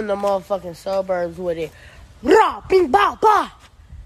in 0.00 0.08
the 0.08 0.16
motherfucking 0.16 0.74
suburbs 0.74 1.38
with 1.38 1.56
it. 1.56 1.70
Rah, 2.20 2.60
bing, 2.68 2.90
bah, 2.90 3.16
bah. 3.20 3.52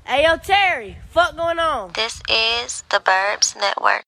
Hey, 0.04 0.24
yo, 0.24 0.36
Terry, 0.36 0.98
fuck 1.08 1.34
going 1.34 1.58
on? 1.58 1.92
This 1.94 2.20
is 2.28 2.82
the 2.90 2.98
Burbs 2.98 3.56
Network. 3.56 4.04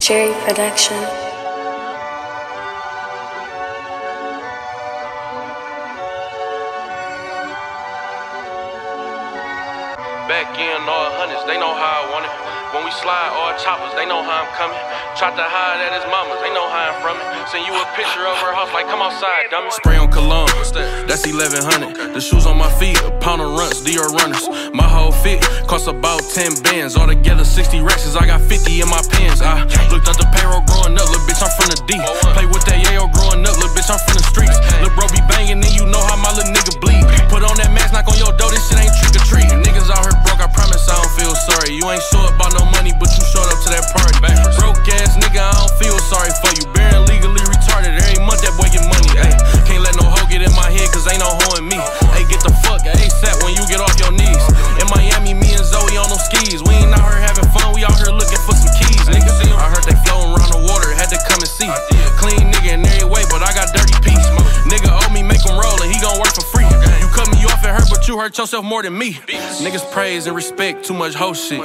Cherry 0.00 0.32
Production. 0.40 0.96
Back 10.28 10.58
in 10.58 10.88
all 10.88 11.10
hundreds, 11.12 11.44
they 11.44 11.58
know 11.58 11.74
how 11.74 12.06
I 12.06 12.10
want 12.10 12.24
it. 12.24 12.59
When 12.70 12.86
we 12.86 12.94
slide 13.02 13.34
all 13.34 13.50
choppers, 13.58 13.90
they 13.98 14.06
know 14.06 14.22
how 14.22 14.46
I'm 14.46 14.50
coming. 14.54 14.78
Tried 15.18 15.34
to 15.34 15.42
hide 15.42 15.82
at 15.82 15.90
his 15.90 16.06
mama's, 16.06 16.38
they 16.38 16.54
know 16.54 16.70
how 16.70 16.94
I'm 16.94 16.96
from 17.02 17.18
it. 17.18 17.26
Send 17.50 17.66
you 17.66 17.74
a 17.74 17.82
picture 17.98 18.22
of 18.22 18.38
her 18.38 18.54
house, 18.54 18.70
like 18.70 18.86
come 18.86 19.02
outside, 19.02 19.50
dummy. 19.50 19.74
Spray 19.74 19.98
on 19.98 20.06
cologne, 20.06 20.46
that's 21.10 21.26
1100. 21.26 22.14
The 22.14 22.22
shoes 22.22 22.46
on 22.46 22.54
my 22.62 22.70
feet, 22.78 22.94
a 23.02 23.10
pound 23.18 23.42
of 23.42 23.58
runts, 23.58 23.82
Dior 23.82 24.06
runners. 24.14 24.46
My 24.70 24.86
whole 24.86 25.10
fit 25.10 25.42
cost 25.66 25.90
about 25.90 26.22
10 26.30 26.62
bands. 26.62 26.94
Altogether 26.94 27.42
60 27.42 27.82
racks, 27.82 28.06
I 28.14 28.22
got 28.22 28.38
50 28.38 28.70
in 28.78 28.86
my 28.86 29.02
pants. 29.18 29.42
I 29.42 29.66
looked 29.90 30.06
at 30.06 30.14
the 30.14 30.30
payroll 30.30 30.62
growing 30.70 30.94
up, 30.94 31.10
little 31.10 31.26
bitch, 31.26 31.42
I'm 31.42 31.50
from 31.58 31.74
the 31.74 31.78
D. 31.90 31.98
Play 32.38 32.46
with 32.46 32.62
that 32.70 32.78
yayo 32.86 33.10
growing 33.10 33.42
up, 33.50 33.58
little 33.58 33.74
bitch, 33.74 33.90
I'm 33.90 33.98
from 33.98 34.14
the 34.14 34.26
streets. 34.30 34.54
Little 34.78 34.94
bro 34.94 35.10
be 35.10 35.18
banging, 35.26 35.58
and 35.58 35.74
you 35.74 35.90
know 35.90 36.06
how 36.06 36.14
my 36.22 36.30
little 36.38 36.54
nigga 36.54 36.78
bleed. 36.78 37.02
Put 37.26 37.42
on 37.42 37.58
that 37.58 37.74
mask, 37.74 37.98
knock 37.98 38.06
on 38.06 38.14
your 38.14 38.30
door, 38.38 38.54
this 38.54 38.62
shit 38.70 38.78
ain't 38.78 38.94
trick 39.02 39.18
or 39.18 39.26
treat. 39.26 39.59
Promise 40.52 40.86
I 40.88 40.96
don't 40.98 41.14
feel 41.16 41.34
sorry. 41.34 41.74
You 41.74 41.84
ain't 41.90 42.02
sure 42.10 42.26
about 42.30 42.54
no 42.54 42.64
money, 42.70 42.92
but 42.96 43.10
you 43.14 43.22
showed 43.26 43.48
up 43.48 43.58
to 43.64 43.68
that 43.74 43.86
party. 43.94 44.16
Broke 44.58 44.82
ass 45.00 45.16
nigga, 45.16 45.40
I 45.40 45.52
don't 45.54 45.74
feel 45.78 45.96
sorry 46.10 46.32
for 46.42 46.50
you. 46.56 46.64
Bearing 46.72 47.06
legally 47.06 47.42
retarded, 47.46 47.96
every 47.96 48.20
month 48.24 48.42
that 48.42 48.54
boy 48.58 48.68
get 48.70 48.84
money. 48.86 49.10
Ayy, 49.18 49.34
can't 49.66 49.82
let 49.82 49.96
no 49.96 50.06
hoe 50.06 50.26
get 50.28 50.42
in 50.42 50.52
my 50.54 50.68
head, 50.70 50.88
cause 50.92 51.06
ain't 51.10 51.22
no 51.22 51.30
hoe 51.44 51.58
in 51.58 51.66
me. 51.66 51.78
Hey, 52.14 52.24
get 52.28 52.40
the 52.42 52.52
fuck 52.64 52.82
ASAP 52.84 53.42
when 53.42 53.54
you 53.56 53.64
get 53.68 53.80
off 53.82 53.94
your 54.00 54.12
knees. 54.12 54.44
In 54.80 54.86
Miami, 54.92 55.34
me 55.36 55.52
and 55.54 55.66
Zoe 55.66 55.96
on 55.98 56.08
them 56.08 56.20
skis. 56.20 56.62
We 56.64 56.78
ain't 56.80 56.94
out 56.94 57.04
here 57.08 57.20
having 57.20 57.48
fun, 57.52 57.74
we 57.74 57.84
out 57.84 57.96
here 57.98 58.12
looking 58.12 58.40
for 58.44 58.54
some 58.56 58.72
keys, 58.78 59.04
nigga. 59.10 59.30
I 59.56 59.68
heard 59.68 59.84
they 59.84 59.96
floating 60.08 60.32
around 60.32 60.52
the 60.54 60.62
water, 60.64 60.88
had 60.94 61.10
to 61.12 61.18
come 61.26 61.42
and 61.42 61.50
see. 61.50 61.70
Clean 62.16 62.48
nigga 62.48 62.80
in 62.80 62.86
every 62.86 63.08
way, 63.08 63.22
but 63.28 63.44
I 63.44 63.52
got 63.52 63.74
dirty 63.76 63.96
peace. 64.00 64.28
Nigga 64.64 64.88
owe 64.88 65.10
me, 65.12 65.22
make 65.22 65.42
him 65.42 65.58
roll, 65.58 65.76
and 65.82 65.90
he 65.90 65.98
gon' 66.00 66.16
work 66.16 66.32
for 66.32 66.46
free. 66.48 66.69
You 67.20 67.26
cut 67.26 67.36
me 67.36 67.44
off, 67.44 67.64
it 67.64 67.68
hurt, 67.68 67.90
but 67.90 68.08
you 68.08 68.18
hurt 68.18 68.38
yourself 68.38 68.64
more 68.64 68.82
than 68.82 68.96
me. 68.96 69.12
Niggas 69.60 69.92
praise 69.92 70.26
and 70.26 70.34
respect, 70.34 70.86
too 70.86 70.94
much 70.94 71.12
hoe 71.14 71.34
shit. 71.34 71.60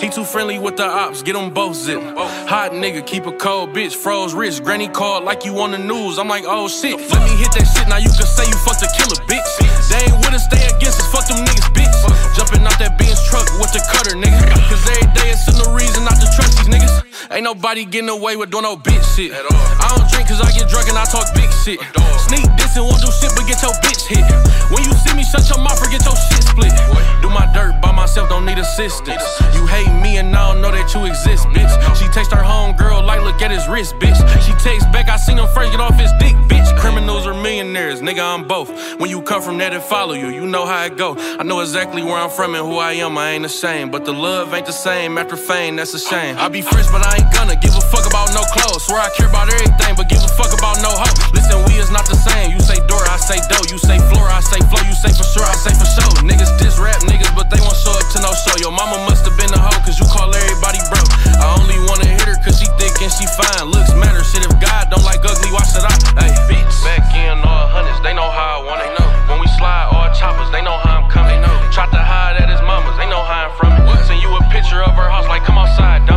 He 0.00 0.08
too 0.08 0.22
friendly 0.22 0.60
with 0.60 0.76
the 0.76 0.84
ops, 0.84 1.22
get 1.24 1.32
them 1.32 1.52
both 1.52 1.74
zip. 1.74 2.00
Hot 2.46 2.70
nigga, 2.70 3.04
keep 3.04 3.26
a 3.26 3.32
cold 3.32 3.70
bitch, 3.70 3.96
froze 3.96 4.34
wrist. 4.34 4.62
Granny 4.62 4.86
called 4.86 5.24
like 5.24 5.44
you 5.44 5.58
on 5.58 5.72
the 5.72 5.78
news. 5.78 6.16
I'm 6.18 6.28
like, 6.28 6.44
oh 6.46 6.68
shit. 6.68 6.94
Let 6.94 7.22
me 7.26 7.36
hit 7.42 7.50
that 7.58 7.66
shit, 7.74 7.88
now 7.88 7.96
you 7.96 8.10
can 8.10 8.26
say 8.26 8.46
you 8.46 8.54
fucked 8.62 8.82
a 8.82 8.90
killer, 8.94 9.18
bitch. 9.26 9.50
They 9.90 9.98
ain't 10.06 10.14
with 10.22 10.34
us, 10.34 10.46
they 10.46 10.62
against 10.70 11.00
us, 11.00 11.10
fuck 11.10 11.26
them 11.26 11.44
niggas, 11.44 11.74
bitch. 11.74 11.90
Jumping 12.36 12.62
out 12.66 12.78
that 12.78 12.96
Benz 12.98 13.18
truck 13.28 13.46
with 13.58 13.72
the 13.72 13.82
cutter, 13.90 14.14
nigga. 14.16 14.38
Cause 14.70 14.82
every 14.86 15.08
day 15.14 15.34
it's 15.34 15.46
no 15.58 15.74
reason 15.74 16.04
not 16.04 16.16
to 16.20 16.26
trust 16.34 16.58
these 16.58 16.70
niggas. 16.70 17.02
Ain't 17.30 17.44
nobody 17.44 17.84
getting 17.84 18.08
away 18.08 18.36
with 18.36 18.50
doing 18.50 18.64
no 18.64 18.76
bitch 18.76 19.04
shit. 19.14 19.32
I 19.32 19.86
don't 19.94 20.06
drink 20.10 20.28
cause 20.28 20.40
I 20.40 20.50
get 20.52 20.68
drunk 20.68 20.88
and 20.88 20.98
I 20.98 21.04
talk 21.04 21.26
big 21.34 21.50
shit. 21.62 21.78
Sneak 22.26 22.46
this 22.56 22.76
and 22.76 22.86
won't 22.86 23.02
do 23.02 23.10
shit 23.10 23.30
but 23.34 23.46
get 23.46 23.62
your 23.62 23.74
bitch 23.82 24.06
hit. 24.06 24.26
When 24.70 24.82
you 24.82 24.92
see 25.02 25.14
me, 25.14 25.22
shut 25.22 25.48
your 25.50 25.58
mouth 25.58 25.78
or 25.82 25.90
get 25.90 26.04
your 26.06 26.16
shit 26.16 26.42
split. 26.46 26.74
Do 27.22 27.28
my 27.30 27.46
dirt 27.52 27.80
by 27.82 27.92
myself, 27.92 28.28
don't 28.28 28.46
need 28.46 28.58
assistance. 28.58 29.22
You 29.54 29.66
hate 29.66 29.90
me 30.00 30.18
and 30.18 30.34
I 30.34 30.52
don't 30.52 30.62
know 30.62 30.70
that 30.70 30.94
you 30.94 31.04
exist, 31.06 31.46
bitch. 31.48 31.70
She 31.98 32.06
text 32.14 32.32
her 32.32 32.42
home 32.42 32.76
girl 32.76 33.02
like, 33.02 33.22
look 33.22 33.42
at 33.42 33.50
his 33.50 33.66
wrist, 33.68 33.94
bitch. 33.98 34.16
She 34.46 34.52
takes 34.62 34.84
back, 34.86 35.08
I 35.08 35.16
seen 35.16 35.38
him 35.38 35.48
first 35.54 35.72
get 35.72 35.80
off 35.80 35.98
his 35.98 36.12
dick, 36.18 36.34
bitch. 36.48 36.66
Criminals 36.78 37.26
or 37.26 37.34
millionaires, 37.34 38.00
nigga, 38.00 38.22
I'm 38.22 38.46
both. 38.46 38.70
When 38.98 39.10
you 39.10 39.20
come 39.22 39.42
from 39.42 39.58
that 39.58 39.74
and 39.74 39.82
follow 39.82 40.14
you, 40.14 40.28
you 40.28 40.46
know 40.46 40.66
how 40.66 40.84
it 40.84 40.96
go. 40.96 41.16
I 41.18 41.42
know 41.42 41.60
exactly 41.60 42.02
where 42.02 42.16
I'm 42.20 42.28
from 42.28 42.52
and 42.52 42.68
who 42.68 42.76
I 42.76 43.00
am, 43.00 43.16
I 43.16 43.32
ain't 43.32 43.48
ashamed. 43.48 43.96
But 43.96 44.04
the 44.04 44.12
love 44.12 44.52
ain't 44.52 44.68
the 44.68 44.76
same 44.76 45.16
after 45.16 45.40
fame, 45.40 45.80
that's 45.80 45.96
a 45.96 45.98
shame. 45.98 46.36
I 46.36 46.52
be 46.52 46.60
fresh, 46.60 46.84
but 46.92 47.00
I 47.00 47.16
ain't 47.16 47.32
gonna 47.32 47.56
give 47.56 47.72
a 47.72 47.80
fuck 47.80 48.04
about 48.04 48.28
no 48.36 48.44
clothes. 48.52 48.84
Swear 48.84 49.00
I 49.00 49.08
care 49.16 49.24
about 49.24 49.48
everything, 49.48 49.96
but 49.96 50.12
give 50.12 50.20
a 50.20 50.28
fuck 50.36 50.52
about 50.52 50.84
no 50.84 50.92
hoe. 50.92 51.16
Listen, 51.32 51.64
we 51.64 51.80
is 51.80 51.88
not 51.88 52.04
the 52.04 52.20
same. 52.20 52.52
You 52.52 52.60
say 52.60 52.76
door, 52.84 53.00
I 53.08 53.16
say 53.16 53.40
dough. 53.48 53.64
You 53.72 53.80
say 53.80 53.96
floor, 54.12 54.28
I 54.28 54.44
say 54.44 54.60
flow. 54.68 54.84
You 54.84 54.92
say 55.00 55.16
for 55.16 55.24
sure, 55.32 55.48
I 55.48 55.56
say 55.56 55.72
for 55.72 55.88
sure. 55.88 56.12
Niggas 56.20 56.52
diss 56.60 56.76
rap 56.76 57.00
niggas, 57.08 57.32
but 57.32 57.48
they 57.48 57.56
won't 57.64 57.80
show 57.80 57.96
up 57.96 58.04
to 58.12 58.20
no 58.20 58.36
show. 58.36 58.52
Your 58.60 58.76
mama 58.76 59.00
must 59.08 59.24
have 59.24 59.40
been 59.40 59.48
a 59.56 59.60
hoe, 59.60 59.80
cause 59.80 59.96
you 59.96 60.04
call 60.12 60.28
everybody 60.28 60.84
bro. 60.92 61.00
I 61.40 61.56
only 61.56 61.80
wanna 61.88 62.04
hit 62.04 62.28
her 62.28 62.36
cause 62.44 62.60
she 62.60 62.68
thick 62.76 63.00
and 63.00 63.08
she 63.08 63.24
fine. 63.32 63.72
Looks 63.72 63.96
matter, 63.96 64.20
shit. 64.28 64.44
If 64.44 64.52
God 64.60 64.92
don't 64.92 65.08
like 65.08 65.24
ugly, 65.24 65.56
why 65.56 65.64
should 65.64 65.88
I? 65.88 65.96
Hey, 66.20 66.36
bitch. 66.52 66.68
Back 66.84 67.08
in 67.16 67.40
all 67.40 67.64
hundreds, 67.72 67.96
they 68.04 68.12
know 68.12 68.28
how 68.28 68.60
I 68.60 68.68
want 68.68 68.84
it. 68.84 68.92
When 69.24 69.40
we 69.40 69.48
slide 69.56 69.88
all 69.88 70.12
choppers, 70.12 70.52
they 70.52 70.60
know 70.60 70.76
how 70.84 71.00
I'm 71.00 71.08
coming. 71.08 71.40
Tried 71.70 71.94
to 71.94 72.02
hide 72.10 72.42
at 72.42 72.50
his 72.50 72.60
mama's, 72.66 72.98
know 73.06 73.22
how 73.22 73.46
I'm 73.46 73.54
from 73.54 73.70
it. 73.78 73.86
Send 74.06 74.20
you 74.20 74.34
a 74.34 74.42
picture 74.50 74.82
of 74.82 74.98
her 74.98 75.08
house, 75.08 75.26
like 75.30 75.44
come 75.46 75.58
outside, 75.58 76.09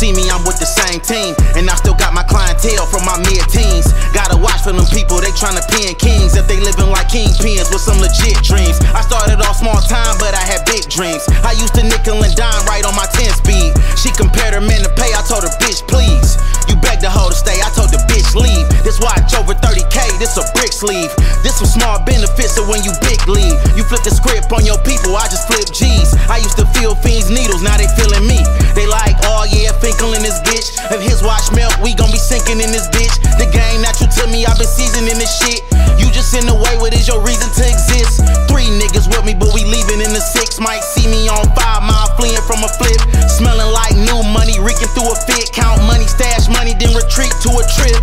see 0.00 0.16
me, 0.16 0.32
I'm 0.32 0.40
with 0.48 0.56
the 0.56 0.64
same 0.64 0.96
team. 1.04 1.36
And 1.60 1.68
I 1.68 1.76
still 1.76 1.92
got 1.92 2.16
my 2.16 2.24
clientele 2.24 2.88
from 2.88 3.04
my 3.04 3.20
mid 3.20 3.44
teens. 3.52 3.92
Gotta 4.16 4.40
watch 4.40 4.64
for 4.64 4.72
them 4.72 4.88
people, 4.88 5.20
they 5.20 5.28
tryna 5.36 5.60
pin 5.68 5.92
kings. 6.00 6.32
If 6.40 6.48
they 6.48 6.56
living 6.56 6.88
like 6.88 7.12
kingpins 7.12 7.68
with 7.68 7.84
some 7.84 8.00
legit 8.00 8.40
dreams. 8.40 8.80
I 8.96 9.04
started 9.04 9.44
off 9.44 9.60
small 9.60 9.76
time, 9.84 10.16
but 10.16 10.32
I 10.32 10.40
had 10.40 10.64
big 10.64 10.88
dreams. 10.88 11.20
I 11.44 11.52
used 11.52 11.76
to 11.76 11.84
nickel 11.84 12.16
and 12.16 12.32
dime 12.32 12.64
right 12.64 12.80
on 12.88 12.96
my 12.96 13.04
10 13.12 13.28
speed. 13.44 13.76
She 14.00 14.08
compared 14.16 14.56
her 14.56 14.64
man 14.64 14.80
to 14.88 14.92
pay, 14.96 15.12
I 15.12 15.20
told 15.28 15.44
her, 15.44 15.52
bitch, 15.60 15.84
please. 15.84 16.40
You 16.70 16.80
begged 16.80 17.04
the 17.04 17.10
hoe 17.10 17.28
to 17.28 17.36
stay, 17.36 17.60
I 17.60 17.68
told 17.76 17.92
the 17.92 18.00
bitch, 18.08 18.32
leave. 18.32 18.64
This 18.80 18.96
watch 19.04 19.36
over 19.36 19.52
30k, 19.52 20.16
this 20.16 20.38
a 20.40 20.46
brick 20.56 20.72
sleeve. 20.72 21.12
This 21.44 21.60
some 21.60 21.68
small 21.68 22.00
benefits, 22.06 22.56
so 22.56 22.64
when 22.64 22.80
you 22.86 22.94
big 23.04 23.20
leave, 23.28 23.58
you 23.76 23.84
flip 23.84 24.00
the 24.06 24.14
script 24.14 24.48
on 24.54 24.64
your 24.64 24.78
people, 24.86 25.12
I 25.12 25.28
just 25.28 25.44
flip 25.50 25.68
G's. 25.74 26.14
I 26.30 26.38
used 26.40 26.56
to 26.56 26.64
feel 26.72 26.94
fiends 26.94 27.28
needles, 27.28 27.60
now 27.60 27.76
they 27.76 27.90
feeling 27.98 28.24
me. 28.24 28.38
They 28.78 28.86
like, 28.86 29.18
oh 29.26 29.44
yeah, 29.50 29.74
In 29.90 30.22
this 30.22 30.40
bitch. 30.46 30.70
If 30.94 31.02
his 31.02 31.20
watch 31.20 31.50
melt, 31.52 31.76
we 31.82 31.92
gon' 31.92 32.10
be 32.14 32.16
sinking 32.16 32.62
in 32.62 32.70
this 32.72 32.88
bitch. 32.88 33.10
The 33.36 33.44
game 33.50 33.82
that 33.82 33.98
you 34.00 34.08
to 34.22 34.24
me, 34.30 34.46
I've 34.46 34.56
been 34.56 34.70
seasoning 34.70 35.18
this 35.18 35.28
shit. 35.28 35.60
You 36.00 36.08
just 36.14 36.32
in 36.32 36.46
the 36.46 36.56
way, 36.56 36.78
what 36.80 36.94
is 36.94 37.04
your 37.04 37.20
reason 37.20 37.52
to 37.52 37.62
exist? 37.68 38.24
Three 38.48 38.70
niggas 38.80 39.12
with 39.12 39.26
me, 39.28 39.36
but 39.36 39.52
we 39.52 39.66
leaving 39.68 40.00
in 40.00 40.14
the 40.16 40.22
six. 40.22 40.56
Might 40.56 40.80
see 40.80 41.04
me 41.04 41.28
on 41.28 41.44
five 41.52 41.84
mile, 41.84 42.08
fleeing 42.16 42.40
from 42.48 42.64
a 42.64 42.70
flip. 42.80 42.96
Smelling 43.28 43.68
like 43.76 43.92
new 43.98 44.24
money, 44.32 44.56
reeking 44.62 44.88
through 44.96 45.10
a 45.10 45.16
fit. 45.28 45.52
Count 45.52 45.84
money, 45.84 46.08
stash 46.08 46.48
money, 46.48 46.72
then 46.72 46.96
retreat 46.96 47.34
to 47.44 47.50
a 47.60 47.64
trip. 47.76 48.00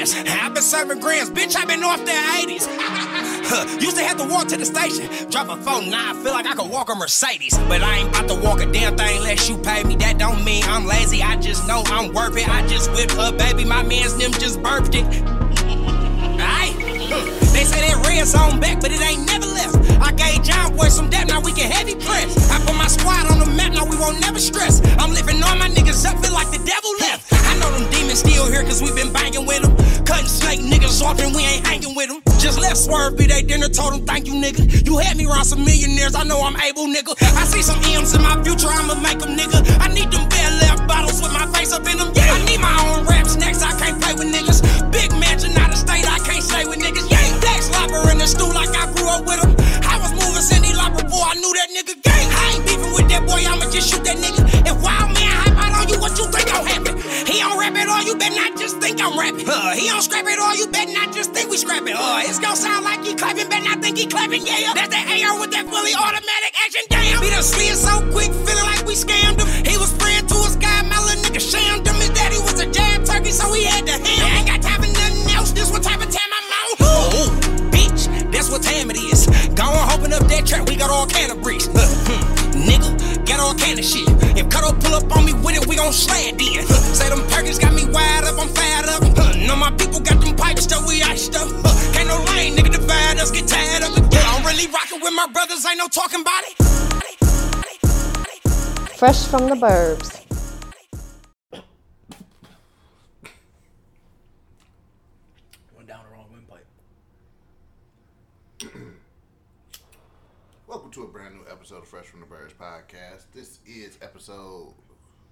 I've 0.00 0.54
been 0.54 0.62
serving 0.62 0.98
grams, 1.00 1.28
bitch, 1.30 1.54
i 1.56 1.64
been 1.66 1.84
off 1.84 2.00
the 2.06 2.12
80s. 2.12 2.66
Huh, 3.50 3.66
Used 3.80 3.96
to 3.96 4.04
have 4.04 4.16
to 4.18 4.24
walk 4.24 4.46
to 4.48 4.56
the 4.56 4.64
station. 4.64 5.10
Drop 5.28 5.48
a 5.48 5.56
phone, 5.56 5.90
now 5.90 6.12
I 6.12 6.14
feel 6.22 6.30
like 6.30 6.46
I 6.46 6.54
could 6.54 6.70
walk 6.70 6.88
a 6.88 6.94
Mercedes. 6.94 7.58
But 7.66 7.82
I 7.82 7.98
ain't 7.98 8.08
about 8.08 8.28
to 8.28 8.34
walk 8.36 8.60
a 8.60 8.66
damn 8.66 8.96
thing 8.96 9.18
unless 9.18 9.48
you 9.48 9.58
pay 9.58 9.82
me. 9.82 9.96
That 9.96 10.18
don't 10.18 10.44
mean 10.44 10.62
I'm 10.64 10.86
lazy, 10.86 11.20
I 11.20 11.34
just 11.36 11.66
know 11.66 11.82
I'm 11.86 12.14
worth 12.14 12.36
it. 12.36 12.48
I 12.48 12.64
just 12.68 12.92
whipped 12.92 13.12
her, 13.12 13.32
baby, 13.32 13.64
my 13.64 13.82
man's 13.82 14.16
them 14.16 14.30
just 14.32 14.62
burped 14.62 14.94
it. 14.94 15.04
Aight. 16.38 16.78
They 17.52 17.64
say 17.66 17.80
that 17.90 17.98
red's 18.06 18.34
on 18.36 18.60
back, 18.60 18.80
but 18.80 18.92
it 18.92 19.02
ain't 19.02 19.26
never 19.26 19.46
left. 19.46 19.74
I 20.00 20.12
gave 20.12 20.44
John 20.44 20.76
Boy 20.76 20.88
some 20.88 21.10
depth, 21.10 21.28
now 21.28 21.40
we 21.40 21.52
can 21.52 21.68
heavy 21.70 21.96
press. 21.96 22.50
I 22.52 22.64
put 22.64 22.76
my 22.76 22.86
squad 22.86 23.26
on 23.32 23.40
the 23.40 23.50
map, 23.50 23.72
now 23.72 23.84
we 23.84 23.98
won't 23.98 24.20
never 24.20 24.38
stress. 24.38 24.80
I'm 24.96 25.10
lifting 25.10 25.42
all 25.42 25.56
my 25.56 25.68
niggas 25.68 26.06
up, 26.06 26.22
feel 26.24 26.32
like 26.32 26.48
the 26.54 26.62
devil 26.62 26.92
left. 27.00 27.26
I 27.34 27.50
still 28.16 28.46
here 28.50 28.62
cause 28.62 28.82
we 28.82 28.90
been 28.92 29.12
banging 29.12 29.46
with 29.46 29.62
them. 29.62 29.76
Cutting 30.04 30.26
snake 30.26 30.60
niggas 30.60 31.02
off 31.02 31.20
and 31.20 31.34
we 31.34 31.42
ain't 31.42 31.66
hanging 31.66 31.94
with 31.94 32.08
them. 32.08 32.22
Just 32.40 32.58
left 32.58 32.78
Swerve 32.78 33.16
be 33.16 33.26
they 33.26 33.42
dinner, 33.42 33.68
told 33.68 33.94
him 33.94 34.06
thank 34.06 34.26
you, 34.26 34.34
nigga. 34.34 34.64
You 34.86 34.98
had 34.98 35.16
me 35.16 35.26
around 35.26 35.44
some 35.44 35.64
millionaires, 35.64 36.14
I 36.14 36.24
know 36.24 36.40
I'm 36.42 36.56
able, 36.60 36.86
nigga. 36.88 37.14
I 37.36 37.44
see 37.44 37.62
some 37.62 37.78
M's 37.94 38.14
in 38.14 38.22
my 38.22 38.34
future, 38.42 38.68
I'ma 38.68 38.94
make 38.98 39.20
them, 39.20 39.36
nigga. 39.36 39.60
I 39.78 39.92
need 39.92 40.10
them 40.10 40.26
bare 40.28 40.50
left 40.64 40.88
bottles 40.88 41.20
with 41.22 41.32
my 41.32 41.46
face 41.52 41.72
up 41.72 41.86
in 41.86 41.98
them. 41.98 42.10
Yeah. 42.14 42.32
I 42.32 42.44
need 42.48 42.60
my 42.60 42.74
own 42.88 43.06
rap 43.06 43.26
snacks, 43.26 43.62
I 43.62 43.76
can't 43.78 44.00
play 44.00 44.14
with 44.14 44.32
niggas. 44.32 44.64
Big 44.90 45.12
mansion 45.20 45.52
out 45.58 45.70
of 45.70 45.78
state, 45.78 46.08
I 46.08 46.18
can't 46.24 46.42
stay 46.42 46.64
with 46.64 46.80
niggas. 46.80 47.06
Yeah, 47.10 47.22
Dex 47.40 47.70
Lopper 47.70 48.10
in 48.10 48.18
the 48.18 48.26
stool 48.26 48.50
like 48.56 48.72
I 48.74 48.90
grew 48.96 49.06
up 49.06 49.28
with 49.28 49.44
him. 49.44 49.52
I 49.86 50.00
was 50.00 50.10
moving 50.16 50.42
Cindy 50.42 50.72
Lauper, 50.72 51.04
boy, 51.06 51.22
I 51.22 51.36
knew 51.36 51.52
that 51.52 51.68
nigga 51.70 51.94
gang. 52.02 52.28
I 52.32 52.56
ain't 52.56 52.64
beefing 52.66 52.92
with 52.96 53.08
that 53.12 53.22
boy, 53.28 53.44
I'ma 53.44 53.70
just 53.70 53.92
shoot 53.92 54.02
that 54.08 54.16
nigga. 54.16 54.42
If 54.64 54.80
wild 54.82 55.12
man 55.12 55.28
hype 55.28 55.60
out 55.60 55.72
on 55.76 55.88
you, 55.92 56.00
what 56.00 56.16
you 56.18 56.24
think 56.32 56.48
gon' 56.48 56.66
happen? 56.66 56.79
He 57.30 57.38
don't 57.38 57.54
rap 57.62 57.78
at 57.78 57.86
all, 57.86 58.02
you 58.02 58.18
better 58.18 58.34
not 58.34 58.58
just 58.58 58.82
think 58.82 58.98
I'm 58.98 59.14
rapping. 59.14 59.46
Uh, 59.46 59.70
he 59.78 59.86
don't 59.86 60.02
scrap 60.02 60.26
at 60.26 60.38
all, 60.42 60.50
you 60.56 60.66
better 60.66 60.90
not 60.90 61.14
just 61.14 61.30
think 61.30 61.48
we 61.48 61.56
scrapping. 61.56 61.94
Uh, 61.94 62.26
it's 62.26 62.40
gon' 62.40 62.56
sound 62.56 62.84
like 62.84 63.06
he 63.06 63.14
clapping, 63.14 63.48
better 63.48 63.62
not 63.62 63.78
think 63.80 63.98
he 63.98 64.06
clapping. 64.06 64.42
Yeah, 64.42 64.74
that's 64.74 64.90
that 64.90 65.06
AR 65.06 65.38
with 65.38 65.54
that 65.54 65.62
fully 65.70 65.94
automatic 65.94 66.52
action. 66.66 66.82
Damn, 66.90 67.22
he 67.22 67.30
done 67.30 67.46
slid 67.46 67.78
so 67.78 68.02
quick, 68.10 68.34
feeling 68.34 68.66
like 68.66 68.82
we 68.82 68.98
scammed 68.98 69.38
him. 69.38 69.46
He 69.62 69.78
was 69.78 69.94
spraying 69.94 70.26
to 70.26 70.36
his 70.42 70.56
guy, 70.58 70.82
my 70.90 70.98
little 71.06 71.22
nigga 71.22 71.38
shammed 71.38 71.86
him. 71.86 71.94
His 72.02 72.10
daddy 72.10 72.42
was 72.42 72.58
a 72.58 72.66
jab 72.66 73.06
turkey, 73.06 73.30
so 73.30 73.46
he 73.54 73.62
had 73.62 73.86
to 73.86 73.94
ham. 73.94 74.26
I 74.26 74.42
ain't 74.42 74.48
got 74.50 74.60
time 74.66 74.82
for 74.82 74.90
nothing 74.90 75.30
else. 75.30 75.54
This 75.54 75.70
what 75.70 75.86
type 75.86 76.02
of 76.02 76.10
time 76.10 76.30
I'm 76.34 76.46
on. 76.50 76.70
Oh, 76.82 77.30
bitch, 77.70 78.10
that's 78.34 78.50
what 78.50 78.66
time 78.66 78.90
it 78.90 78.98
is. 78.98 79.30
Go 79.54 79.70
on, 79.70 79.86
open 79.94 80.12
up 80.12 80.26
that 80.26 80.50
trap, 80.50 80.66
we 80.66 80.74
got 80.74 80.90
all 80.90 81.06
kind 81.06 81.30
of. 81.30 81.40
Huh, 83.60 83.68
Nigga, 83.68 83.68
got 83.68 83.68
all 83.68 83.68
kind 83.68 83.78
of 83.78 83.84
shit. 83.84 84.08
If 84.38 84.48
Cuddle 84.50 84.74
pull 84.74 84.94
up 84.94 85.16
on 85.16 85.24
me 85.24 85.32
with 85.34 85.56
it, 85.56 85.66
we 85.66 85.76
gon' 85.76 85.92
slide 85.92 86.40
in. 86.40 86.64
Huh, 86.66 86.94
Say 86.94 87.08
them 87.08 87.22
Perkins 87.28 87.58
got 87.58 87.74
me 87.74 87.84
wired 87.86 88.24
up, 88.24 88.38
I'm 88.38 88.48
fired 88.48 88.86
up. 88.88 89.02
Huh, 89.16 89.34
Know 89.46 89.56
my 89.56 89.70
people 89.72 90.00
got 90.00 90.20
them 90.20 90.34
pipes 90.36 90.64
stuff, 90.64 90.86
we 90.88 91.02
iced 91.02 91.36
up. 91.36 91.48
Huh, 91.50 91.92
Can't 91.92 92.08
no 92.08 92.18
lane, 92.34 92.56
nigga 92.56 92.72
divide 92.72 93.18
us, 93.18 93.30
get 93.30 93.48
tired 93.48 93.84
of 93.84 93.96
it. 93.96 94.04
I'm 94.26 94.44
really 94.46 94.66
rockin' 94.72 95.00
with 95.02 95.14
my 95.14 95.26
brothers, 95.32 95.64
ain't 95.66 95.78
no 95.78 95.88
talking 95.88 96.20
about 96.22 96.42
it. 96.44 96.56
Fresh 98.96 99.26
from 99.26 99.48
the 99.48 99.56
burbs. 99.56 100.18
Went 105.76 105.88
down 105.88 106.00
the 106.08 106.14
wrong 106.14 106.26
windpipe. 106.32 106.66
Welcome 110.66 110.90
to 110.92 111.02
a 111.04 111.06
brand 111.08 111.34
new 111.34 111.42
episode 111.50 111.78
of 111.78 111.88
Fresh 111.88 112.06
from 112.06 112.20
the 112.20 112.26
Burbs 112.26 112.54
podcast. 112.54 113.24
Is 113.80 113.96
episode 114.02 114.74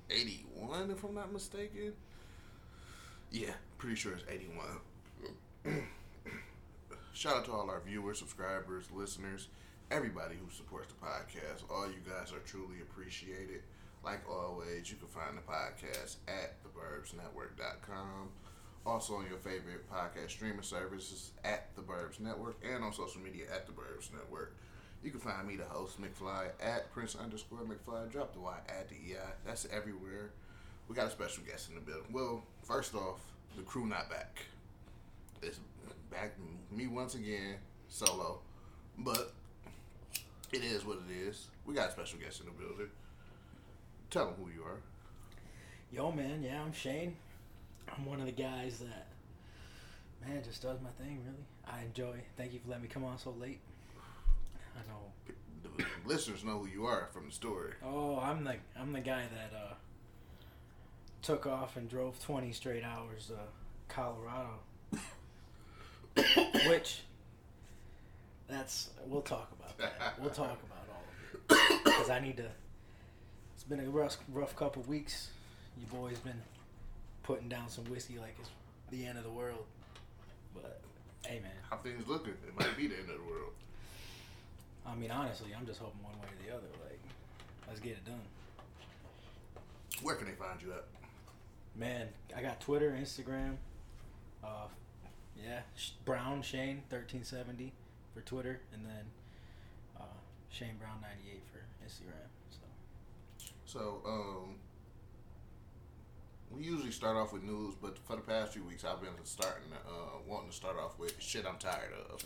81, 0.09 0.91
if 0.91 1.05
I'm 1.05 1.15
not 1.15 1.31
mistaken. 1.31 1.93
Yeah, 3.31 3.53
pretty 3.77 3.97
sure 3.97 4.15
it's 4.15 4.25
81. 4.27 4.65
Shout 7.13 7.37
out 7.37 7.45
to 7.45 7.53
all 7.53 7.69
our 7.69 7.83
viewers, 7.85 8.19
subscribers, 8.19 8.87
listeners, 8.91 9.49
everybody 9.91 10.37
who 10.43 10.51
supports 10.51 10.89
the 10.89 11.07
podcast. 11.07 11.71
All 11.71 11.89
you 11.89 12.01
guys 12.09 12.33
are 12.33 12.39
truly 12.47 12.81
appreciated. 12.81 13.61
Like 14.03 14.23
always, 14.27 14.91
you 14.91 14.97
can 14.97 15.09
find 15.09 15.37
the 15.37 15.43
podcast 15.43 16.17
at 16.27 16.57
theburbsnetwork.com. 16.65 18.31
Also 18.87 19.17
on 19.17 19.27
your 19.27 19.37
favorite 19.37 19.91
podcast 19.93 20.31
streaming 20.31 20.63
services 20.63 21.33
at 21.45 21.69
The 21.77 21.83
Burbs 21.83 22.19
Network 22.19 22.65
and 22.65 22.83
on 22.83 22.95
social 22.95 23.21
media 23.21 23.45
at 23.55 23.67
The 23.67 23.73
Burbs 23.73 24.11
Network. 24.11 24.57
You 25.03 25.11
can 25.11 25.21
find 25.21 25.47
me, 25.47 25.57
the 25.57 25.65
host, 25.65 26.01
McFlei, 26.01 26.49
at 26.61 26.93
Prince 26.93 27.15
underscore 27.15 27.61
McFlei. 27.61 28.11
Drop 28.11 28.33
the 28.33 28.41
Y, 28.41 28.57
at 28.69 28.89
the 28.89 28.95
EI. 28.95 29.33
That's 29.47 29.67
everywhere. 29.73 30.31
We 30.89 30.97
got 30.97 31.07
a 31.07 31.11
special 31.11 31.45
guest 31.45 31.69
in 31.69 31.77
the 31.77 31.81
building. 31.81 32.13
Well, 32.13 32.43
first 32.63 32.95
off, 32.95 33.21
the 33.57 33.63
crew 33.63 33.87
not 33.87 34.11
back. 34.11 34.39
It's 35.43 35.61
back 36.11 36.33
me 36.71 36.87
once 36.87 37.15
again, 37.15 37.57
solo. 37.89 38.41
But 38.99 39.33
it 40.53 40.65
is 40.65 40.85
what 40.85 40.99
it 41.09 41.15
is. 41.15 41.47
We 41.65 41.75
got 41.75 41.91
a 41.91 41.93
special 41.93 42.19
guest 42.19 42.41
in 42.41 42.47
the 42.47 42.53
building. 42.53 42.89
Tell 44.11 44.27
them 44.27 44.35
who 44.43 44.51
you 44.51 44.65
are. 44.65 44.81
Yo, 45.93 46.11
man, 46.11 46.43
yeah, 46.43 46.63
I'm 46.63 46.73
Shane. 46.73 47.17
I'm 47.95 48.05
one 48.05 48.21
of 48.21 48.27
the 48.27 48.33
guys 48.33 48.79
that, 48.79 49.07
man, 50.27 50.43
just 50.43 50.63
does 50.63 50.79
my 50.81 50.91
thing, 51.03 51.21
really. 51.25 51.47
I 51.67 51.85
enjoy. 51.85 52.17
Thank 52.37 52.53
you 52.53 52.61
for 52.61 52.71
letting 52.71 52.83
me 52.85 52.89
come 52.89 53.05
on 53.05 53.19
so 53.19 53.35
late. 53.39 53.61
I 54.79 54.83
know. 54.91 55.35
The 55.77 55.85
listeners 56.07 56.45
know 56.45 56.59
who 56.59 56.67
you 56.67 56.87
are 56.87 57.09
from 57.13 57.27
the 57.27 57.33
story. 57.33 57.73
Oh, 57.85 58.19
I'm 58.19 58.45
the 58.45 58.57
I'm 58.79 58.93
the 58.93 59.01
guy 59.01 59.23
that 59.35 59.57
uh, 59.57 59.75
took 61.23 61.47
off 61.47 61.77
and 61.77 61.89
drove 61.89 62.19
20 62.23 62.53
straight 62.53 62.85
hours 62.85 63.27
to 63.27 63.39
Colorado. 63.89 64.61
Which, 66.67 67.03
that's 68.49 68.91
we'll 69.07 69.23
talk 69.23 69.51
about 69.59 69.79
that. 69.79 70.15
We'll 70.21 70.31
talk 70.31 70.59
about 70.65 70.89
all 70.91 71.05
of 71.05 71.59
it 71.59 71.81
because 71.85 72.11
I 72.11 72.21
need 72.21 72.37
to. 72.39 72.47
It's 73.55 73.65
been 73.65 73.81
a 73.81 73.89
rough 73.91 74.17
rough 74.33 74.57
couple 74.57 74.83
weeks. 74.83 75.31
You 75.79 75.87
boys 75.87 76.19
been 76.19 76.43
putting 77.23 77.49
down 77.49 77.69
some 77.69 77.85
whiskey 77.85 78.19
like 78.19 78.35
it's 78.41 78.51
the 78.91 79.07
end 79.07 79.19
of 79.19 79.25
the 79.25 79.31
world. 79.31 79.65
But 80.55 80.81
hey, 81.27 81.41
man. 81.41 81.53
How 81.69 81.77
things 81.77 82.07
looking? 82.09 82.35
It 82.47 82.59
might 82.59 82.77
be 82.77 82.89
the 82.89 82.97
end 82.97 83.11
of 83.11 83.17
the 83.17 83.31
world. 83.31 83.53
I 84.87 84.95
mean, 84.95 85.11
honestly, 85.11 85.51
I'm 85.59 85.67
just 85.67 85.81
hoping 85.81 86.03
one 86.03 86.15
way 86.15 86.27
or 86.27 86.47
the 86.47 86.57
other. 86.57 86.69
Like, 86.85 87.01
let's 87.67 87.81
get 87.81 87.93
it 87.93 88.05
done. 88.05 88.21
Where 90.03 90.15
can 90.15 90.27
they 90.27 90.33
find 90.33 90.61
you 90.63 90.73
at? 90.73 90.85
Man, 91.77 92.09
I 92.37 92.43
got 92.43 92.61
Twitter, 92.61 92.97
Instagram. 93.01 93.57
Uh, 94.43 94.69
yeah, 95.37 95.61
Brown 96.05 96.43
Shane 96.43 96.83
thirteen 96.89 97.25
seventy 97.25 97.73
for 98.15 98.21
Twitter, 98.23 98.61
and 98.73 98.85
then 98.85 99.05
uh, 100.01 100.05
Shane 100.51 100.77
Brown 100.81 101.01
ninety 101.01 101.31
eight 101.37 101.43
for 101.53 101.59
Instagram. 101.85 102.29
So 103.67 103.79
So, 103.79 104.03
um, 104.07 104.55
we 106.51 106.63
usually 106.63 106.91
start 106.91 107.17
off 107.17 107.33
with 107.33 107.43
news, 107.43 107.75
but 107.81 107.99
for 107.99 108.17
the 108.17 108.23
past 108.23 108.55
few 108.55 108.65
weeks, 108.65 108.85
I've 108.85 109.01
been 109.01 109.11
starting, 109.25 109.71
uh, 109.73 110.19
wanting 110.27 110.51
to 110.51 110.57
start 110.57 110.77
off 110.79 110.99
with 110.99 111.15
shit 111.21 111.45
I'm 111.47 111.59
tired 111.59 111.93
of. 112.11 112.25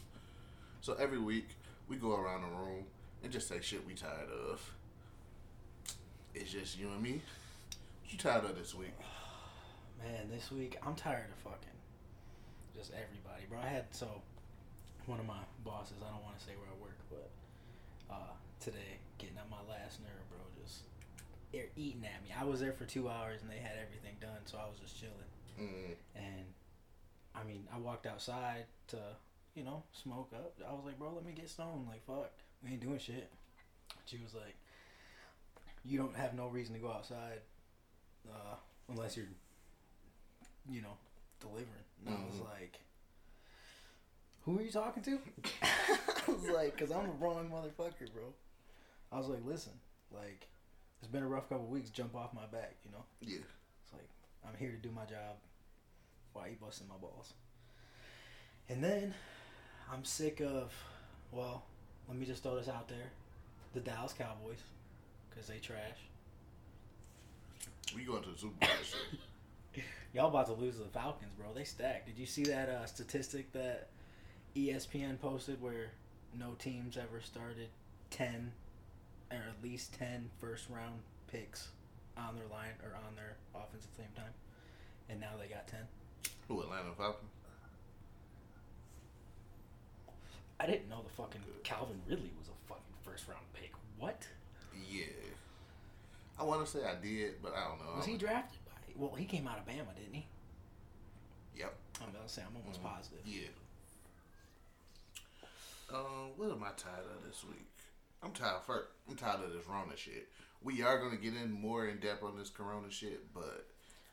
So 0.81 0.95
every 0.95 1.19
week, 1.19 1.49
we 1.93 1.99
go 1.99 2.17
around 2.17 2.41
the 2.41 2.49
room 2.57 2.85
and 3.23 3.31
just 3.31 3.49
say 3.49 3.61
shit 3.61 3.87
we 3.87 3.93
tired 3.93 4.31
of. 4.51 4.61
It's 6.35 6.51
just 6.51 6.79
you 6.79 6.89
and 6.89 7.03
me. 7.03 7.21
What 8.01 8.13
you 8.13 8.17
tired 8.19 8.45
of 8.45 8.57
this 8.57 8.75
week? 8.75 8.97
man, 10.03 10.31
this 10.31 10.51
week 10.51 10.79
I'm 10.85 10.95
tired 10.95 11.29
of 11.31 11.37
fucking 11.53 11.69
just 12.75 12.93
everybody, 12.93 13.45
bro. 13.51 13.59
I 13.63 13.69
had 13.69 13.85
so 13.91 14.09
one 15.05 15.21
of 15.21 15.27
my 15.27 15.37
bosses. 15.65 15.97
I 16.01 16.11
don't 16.11 16.25
want 16.25 16.39
to 16.39 16.45
say 16.45 16.53
where 16.57 16.67
I 16.73 16.81
work, 16.83 16.97
but 17.11 17.31
uh, 18.11 18.33
today 18.59 18.97
getting 19.19 19.37
on 19.37 19.51
my 19.51 19.61
last 19.71 20.01
nerve, 20.01 20.25
bro. 20.31 20.41
Just 20.65 20.85
they're 21.53 21.69
eating 21.77 22.05
at 22.07 22.25
me. 22.25 22.31
I 22.33 22.45
was 22.45 22.61
there 22.61 22.73
for 22.73 22.87
two 22.87 23.11
hours 23.11 23.43
and 23.43 23.51
they 23.51 23.59
had 23.61 23.77
everything 23.77 24.17
done, 24.19 24.41
so 24.47 24.57
I 24.57 24.65
was 24.67 24.79
just 24.81 24.99
chilling. 24.99 25.29
Mm, 25.61 25.95
And 26.17 26.47
I 27.35 27.45
mean, 27.45 27.69
I 27.75 27.77
walked 27.79 28.07
outside 28.07 28.65
to, 28.89 28.97
you 29.55 29.65
know, 29.65 29.83
smoke 29.93 30.31
up. 30.35 30.55
I 30.69 30.73
was 30.73 30.85
like, 30.85 30.99
bro, 30.99 31.13
let 31.15 31.25
me 31.25 31.33
get 31.33 31.49
stoned. 31.49 31.87
Like, 31.89 32.05
fuck, 32.07 32.33
we 32.65 32.71
ain't 32.71 32.81
doing 32.81 32.99
shit. 32.99 33.31
She 34.07 34.19
was 34.19 34.35
like, 34.35 34.55
you 35.85 35.99
don't 35.99 36.17
have 36.17 36.35
no 36.35 36.47
reason 36.49 36.75
to 36.75 36.81
go 36.81 36.91
outside 36.91 37.41
uh, 38.29 38.55
unless 38.89 39.17
you're, 39.17 39.27
you 40.71 40.81
know, 40.83 40.97
delivering. 41.41 41.67
And 42.07 42.17
I 42.17 42.19
was 42.27 42.41
like, 42.41 42.79
who 44.45 44.59
are 44.59 44.63
you 44.63 44.71
talking 44.71 45.03
to? 45.05 45.19
I 45.63 46.31
was 46.31 46.49
like, 46.49 46.77
because 46.77 46.91
I'm 46.91 47.07
a 47.07 47.13
wrong 47.21 47.51
motherfucker, 47.53 48.13
bro. 48.13 48.33
I 49.11 49.19
was 49.19 49.29
like, 49.29 49.45
listen, 49.45 49.73
like, 50.13 50.47
it's 51.01 51.11
been 51.11 51.23
a 51.23 51.29
rough 51.29 51.49
couple 51.49 51.67
weeks. 51.67 51.91
Jump 51.91 52.15
off 52.15 52.33
my 52.33 52.47
back, 52.47 52.77
you 52.85 52.93
know? 52.93 53.05
yeah. 53.21 53.39
It's 53.83 53.93
like 53.93 54.09
I'm 54.47 54.59
here 54.59 54.71
to 54.71 54.77
do 54.77 54.91
my 54.95 55.05
job. 55.05 55.37
Why 56.33 56.49
you 56.49 56.57
busting 56.61 56.89
my 56.89 56.97
balls? 56.97 57.35
And 58.69 58.83
then 58.83 59.15
I'm 59.91 60.05
sick 60.05 60.41
of. 60.41 60.73
Well, 61.31 61.65
let 62.09 62.19
me 62.19 62.27
just 62.27 62.43
throw 62.43 62.57
this 62.57 62.69
out 62.69 62.89
there: 62.89 63.11
the 63.75 63.81
Dallas 63.81 64.13
Cowboys, 64.13 64.59
because 65.31 65.47
they 65.49 65.59
trash. 65.59 65.99
We 67.95 68.05
going 68.05 68.23
to 68.23 68.31
the 68.31 68.39
Super 68.39 68.55
Bowl. 68.61 68.69
Y'all 70.15 70.29
about 70.29 70.47
to 70.47 70.53
lose 70.53 70.77
to 70.77 70.83
the 70.83 70.89
Falcons, 70.89 71.33
bro. 71.39 71.49
They 71.55 71.65
stacked. 71.65 72.07
Did 72.07 72.19
you 72.19 72.27
see 72.27 72.45
that 72.45 72.69
uh, 72.69 72.87
statistic 72.87 73.53
that 73.53 73.89
ESPN 74.55 75.19
posted 75.19 75.61
where 75.63 75.91
no 76.39 76.53
teams 76.59 76.97
ever 76.97 77.21
started 77.21 77.69
ten 78.11 78.53
or 79.33 79.37
at 79.37 79.65
least 79.65 79.95
10 79.95 80.29
first 80.39 80.67
round 80.69 81.01
picks 81.27 81.69
on 82.19 82.37
their 82.37 82.47
line 82.49 82.77
or 82.85 82.95
on 82.95 83.15
their 83.17 83.37
offense 83.55 83.85
at 83.85 83.97
the 83.97 84.03
same 84.03 84.13
time, 84.15 84.35
and 85.09 85.19
now 85.19 85.33
they 85.41 85.49
got 85.49 85.67
ten. 85.67 85.81
Who, 86.49 86.61
Atlanta 86.61 86.93
Falcons? 86.97 87.31
I 90.63 90.67
didn't 90.67 90.89
know 90.89 91.03
the 91.03 91.11
fucking 91.11 91.41
Calvin 91.65 92.01
Ridley 92.09 92.31
was 92.39 92.47
a 92.47 92.69
fucking 92.69 92.95
first 93.03 93.27
round 93.27 93.43
pick. 93.53 93.73
What 93.99 94.25
Yeah. 94.89 95.07
I 96.39 96.45
want 96.45 96.65
to 96.65 96.71
say 96.71 96.85
I 96.85 96.95
did, 96.95 97.43
but 97.43 97.53
I 97.53 97.67
don't 97.67 97.79
know. 97.85 97.97
was 97.97 98.07
he 98.07 98.17
drafted 98.17 98.61
by? 98.65 98.73
Well, 98.95 99.15
he 99.17 99.25
came 99.25 99.49
out 99.49 99.59
of 99.59 99.67
Bama, 99.67 99.93
didn't 99.97 100.15
he? 100.15 100.27
Yep. 101.57 101.75
I'm 102.01 102.13
gonna 102.13 102.29
say 102.29 102.43
I'm 102.49 102.57
almost 102.57 102.81
positive. 102.83 103.19
Yeah. 103.25 103.49
Um, 105.93 106.31
what 106.37 106.51
am 106.51 106.63
I 106.63 106.71
tired 106.77 107.07
of 107.17 107.27
this 107.27 107.45
week? 107.45 107.69
I'm 108.23 108.31
tired. 108.31 108.63
First, 108.65 108.89
I'm 109.11 109.17
tired 109.17 109.41
of 109.45 109.53
this 109.53 109.67
Rona 109.67 109.97
shit. 109.97 110.29
We 110.63 110.83
are 110.83 110.99
gonna 111.01 111.17
get 111.17 111.35
in 111.35 111.51
more 111.51 111.89
in 111.89 111.99
depth 111.99 112.23
on 112.23 112.39
this 112.39 112.51
Corona 112.51 112.89
shit, 112.91 113.35
but 113.35 113.67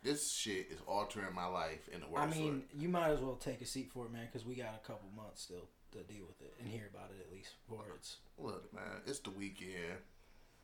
this 0.03 0.31
shit 0.33 0.67
is 0.71 0.79
altering 0.87 1.33
my 1.35 1.45
life 1.45 1.87
in 1.89 2.01
the 2.01 2.07
world. 2.07 2.27
I 2.27 2.35
mean, 2.35 2.63
you 2.75 2.89
might 2.89 3.09
as 3.11 3.19
well 3.19 3.35
take 3.35 3.61
a 3.61 3.65
seat 3.65 3.91
for 3.93 4.07
it, 4.07 4.11
man, 4.11 4.25
because 4.25 4.45
we 4.47 4.55
got 4.55 4.73
a 4.83 4.85
couple 4.85 5.09
months 5.15 5.43
still 5.43 5.67
to 5.91 5.99
deal 6.03 6.25
with 6.27 6.41
it 6.41 6.53
and 6.59 6.67
hear 6.67 6.89
about 6.93 7.11
it 7.11 7.25
at 7.25 7.33
least 7.33 7.53
before 7.67 7.85
it's. 7.95 8.17
Look, 8.37 8.73
man, 8.73 9.01
it's 9.05 9.19
the 9.19 9.31
weekend. 9.31 9.99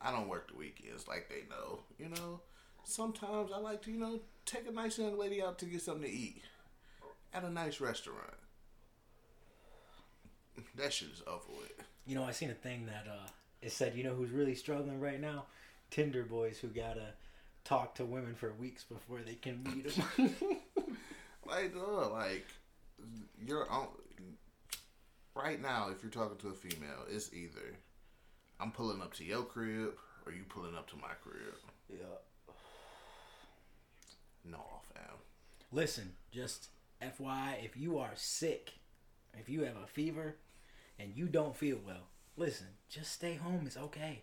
I 0.02 0.12
don't 0.12 0.28
work 0.28 0.50
the 0.50 0.58
weekends 0.58 1.08
like 1.08 1.30
they 1.30 1.48
know. 1.50 1.80
You 1.98 2.10
know, 2.10 2.42
sometimes 2.84 3.52
I 3.54 3.60
like 3.60 3.82
to, 3.84 3.92
you 3.92 4.00
know, 4.00 4.20
take 4.46 4.68
a 4.68 4.72
nice 4.72 4.98
young 4.98 5.18
lady 5.18 5.42
out 5.42 5.60
to 5.60 5.66
get 5.66 5.82
something 5.82 6.04
to 6.04 6.12
eat 6.12 6.44
at 7.34 7.44
a 7.44 7.50
nice 7.50 7.80
restaurant. 7.80 8.20
That 10.76 10.94
shit 10.94 11.10
is 11.10 11.22
over 11.28 11.44
with. 11.58 11.86
You 12.06 12.16
know, 12.16 12.24
I 12.24 12.32
seen 12.32 12.50
a 12.50 12.56
thing 12.56 12.86
that 12.86 13.08
uh, 13.10 13.28
it 13.62 13.72
said, 13.72 13.96
you 13.96 14.04
know, 14.04 14.14
who's 14.14 14.32
really 14.32 14.56
struggling 14.56 15.00
right 15.00 15.20
now? 15.20 15.46
Tinder 15.90 16.24
boys 16.24 16.58
who 16.60 16.68
gotta 16.68 17.14
talk 17.64 17.96
to 17.96 18.06
women 18.06 18.36
for 18.36 18.54
weeks 18.54 18.84
before 18.84 19.20
they 19.26 19.36
can 19.36 19.64
meet 19.64 19.96
them. 19.96 20.36
Like, 21.48 21.76
uh, 21.76 22.10
like 22.10 22.46
you're 23.46 23.70
on 23.70 23.88
right 25.36 25.62
now. 25.62 25.90
If 25.90 26.02
you're 26.02 26.12
talking 26.12 26.38
to 26.38 26.50
a 26.50 26.54
female, 26.54 27.06
it's 27.10 27.34
either 27.34 27.76
I'm 28.60 28.72
pulling 28.72 29.02
up 29.02 29.14
to 29.16 29.24
your 29.24 29.44
crib 29.44 29.94
or 30.26 30.32
you 30.32 30.44
pulling 30.48 30.76
up 30.76 30.90
to 30.90 30.96
my 30.96 31.14
crib. 31.22 31.56
yeah. 31.90 31.98
No, 34.44 34.64
fam. 34.94 35.18
Listen, 35.72 36.14
just 36.32 36.70
FYI, 37.02 37.64
if 37.64 37.76
you 37.76 37.98
are 37.98 38.12
sick, 38.16 38.74
if 39.34 39.50
you 39.50 39.64
have 39.64 39.76
a 39.84 39.88
fever, 39.88 40.36
and 41.00 41.12
you 41.16 41.28
don't 41.28 41.56
feel 41.56 41.80
well, 41.86 42.08
listen, 42.38 42.68
just 42.90 43.12
stay 43.12 43.36
home. 43.36 43.64
It's 43.66 43.78
okay. 43.78 44.22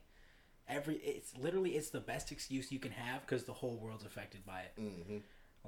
Every 0.68 0.94
it's 0.96 1.36
literally 1.36 1.70
it's 1.70 1.90
the 1.90 2.00
best 2.00 2.30
excuse 2.32 2.70
you 2.70 2.78
can 2.78 2.92
have 2.92 3.22
because 3.22 3.44
the 3.44 3.52
whole 3.52 3.76
world's 3.76 4.04
affected 4.04 4.46
by 4.46 4.60
it. 4.60 4.80
Mm-hmm. 4.80 5.18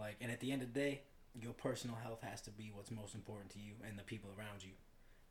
Like, 0.01 0.17
and 0.21 0.31
at 0.31 0.41
the 0.41 0.53
end 0.53 0.63
of 0.63 0.73
the 0.73 0.81
day, 0.81 1.03
your 1.35 1.53
personal 1.53 1.97
health 1.97 2.23
has 2.23 2.41
to 2.43 2.51
be 2.51 2.71
what's 2.73 2.91
most 2.91 3.15
important 3.15 3.51
to 3.51 3.59
you 3.59 3.73
and 3.87 3.99
the 3.99 4.03
people 4.03 4.31
around 4.39 4.63
you. 4.63 4.71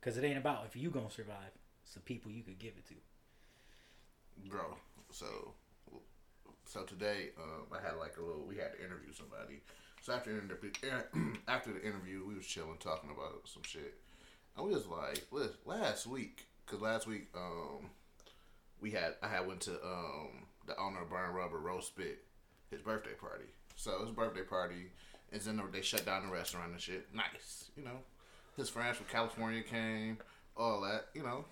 Because 0.04 0.18
it 0.18 0.24
ain't 0.24 0.36
about 0.36 0.66
if 0.66 0.76
you 0.76 0.90
gonna 0.90 1.10
survive; 1.10 1.50
it's 1.82 1.94
the 1.94 2.00
people 2.00 2.30
you 2.30 2.42
could 2.42 2.58
give 2.58 2.74
it 2.76 2.86
to. 2.88 4.50
bro. 4.50 4.76
So, 5.10 5.54
so 6.66 6.82
today, 6.82 7.30
um, 7.38 7.66
I 7.72 7.82
had 7.82 7.96
like 7.96 8.18
a 8.18 8.22
little. 8.22 8.44
We 8.46 8.56
had 8.56 8.72
to 8.72 8.84
interview 8.84 9.14
somebody. 9.14 9.62
So 10.02 10.12
after 10.12 10.30
interview, 10.30 10.72
after 11.48 11.72
the 11.72 11.82
interview, 11.82 12.22
we 12.26 12.34
was 12.34 12.44
chilling, 12.46 12.76
talking 12.78 13.08
about 13.10 13.46
some 13.46 13.62
shit, 13.62 13.94
and 14.56 14.66
we 14.66 14.74
was 14.74 14.86
like, 14.86 15.26
"Listen, 15.30 15.56
last 15.64 16.06
week, 16.06 16.48
cause 16.66 16.82
last 16.82 17.06
week, 17.06 17.28
um, 17.34 17.88
we 18.82 18.90
had 18.90 19.14
I 19.22 19.28
had 19.28 19.46
went 19.46 19.62
to 19.62 19.72
um 19.72 20.44
the 20.66 20.78
owner 20.78 21.00
of 21.00 21.08
Burn 21.08 21.32
Rubber 21.32 21.58
Roast 21.58 21.88
Spit, 21.88 22.22
his 22.70 22.82
birthday 22.82 23.14
party. 23.18 23.46
So 23.76 24.04
his 24.04 24.10
birthday 24.10 24.42
party 24.42 24.90
is 25.32 25.46
in 25.46 25.56
the, 25.56 25.64
they 25.72 25.80
shut 25.80 26.04
down 26.04 26.26
the 26.26 26.32
restaurant 26.32 26.72
and 26.72 26.80
shit. 26.80 27.08
Nice, 27.14 27.70
you 27.74 27.84
know. 27.84 28.00
His 28.56 28.68
friends 28.68 28.96
from 28.96 29.06
California 29.06 29.62
came, 29.62 30.18
all 30.56 30.80
that, 30.82 31.06
you 31.14 31.22
know. 31.22 31.44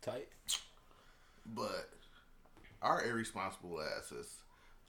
Tight. 0.00 0.28
But 1.44 1.90
our 2.80 3.04
irresponsible 3.04 3.80
asses 3.80 4.28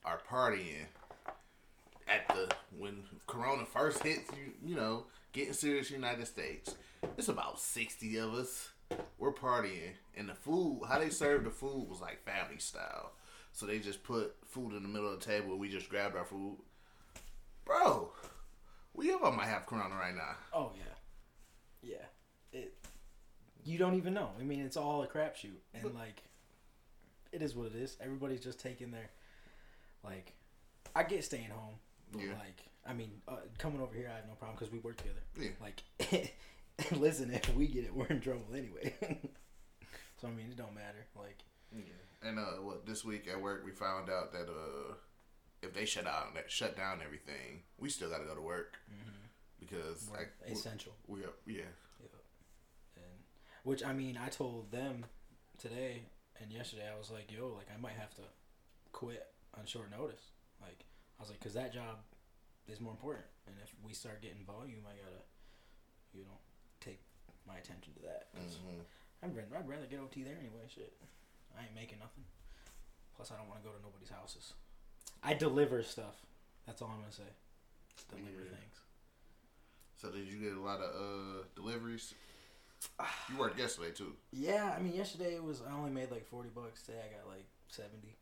are 0.06 0.20
partying 0.30 0.86
at 2.08 2.28
the 2.30 2.50
when 2.78 3.04
Corona 3.28 3.66
first 3.66 4.04
hits 4.04 4.30
you, 4.32 4.54
you 4.70 4.76
know, 4.76 5.06
getting 5.34 5.54
serious 5.54 5.92
United 5.92 6.28
States. 6.28 6.76
It's 7.18 7.28
about 7.28 7.60
sixty 7.60 8.18
of 8.18 8.34
us. 8.34 8.70
We're 9.18 9.34
partying, 9.34 9.92
and 10.18 10.30
the 10.30 10.34
food, 10.34 10.82
how 10.88 11.00
they 11.00 11.10
served 11.10 11.46
the 11.46 11.52
food 11.52 11.88
was 11.90 12.02
like 12.02 12.26
family 12.26 12.58
style. 12.58 13.12
So 13.52 13.66
they 13.66 13.80
just 13.80 14.04
put 14.04 14.36
food 14.46 14.74
in 14.74 14.84
the 14.84 14.90
middle 14.90 15.12
of 15.14 15.20
the 15.20 15.26
table, 15.26 15.52
and 15.52 15.60
we 15.60 15.70
just 15.70 15.90
grabbed 15.90 16.16
our 16.16 16.26
food. 16.26 16.58
Bro, 17.66 18.12
we 18.94 19.12
all 19.12 19.32
might 19.32 19.48
have 19.48 19.66
Corona 19.66 19.96
right 19.96 20.16
now. 20.16 20.36
Oh 20.54 20.72
yeah, 20.76 20.94
yeah. 21.82 22.06
It. 22.52 22.74
You 23.64 23.78
don't 23.78 23.96
even 23.96 24.14
know. 24.14 24.30
I 24.40 24.44
mean, 24.44 24.62
it's 24.62 24.78
all 24.78 25.04
a 25.04 25.08
crapshoot, 25.08 25.58
and 25.74 25.84
like, 25.94 26.24
it 27.32 27.42
is 27.42 27.56
what 27.56 27.68
it 27.68 27.76
is. 27.76 27.98
Everybody's 28.02 28.40
just 28.42 28.60
taking 28.60 28.90
their, 28.92 29.10
like, 30.04 30.34
I 30.96 31.04
get 31.04 31.24
staying 31.24 31.50
home, 31.50 31.76
but 32.12 32.22
Yeah. 32.22 32.34
like, 32.40 32.64
I 32.88 32.94
mean, 32.94 33.12
uh, 33.28 33.36
coming 33.58 33.82
over 33.82 33.94
here, 33.94 34.10
I 34.12 34.16
have 34.16 34.28
no 34.28 34.34
problem 34.36 34.58
because 34.58 34.72
we 34.72 34.80
work 34.80 34.98
together. 34.98 35.22
Yeah. 35.38 35.50
Like, 35.62 35.84
listen, 37.00 37.32
if 37.32 37.54
we 37.54 37.68
get 37.68 37.84
it, 37.84 37.94
we're 37.94 38.08
in 38.08 38.22
trouble 38.22 38.46
anyway. 38.56 38.96
so 40.22 40.28
I 40.28 40.32
mean, 40.32 40.48
it 40.50 40.56
don't 40.58 40.74
matter. 40.74 41.06
Like, 41.16 41.38
Yeah. 41.76 41.84
And 42.28 42.40
uh, 42.40 42.62
what 42.64 42.86
this 42.86 43.06
week 43.06 43.28
at 43.32 43.40
work 43.40 43.64
we 43.66 43.72
found 43.72 44.10
out 44.10 44.32
that 44.34 44.50
uh, 44.50 44.94
if 45.62 45.74
they 45.74 45.86
shut 45.86 46.06
down 46.06 46.34
that 46.36 46.50
shut 46.50 46.76
down 46.76 47.00
everything, 47.04 47.62
we 47.78 47.90
still 47.90 48.10
got 48.10 48.18
to 48.20 48.26
go 48.26 48.36
to 48.36 48.42
work 48.42 48.78
because 49.60 50.08
we're 50.12 50.30
we- 50.46 50.52
essential. 50.54 50.94
We 51.08 51.24
are, 51.24 51.34
yeah. 51.46 51.64
and 52.96 53.06
which 53.64 53.84
I 53.84 53.94
mean, 53.94 54.18
I 54.18 54.30
told 54.30 54.72
them 54.72 55.06
today 55.58 56.04
and 56.42 56.52
yesterday. 56.52 56.90
I 56.94 56.98
was 56.98 57.10
like, 57.12 57.32
"Yo, 57.32 57.50
like 57.56 57.68
I 57.74 57.80
might 57.80 57.96
have 57.96 58.14
to 58.16 58.22
quit 58.92 59.26
on 59.58 59.66
short 59.66 59.92
notice." 59.92 60.32
Like 60.62 60.86
I 61.20 61.24
was 61.24 61.30
like, 61.30 61.40
"Cause 61.42 61.54
that 61.54 61.74
job 61.74 61.98
is 62.68 62.80
more 62.80 62.92
important, 62.94 63.26
and 63.48 63.56
if 63.64 63.74
we 63.84 63.94
start 63.94 64.22
getting 64.22 64.46
volume, 64.46 64.82
I 64.88 64.94
gotta, 64.96 65.24
you 66.14 66.22
know, 66.24 66.38
take 66.80 67.00
my 67.48 67.58
attention 67.58 67.94
to 67.96 68.02
that. 68.04 68.28
Mhm. 68.36 68.86
I'd 69.24 69.36
rather, 69.36 69.58
I'd 69.58 69.68
rather 69.68 69.86
get 69.88 70.00
OT 70.00 70.24
there 70.24 70.38
anyway. 70.40 70.68
Shit, 70.70 70.94
I 71.58 71.64
ain't 71.64 71.74
making 71.76 72.00
nothing. 72.00 72.24
Plus, 73.16 73.32
I 73.32 73.38
don't 73.38 73.50
want 73.50 73.62
to 73.62 73.68
go 73.68 73.76
to 73.76 73.82
nobody's 73.82 74.10
houses. 74.10 74.54
I 75.24 75.34
deliver 75.34 75.84
stuff. 75.84 76.16
That's 76.66 76.82
all 76.82 76.90
I'm 76.90 77.00
gonna 77.02 77.12
say. 77.12 77.24
Deliver 78.10 78.44
Yeah. 78.46 78.52
things. 78.56 78.80
So 80.02 80.10
did 80.10 80.28
you 80.28 80.38
get 80.40 80.58
a 80.58 80.62
lot 80.62 80.80
of 80.80 80.90
uh, 80.96 81.44
deliveries? 81.56 82.14
You 83.30 83.38
worked 83.38 83.60
yesterday 83.60 83.92
too. 83.92 84.14
Yeah, 84.32 84.74
I 84.78 84.82
mean, 84.82 84.94
yesterday 84.94 85.36
it 85.36 85.44
was 85.44 85.62
I 85.70 85.76
only 85.78 85.92
made 85.92 86.10
like 86.12 86.26
forty 86.26 86.50
bucks. 86.50 86.82
Today 86.84 87.00
I 87.00 87.14
got 87.18 87.28
like 87.28 87.46
seventy. 87.68 88.16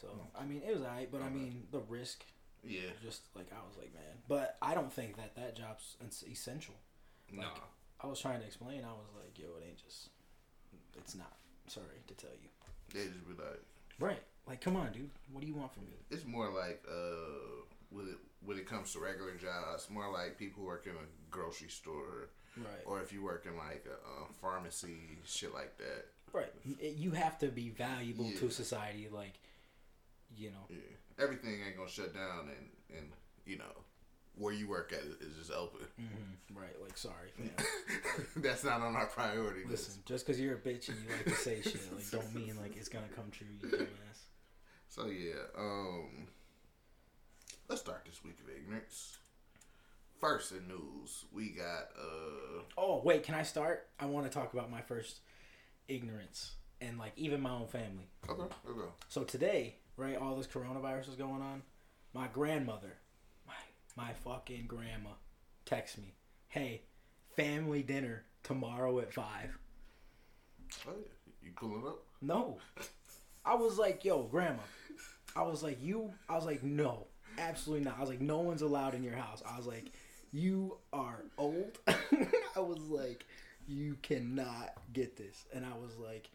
So 0.00 0.08
I 0.38 0.44
mean, 0.44 0.62
it 0.66 0.74
was 0.74 0.82
alright, 0.82 1.08
but 1.10 1.22
I 1.22 1.28
mean, 1.28 1.66
the 1.70 1.78
risk, 1.88 2.24
Yeah. 2.64 2.90
just 3.02 3.22
like 3.36 3.46
I 3.52 3.64
was 3.68 3.76
like, 3.78 3.94
man. 3.94 4.02
But 4.26 4.56
I 4.60 4.74
don't 4.74 4.92
think 4.92 5.16
that 5.16 5.36
that 5.36 5.56
job's 5.56 5.96
es- 6.04 6.24
essential. 6.30 6.74
No. 7.32 7.42
Like, 7.42 7.50
I 8.00 8.06
was 8.08 8.20
trying 8.20 8.40
to 8.40 8.46
explain. 8.46 8.82
I 8.84 8.92
was 8.92 9.06
like, 9.16 9.38
yo, 9.38 9.46
it 9.60 9.66
ain't 9.68 9.78
just. 9.78 10.08
It's 10.96 11.14
not. 11.14 11.32
Sorry 11.68 11.86
to 12.08 12.14
tell 12.14 12.30
you. 12.42 12.48
They 12.92 13.06
just 13.06 13.26
be 13.28 13.34
like, 13.34 13.62
Right. 14.00 14.22
Like, 14.48 14.60
come 14.60 14.76
on, 14.76 14.90
dude. 14.92 15.10
What 15.32 15.40
do 15.42 15.46
you 15.46 15.54
want 15.54 15.72
from 15.74 15.84
me? 15.84 15.92
it's 16.10 16.24
more 16.24 16.48
like 16.50 16.82
uh, 16.90 17.62
when 17.90 18.06
it 18.08 18.16
when 18.44 18.56
it 18.58 18.66
comes 18.66 18.92
to 18.92 19.00
regular 19.00 19.34
jobs, 19.34 19.88
more 19.90 20.10
like 20.12 20.38
people 20.38 20.62
who 20.62 20.68
work 20.68 20.86
in 20.86 20.92
a 20.92 21.06
grocery 21.30 21.68
store, 21.68 22.30
Right. 22.56 22.82
or 22.86 23.00
if 23.02 23.12
you 23.12 23.22
work 23.22 23.46
in 23.46 23.56
like 23.56 23.84
a, 23.86 23.92
uh 23.94 24.26
pharmacy, 24.40 25.18
shit 25.24 25.52
like 25.54 25.76
that. 25.78 26.06
Right. 26.32 26.52
You 26.64 27.12
have 27.12 27.38
to 27.40 27.48
be 27.48 27.70
valuable 27.70 28.26
Yeah. 28.26 28.38
to 28.40 28.50
society. 28.50 29.08
Like, 29.10 29.34
you 30.36 30.50
know. 30.50 30.66
Yeah, 30.68 30.76
everything 31.24 31.60
ain't 31.66 31.76
gonna 31.76 31.88
shut 31.88 32.14
down, 32.14 32.48
and 32.50 32.96
and 32.98 33.10
you 33.46 33.58
know 33.58 33.84
where 34.36 34.52
you 34.54 34.68
work 34.68 34.92
at 34.92 35.00
is 35.00 35.36
just 35.36 35.50
open. 35.50 35.80
hmm 35.96 36.56
Right. 36.56 36.80
Like, 36.80 36.96
sorry. 36.96 37.30
That's 38.36 38.62
not 38.62 38.80
on 38.82 38.94
our 38.94 39.06
priority 39.06 39.60
list. 39.64 39.88
Listen, 39.88 40.02
just 40.06 40.24
because 40.26 40.40
you're 40.40 40.54
a 40.54 40.58
bitch 40.58 40.88
and 40.88 40.98
you 41.02 41.10
like 41.10 41.24
to 41.24 41.30
say 41.34 41.60
shit, 41.60 41.80
like, 41.92 42.08
don't 42.10 42.32
mean 42.34 42.56
like 42.56 42.76
it's 42.76 42.88
gonna 42.88 43.08
come 43.16 43.30
true, 43.32 43.46
you 43.60 43.68
dumbass. 43.68 44.20
So 44.88 45.06
yeah, 45.06 45.42
um, 45.56 46.28
let's 47.68 47.80
start 47.80 48.04
this 48.06 48.24
week 48.24 48.38
of 48.42 48.50
ignorance. 48.54 49.18
First 50.20 50.52
in 50.52 50.66
news, 50.66 51.26
we 51.32 51.50
got 51.50 51.88
uh, 51.98 52.62
Oh 52.76 53.00
wait, 53.04 53.22
can 53.22 53.34
I 53.34 53.42
start? 53.42 53.88
I 54.00 54.06
want 54.06 54.26
to 54.26 54.36
talk 54.36 54.52
about 54.52 54.70
my 54.70 54.80
first 54.80 55.20
ignorance 55.86 56.54
and 56.80 56.98
like 56.98 57.12
even 57.16 57.40
my 57.40 57.50
own 57.50 57.66
family. 57.68 58.08
okay, 58.28 58.42
okay, 58.68 58.88
So 59.08 59.22
today, 59.24 59.76
right, 59.96 60.16
all 60.16 60.34
this 60.36 60.46
coronavirus 60.46 61.08
is 61.10 61.14
going 61.14 61.42
on. 61.42 61.62
My 62.14 62.26
grandmother, 62.26 62.94
my 63.46 63.54
my 63.96 64.12
fucking 64.24 64.66
grandma, 64.66 65.10
texts 65.64 65.98
me, 65.98 66.14
"Hey, 66.48 66.82
family 67.36 67.82
dinner 67.82 68.24
tomorrow 68.42 68.98
at 69.00 69.12
5. 69.12 69.58
oh, 70.88 70.90
yeah. 70.96 71.32
you 71.42 71.50
pulling 71.54 71.86
up? 71.86 72.02
No, 72.20 72.58
I 73.44 73.54
was 73.54 73.78
like, 73.78 74.04
"Yo, 74.04 74.24
grandma," 74.24 74.62
I 75.36 75.42
was 75.42 75.62
like, 75.62 75.80
"You," 75.80 76.12
I 76.28 76.34
was 76.34 76.44
like, 76.46 76.62
"No, 76.64 77.06
absolutely 77.38 77.84
not." 77.84 77.96
I 77.98 78.00
was 78.00 78.10
like, 78.10 78.20
"No 78.20 78.40
one's 78.40 78.62
allowed 78.62 78.94
in 78.94 79.02
your 79.02 79.14
house." 79.14 79.42
I 79.48 79.56
was 79.56 79.66
like, 79.66 79.92
"You 80.32 80.78
are 80.92 81.24
old." 81.36 81.78
I 81.86 82.60
was 82.60 82.80
like, 82.88 83.26
"You 83.66 83.96
cannot 84.02 84.74
get 84.92 85.16
this," 85.16 85.46
and 85.52 85.64
I 85.64 85.76
was 85.76 85.96
like. 85.96 86.30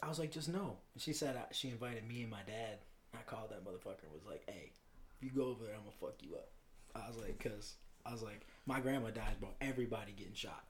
I 0.00 0.06
was 0.06 0.20
like, 0.20 0.30
just 0.30 0.48
no. 0.48 0.76
And 0.94 1.02
she 1.02 1.12
said 1.12 1.34
uh, 1.34 1.46
she 1.50 1.70
invited 1.70 2.06
me 2.06 2.22
and 2.22 2.30
my 2.30 2.42
dad. 2.46 2.78
I 3.12 3.22
called 3.26 3.50
that 3.50 3.64
motherfucker 3.64 4.04
and 4.04 4.12
was 4.12 4.24
like, 4.24 4.44
hey, 4.46 4.70
if 5.16 5.24
you 5.24 5.30
go 5.36 5.48
over 5.48 5.64
there, 5.64 5.74
I'm 5.74 5.80
gonna 5.80 5.96
fuck 6.00 6.22
you 6.22 6.36
up. 6.36 6.50
I 6.94 7.08
was 7.08 7.16
like, 7.16 7.42
cause 7.42 7.74
I 8.06 8.12
was 8.12 8.22
like, 8.22 8.46
my 8.66 8.80
grandma 8.80 9.10
dies, 9.10 9.36
bro. 9.40 9.50
Everybody 9.60 10.12
getting 10.12 10.34
shot. 10.34 10.64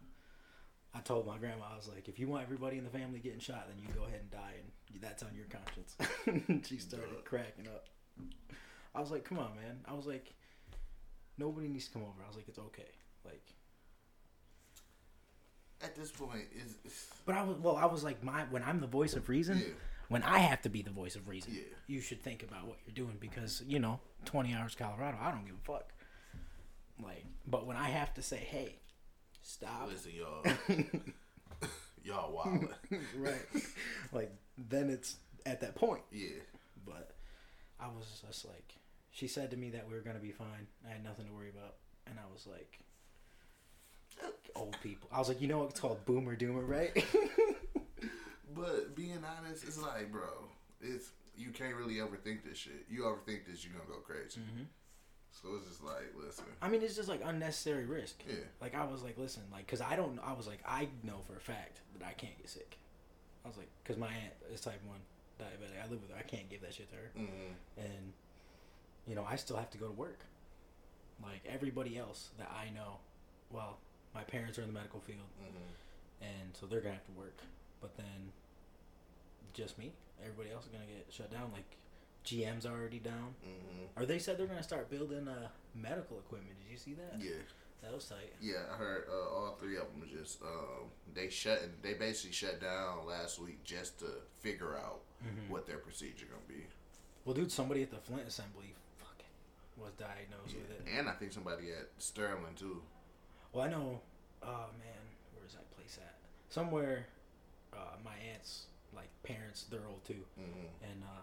I 0.95 1.01
told 1.01 1.27
my 1.27 1.37
grandma, 1.37 1.67
I 1.73 1.77
was 1.77 1.89
like, 1.89 2.09
if 2.09 2.19
you 2.19 2.29
want 2.29 2.43
everybody 2.43 2.79
in 2.79 2.85
the 2.85 2.91
family 2.91 3.19
getting 3.19 3.41
shot, 3.41 3.69
then 3.69 3.79
you 3.79 3.93
go 3.95 4.05
ahead 4.05 4.21
and 4.21 4.31
die, 4.31 4.55
and 4.59 5.03
that's 5.03 5.23
on 5.23 5.31
your 5.35 5.47
conscience. 5.47 5.97
she 6.69 6.79
started 6.79 7.25
cracking 7.25 7.69
up. 7.69 7.89
I 8.99 9.01
was 9.01 9.13
like, 9.13 9.25
come 9.25 9.39
on, 9.39 9.55
man. 9.55 9.79
I 9.87 9.93
was 9.95 10.07
like, 10.07 10.35
nobody 11.39 11.69
needs 11.69 11.87
to 11.87 11.93
come 11.93 12.03
over. 12.03 12.21
I 12.25 12.27
was 12.27 12.35
like, 12.37 12.49
it's 12.49 12.59
okay. 12.59 12.91
Like, 13.25 13.45
At 15.81 15.95
this 15.95 16.11
point, 16.11 16.47
is 16.57 16.75
but 17.25 17.37
I 17.37 17.45
was 17.45 17.57
well. 17.59 17.77
I 17.77 17.87
was 17.87 18.03
like, 18.03 18.25
my 18.25 18.43
when 18.51 18.65
I'm 18.65 18.81
the 18.81 18.89
voice 18.89 19.15
of 19.15 19.29
reason, 19.29 19.59
Yeah. 19.59 19.67
when 20.09 20.25
I 20.25 20.39
have 20.41 20.63
to 20.63 20.69
be 20.69 20.83
the 20.83 20.91
voice 20.91 21.15
of 21.15 21.29
reason, 21.29 21.55
Yeah. 21.55 21.63
you 21.87 22.01
should 22.01 22.21
think 22.25 22.43
about 22.43 22.67
what 22.67 22.79
you're 22.85 22.95
doing 22.95 23.17
because 23.21 23.63
you 23.69 23.79
know, 23.79 24.01
20 24.25 24.53
hours 24.55 24.75
Colorado, 24.75 25.17
I 25.21 25.31
don't 25.31 25.45
give 25.47 25.55
a 25.55 25.65
fuck. 25.65 25.93
Like, 27.01 27.25
but 27.47 27.65
when 27.67 27.77
I 27.77 27.91
have 27.91 28.13
to 28.15 28.23
say, 28.23 28.39
hey, 28.39 28.75
stop, 29.43 29.87
listen, 29.89 30.11
y'all, 30.17 30.43
y'all 32.03 32.33
wild. 32.33 32.69
right? 33.17 33.47
like, 34.13 34.33
then 34.57 34.91
it's 34.91 35.15
at 35.47 35.61
that 35.61 35.77
point. 35.77 36.03
Yeah, 36.11 36.41
But 36.85 37.13
I 37.79 37.87
was 37.87 38.21
just 38.27 38.45
like, 38.47 38.73
she 39.19 39.27
said 39.27 39.51
to 39.51 39.57
me 39.57 39.71
that 39.71 39.89
we 39.89 39.95
were 39.95 40.01
gonna 40.01 40.21
be 40.21 40.31
fine. 40.31 40.69
I 40.87 40.93
had 40.93 41.03
nothing 41.03 41.27
to 41.27 41.33
worry 41.33 41.49
about, 41.49 41.75
and 42.07 42.17
I 42.21 42.33
was 42.33 42.47
like, 42.47 42.79
old 44.55 44.77
people. 44.81 45.09
I 45.13 45.19
was 45.19 45.29
like, 45.29 45.41
you 45.41 45.49
know 45.49 45.59
what? 45.59 45.71
It's 45.71 45.81
called 45.81 46.05
boomer 46.07 46.37
doomer, 46.37 46.67
right? 46.67 46.93
but 48.55 48.95
being 48.95 49.19
honest, 49.41 49.65
it's 49.65 49.83
like, 49.83 50.13
bro, 50.13 50.29
it's 50.81 51.11
you 51.37 51.51
can't 51.51 51.75
really 51.75 51.97
overthink 51.97 52.45
this 52.49 52.59
shit. 52.59 52.87
You 52.89 53.03
overthink 53.03 53.41
this, 53.51 53.65
you're 53.65 53.73
gonna 53.73 53.91
go 53.91 53.99
crazy. 54.07 54.39
Mm-hmm. 54.39 54.63
So 55.33 55.49
it's 55.57 55.67
just 55.67 55.83
like, 55.83 56.15
listen, 56.17 56.45
I 56.63 56.69
mean, 56.69 56.83
it's 56.83 56.95
just 56.95 57.09
like 57.09 57.21
unnecessary 57.25 57.87
risk. 57.87 58.23
Yeah. 58.29 58.37
Like 58.61 58.77
I 58.77 58.85
was 58.85 59.03
like, 59.03 59.19
listen, 59.19 59.43
like, 59.51 59.67
cause 59.67 59.81
I 59.81 59.97
don't. 59.97 60.21
I 60.25 60.33
was 60.33 60.47
like, 60.47 60.61
I 60.65 60.87
know 61.03 61.19
for 61.27 61.35
a 61.35 61.41
fact 61.41 61.81
that 61.99 62.07
I 62.07 62.13
can't 62.13 62.39
get 62.39 62.49
sick. 62.49 62.79
I 63.45 63.49
was 63.49 63.57
like, 63.57 63.69
cause 63.85 63.97
my 63.97 64.07
aunt 64.07 64.35
is 64.55 64.61
type 64.61 64.81
one 64.87 65.01
diabetic. 65.41 65.85
I 65.85 65.91
live 65.91 66.03
with 66.03 66.13
her. 66.13 66.17
I 66.17 66.23
can't 66.23 66.49
give 66.49 66.61
that 66.61 66.75
shit 66.75 66.89
to 66.91 66.95
her. 66.95 67.11
mm 67.19 67.29
and 67.79 68.13
you 69.09 69.15
know 69.15 69.25
I 69.29 69.37
still 69.37 69.57
have 69.57 69.71
to 69.71 69.79
go 69.79 69.87
to 69.87 69.93
work. 69.93 70.21
Like 71.23 71.41
everybody 71.49 71.99
else 71.99 72.29
that 72.39 72.51
I 72.55 72.71
know, 72.75 72.99
well, 73.51 73.79
my 74.15 74.23
parents 74.23 74.59
are 74.59 74.63
in 74.63 74.69
the 74.69 74.75
medical 74.75 75.01
field, 75.01 75.27
Mhm. 75.43 76.27
and 76.27 76.57
so 76.57 76.67
they're 76.67 76.81
gonna 76.81 76.95
have 76.95 77.07
to 77.07 77.13
work. 77.13 77.39
But 77.81 77.97
then, 77.97 78.33
just 79.55 79.79
me. 79.79 79.93
Everybody 80.23 80.51
else 80.51 80.65
is 80.67 80.71
gonna 80.73 80.87
get 80.87 81.07
shut 81.11 81.31
down. 81.31 81.53
Like 81.53 81.77
GM's 82.25 82.67
already 82.67 82.99
down. 82.99 83.35
hmm 83.43 83.85
Or 83.97 84.07
they 84.07 84.19
said 84.19 84.39
they're 84.39 84.47
gonna 84.47 84.63
start 84.63 84.91
building 84.91 85.27
uh, 85.29 85.49
medical 85.75 86.19
equipment. 86.19 86.57
Did 86.63 86.71
you 86.71 86.77
see 86.77 86.95
that? 86.95 87.19
yeah, 87.21 87.43
That 87.83 87.93
was 87.95 88.05
tight. 88.09 88.33
yeah. 88.41 88.65
I 88.73 88.77
heard 88.77 89.07
uh, 89.09 89.29
all 89.31 89.57
three 89.61 89.77
of 89.77 89.87
them 89.93 90.09
just 90.11 90.43
um, 90.43 90.91
they 91.15 91.29
shut. 91.31 91.83
They 91.83 91.95
basically 91.95 92.33
shut 92.33 92.61
down 92.61 93.07
last 93.07 93.39
week 93.39 93.63
just 93.65 93.99
to 94.01 94.07
figure 94.41 94.77
out 94.77 95.01
Mm-hmm. 95.25 95.51
what 95.53 95.67
their 95.67 95.79
procedure 95.79 96.27
gonna 96.27 96.41
be. 96.47 96.65
Well, 97.25 97.35
dude, 97.35 97.51
somebody 97.51 97.83
at 97.83 97.91
the 97.91 97.97
Flint 97.99 98.29
Assembly, 98.29 98.73
was 99.81 99.93
diagnosed 99.95 100.55
with 100.57 100.71
it. 100.71 100.83
And 100.99 101.09
I 101.09 101.13
think 101.13 101.33
somebody 101.33 101.71
at 101.71 101.89
Sterling 101.99 102.55
too. 102.57 102.83
Well, 103.53 103.65
I 103.65 103.71
know. 103.71 104.01
Oh 104.43 104.67
man, 104.79 105.03
where's 105.35 105.53
that 105.55 105.71
place 105.77 105.99
at? 106.01 106.15
Somewhere. 106.51 107.07
Uh, 107.73 107.97
my 108.05 108.15
aunt's 108.33 108.65
like 108.95 109.09
parents, 109.23 109.67
they're 109.71 109.87
old 109.89 110.05
too, 110.07 110.25
hmm 110.37 110.67
and 110.83 111.03
uh, 111.05 111.23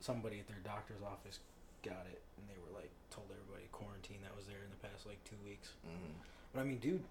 somebody 0.00 0.38
at 0.40 0.46
their 0.48 0.58
doctor's 0.64 1.00
office 1.02 1.38
got 1.82 2.04
it, 2.10 2.20
and 2.36 2.48
they 2.48 2.58
were 2.58 2.76
like 2.78 2.90
told 3.10 3.26
everybody 3.30 3.68
quarantine 3.72 4.18
that 4.22 4.36
was 4.36 4.46
there 4.46 4.58
in 4.64 4.70
the 4.70 4.88
past 4.88 5.06
like 5.06 5.22
two 5.24 5.36
weeks. 5.44 5.70
hmm 5.84 6.12
But 6.52 6.60
I 6.60 6.64
mean, 6.64 6.78
dude, 6.78 7.02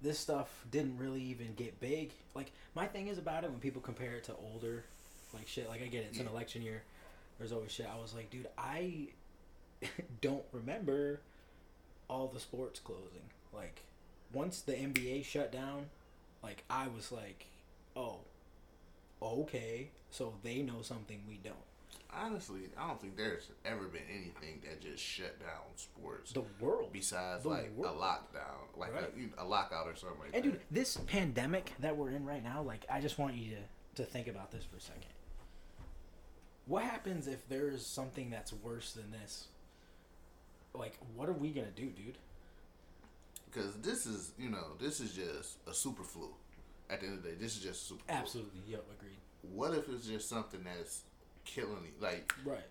this 0.00 0.18
stuff 0.18 0.64
didn't 0.70 0.98
really 0.98 1.22
even 1.22 1.54
get 1.54 1.78
big. 1.80 2.12
Like 2.34 2.52
my 2.74 2.86
thing 2.86 3.08
is 3.08 3.18
about 3.18 3.44
it 3.44 3.50
when 3.50 3.60
people 3.60 3.82
compare 3.82 4.14
it 4.16 4.24
to 4.24 4.34
older, 4.52 4.84
like 5.34 5.46
shit. 5.46 5.68
Like 5.68 5.82
I 5.82 5.86
get 5.86 6.02
it, 6.04 6.08
it's 6.10 6.20
an 6.20 6.28
election 6.28 6.62
year. 6.62 6.82
There's 7.38 7.52
always 7.52 7.70
shit. 7.70 7.86
I 7.92 8.00
was 8.00 8.14
like, 8.14 8.30
dude, 8.30 8.48
I 8.56 9.08
don't 10.20 10.44
remember 10.52 11.20
all 12.08 12.28
the 12.28 12.40
sports 12.40 12.80
closing. 12.80 13.30
Like 13.52 13.82
once 14.32 14.60
the 14.60 14.72
NBA 14.72 15.24
shut 15.24 15.52
down, 15.52 15.86
like 16.42 16.64
I 16.70 16.88
was 16.88 17.10
like, 17.12 17.46
oh, 17.96 18.18
okay, 19.22 19.90
so 20.10 20.34
they 20.42 20.62
know 20.62 20.82
something 20.82 21.20
we 21.28 21.38
don't. 21.42 21.56
Honestly, 22.14 22.60
I 22.78 22.86
don't 22.86 23.00
think 23.00 23.16
there's 23.16 23.48
ever 23.64 23.84
been 23.88 24.02
anything 24.10 24.62
that 24.64 24.80
just 24.80 25.02
shut 25.02 25.38
down 25.40 25.64
sports 25.76 26.32
The 26.32 26.44
world, 26.60 26.90
besides 26.92 27.42
the 27.42 27.48
like 27.50 27.76
world. 27.76 27.96
a 27.96 27.98
lockdown, 28.00 28.78
like 28.78 28.94
Right. 28.94 29.12
a, 29.38 29.42
a 29.42 29.44
lockout 29.44 29.86
or 29.86 29.96
something 29.96 30.18
like 30.20 30.30
And 30.34 30.44
that. 30.44 30.50
dude, 30.52 30.60
this 30.70 30.96
pandemic 31.06 31.72
that 31.80 31.96
we're 31.96 32.10
in 32.10 32.24
right 32.24 32.42
now, 32.42 32.62
like 32.62 32.86
I 32.90 33.00
just 33.00 33.18
want 33.18 33.34
you 33.34 33.56
to 33.56 34.02
to 34.02 34.04
think 34.04 34.28
about 34.28 34.50
this 34.52 34.64
for 34.64 34.76
a 34.76 34.80
second. 34.80 35.04
What 36.66 36.84
happens 36.84 37.26
if 37.26 37.48
there's 37.48 37.84
something 37.86 38.28
that's 38.30 38.52
worse 38.52 38.92
than 38.92 39.10
this? 39.10 39.46
Like, 40.78 40.98
what 41.14 41.28
are 41.28 41.32
we 41.34 41.50
gonna 41.50 41.70
do, 41.70 41.86
dude? 41.86 42.18
Because 43.50 43.74
this 43.76 44.06
is, 44.06 44.32
you 44.38 44.50
know, 44.50 44.74
this 44.80 45.00
is 45.00 45.12
just 45.12 45.58
a 45.66 45.72
super 45.74 46.02
flu. 46.02 46.28
At 46.90 47.00
the 47.00 47.06
end 47.06 47.18
of 47.18 47.22
the 47.24 47.30
day, 47.30 47.34
this 47.40 47.56
is 47.56 47.62
just 47.62 47.82
a 47.82 47.86
super 47.86 48.02
flu. 48.06 48.14
Absolutely, 48.16 48.60
yep, 48.68 48.84
agreed. 48.98 49.16
What 49.54 49.74
if 49.74 49.88
it's 49.88 50.06
just 50.06 50.28
something 50.28 50.60
that's 50.64 51.02
killing 51.44 51.84
you? 51.84 51.92
Like, 52.00 52.32
Right. 52.44 52.66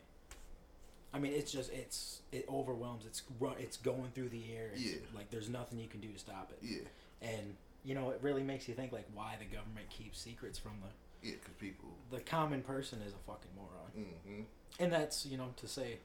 I 1.13 1.19
mean, 1.19 1.31
it's 1.31 1.51
just 1.51 1.71
it's 1.71 2.21
it 2.33 2.45
overwhelms. 2.49 3.05
It's 3.05 3.23
run. 3.39 3.55
It's 3.57 3.77
going 3.77 4.11
through 4.13 4.29
the 4.29 4.53
air. 4.53 4.71
It's, 4.73 4.81
Yeah. 4.83 4.97
Like 5.15 5.31
there's 5.31 5.47
nothing 5.49 5.79
you 5.79 5.87
can 5.87 6.01
do 6.01 6.09
to 6.11 6.19
stop 6.19 6.51
it. 6.51 6.59
yeah, 6.61 7.29
And 7.29 7.55
you 7.85 7.95
know, 7.95 8.09
it 8.09 8.19
really 8.21 8.43
makes 8.43 8.67
you 8.67 8.73
think 8.73 8.91
like 8.91 9.05
why 9.13 9.35
the 9.39 9.45
government 9.45 9.89
keeps 9.89 10.19
secrets 10.19 10.59
from 10.59 10.73
the 10.81 11.27
yeah, 11.29 11.35
because 11.39 11.53
people. 11.55 11.89
the 12.11 12.19
common 12.19 12.61
person 12.61 12.99
is 13.01 13.13
a 13.13 13.31
fucking 13.31 13.51
moron. 13.55 13.91
Mm 13.97 14.29
hmm 14.35 14.41
And 14.79 14.91
that's 14.91 15.25
you 15.25 15.37
know 15.37 15.53
to 15.55 15.67
say, 15.69 15.99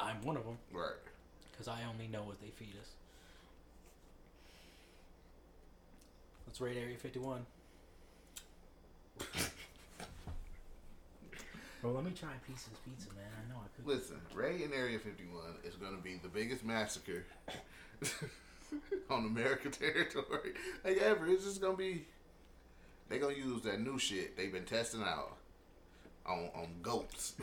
I'm 0.00 0.20
one 0.22 0.36
of 0.36 0.44
them. 0.44 0.58
Right. 0.72 0.90
Because 1.54 1.68
I 1.68 1.78
only 1.90 2.08
know 2.08 2.22
what 2.22 2.40
they 2.40 2.48
feed 2.48 2.74
us. 2.80 2.88
Let's 6.46 6.60
rate 6.60 6.76
Area 6.76 6.96
51. 6.96 7.46
Bro, 11.80 11.92
let 11.92 12.04
me 12.04 12.12
try 12.18 12.30
a 12.30 12.50
piece 12.50 12.66
of 12.66 12.72
this 12.72 12.80
pizza, 12.84 13.08
man. 13.14 13.26
I 13.38 13.48
know 13.52 13.60
I 13.62 13.68
could. 13.76 13.86
Listen, 13.86 14.16
Ray 14.34 14.64
in 14.64 14.72
Area 14.72 14.98
51 14.98 15.42
is 15.64 15.74
going 15.76 15.94
to 15.96 16.02
be 16.02 16.16
the 16.16 16.28
biggest 16.28 16.64
massacre 16.64 17.24
on 19.10 19.26
American 19.26 19.70
territory 19.72 20.54
like 20.84 20.98
ever. 20.98 21.26
It's 21.28 21.44
just 21.44 21.60
going 21.60 21.74
to 21.74 21.78
be. 21.78 22.06
They're 23.08 23.18
going 23.18 23.34
to 23.34 23.40
use 23.40 23.62
that 23.62 23.80
new 23.80 23.98
shit 23.98 24.36
they've 24.36 24.52
been 24.52 24.64
testing 24.64 25.02
out 25.02 25.36
on, 26.26 26.48
on 26.54 26.68
goats. 26.82 27.34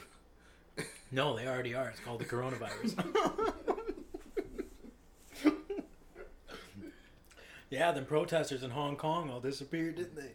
No, 1.12 1.36
they 1.36 1.46
already 1.46 1.76
are. 1.76 1.90
It's 1.90 2.00
called 2.00 2.20
the 2.22 2.26
coronavirus. 2.26 2.96
Yeah, 7.72 7.92
them 7.92 8.06
protesters 8.06 8.62
in 8.64 8.70
Hong 8.70 8.96
Kong 8.98 9.32
all 9.32 9.40
disappeared, 9.40 9.96
didn't 9.96 10.16
they? 10.16 10.34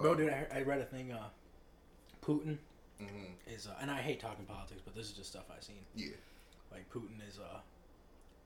Bro, 0.00 0.14
dude, 0.14 0.30
I, 0.32 0.46
I 0.54 0.62
read 0.62 0.80
a 0.80 0.84
thing. 0.86 1.12
Uh, 1.12 1.28
Putin 2.24 2.58
hmm 2.98 3.32
is, 3.46 3.66
uh, 3.66 3.74
and 3.82 3.90
I 3.90 4.00
hate 4.00 4.20
talking 4.20 4.46
politics, 4.46 4.80
but 4.84 4.94
this 4.94 5.06
is 5.06 5.12
just 5.12 5.30
stuff 5.30 5.44
I've 5.54 5.62
seen. 5.64 5.84
Yeah. 5.94 6.16
like 6.72 6.88
Putin 6.90 7.20
is 7.28 7.38
uh 7.38 7.58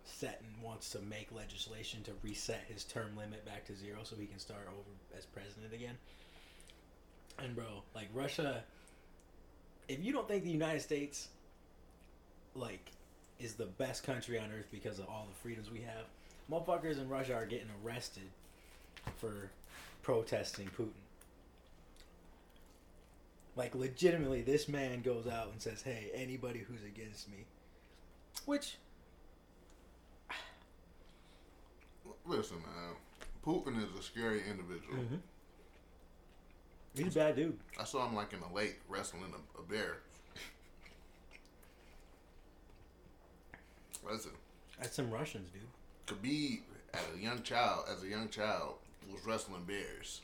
set 0.05 0.41
and 0.43 0.63
wants 0.63 0.91
to 0.91 1.01
make 1.01 1.33
legislation 1.33 2.03
to 2.05 2.13
reset 2.23 2.65
his 2.69 2.85
term 2.85 3.17
limit 3.17 3.45
back 3.45 3.65
to 3.67 3.77
zero 3.77 3.99
so 4.05 4.17
he 4.17 4.27
can 4.27 4.39
start 4.39 4.69
over 4.69 4.91
as 5.19 5.27
president 5.27 5.75
again. 5.75 5.99
And 7.39 7.55
bro, 7.55 7.83
like 7.95 8.09
Russia 8.15 8.65
if 9.89 10.03
you 10.05 10.13
don't 10.13 10.27
think 10.29 10.45
the 10.45 10.51
United 10.51 10.81
States 10.83 11.29
like 12.55 12.91
is 13.39 13.55
the 13.55 13.67
best 13.67 14.05
country 14.05 14.39
on 14.39 14.51
earth 14.57 14.69
because 14.71 14.99
of 14.99 15.07
all 15.09 15.27
the 15.31 15.39
freedoms 15.41 15.71
we 15.71 15.81
have, 15.83 16.07
motherfuckers 16.51 16.99
in 17.01 17.09
Russia 17.09 17.35
are 17.35 17.47
getting 17.47 17.69
arrested 17.85 18.29
for 19.17 19.51
protesting 20.03 20.69
Putin. 20.79 20.91
Like 23.57 23.75
legitimately 23.75 24.43
this 24.43 24.69
man 24.69 25.03
goes 25.03 25.27
out 25.27 25.51
and 25.53 25.61
says, 25.61 25.83
"Hey, 25.83 26.11
anybody 26.15 26.61
who's 26.61 26.83
against 26.85 27.31
me 27.31 27.47
which 28.45 28.77
Listen, 32.25 32.57
man. 32.57 32.97
Putin 33.45 33.79
is 33.79 33.97
a 33.97 34.03
scary 34.03 34.43
individual. 34.51 34.97
Mm-hmm. 34.97 35.17
he's 36.97 37.15
a 37.15 37.19
bad 37.19 37.37
dude. 37.37 37.57
I 37.79 37.85
saw 37.85 38.05
him 38.09 38.17
like 38.17 38.33
in 38.33 38.41
a 38.41 38.53
lake 38.53 38.81
wrestling 38.89 39.33
a, 39.33 39.61
a 39.61 39.63
bear. 39.63 39.99
Listen, 44.11 44.33
That's 44.81 44.97
some 44.97 45.09
Russians, 45.11 45.49
dude. 45.53 45.63
Khabib, 46.07 46.61
as 46.95 47.01
a 47.15 47.19
young 47.21 47.43
child, 47.43 47.85
as 47.95 48.03
a 48.03 48.09
young 48.09 48.29
child, 48.29 48.75
was 49.13 49.25
wrestling 49.27 49.65
bears. 49.67 50.21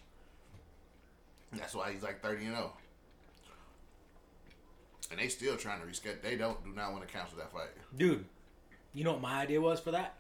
That's 1.53 1.75
why 1.75 1.93
he's 1.93 2.03
like 2.03 2.23
thirty 2.23 2.47
and 2.47 2.55
zero. 2.57 2.73
And 5.11 5.21
they 5.21 5.29
still 5.29 5.57
trying 5.57 5.81
to 5.81 5.87
reschedule. 5.87 6.23
They 6.23 6.37
don't 6.37 6.63
do 6.65 6.71
not 6.73 6.93
want 6.93 7.07
to 7.07 7.13
cancel 7.13 7.37
that 7.39 7.53
fight. 7.53 7.69
Dude, 7.97 8.25
You 8.95 9.05
know 9.05 9.13
what 9.13 9.21
my 9.21 9.41
idea 9.43 9.61
was 9.61 9.79
for 9.81 9.91
that? 9.91 10.15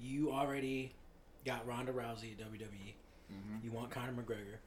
You 0.00 0.30
already 0.30 0.92
got 1.44 1.66
Ronda 1.66 1.92
Rousey 1.92 2.32
at 2.38 2.50
WWE. 2.52 2.94
You 3.62 3.70
want 3.70 3.90
Conor 3.90 4.12
McGregor. 4.12 4.58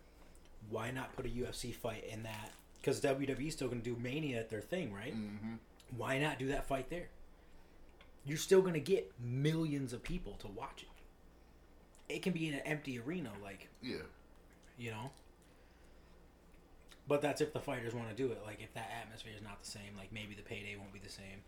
Why 0.70 0.92
not 0.92 1.16
put 1.16 1.26
a 1.26 1.30
UFC 1.30 1.74
fight 1.74 2.06
in 2.10 2.24
that? 2.24 2.52
Because 2.80 3.02
WWE's 3.02 3.54
still 3.54 3.68
going 3.68 3.82
to 3.82 3.90
do 3.90 3.98
Mania 4.00 4.40
at 4.40 4.50
their 4.50 4.62
thing, 4.62 4.94
right? 4.94 5.14
Mm-hmm. 5.14 5.56
Why 5.98 6.20
not 6.20 6.40
do 6.40 6.48
that 6.48 6.68
fight 6.68 6.90
there? 6.90 7.08
You're 8.26 8.38
still 8.38 8.62
going 8.62 8.74
to 8.74 8.80
get 8.80 9.12
millions 9.22 9.92
of 9.94 10.02
people 10.04 10.34
to 10.40 10.48
watch 10.48 10.84
it. 10.84 12.14
It 12.14 12.22
can 12.22 12.34
be 12.34 12.48
in 12.48 12.54
an 12.54 12.62
empty 12.62 13.00
arena, 13.00 13.32
like, 13.42 13.70
Yeah. 13.82 14.04
you 14.78 14.92
know? 14.92 15.12
But 17.08 17.22
that's 17.22 17.42
if 17.42 17.52
the 17.52 17.60
fighters 17.60 17.94
want 17.94 18.10
to 18.10 18.16
do 18.16 18.32
it. 18.32 18.42
Like, 18.46 18.62
if 18.62 18.74
that 18.76 18.90
atmosphere 19.02 19.34
is 19.36 19.42
not 19.42 19.62
the 19.62 19.70
same, 19.70 19.98
like, 19.98 20.14
maybe 20.14 20.36
the 20.36 20.42
payday 20.42 20.76
won't 20.78 20.94
be 20.94 21.00
the 21.00 21.10
same. 21.10 21.44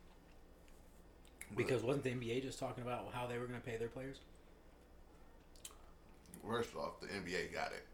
Because 1.56 1.82
wasn't 1.84 2.04
the 2.04 2.10
NBA 2.12 2.42
just 2.42 2.60
talking 2.60 2.84
about 2.84 3.08
how 3.14 3.28
they 3.28 3.38
were 3.38 3.46
going 3.46 3.60
to 3.60 3.66
pay 3.66 3.78
their 3.78 3.88
players? 3.88 4.18
First 6.46 6.76
off, 6.76 7.00
the 7.00 7.08
NBA 7.08 7.54
got 7.54 7.72
it. 7.72 7.86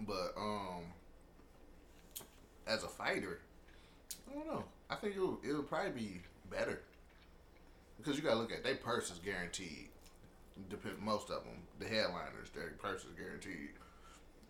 But 0.00 0.32
um, 0.36 0.84
as 2.66 2.84
a 2.84 2.88
fighter, 2.88 3.40
I 4.30 4.34
don't 4.34 4.46
know. 4.46 4.64
I 4.88 4.94
think 4.96 5.16
it'll 5.16 5.38
it'll 5.46 5.62
probably 5.64 5.90
be 5.90 6.20
better 6.50 6.80
because 7.98 8.16
you 8.16 8.22
gotta 8.22 8.38
look 8.38 8.52
at 8.52 8.64
their 8.64 8.76
purse 8.76 9.10
is 9.10 9.18
guaranteed. 9.18 9.88
Depend 10.70 10.98
most 10.98 11.30
of 11.30 11.44
them, 11.44 11.62
the 11.78 11.86
headliners, 11.86 12.50
their 12.54 12.70
purse 12.78 13.02
is 13.04 13.12
guaranteed. 13.16 13.70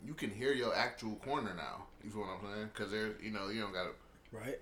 You 0.07 0.15
can 0.15 0.31
hear 0.31 0.53
your 0.53 0.75
actual 0.75 1.17
corner 1.17 1.55
now. 1.55 1.85
You 2.05 2.11
feel 2.11 2.21
what 2.21 2.39
I'm 2.41 2.55
saying? 2.55 2.71
Because 2.73 2.93
there's 2.93 3.15
you 3.23 3.31
know 3.31 3.49
you 3.49 3.61
don't 3.61 3.73
gotta. 3.73 3.91
Right. 4.33 4.59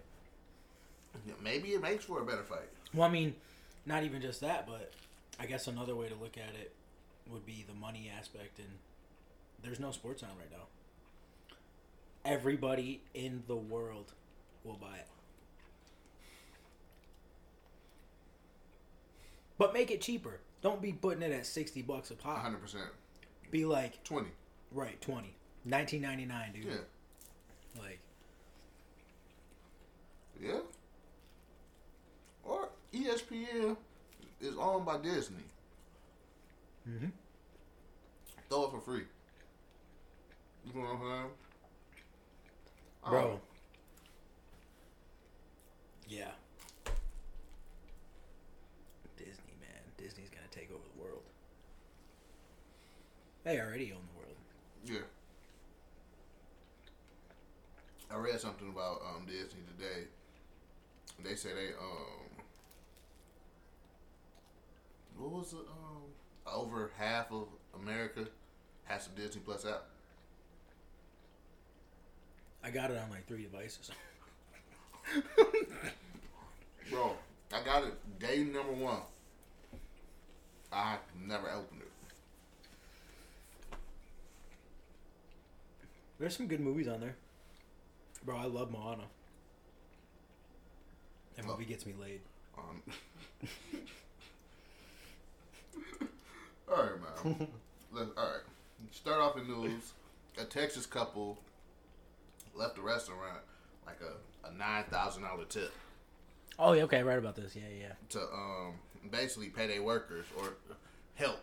Maybe 1.43 1.71
it 1.71 1.83
makes 1.83 2.05
for 2.05 2.21
a 2.21 2.25
better 2.25 2.43
fight. 2.43 2.69
Well, 2.93 3.09
I 3.09 3.11
mean, 3.11 3.35
not 3.87 4.05
even 4.05 4.21
just 4.21 4.41
that, 4.43 4.67
but 4.67 4.93
I 5.41 5.47
guess 5.47 5.67
another 5.67 5.95
way 5.95 6.09
to 6.09 6.15
look 6.15 6.37
at 6.37 6.55
it 6.61 6.73
would 7.31 7.47
be 7.47 7.65
the 7.67 7.75
money 7.75 8.11
aspect. 8.17 8.59
And 8.59 8.69
there's 9.63 9.81
no 9.81 9.93
sports 9.93 10.23
on 10.23 10.31
right 10.39 10.51
now. 10.51 10.67
Everybody 12.25 13.03
in 13.15 13.45
the 13.47 13.57
world 13.57 14.13
will 14.65 14.77
buy 14.77 14.97
it. 14.99 15.09
But 19.59 19.73
make 19.73 19.91
it 19.91 20.01
cheaper. 20.01 20.41
Don't 20.63 20.83
be 20.83 20.93
putting 20.93 21.23
it 21.23 21.33
at 21.33 21.47
60 21.47 21.83
bucks 21.83 22.11
a 22.11 22.15
pop. 22.15 22.35
100 22.37 22.61
percent, 22.61 22.85
Be 23.51 23.65
like, 23.65 24.03
twenty. 24.05 24.31
right, 24.73 25.01
20. 25.01 25.35
19.99, 25.67 26.53
dude. 26.55 26.65
Yeah, 26.65 26.73
Like, 27.83 27.99
yeah. 30.41 30.61
Or 32.45 32.69
ESPN 32.93 33.77
is 34.41 34.55
owned 34.59 34.87
by 34.87 34.99
Disney. 34.99 35.39
Mm 36.89 36.99
Mhm. 37.01 37.13
Throw 38.49 38.65
it 38.67 38.71
for 38.71 38.81
free. 38.81 39.05
You 40.65 40.73
know 40.75 40.81
what 40.83 40.91
I'm 40.95 41.01
saying? 41.01 41.31
bro. 43.09 43.21
Oh, 43.23 43.41
Yeah. 46.09 46.31
Disney, 49.17 49.55
man. 49.61 49.83
Disney's 49.97 50.29
gonna 50.31 50.47
take 50.53 50.71
over 50.71 50.83
the 50.95 51.03
world. 51.03 51.23
They 53.47 53.61
already 53.61 53.93
own 53.93 54.01
the 54.13 54.19
world. 54.19 54.37
yeah. 54.85 55.07
I 58.11 58.17
read 58.17 58.41
something 58.41 58.69
about 58.69 59.03
um, 59.03 59.25
Disney 59.25 59.61
today. 59.79 60.09
They 61.23 61.37
say 61.37 61.51
they 61.51 61.69
um, 61.81 62.43
what 65.17 65.31
was 65.31 65.53
it? 65.53 65.59
Um, 65.59 66.03
over 66.53 66.91
half 66.99 67.31
of 67.31 67.47
America 67.81 68.27
has 68.87 69.07
a 69.07 69.11
Disney 69.11 69.43
Plus 69.45 69.65
app. 69.65 69.85
I 72.65 72.71
got 72.71 72.91
it 72.91 72.99
on 72.99 73.11
like 73.11 73.29
three 73.29 73.45
devices. 73.45 73.93
Bro, 76.91 77.13
I 77.55 77.63
got 77.65 77.85
it 77.85 78.19
day 78.19 78.43
number 78.43 78.73
one. 78.73 79.03
I 80.73 80.97
never 81.25 81.49
opened 81.49 81.83
it. 81.83 81.86
There's 86.19 86.37
some 86.37 86.47
good 86.47 86.61
movies 86.61 86.89
on 86.89 87.01
there. 87.01 87.17
Bro, 88.25 88.37
I 88.37 88.45
love 88.47 88.71
Moana. 88.71 89.05
That 91.37 91.45
Oh. 91.45 91.49
movie 91.49 91.65
gets 91.67 91.85
me 91.87 91.93
laid. 92.01 92.21
Um, 92.57 92.83
all 96.71 96.77
right, 96.83 97.25
man. 97.25 97.49
Let's, 97.93 98.11
all 98.17 98.25
right. 98.25 98.41
Start 98.91 99.21
off 99.21 99.37
in 99.37 99.47
news. 99.47 99.93
A 100.39 100.45
Texas 100.45 100.87
couple 100.87 101.39
left 102.55 102.79
a 102.79 102.83
restaurant 102.83 103.39
like 103.87 104.01
a, 104.01 104.49
a 104.49 104.53
nine 104.53 104.85
thousand 104.85 105.23
dollar 105.23 105.45
tip 105.45 105.73
Oh, 106.59 106.73
yeah, 106.73 106.85
okay, 106.85 106.99
I 106.99 107.03
read 107.03 107.19
about 107.19 107.37
this. 107.37 107.55
Yeah, 107.55 107.69
yeah. 107.79 107.93
to 108.11 108.21
um 108.33 108.75
basically 109.11 109.49
pay 109.51 109.67
their 109.67 109.83
workers 109.83 110.25
or 110.39 110.55
help 111.15 111.41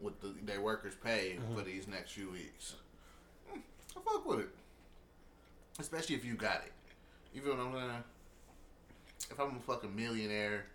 with 0.00 0.20
the, 0.20 0.32
their 0.44 0.60
workers' 0.60 0.94
pay 1.02 1.38
for 1.54 1.62
these 1.62 1.86
next 1.88 2.12
few 2.12 2.30
weeks. 2.30 2.74
Fuck 4.24 4.36
with 4.36 4.46
it, 4.46 4.50
especially 5.78 6.16
if 6.16 6.24
you 6.24 6.34
got 6.34 6.62
it. 6.64 6.72
You 7.34 7.42
feel 7.42 7.56
what 7.56 7.66
I'm 7.66 7.72
saying? 7.72 8.04
If 9.30 9.40
I'm 9.40 9.56
a 9.56 9.60
fucking 9.60 9.94
millionaire, 9.94 10.66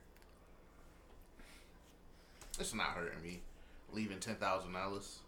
it's 2.59 2.73
not 2.73 2.87
hurting 2.87 3.21
me 3.21 3.39
leaving 3.91 4.19
ten 4.19 4.35
thousand 4.35 4.73
dollars. 4.73 5.19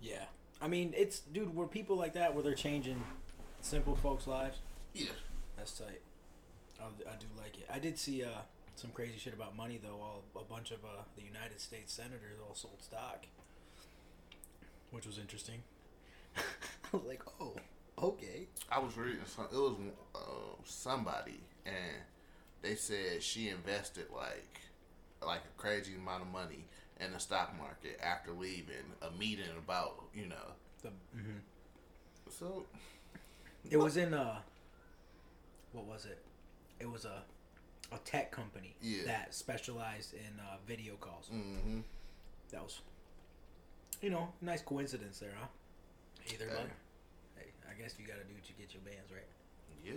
Yeah. 0.00 0.24
I 0.60 0.68
mean, 0.68 0.94
it's, 0.96 1.20
dude, 1.20 1.54
were 1.54 1.66
people 1.66 1.96
like 1.96 2.14
that 2.14 2.34
where 2.34 2.42
they're 2.42 2.54
changing 2.54 3.02
simple 3.60 3.94
folks' 3.94 4.26
lives? 4.26 4.58
Yeah, 4.94 5.10
That's 5.58 5.72
tight. 5.72 6.00
I, 6.80 6.84
I 6.84 7.16
do 7.18 7.26
like 7.38 7.58
it. 7.58 7.66
I 7.72 7.78
did 7.78 7.98
see 7.98 8.24
uh, 8.24 8.28
some 8.74 8.90
crazy 8.90 9.18
shit 9.18 9.34
about 9.34 9.54
money 9.56 9.78
though. 9.82 10.00
All 10.00 10.22
a 10.34 10.44
bunch 10.44 10.70
of 10.70 10.78
uh, 10.84 11.02
the 11.16 11.22
United 11.22 11.60
States 11.60 11.92
senators 11.92 12.38
all 12.46 12.54
sold 12.54 12.82
stock, 12.82 13.26
which 14.90 15.06
was 15.06 15.18
interesting. 15.18 15.62
I 16.92 16.96
was 16.96 17.06
like, 17.06 17.22
oh, 17.40 17.54
okay. 18.02 18.46
I 18.70 18.78
was 18.78 18.96
reading 18.96 19.20
some. 19.26 19.46
It 19.52 19.56
was 19.56 19.76
uh, 20.14 20.18
somebody, 20.64 21.40
and 21.64 22.02
they 22.62 22.74
said 22.74 23.22
she 23.22 23.48
invested 23.48 24.06
like 24.14 24.60
like 25.24 25.40
a 25.40 25.60
crazy 25.60 25.94
amount 25.94 26.22
of 26.22 26.28
money 26.28 26.64
in 27.00 27.12
the 27.12 27.18
stock 27.18 27.56
market 27.58 27.98
after 28.02 28.32
leaving 28.32 28.84
a 29.02 29.10
meeting 29.18 29.46
about 29.58 30.04
you 30.14 30.26
know. 30.26 30.52
The, 30.82 30.88
mhm. 31.16 31.40
So 32.30 32.66
It 33.70 33.76
was 33.78 33.96
in 33.96 34.14
uh, 34.14 34.38
what 35.72 35.84
was 35.86 36.04
it? 36.06 36.22
It 36.80 36.90
was 36.90 37.04
a 37.04 37.22
a 37.92 37.98
tech 37.98 38.32
company 38.32 38.74
Yeah. 38.82 39.04
that 39.06 39.32
specialized 39.34 40.12
in 40.14 40.40
uh, 40.40 40.56
video 40.66 40.94
calls. 40.96 41.28
Mm-hmm. 41.32 41.80
That 42.50 42.62
was, 42.64 42.80
you 44.02 44.10
know, 44.10 44.32
nice 44.40 44.60
coincidence 44.60 45.20
there, 45.20 45.34
huh? 45.38 45.46
Either 46.32 46.46
Hey. 46.46 46.54
but. 46.54 46.70
Hey, 47.42 47.48
I 47.70 47.80
guess 47.80 47.94
you 47.98 48.06
got 48.06 48.18
to 48.18 48.24
do 48.24 48.34
what 48.34 48.48
you 48.48 48.54
get 48.58 48.72
your 48.74 48.82
bands 48.82 49.10
right. 49.12 49.26
yeah. 49.84 49.92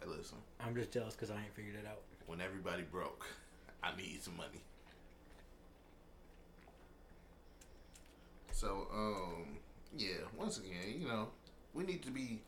Hey, 0.00 0.06
listen. 0.06 0.38
I'm 0.60 0.74
just 0.74 0.90
jealous 0.92 1.14
because 1.14 1.30
I 1.30 1.36
ain't 1.36 1.54
figured 1.54 1.76
it 1.76 1.86
out. 1.86 2.00
When 2.26 2.40
everybody 2.40 2.82
broke, 2.82 3.26
I 3.82 3.94
need 3.96 4.22
some 4.22 4.36
money. 4.36 4.60
So, 8.52 8.86
um, 8.92 9.58
yeah. 9.96 10.18
Once 10.38 10.58
again, 10.58 10.96
you 10.98 11.08
know, 11.08 11.28
we 11.74 11.84
need 11.84 12.02
to 12.02 12.10
be. 12.10 12.40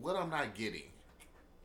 What 0.00 0.14
I'm 0.14 0.30
not 0.30 0.54
getting, 0.54 0.84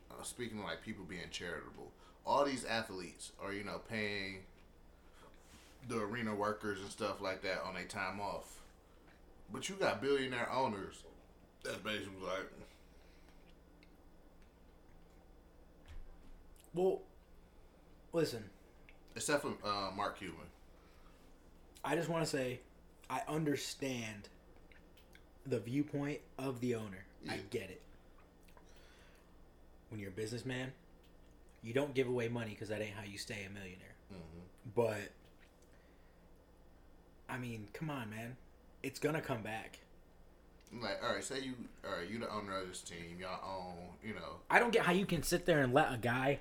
uh, 0.09 0.23
speaking 0.23 0.57
of 0.59 0.65
like 0.65 0.81
people 0.81 1.05
being 1.05 1.29
charitable, 1.29 1.91
all 2.25 2.43
these 2.43 2.65
athletes 2.65 3.31
are 3.39 3.53
you 3.53 3.63
know 3.63 3.81
paying 3.87 4.39
the 5.87 5.99
arena 5.99 6.33
workers 6.33 6.79
and 6.81 6.89
stuff 6.89 7.21
like 7.21 7.43
that 7.43 7.61
on 7.67 7.75
their 7.75 7.83
time 7.83 8.19
off, 8.19 8.61
but 9.51 9.69
you 9.69 9.75
got 9.75 10.01
billionaire 10.01 10.51
owners 10.51 11.03
that's 11.63 11.77
basically 11.77 12.21
like, 12.23 12.51
Well, 16.73 16.99
listen, 18.11 18.43
except 19.15 19.43
for 19.43 19.53
uh, 19.63 19.91
Mark 19.95 20.19
Cuban. 20.19 20.35
I 21.85 21.95
just 21.95 22.09
want 22.09 22.25
to 22.25 22.29
say 22.29 22.59
I 23.09 23.21
understand 23.29 24.27
the 25.47 25.59
viewpoint 25.59 26.19
of 26.37 26.59
the 26.59 26.75
owner. 26.75 27.05
I 27.29 27.39
get 27.49 27.69
it. 27.69 27.81
When 29.89 30.01
you're 30.01 30.09
a 30.09 30.13
businessman, 30.13 30.73
you 31.63 31.73
don't 31.73 31.93
give 31.93 32.07
away 32.07 32.27
money 32.27 32.51
because 32.51 32.69
that 32.69 32.81
ain't 32.81 32.95
how 32.95 33.03
you 33.03 33.17
stay 33.17 33.45
a 33.49 33.53
millionaire. 33.53 33.95
But, 34.75 35.11
I 37.29 37.37
mean, 37.37 37.67
come 37.73 37.89
on, 37.89 38.09
man. 38.09 38.35
It's 38.85 38.99
to 38.99 39.21
come 39.21 39.41
back. 39.41 39.79
Like, 40.79 41.01
all 41.03 41.15
right, 41.15 41.23
say 41.23 41.39
you, 41.39 41.53
all 41.83 41.97
right, 41.97 42.07
you 42.07 42.19
the 42.19 42.31
owner 42.31 42.55
of 42.59 42.67
this 42.67 42.81
team, 42.81 43.17
y'all 43.19 43.39
own, 43.43 43.73
you 44.03 44.13
know, 44.13 44.35
I 44.49 44.59
don't 44.59 44.71
get 44.71 44.83
how 44.85 44.91
you 44.91 45.05
can 45.07 45.23
sit 45.23 45.45
there 45.47 45.61
and 45.61 45.73
let 45.73 45.91
a 45.91 45.97
guy 45.97 46.39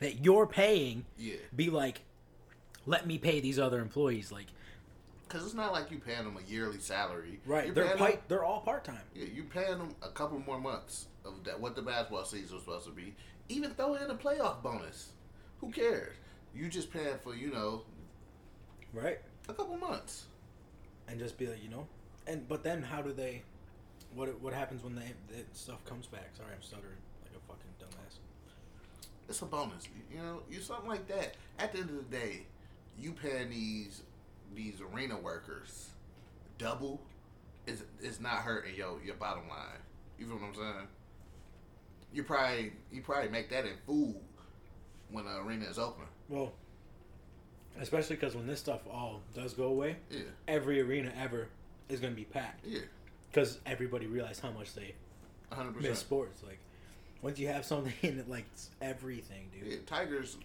that 0.00 0.24
you're 0.24 0.46
paying 0.46 1.04
yeah, 1.18 1.34
be 1.54 1.68
like, 1.68 2.00
let 2.86 3.06
me 3.06 3.18
pay 3.18 3.40
these 3.40 3.58
other 3.58 3.80
employees. 3.80 4.32
Like, 4.32 4.46
because 5.26 5.44
it's 5.44 5.54
not 5.54 5.72
like 5.72 5.90
you 5.90 5.98
paying 5.98 6.24
them 6.24 6.38
a 6.38 6.50
yearly 6.50 6.78
salary, 6.78 7.38
right? 7.44 7.66
You're 7.66 7.74
They're 7.74 7.96
pi- 7.96 8.12
them, 8.12 8.20
they're 8.28 8.44
all 8.44 8.60
part 8.60 8.84
time. 8.84 9.00
yeah, 9.14 9.26
you 9.34 9.42
paying 9.44 9.76
them 9.78 9.94
a 10.02 10.08
couple 10.08 10.38
more 10.46 10.58
months 10.60 11.06
of 11.26 11.44
that 11.44 11.60
what 11.60 11.76
the 11.76 11.82
basketball 11.82 12.24
season 12.24 12.54
was 12.56 12.64
supposed 12.64 12.86
to 12.86 12.92
be. 12.92 13.14
Even 13.50 13.70
throw 13.72 13.94
in 13.94 14.10
a 14.10 14.14
playoff 14.14 14.62
bonus. 14.62 15.10
Who 15.60 15.70
cares? 15.70 16.14
You 16.54 16.68
just 16.68 16.90
paying 16.92 17.18
for 17.22 17.34
you 17.34 17.50
know 17.50 17.82
Right. 18.94 19.18
a 19.48 19.52
couple 19.52 19.76
months. 19.76 20.24
And 21.08 21.18
just 21.18 21.38
be 21.38 21.46
like, 21.46 21.62
you 21.62 21.70
know, 21.70 21.86
and 22.26 22.46
but 22.48 22.62
then 22.62 22.82
how 22.82 23.02
do 23.02 23.12
they? 23.12 23.42
What 24.14 24.40
what 24.40 24.52
happens 24.52 24.82
when 24.84 24.94
they 24.94 25.12
the 25.28 25.42
stuff 25.52 25.84
comes 25.84 26.06
back? 26.06 26.30
Sorry, 26.36 26.50
I'm 26.54 26.62
stuttering 26.62 26.98
like 27.22 27.32
a 27.34 27.46
fucking 27.46 27.70
dumbass. 27.80 28.18
It's 29.28 29.42
a 29.42 29.46
bonus. 29.46 29.88
You 30.12 30.18
know, 30.18 30.42
you 30.50 30.60
something 30.60 30.88
like 30.88 31.08
that. 31.08 31.34
At 31.58 31.72
the 31.72 31.78
end 31.78 31.90
of 31.90 31.96
the 31.96 32.16
day, 32.16 32.46
you 32.98 33.12
paying 33.12 33.50
these 33.50 34.02
these 34.54 34.80
arena 34.80 35.16
workers 35.16 35.90
double 36.58 37.00
is 37.66 37.84
is 38.02 38.20
not 38.20 38.38
hurting 38.38 38.74
your 38.74 38.98
your 39.04 39.16
bottom 39.16 39.48
line. 39.48 39.80
You 40.18 40.26
feel 40.26 40.36
what 40.36 40.48
I'm 40.48 40.54
saying? 40.54 40.88
You 42.12 42.22
probably 42.24 42.72
you 42.92 43.02
probably 43.02 43.30
make 43.30 43.50
that 43.50 43.64
in 43.64 43.74
food 43.86 44.16
when 45.10 45.24
the 45.24 45.38
arena 45.40 45.66
is 45.66 45.78
open. 45.78 46.04
Well, 46.28 46.52
especially 47.80 48.16
because 48.16 48.34
when 48.34 48.46
this 48.46 48.60
stuff 48.60 48.80
all 48.90 49.20
does 49.34 49.54
go 49.54 49.64
away, 49.64 49.96
Yeah, 50.10 50.20
every 50.46 50.80
arena 50.80 51.12
ever 51.20 51.48
is 51.88 52.00
gonna 52.00 52.14
be 52.14 52.24
packed 52.24 52.66
yeah, 52.66 52.80
because 53.30 53.58
everybody 53.66 54.06
realized 54.06 54.40
how 54.42 54.50
much 54.50 54.74
they 54.74 54.94
hundred 55.52 55.76
miss 55.76 55.82
percent. 55.82 55.98
sports. 55.98 56.42
Like, 56.42 56.58
once 57.22 57.38
you 57.38 57.48
have 57.48 57.64
something 57.64 57.92
in 58.02 58.18
it, 58.18 58.28
like 58.28 58.44
it's 58.52 58.70
everything, 58.82 59.50
dude. 59.52 59.70
Yeah, 59.72 59.78
Tigers, 59.86 60.36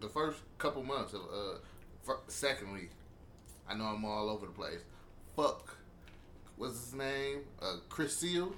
the 0.00 0.08
first 0.08 0.38
couple 0.58 0.82
months 0.82 1.12
of 1.14 1.20
uh, 1.22 1.58
fir- 2.02 2.20
secondly, 2.28 2.88
I 3.68 3.74
know 3.74 3.84
I'm 3.84 4.04
all 4.04 4.30
over 4.30 4.46
the 4.46 4.52
place. 4.52 4.80
Fuck, 5.36 5.76
what's 6.56 6.78
his 6.86 6.94
name? 6.94 7.40
Uh, 7.60 7.76
Chris 7.88 8.16
Seal. 8.16 8.52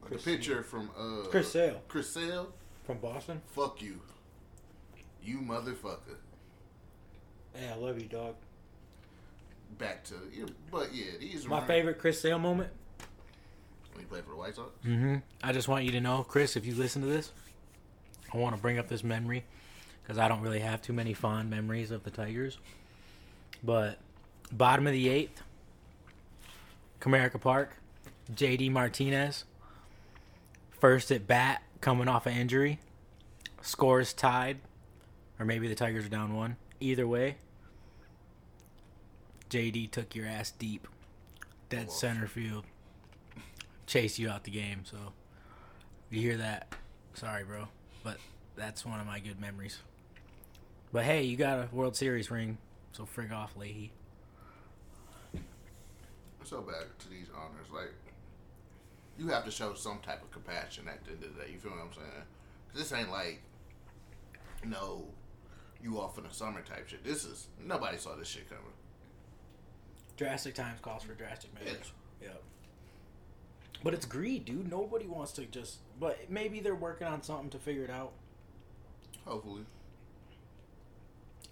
Chris 0.00 0.22
the 0.24 0.36
pitcher 0.36 0.62
from 0.62 0.88
uh, 0.96 1.26
Chris 1.28 1.50
Sale 1.50 1.82
Chris 1.88 2.08
Sale. 2.14 2.52
from 2.84 2.98
Boston. 2.98 3.42
Fuck 3.48 3.82
you, 3.82 4.00
you 5.22 5.38
motherfucker. 5.40 6.16
Hey, 7.58 7.68
I 7.72 7.76
love 7.76 7.98
you, 8.00 8.06
dog. 8.08 8.34
Back 9.78 10.04
to 10.04 10.14
you, 10.32 10.46
but 10.70 10.94
yeah, 10.94 11.06
these 11.18 11.46
My 11.46 11.58
run- 11.58 11.66
favorite 11.66 11.98
Chris 11.98 12.20
Sale 12.20 12.38
moment. 12.38 12.70
when 13.92 14.04
he 14.04 14.06
played 14.06 14.24
for 14.24 14.30
the 14.30 14.36
White 14.36 14.54
Sox. 14.54 14.70
Mm-hmm. 14.86 15.16
I 15.42 15.52
just 15.52 15.68
want 15.68 15.84
you 15.84 15.90
to 15.92 16.00
know, 16.00 16.22
Chris, 16.22 16.56
if 16.56 16.64
you 16.64 16.74
listen 16.74 17.02
to 17.02 17.08
this, 17.08 17.32
I 18.32 18.38
want 18.38 18.54
to 18.56 18.62
bring 18.62 18.78
up 18.78 18.88
this 18.88 19.02
memory 19.04 19.44
because 20.02 20.18
I 20.18 20.28
don't 20.28 20.40
really 20.40 20.60
have 20.60 20.80
too 20.82 20.92
many 20.92 21.14
fond 21.14 21.50
memories 21.50 21.90
of 21.90 22.04
the 22.04 22.10
Tigers. 22.10 22.58
But 23.64 23.98
bottom 24.52 24.86
of 24.86 24.92
the 24.92 25.08
eighth, 25.08 25.42
Comerica 27.00 27.40
Park, 27.40 27.76
JD 28.32 28.70
Martinez, 28.70 29.44
first 30.70 31.10
at 31.10 31.26
bat, 31.26 31.62
coming 31.80 32.08
off 32.08 32.26
an 32.26 32.34
injury, 32.36 32.78
scores 33.62 34.12
tied, 34.12 34.58
or 35.38 35.44
maybe 35.44 35.68
the 35.68 35.74
Tigers 35.74 36.06
are 36.06 36.10
down 36.10 36.34
one. 36.34 36.56
Either 36.80 37.06
way, 37.06 37.36
JD 39.50 39.90
took 39.90 40.14
your 40.14 40.26
ass 40.26 40.50
deep, 40.50 40.86
dead 41.68 41.90
center 41.90 42.26
field 42.26 42.64
chase 43.86 44.18
you 44.18 44.28
out 44.28 44.44
the 44.44 44.50
game. 44.50 44.80
So 44.84 44.98
you 46.10 46.20
hear 46.20 46.36
that, 46.38 46.74
sorry, 47.14 47.44
bro, 47.44 47.68
but 48.02 48.18
that's 48.56 48.84
one 48.84 49.00
of 49.00 49.06
my 49.06 49.20
good 49.20 49.40
memories. 49.40 49.78
But 50.92 51.04
hey, 51.04 51.22
you 51.24 51.36
got 51.36 51.58
a 51.58 51.68
World 51.74 51.96
Series 51.96 52.30
ring, 52.30 52.58
so 52.92 53.04
frig 53.04 53.32
off, 53.32 53.56
Leahy. 53.56 53.92
So 56.44 56.60
back 56.60 56.96
to 56.98 57.08
these 57.10 57.26
honors, 57.36 57.66
like 57.72 57.92
you 59.18 59.28
have 59.28 59.44
to 59.44 59.50
show 59.50 59.74
some 59.74 59.98
type 59.98 60.22
of 60.22 60.30
compassion 60.30 60.86
at 60.88 61.04
the 61.04 61.12
end 61.12 61.24
of 61.24 61.36
the 61.36 61.42
day. 61.42 61.50
You 61.52 61.58
feel 61.58 61.72
what 61.72 61.80
I'm 61.80 61.92
saying? 61.92 62.24
'Cause 62.68 62.78
this 62.78 62.92
ain't 62.92 63.10
like 63.10 63.42
no, 64.64 65.08
you 65.82 66.00
off 66.00 66.18
in 66.18 66.24
the 66.24 66.30
summer 66.32 66.62
type 66.62 66.88
shit. 66.88 67.02
This 67.04 67.24
is 67.24 67.48
nobody 67.60 67.98
saw 67.98 68.14
this 68.14 68.28
shit 68.28 68.48
coming. 68.48 68.64
Drastic 70.16 70.54
times 70.54 70.80
calls 70.80 71.02
for 71.02 71.12
drastic 71.12 71.52
measures. 71.54 71.92
Yep. 72.22 72.42
But 73.84 73.94
it's 73.94 74.06
greed, 74.06 74.44
dude. 74.46 74.70
Nobody 74.70 75.06
wants 75.06 75.32
to 75.32 75.44
just. 75.44 75.78
But 76.00 76.30
maybe 76.30 76.60
they're 76.60 76.74
working 76.74 77.06
on 77.06 77.22
something 77.22 77.50
to 77.50 77.58
figure 77.58 77.84
it 77.84 77.90
out. 77.90 78.12
Hopefully, 79.26 79.62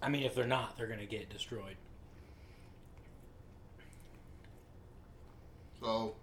I 0.01 0.09
mean, 0.09 0.23
if 0.23 0.35
they're 0.35 0.47
not, 0.47 0.77
they're 0.77 0.87
gonna 0.87 1.05
get 1.05 1.29
destroyed. 1.29 1.75
so 5.85 6.15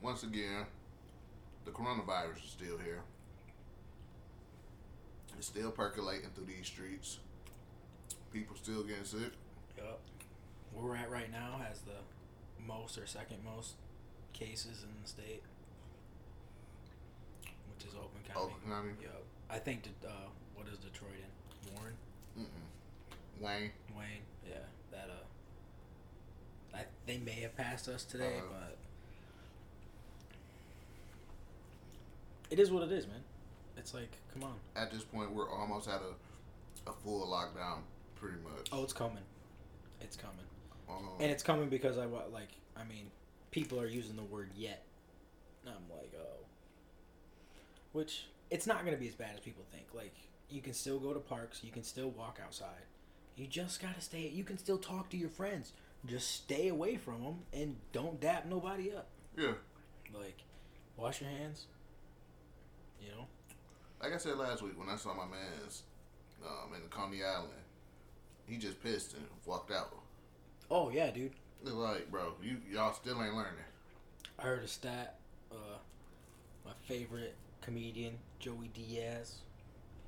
once 0.00 0.22
again, 0.22 0.64
the 1.66 1.70
coronavirus 1.70 2.42
is 2.44 2.50
still 2.50 2.78
here. 2.78 3.02
It's 5.36 5.46
still 5.46 5.70
percolating 5.70 6.30
through 6.34 6.46
these 6.46 6.66
streets. 6.66 7.18
People 8.32 8.56
still 8.56 8.82
getting 8.82 9.04
sick. 9.04 9.32
Yep. 9.76 10.00
Where 10.74 10.84
we're 10.84 10.96
at 10.96 11.10
right 11.10 11.30
now 11.30 11.60
has 11.66 11.80
the 11.80 11.98
most 12.66 12.98
or 12.98 13.06
second 13.06 13.38
most 13.44 13.74
cases 14.32 14.82
in 14.84 14.90
the 15.02 15.08
state, 15.08 15.42
which 17.74 17.86
is 17.86 17.94
Oakland 17.94 18.24
County. 18.26 18.40
Oakland 18.40 18.64
County, 18.68 18.90
Yep. 19.02 19.22
I 19.50 19.58
think 19.58 19.82
that 19.84 20.08
uh, 20.08 20.12
what 20.54 20.66
is 20.68 20.78
Detroit 20.78 21.10
in? 21.16 21.74
Warren, 21.74 21.94
Wayne. 23.40 23.70
Wayne. 23.96 24.22
Yeah, 24.48 24.56
that 24.92 25.08
uh, 25.10 26.76
I, 26.76 26.84
they 27.06 27.18
may 27.18 27.40
have 27.40 27.56
passed 27.56 27.88
us 27.88 28.04
today, 28.04 28.36
Uh-huh. 28.38 28.46
but 28.60 28.76
it 32.50 32.58
is 32.60 32.70
what 32.70 32.82
it 32.82 32.92
is, 32.92 33.06
man. 33.06 33.22
It's 33.76 33.94
like, 33.94 34.10
come 34.34 34.44
on. 34.44 34.54
At 34.76 34.90
this 34.90 35.02
point, 35.04 35.32
we're 35.32 35.50
almost 35.50 35.88
at 35.88 36.00
a 36.02 36.14
a 36.88 36.92
full 37.04 37.26
lockdown, 37.26 37.80
pretty 38.16 38.38
much. 38.42 38.68
Oh, 38.72 38.82
it's 38.82 38.94
coming. 38.94 39.22
It's 40.00 40.16
coming. 40.16 40.36
Um, 40.88 41.08
And 41.20 41.30
it's 41.30 41.42
coming 41.42 41.68
because 41.68 41.98
I 41.98 42.06
wa- 42.06 42.24
like. 42.32 42.50
I 42.76 42.84
mean, 42.84 43.10
people 43.50 43.80
are 43.80 43.86
using 43.86 44.16
the 44.16 44.22
word 44.22 44.50
"yet." 44.56 44.84
And 45.64 45.74
I'm 45.74 45.96
like, 45.96 46.12
oh. 46.18 46.44
Which 47.92 48.26
it's 48.50 48.66
not 48.66 48.84
gonna 48.84 48.96
be 48.96 49.08
as 49.08 49.14
bad 49.14 49.34
as 49.34 49.40
people 49.40 49.64
think. 49.72 49.86
Like, 49.92 50.14
you 50.48 50.60
can 50.62 50.72
still 50.72 50.98
go 50.98 51.12
to 51.12 51.20
parks. 51.20 51.62
You 51.64 51.72
can 51.72 51.82
still 51.82 52.10
walk 52.10 52.38
outside. 52.44 52.86
You 53.36 53.46
just 53.46 53.80
gotta 53.82 54.00
stay. 54.00 54.28
You 54.28 54.44
can 54.44 54.58
still 54.58 54.78
talk 54.78 55.10
to 55.10 55.16
your 55.16 55.28
friends. 55.28 55.72
Just 56.06 56.30
stay 56.30 56.68
away 56.68 56.96
from 56.96 57.22
them 57.24 57.38
and 57.52 57.76
don't 57.92 58.20
dap 58.20 58.46
nobody 58.46 58.92
up. 58.94 59.08
yeah. 59.36 59.52
Like, 60.14 60.38
wash 60.96 61.20
your 61.20 61.30
hands. 61.30 61.66
You 63.02 63.10
know. 63.10 63.26
Like 64.00 64.14
I 64.14 64.16
said 64.16 64.38
last 64.38 64.62
week 64.62 64.78
when 64.78 64.88
I 64.88 64.96
saw 64.96 65.12
my 65.14 65.26
man's 65.26 65.82
um, 66.46 66.72
in 66.74 66.82
the 66.82 66.88
Coney 66.88 67.22
Island, 67.24 67.50
he 68.46 68.56
just 68.56 68.80
pissed 68.82 69.14
and 69.14 69.26
walked 69.44 69.70
out. 69.72 69.92
Oh 70.70 70.90
yeah, 70.90 71.10
dude. 71.10 71.32
Like, 71.64 72.10
bro, 72.10 72.34
you 72.42 72.58
y'all 72.70 72.92
still 72.94 73.22
ain't 73.22 73.34
learning. 73.34 73.52
I 74.38 74.42
heard 74.42 74.62
a 74.62 74.68
stat. 74.68 75.16
Uh, 75.50 75.78
my 76.64 76.72
favorite 76.86 77.34
comedian, 77.62 78.14
Joey 78.38 78.70
Diaz, 78.74 79.36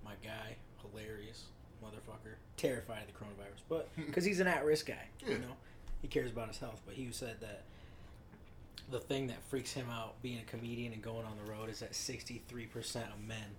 my 0.04 0.12
guy, 0.22 0.56
hilarious 0.82 1.44
motherfucker, 1.82 2.34
terrified 2.56 3.00
of 3.02 3.06
the 3.06 3.12
coronavirus, 3.12 3.62
but 3.68 3.88
because 3.96 4.24
he's 4.24 4.38
an 4.40 4.46
at-risk 4.46 4.86
guy, 4.86 5.06
Yeah. 5.22 5.30
you 5.32 5.38
know, 5.38 5.56
he 6.02 6.08
cares 6.08 6.30
about 6.30 6.48
his 6.48 6.58
health. 6.58 6.80
But 6.84 6.94
he 6.94 7.08
said 7.10 7.40
that 7.40 7.62
the 8.90 9.00
thing 9.00 9.28
that 9.28 9.42
freaks 9.48 9.72
him 9.72 9.86
out 9.90 10.20
being 10.22 10.38
a 10.38 10.42
comedian 10.42 10.92
and 10.92 11.00
going 11.02 11.24
on 11.24 11.32
the 11.42 11.50
road 11.50 11.70
is 11.70 11.80
that 11.80 11.94
sixty-three 11.94 12.66
percent 12.66 13.06
of 13.12 13.26
men 13.26 13.56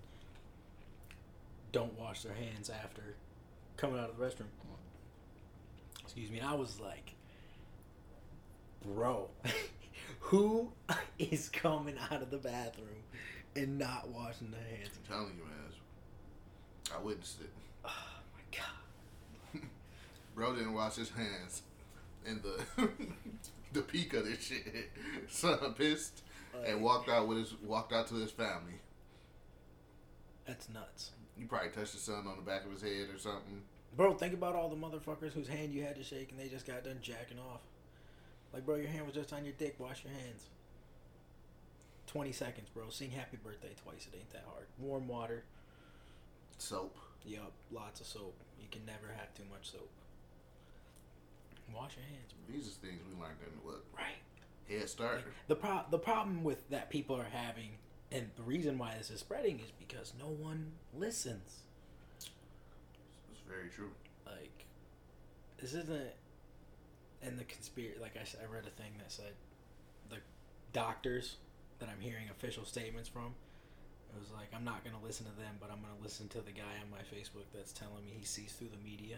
don't 1.71 1.97
wash 1.99 2.21
their 2.23 2.33
hands 2.35 2.69
after 2.69 3.15
coming 3.77 3.99
out 3.99 4.09
of 4.11 4.17
the 4.17 4.23
restroom. 4.23 4.45
Excuse 6.11 6.29
me. 6.29 6.39
And 6.39 6.47
I 6.47 6.55
was 6.55 6.77
like, 6.77 7.13
bro, 8.85 9.29
who 10.19 10.69
is 11.19 11.47
coming 11.47 11.95
out 12.11 12.21
of 12.21 12.29
the 12.29 12.37
bathroom 12.37 13.05
and 13.55 13.79
not 13.79 14.09
washing 14.09 14.51
their 14.51 14.77
hands? 14.77 14.89
I'm 14.97 15.09
telling 15.09 15.37
you, 15.37 15.45
man. 15.45 15.53
I 16.93 17.01
witnessed 17.01 17.39
it. 17.39 17.49
Oh 17.85 17.93
my 18.33 18.57
god. 18.57 19.63
Bro 20.35 20.55
didn't 20.55 20.73
wash 20.73 20.95
his 20.95 21.11
hands 21.11 21.61
in 22.25 22.41
the 22.41 22.89
the 23.71 23.81
peak 23.81 24.13
of 24.13 24.25
this 24.25 24.43
shit. 24.43 24.91
Son 25.29 25.73
pissed 25.77 26.23
and 26.65 26.81
walked 26.83 27.07
out 27.07 27.29
with 27.29 27.37
his 27.37 27.53
walked 27.63 27.93
out 27.93 28.07
to 28.09 28.15
his 28.15 28.31
family. 28.31 28.81
That's 30.45 30.67
nuts. 30.67 31.11
You 31.37 31.47
probably 31.47 31.69
touched 31.69 31.93
the 31.93 31.99
son 31.99 32.27
on 32.27 32.35
the 32.35 32.43
back 32.43 32.65
of 32.65 32.71
his 32.71 32.81
head 32.81 33.07
or 33.13 33.17
something. 33.17 33.61
Bro, 33.95 34.15
think 34.15 34.33
about 34.33 34.55
all 34.55 34.69
the 34.69 34.75
motherfuckers 34.75 35.33
whose 35.33 35.47
hand 35.47 35.73
you 35.73 35.83
had 35.83 35.95
to 35.95 36.03
shake 36.03 36.31
and 36.31 36.39
they 36.39 36.47
just 36.47 36.65
got 36.65 36.83
done 36.83 36.99
jacking 37.01 37.39
off. 37.39 37.61
Like, 38.53 38.65
bro, 38.65 38.75
your 38.75 38.87
hand 38.87 39.05
was 39.05 39.15
just 39.15 39.33
on 39.33 39.43
your 39.45 39.53
dick. 39.57 39.75
Wash 39.79 40.03
your 40.03 40.13
hands. 40.13 40.45
20 42.07 42.31
seconds, 42.31 42.67
bro. 42.73 42.89
Sing 42.89 43.11
happy 43.11 43.37
birthday 43.43 43.71
twice. 43.83 44.07
It 44.11 44.17
ain't 44.17 44.31
that 44.31 44.43
hard. 44.51 44.65
Warm 44.79 45.07
water. 45.07 45.43
Soap. 46.57 46.97
Yup. 47.25 47.51
Lots 47.71 48.01
of 48.01 48.07
soap. 48.07 48.35
You 48.61 48.67
can 48.71 48.85
never 48.85 49.13
have 49.17 49.33
too 49.33 49.43
much 49.51 49.71
soap. 49.71 49.89
Wash 51.73 51.95
your 51.95 52.05
hands, 52.05 52.33
bro. 52.33 52.55
These 52.55 52.67
are 52.67 52.71
things 52.71 53.01
we 53.07 53.21
learned 53.21 53.37
in 53.45 53.53
what 53.65 53.81
Right. 53.95 54.17
Head 54.67 54.89
Start. 54.89 55.15
Like, 55.17 55.25
the 55.47 55.55
pro- 55.55 55.85
the 55.89 55.99
problem 55.99 56.43
with 56.43 56.69
that 56.69 56.89
people 56.89 57.15
are 57.15 57.29
having, 57.31 57.71
and 58.11 58.29
the 58.35 58.43
reason 58.43 58.77
why 58.77 58.95
this 58.97 59.09
is 59.09 59.19
spreading 59.21 59.59
is 59.59 59.71
because 59.79 60.13
no 60.19 60.25
one 60.27 60.73
listens. 60.93 61.59
Very 63.51 63.69
true. 63.69 63.91
Like, 64.25 64.65
this 65.59 65.73
isn't. 65.73 66.11
And 67.21 67.37
the 67.37 67.43
conspiracy, 67.43 67.99
like 68.01 68.15
I, 68.17 68.21
I 68.41 68.47
read 68.51 68.65
a 68.65 68.73
thing 68.81 68.93
that 68.97 69.11
said 69.11 69.33
the 70.09 70.17
doctors 70.73 71.35
that 71.79 71.89
I'm 71.89 71.99
hearing 71.99 72.29
official 72.31 72.65
statements 72.65 73.09
from. 73.09 73.35
It 74.15 74.19
was 74.19 74.31
like 74.31 74.47
I'm 74.55 74.63
not 74.63 74.83
gonna 74.83 75.03
listen 75.03 75.25
to 75.27 75.35
them, 75.37 75.55
but 75.59 75.69
I'm 75.71 75.81
gonna 75.81 76.01
listen 76.01 76.27
to 76.29 76.41
the 76.41 76.51
guy 76.51 76.81
on 76.81 76.89
my 76.89 77.03
Facebook 77.15 77.45
that's 77.53 77.71
telling 77.73 78.03
me 78.05 78.11
he 78.17 78.25
sees 78.25 78.53
through 78.53 78.69
the 78.69 78.83
media. 78.83 79.17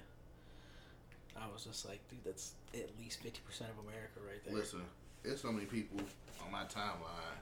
I 1.35 1.47
was 1.51 1.63
just 1.63 1.85
like, 1.87 1.99
dude, 2.09 2.23
that's 2.25 2.53
at 2.73 2.89
least 2.99 3.21
fifty 3.21 3.39
percent 3.45 3.71
of 3.71 3.85
America 3.85 4.19
right 4.27 4.43
there. 4.45 4.53
Listen, 4.53 4.81
there's 5.23 5.41
so 5.41 5.51
many 5.51 5.65
people 5.65 5.99
on 6.45 6.51
my 6.51 6.63
timeline 6.65 7.39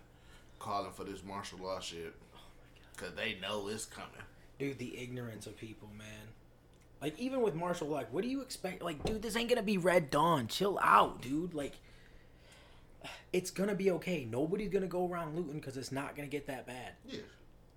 calling 0.60 0.92
for 0.92 1.04
this 1.04 1.24
martial 1.24 1.58
law 1.60 1.80
shit 1.80 2.14
oh 2.36 2.40
because 2.96 3.16
they 3.16 3.36
know 3.42 3.68
it's 3.68 3.86
coming. 3.86 4.12
dude 4.60 4.78
the 4.78 4.96
ignorance 4.98 5.48
of 5.48 5.58
people 5.58 5.90
man 5.98 6.28
like 7.02 7.18
even 7.20 7.42
with 7.42 7.56
Marshall, 7.56 7.88
like 7.88 8.12
what 8.14 8.24
do 8.24 8.30
you 8.30 8.42
expect 8.42 8.82
like 8.82 9.04
dude 9.04 9.22
this 9.22 9.36
ain't 9.36 9.50
gonna 9.50 9.64
be 9.64 9.78
red 9.78 10.10
dawn 10.10 10.48
chill 10.48 10.80
out 10.82 11.22
dude 11.22 11.54
like 11.54 11.74
it's 13.34 13.50
gonna 13.52 13.76
be 13.76 13.92
okay 13.92 14.28
nobody's 14.30 14.70
gonna 14.70 14.88
go 14.88 15.08
around 15.08 15.36
looting 15.36 15.60
because 15.60 15.78
it's 15.78 15.92
not 15.92 16.16
gonna 16.16 16.28
get 16.28 16.48
that 16.48 16.68
bad 16.68 16.94
Yeah. 17.08 17.22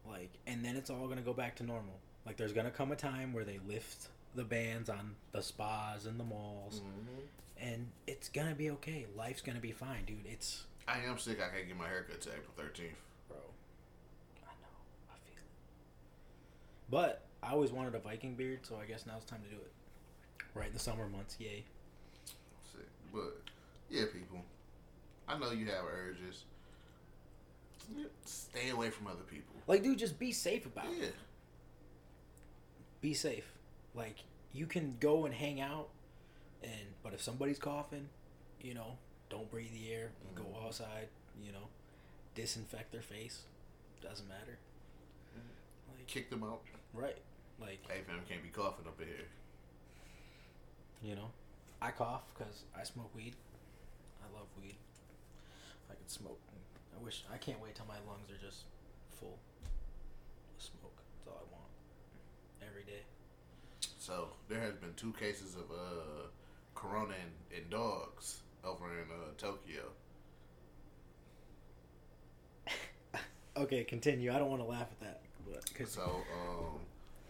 like 0.09 0.31
and 0.47 0.65
then 0.65 0.77
it's 0.77 0.91
all 0.91 1.09
gonna 1.09 1.23
go 1.23 1.33
back 1.33 1.57
to 1.57 1.63
normal 1.63 1.99
like 2.27 2.37
there's 2.37 2.53
gonna 2.53 2.71
come 2.71 2.93
a 2.93 2.97
time 2.97 3.33
where 3.33 3.45
they 3.45 3.59
lift 3.67 4.09
the 4.35 4.45
bans 4.45 4.91
on 4.91 5.15
the 5.33 5.43
spas 5.43 6.07
and 6.07 6.19
the 6.19 6.25
malls 6.25 6.81
mm-hmm. 6.81 7.67
and 7.67 7.89
it's 8.07 8.29
gonna 8.29 8.55
be 8.55 8.71
okay 8.71 9.07
life's 9.17 9.41
gonna 9.41 9.61
be 9.61 9.73
fine 9.73 10.05
dude 10.05 10.27
it's 10.27 10.65
I 10.87 10.99
am 10.99 11.19
sick. 11.19 11.39
I 11.41 11.55
can't 11.55 11.67
get 11.67 11.79
my 11.79 11.89
haircut 11.89 12.21
till 12.21 12.33
April 12.33 12.53
13th. 12.59 12.93
bro. 13.29 13.39
I 14.45 14.53
know. 14.61 15.11
I 15.11 15.17
feel 15.25 15.39
it. 15.39 15.45
But 16.91 17.23
I 17.45 17.53
always 17.53 17.73
wanted 17.73 17.95
a 17.95 17.99
Viking 17.99 18.35
beard, 18.35 18.61
so 18.63 18.77
I 18.83 18.87
guess 18.87 19.05
now's 19.07 19.25
the 19.25 19.31
time 19.33 19.43
to 19.43 19.55
do 19.55 19.61
it. 19.61 19.73
Right 20.55 20.69
in 20.69 20.73
the 20.73 20.79
summer 20.79 21.07
months, 21.09 21.37
yay. 21.39 21.65
Sick. 22.73 22.87
But 23.13 23.37
yeah, 23.91 24.05
people, 24.13 24.39
I 25.29 25.39
know 25.39 25.51
you 25.51 25.67
have 25.67 25.85
urges. 25.85 26.45
Stay 28.25 28.71
away 28.71 28.91
from 28.91 29.09
other 29.09 29.25
people. 29.31 29.55
Like, 29.67 29.83
dude, 29.83 29.99
just 29.99 30.19
be 30.19 30.33
safe 30.33 30.65
about 30.65 30.87
Yeah. 30.97 31.07
it. 31.07 31.15
Be 33.01 33.13
safe. 33.13 33.53
Like, 33.95 34.17
you 34.53 34.67
can 34.67 34.97
go 35.01 35.27
and 35.27 35.35
hang 35.35 35.61
out, 35.61 35.89
and 36.63 36.95
but 37.03 37.13
if 37.13 37.21
somebody's 37.21 37.59
coughing, 37.59 38.09
you 38.63 38.73
know, 38.73 38.97
don't 39.29 39.51
breathe 39.51 39.73
the 39.73 39.93
air. 39.93 40.13
Mm-hmm. 40.35 40.43
Go 40.53 40.59
outside. 40.65 41.09
You 41.45 41.53
know, 41.53 41.69
disinfect 42.35 42.93
their 42.93 43.03
face. 43.03 43.43
Doesn't 44.01 44.29
matter. 44.29 44.57
Mm-hmm. 45.37 45.97
Like, 45.99 46.07
Kick 46.07 46.31
them 46.31 46.43
out. 46.45 46.63
right. 46.95 47.19
Like, 47.61 47.81
Hey, 47.89 48.01
fam, 48.07 48.21
can't 48.29 48.43
be 48.43 48.49
coughing 48.49 48.87
up 48.87 49.01
in 49.01 49.07
here. 49.09 49.29
You 51.03 51.17
know, 51.17 51.31
I 51.83 51.91
cough 51.91 52.23
because 52.37 52.65
I 52.79 52.83
smoke 52.85 53.15
weed. 53.15 53.35
I 54.23 54.37
love 54.37 54.47
weed. 54.61 54.77
I 55.91 55.95
can 55.95 56.09
smoke, 56.09 56.41
I 56.99 57.05
wish. 57.05 57.25
I 57.33 57.37
can't 57.37 57.61
wait 57.63 57.75
till 57.75 57.87
my 57.87 57.99
lungs 58.09 58.31
are 58.31 58.45
just 58.45 58.65
full 59.21 59.39
of 60.57 60.63
smoke. 60.63 60.97
That's 61.19 61.29
all 61.29 61.43
I 61.43 61.53
want. 61.53 61.71
Every 62.71 62.85
day. 62.85 63.03
So 63.99 64.29
there 64.49 64.61
has 64.61 64.75
been 64.75 64.95
two 64.97 65.13
cases 65.13 65.55
of 65.57 65.71
uh, 65.71 66.29
corona 66.75 67.15
in, 67.15 67.59
in 67.59 67.69
dogs 67.71 68.41
over 68.65 68.87
in 68.87 69.05
uh, 69.11 69.33
Tokyo. 69.39 69.83
Okay, 73.57 73.85
continue. 73.85 74.33
I 74.35 74.39
don't 74.39 74.51
want 74.51 74.63
to 74.63 74.69
laugh 74.69 74.89
at 74.91 75.01
that, 75.01 75.21
but 75.47 75.73
cause 75.79 75.93
So 75.93 76.03
um, 76.03 76.81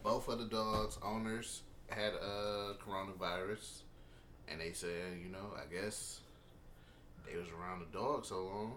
both 0.05 0.29
of 0.29 0.39
the 0.39 0.45
dogs' 0.45 0.99
owners 1.03 1.63
had 1.89 2.13
uh, 2.15 2.75
coronavirus, 2.87 3.81
and 4.49 4.61
they 4.61 4.73
said, 4.73 5.19
you 5.21 5.31
know, 5.31 5.51
I 5.57 5.73
guess 5.75 6.21
they 7.27 7.37
was 7.37 7.49
around 7.49 7.81
the 7.81 7.99
dog 7.99 8.25
so 8.25 8.45
long, 8.45 8.75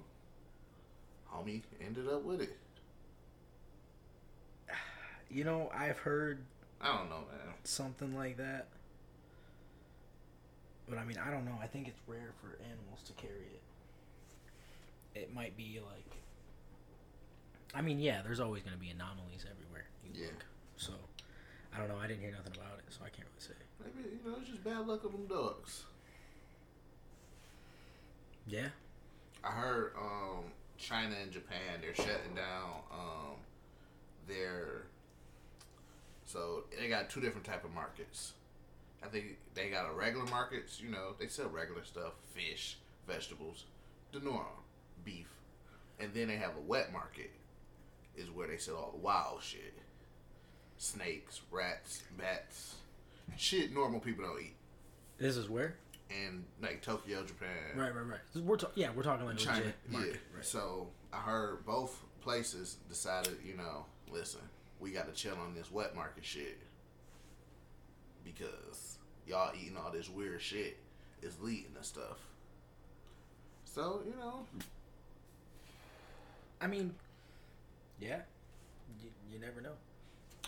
homie 1.31 1.61
ended 1.85 2.07
up 2.07 2.23
with 2.23 2.41
it. 2.41 2.57
you 5.29 5.43
know, 5.43 5.69
I've 5.77 5.99
heard 5.99 6.39
I 6.81 6.95
don't 6.97 7.09
know, 7.09 7.17
man. 7.31 7.53
something 7.63 8.15
like 8.15 8.37
that. 8.37 8.67
But 10.89 10.97
I 10.97 11.03
mean, 11.03 11.17
I 11.17 11.29
don't 11.31 11.43
know. 11.43 11.55
I 11.61 11.67
think 11.67 11.89
it's 11.89 11.99
rare 12.07 12.31
for 12.41 12.57
animals 12.63 13.01
to 13.07 13.13
carry 13.13 13.33
it. 13.53 15.19
It 15.19 15.35
might 15.35 15.57
be 15.57 15.81
like. 15.85 16.05
I 17.75 17.81
mean, 17.81 17.99
yeah, 17.99 18.21
there's 18.23 18.39
always 18.39 18.63
going 18.63 18.73
to 18.75 18.79
be 18.79 18.89
anomalies 18.89 19.43
everywhere 19.51 19.83
you 20.05 20.11
Yeah. 20.21 20.27
look. 20.27 20.45
So, 20.77 20.93
I 21.73 21.79
don't 21.79 21.89
know. 21.89 21.97
I 21.97 22.07
didn't 22.07 22.21
hear 22.21 22.31
nothing 22.31 22.53
about 22.55 22.79
it, 22.79 22.85
so 22.89 23.01
I 23.05 23.09
can't 23.09 23.27
really 23.27 23.47
say. 23.47 23.53
Maybe 23.83 24.09
you 24.09 24.29
know 24.29 24.37
it's 24.39 24.49
just 24.49 24.63
bad 24.63 24.87
luck 24.87 25.03
of 25.03 25.11
them 25.11 25.27
dogs. 25.27 25.83
Yeah. 28.47 28.69
I 29.43 29.51
heard 29.51 29.93
um, 29.97 30.45
China 30.77 31.15
and 31.21 31.31
Japan 31.31 31.79
they're 31.81 31.95
shutting 31.95 32.35
down 32.35 32.81
um, 32.91 33.35
their 34.27 34.83
so 36.25 36.65
they 36.77 36.89
got 36.89 37.09
two 37.09 37.21
different 37.21 37.45
type 37.45 37.63
of 37.63 37.73
markets. 37.73 38.33
I 39.03 39.07
think 39.07 39.37
they 39.53 39.69
got 39.69 39.89
a 39.89 39.93
regular 39.93 40.25
markets, 40.25 40.81
you 40.81 40.89
know, 40.89 41.13
they 41.17 41.27
sell 41.27 41.47
regular 41.47 41.83
stuff, 41.85 42.13
fish, 42.33 42.77
vegetables, 43.07 43.63
the 44.11 44.19
normal, 44.19 44.63
beef. 45.05 45.29
And 45.99 46.13
then 46.13 46.27
they 46.27 46.35
have 46.35 46.57
a 46.57 46.61
wet 46.61 46.91
market 46.91 47.31
is 48.17 48.29
where 48.29 48.47
they 48.47 48.57
sell 48.57 48.75
all 48.75 48.91
the 48.91 48.97
wild 48.97 49.41
shit. 49.41 49.73
Snakes, 50.77 51.41
rats, 51.51 52.03
bats, 52.17 52.75
shit 53.35 53.73
normal 53.73 53.99
people 53.99 54.25
don't 54.25 54.41
eat. 54.41 54.55
This 55.17 55.35
is 55.37 55.49
where? 55.49 55.75
And 56.09 56.43
like 56.61 56.81
Tokyo, 56.81 57.23
Japan. 57.23 57.47
Right, 57.75 57.93
right, 57.93 58.05
right. 58.05 58.43
We're 58.43 58.57
ta- 58.57 58.69
yeah, 58.75 58.89
we're 58.95 59.03
talking 59.03 59.25
like 59.25 59.37
China, 59.37 59.73
market. 59.89 60.11
yeah. 60.13 60.17
Right. 60.35 60.45
So 60.45 60.87
I 61.11 61.17
heard 61.17 61.65
both 61.65 62.01
places 62.21 62.77
decided, 62.89 63.37
you 63.45 63.57
know, 63.57 63.85
listen, 64.11 64.41
we 64.79 64.91
got 64.91 65.07
to 65.07 65.13
chill 65.19 65.35
on 65.35 65.55
this 65.55 65.71
wet 65.71 65.95
market 65.95 66.23
shit 66.23 66.59
because 68.23 68.97
y'all 69.27 69.51
eating 69.59 69.77
all 69.77 69.91
this 69.91 70.09
weird 70.09 70.41
shit 70.41 70.77
is 71.21 71.39
leading 71.41 71.73
to 71.77 71.83
stuff. 71.83 72.19
So 73.65 74.01
you 74.05 74.15
know, 74.19 74.45
I 76.61 76.67
mean, 76.67 76.93
yeah. 77.99 78.21
You, 79.01 79.09
you 79.31 79.39
never 79.39 79.59
know. 79.61 79.73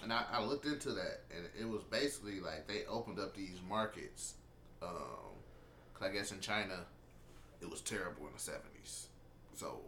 And 0.04 0.14
I, 0.14 0.24
I 0.32 0.44
looked 0.44 0.66
into 0.66 0.92
that, 0.92 1.22
and 1.36 1.46
it 1.60 1.68
was 1.68 1.84
basically 1.84 2.40
like 2.40 2.68
they 2.68 2.86
opened 2.86 3.20
up 3.20 3.36
these 3.36 3.60
markets. 3.68 4.36
Um, 4.82 5.36
I 6.02 6.10
guess 6.10 6.32
in 6.32 6.40
China, 6.40 6.86
it 7.62 7.70
was 7.70 7.82
terrible 7.82 8.28
in 8.28 8.34
the 8.34 8.40
seventies. 8.40 9.08
So 9.56 9.80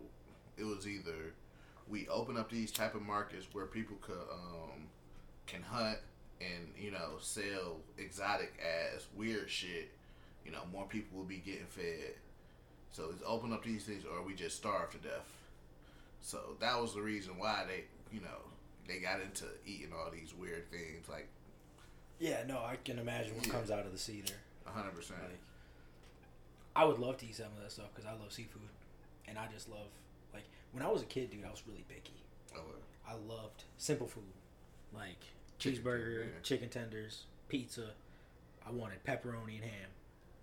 it 0.57 0.65
was 0.65 0.87
either 0.87 1.33
we 1.87 2.07
open 2.07 2.37
up 2.37 2.49
these 2.49 2.71
type 2.71 2.95
of 2.95 3.01
markets 3.01 3.47
where 3.53 3.65
people 3.65 3.97
could 4.01 4.15
um, 4.31 4.87
can 5.47 5.61
hunt 5.61 5.99
and 6.39 6.73
you 6.77 6.91
know 6.91 7.17
sell 7.19 7.77
exotic 7.97 8.53
as 8.59 9.07
weird 9.15 9.49
shit. 9.49 9.91
You 10.45 10.51
know, 10.51 10.61
more 10.71 10.85
people 10.85 11.19
will 11.19 11.25
be 11.25 11.37
getting 11.37 11.67
fed. 11.67 12.15
So 12.91 13.05
it's 13.11 13.23
open 13.25 13.53
up 13.53 13.63
these 13.63 13.85
things, 13.85 14.03
or 14.03 14.21
we 14.23 14.33
just 14.33 14.57
starve 14.57 14.91
to 14.91 14.97
death. 14.97 15.31
So 16.21 16.39
that 16.59 16.79
was 16.79 16.93
the 16.93 17.01
reason 17.01 17.37
why 17.37 17.63
they, 17.67 17.85
you 18.13 18.21
know, 18.21 18.50
they 18.91 18.99
got 18.99 19.21
into 19.21 19.45
eating 19.65 19.91
all 19.93 20.11
these 20.11 20.33
weird 20.33 20.69
things, 20.69 21.07
like 21.09 21.27
Yeah, 22.19 22.43
no, 22.47 22.59
I 22.59 22.75
can 22.83 22.99
imagine 22.99 23.35
what 23.35 23.45
Yeah. 23.47 23.53
comes 23.53 23.71
out 23.71 23.85
of 23.85 23.91
the 23.91 23.97
sea 23.97 24.21
there. 24.21 24.37
hundred 24.65 24.93
percent. 24.95 25.19
Like, 25.21 25.39
I 26.75 26.85
would 26.85 26.99
love 26.99 27.17
to 27.17 27.25
eat 27.25 27.35
some 27.35 27.47
of 27.57 27.61
that 27.61 27.71
stuff 27.71 27.87
because 27.93 28.05
I 28.09 28.13
love 28.13 28.31
seafood, 28.31 28.69
and 29.27 29.37
I 29.37 29.47
just 29.47 29.67
love 29.69 29.87
like 30.33 30.43
when 30.71 30.83
I 30.83 30.87
was 30.87 31.01
a 31.01 31.05
kid, 31.05 31.29
dude. 31.31 31.43
I 31.45 31.49
was 31.51 31.63
really 31.67 31.85
picky. 31.89 32.23
Oh, 32.55 32.61
I 33.07 33.13
loved 33.15 33.63
simple 33.77 34.07
food, 34.07 34.23
like 34.93 35.17
Chicken 35.59 35.83
cheeseburger, 35.83 36.03
tender, 36.05 36.23
yeah. 36.23 36.41
chicken 36.43 36.69
tenders, 36.69 37.23
pizza. 37.49 37.91
I 38.65 38.71
wanted 38.71 39.03
pepperoni 39.03 39.55
and 39.55 39.65
ham. 39.65 39.89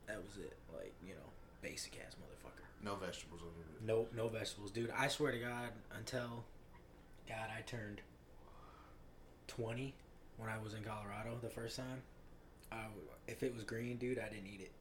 That 0.07 0.23
was 0.25 0.37
it. 0.39 0.57
Like 0.75 0.93
you 1.07 1.15
know, 1.15 1.31
basic 1.63 1.95
ass 2.05 2.15
motherfucker. 2.17 2.85
No 2.85 2.97
vegetables. 2.97 3.41
No, 3.85 4.07
no 4.15 4.29
vegetables, 4.29 4.71
dude. 4.73 4.91
I 4.91 5.09
swear 5.09 5.33
to 5.33 5.39
God, 5.39 5.71
until 5.97 6.45
God, 7.29 7.49
I 7.57 7.63
turned 7.63 8.01
twenty 9.49 9.95
when 10.37 10.49
I 10.49 10.59
was 10.63 10.75
in 10.75 10.85
Colorado 10.85 11.37
the 11.43 11.49
first 11.49 11.77
time. 11.77 12.03
I, 12.71 12.85
if 13.27 13.43
it 13.43 13.55
was 13.55 13.65
green, 13.65 13.97
dude, 13.97 14.19
I 14.19 14.29
didn't 14.29 14.47
eat 14.47 14.61
it. 14.61 14.73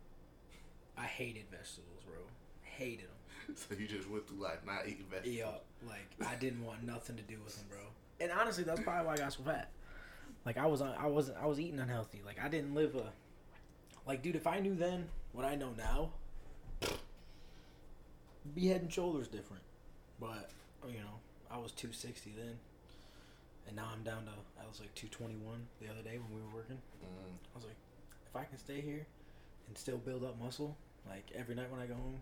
I 0.97 1.03
hated 1.03 1.45
vegetables, 1.49 2.03
bro. 2.05 2.17
Hated 2.61 3.05
them. 3.05 3.07
So 3.55 3.75
you 3.79 3.87
just 3.87 4.09
went 4.09 4.27
through 4.27 4.43
life 4.43 4.59
not 4.65 4.87
eating 4.87 5.05
vegetables. 5.09 5.37
Yeah, 5.37 5.87
like 5.87 6.29
I 6.29 6.35
didn't 6.35 6.65
want 6.65 6.83
nothing 6.83 7.15
to 7.15 7.21
do 7.21 7.37
with 7.43 7.55
them, 7.55 7.65
bro. 7.69 7.79
And 8.19 8.31
honestly, 8.31 8.65
that's 8.65 8.81
probably 8.81 9.07
why 9.07 9.13
I 9.13 9.17
got 9.17 9.31
so 9.33 9.43
fat. 9.43 9.69
Like 10.45 10.57
I 10.57 10.65
was, 10.65 10.81
on, 10.81 10.93
I 10.99 11.07
wasn't, 11.07 11.37
I 11.41 11.45
was 11.45 11.59
eating 11.59 11.79
unhealthy. 11.79 12.21
Like 12.25 12.43
I 12.43 12.49
didn't 12.49 12.75
live 12.75 12.95
a, 12.95 13.05
like 14.05 14.21
dude, 14.21 14.35
if 14.35 14.47
I 14.47 14.59
knew 14.59 14.75
then 14.75 15.07
what 15.31 15.45
I 15.45 15.55
know 15.55 15.69
now, 15.77 16.09
be 18.53 18.67
head 18.67 18.81
and 18.81 18.91
shoulders 18.91 19.27
different. 19.27 19.63
But 20.19 20.49
you 20.87 20.99
know, 20.99 21.19
I 21.49 21.57
was 21.57 21.71
two 21.71 21.91
sixty 21.91 22.33
then, 22.35 22.57
and 23.67 23.75
now 23.75 23.89
I'm 23.93 24.03
down 24.03 24.25
to 24.25 24.31
I 24.61 24.67
was 24.67 24.79
like 24.79 24.93
two 24.95 25.07
twenty 25.07 25.35
one 25.35 25.67
the 25.81 25.87
other 25.89 26.01
day 26.01 26.17
when 26.17 26.31
we 26.33 26.41
were 26.41 26.55
working. 26.55 26.77
Mm, 27.03 27.35
I 27.53 27.55
was 27.55 27.65
like, 27.65 27.75
if 28.29 28.35
I 28.35 28.43
can 28.45 28.57
stay 28.57 28.81
here 28.81 29.05
and 29.67 29.77
still 29.77 29.97
build 29.97 30.23
up 30.23 30.39
muscle, 30.41 30.75
like 31.07 31.25
every 31.35 31.55
night 31.55 31.69
when 31.71 31.79
I 31.79 31.85
go 31.87 31.93
home, 31.95 32.21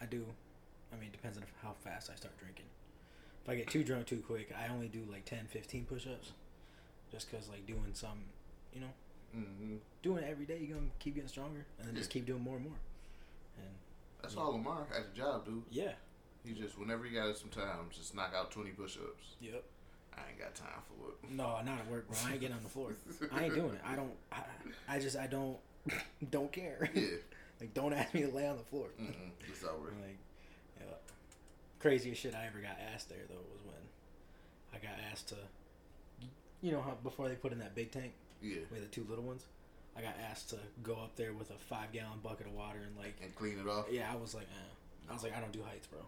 I 0.00 0.06
do. 0.06 0.24
I 0.92 0.96
mean, 0.96 1.08
it 1.08 1.12
depends 1.12 1.38
on 1.38 1.44
how 1.62 1.74
fast 1.84 2.10
I 2.12 2.16
start 2.16 2.36
drinking. 2.38 2.66
If 3.44 3.48
I 3.50 3.56
get 3.56 3.68
too 3.68 3.82
drunk 3.82 4.06
too 4.06 4.22
quick, 4.24 4.52
I 4.56 4.72
only 4.72 4.88
do 4.88 5.00
like 5.10 5.24
10, 5.24 5.46
15 5.48 5.84
push 5.86 6.06
ups. 6.06 6.32
Just 7.10 7.30
because, 7.30 7.48
like, 7.48 7.66
doing 7.66 7.90
some, 7.94 8.20
you 8.74 8.80
know, 8.80 8.92
hmm 9.34 9.76
doing 10.02 10.22
it 10.22 10.28
every 10.30 10.44
day, 10.44 10.58
you're 10.60 10.76
going 10.76 10.90
to 10.90 11.04
keep 11.04 11.14
getting 11.14 11.28
stronger. 11.28 11.64
And 11.78 11.88
then 11.88 11.94
just 11.96 12.10
keep 12.10 12.24
doing 12.26 12.42
more 12.42 12.56
and 12.56 12.66
more. 12.66 12.78
And 13.58 13.68
That's 14.20 14.36
all 14.36 14.52
Lamar 14.52 14.86
at 14.96 15.12
the 15.12 15.18
job, 15.18 15.44
dude. 15.46 15.62
yeah. 15.70 15.92
He 16.44 16.52
just 16.52 16.78
whenever 16.78 17.04
he 17.04 17.14
got 17.14 17.36
some 17.36 17.48
time, 17.50 17.88
just 17.90 18.14
knock 18.14 18.32
out 18.36 18.50
twenty 18.50 18.70
push-ups. 18.70 19.36
Yep. 19.40 19.64
I 20.16 20.28
ain't 20.30 20.38
got 20.38 20.54
time 20.54 20.68
for 20.88 21.08
it. 21.10 21.30
No, 21.32 21.60
not 21.64 21.78
at 21.80 21.88
work, 21.90 22.08
bro. 22.08 22.16
I 22.26 22.32
ain't 22.32 22.40
getting 22.40 22.56
on 22.56 22.62
the 22.62 22.68
floor. 22.68 22.92
I 23.32 23.44
ain't 23.44 23.54
doing 23.54 23.74
it. 23.74 23.80
I 23.86 23.96
don't, 23.96 24.12
I, 24.30 24.42
I 24.88 24.98
just, 24.98 25.16
I 25.16 25.26
don't, 25.26 25.56
don't 26.30 26.52
care. 26.52 26.90
Yeah. 26.94 27.02
like, 27.60 27.72
don't 27.74 27.92
ask 27.92 28.12
me 28.14 28.22
to 28.22 28.28
lay 28.28 28.46
on 28.46 28.56
the 28.56 28.62
floor. 28.64 28.88
Mm-mm. 29.00 29.30
It's 29.48 29.64
over. 29.64 29.86
Like, 30.02 30.18
yeah. 30.80 30.86
Craziest 31.80 32.20
shit 32.20 32.34
I 32.34 32.46
ever 32.46 32.58
got 32.60 32.76
asked 32.94 33.08
there 33.08 33.24
though 33.28 33.34
was 33.52 33.62
when 33.64 33.74
I 34.74 34.78
got 34.84 34.98
asked 35.10 35.28
to, 35.30 35.36
you 36.60 36.72
know 36.72 36.80
how 36.82 36.92
before 37.02 37.28
they 37.28 37.34
put 37.34 37.52
in 37.52 37.58
that 37.58 37.74
big 37.74 37.90
tank 37.90 38.12
Yeah. 38.42 38.56
with 38.70 38.80
the 38.82 38.86
two 38.88 39.06
little 39.08 39.24
ones, 39.24 39.44
I 39.96 40.00
got 40.02 40.14
asked 40.30 40.50
to 40.50 40.56
go 40.82 40.94
up 40.94 41.16
there 41.16 41.32
with 41.32 41.50
a 41.50 41.58
five 41.68 41.92
gallon 41.92 42.18
bucket 42.22 42.46
of 42.46 42.54
water 42.54 42.78
and 42.86 42.96
like, 42.96 43.16
And 43.22 43.34
clean 43.34 43.58
it 43.58 43.68
off. 43.68 43.86
yeah, 43.90 44.10
I 44.12 44.16
was 44.16 44.34
like, 44.34 44.44
eh. 44.44 45.10
I 45.10 45.14
was 45.14 45.22
like, 45.22 45.36
I 45.36 45.40
don't 45.40 45.52
do 45.52 45.62
heights, 45.62 45.86
bro. 45.86 46.00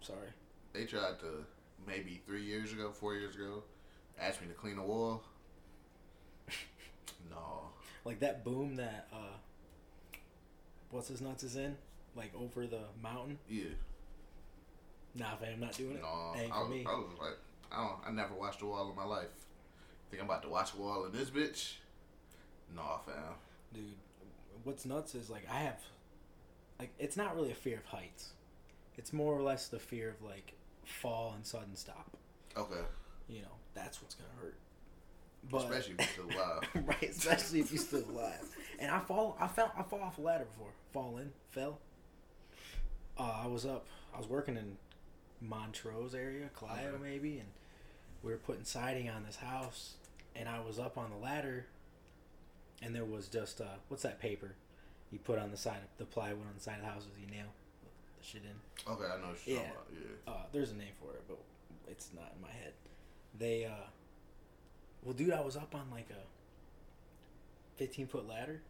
Sorry. 0.00 0.28
They 0.72 0.84
tried 0.84 1.18
to 1.20 1.44
maybe 1.86 2.20
three 2.26 2.42
years 2.42 2.72
ago, 2.72 2.90
four 2.92 3.14
years 3.14 3.34
ago, 3.34 3.62
asked 4.18 4.40
me 4.40 4.48
to 4.48 4.54
clean 4.54 4.78
a 4.78 4.84
wall. 4.84 5.22
no. 7.30 7.70
Like 8.04 8.20
that 8.20 8.44
boom 8.44 8.76
that 8.76 9.08
uh, 9.12 10.16
what's 10.90 11.08
his 11.08 11.20
nuts 11.20 11.42
is 11.42 11.56
in, 11.56 11.76
like 12.16 12.32
over 12.38 12.66
the 12.66 12.80
mountain. 13.02 13.38
Yeah. 13.48 13.64
Nah, 15.14 15.36
fam, 15.36 15.54
I'm 15.54 15.60
not 15.60 15.76
doing 15.76 15.96
it. 15.96 16.02
No. 16.02 16.32
Ain't 16.36 16.52
I 16.52 16.56
for 16.56 16.64
was, 16.64 16.70
me. 16.70 16.86
I 16.88 16.92
was 16.92 17.18
like, 17.20 17.38
I 17.72 17.76
don't. 17.84 17.96
I 18.06 18.10
never 18.12 18.34
watched 18.34 18.62
a 18.62 18.66
wall 18.66 18.90
in 18.90 18.96
my 18.96 19.04
life. 19.04 19.28
Think 20.10 20.22
I'm 20.22 20.28
about 20.28 20.42
to 20.42 20.48
watch 20.48 20.72
a 20.74 20.80
wall 20.80 21.04
in 21.04 21.12
this 21.12 21.30
bitch? 21.30 21.74
No, 22.74 23.00
fam. 23.04 23.34
dude 23.74 23.94
what's 24.64 24.84
nuts 24.84 25.14
is 25.14 25.30
like 25.30 25.46
i 25.50 25.60
have 25.60 25.80
like 26.78 26.90
it's 26.98 27.16
not 27.16 27.34
really 27.34 27.50
a 27.50 27.54
fear 27.54 27.78
of 27.78 27.84
heights 27.86 28.30
it's 28.96 29.12
more 29.12 29.34
or 29.34 29.42
less 29.42 29.68
the 29.68 29.78
fear 29.78 30.10
of 30.10 30.22
like 30.22 30.52
fall 30.84 31.32
and 31.34 31.44
sudden 31.46 31.76
stop 31.76 32.10
Okay. 32.56 32.80
you 33.28 33.42
know 33.42 33.48
that's 33.74 34.02
what's 34.02 34.14
gonna 34.14 34.28
hurt 34.40 34.56
but 35.50 35.62
Especially 35.64 35.94
if 35.98 36.16
you're 36.18 36.26
still 36.26 36.38
alive. 36.38 36.68
right 36.86 37.02
especially 37.10 37.60
if 37.60 37.72
you're 37.72 37.82
still 37.82 38.04
alive 38.10 38.56
and 38.78 38.90
i 38.90 38.98
fall 39.00 39.36
i 39.40 39.46
fell 39.46 39.72
i 39.76 39.82
fall 39.82 40.00
off 40.02 40.18
a 40.18 40.20
ladder 40.20 40.44
before 40.44 40.72
fall 40.92 41.16
in 41.18 41.30
fell 41.50 41.78
uh, 43.18 43.40
i 43.42 43.46
was 43.46 43.64
up 43.64 43.86
i 44.14 44.18
was 44.18 44.28
working 44.28 44.56
in 44.56 44.76
montrose 45.40 46.14
area 46.14 46.48
clio 46.54 46.88
Okay. 46.94 47.02
maybe 47.02 47.38
and 47.38 47.48
we 48.22 48.30
were 48.32 48.38
putting 48.38 48.64
siding 48.64 49.08
on 49.08 49.24
this 49.24 49.36
house 49.36 49.94
and 50.36 50.48
i 50.48 50.60
was 50.60 50.78
up 50.78 50.98
on 50.98 51.10
the 51.10 51.16
ladder 51.16 51.66
and 52.82 52.94
there 52.94 53.04
was 53.04 53.28
just 53.28 53.60
uh, 53.60 53.64
what's 53.88 54.02
that 54.02 54.20
paper 54.20 54.52
you 55.10 55.18
put 55.18 55.38
on 55.38 55.50
the 55.50 55.56
side 55.56 55.78
of 55.78 55.88
the 55.98 56.04
plywood 56.04 56.46
on 56.46 56.52
the 56.56 56.60
side 56.62 56.76
of 56.76 56.82
the 56.82 56.86
house 56.90 57.04
as 57.10 57.18
you 57.20 57.26
nail 57.30 57.46
the 58.20 58.26
shit 58.26 58.42
in. 58.44 58.92
Okay, 58.92 59.04
I 59.04 59.16
know 59.20 59.32
Yeah. 59.46 59.54
Yeah. 59.92 60.32
Uh, 60.32 60.42
there's 60.52 60.70
a 60.70 60.74
name 60.76 60.92
for 61.00 61.12
it, 61.14 61.22
but 61.28 61.38
it's 61.88 62.10
not 62.14 62.32
in 62.36 62.42
my 62.42 62.50
head. 62.50 62.72
They, 63.38 63.64
uh, 63.64 63.86
well, 65.02 65.14
dude, 65.14 65.32
I 65.32 65.40
was 65.40 65.56
up 65.56 65.74
on 65.74 65.90
like 65.90 66.08
a 66.10 67.78
15 67.78 68.06
foot 68.06 68.28
ladder, 68.28 68.60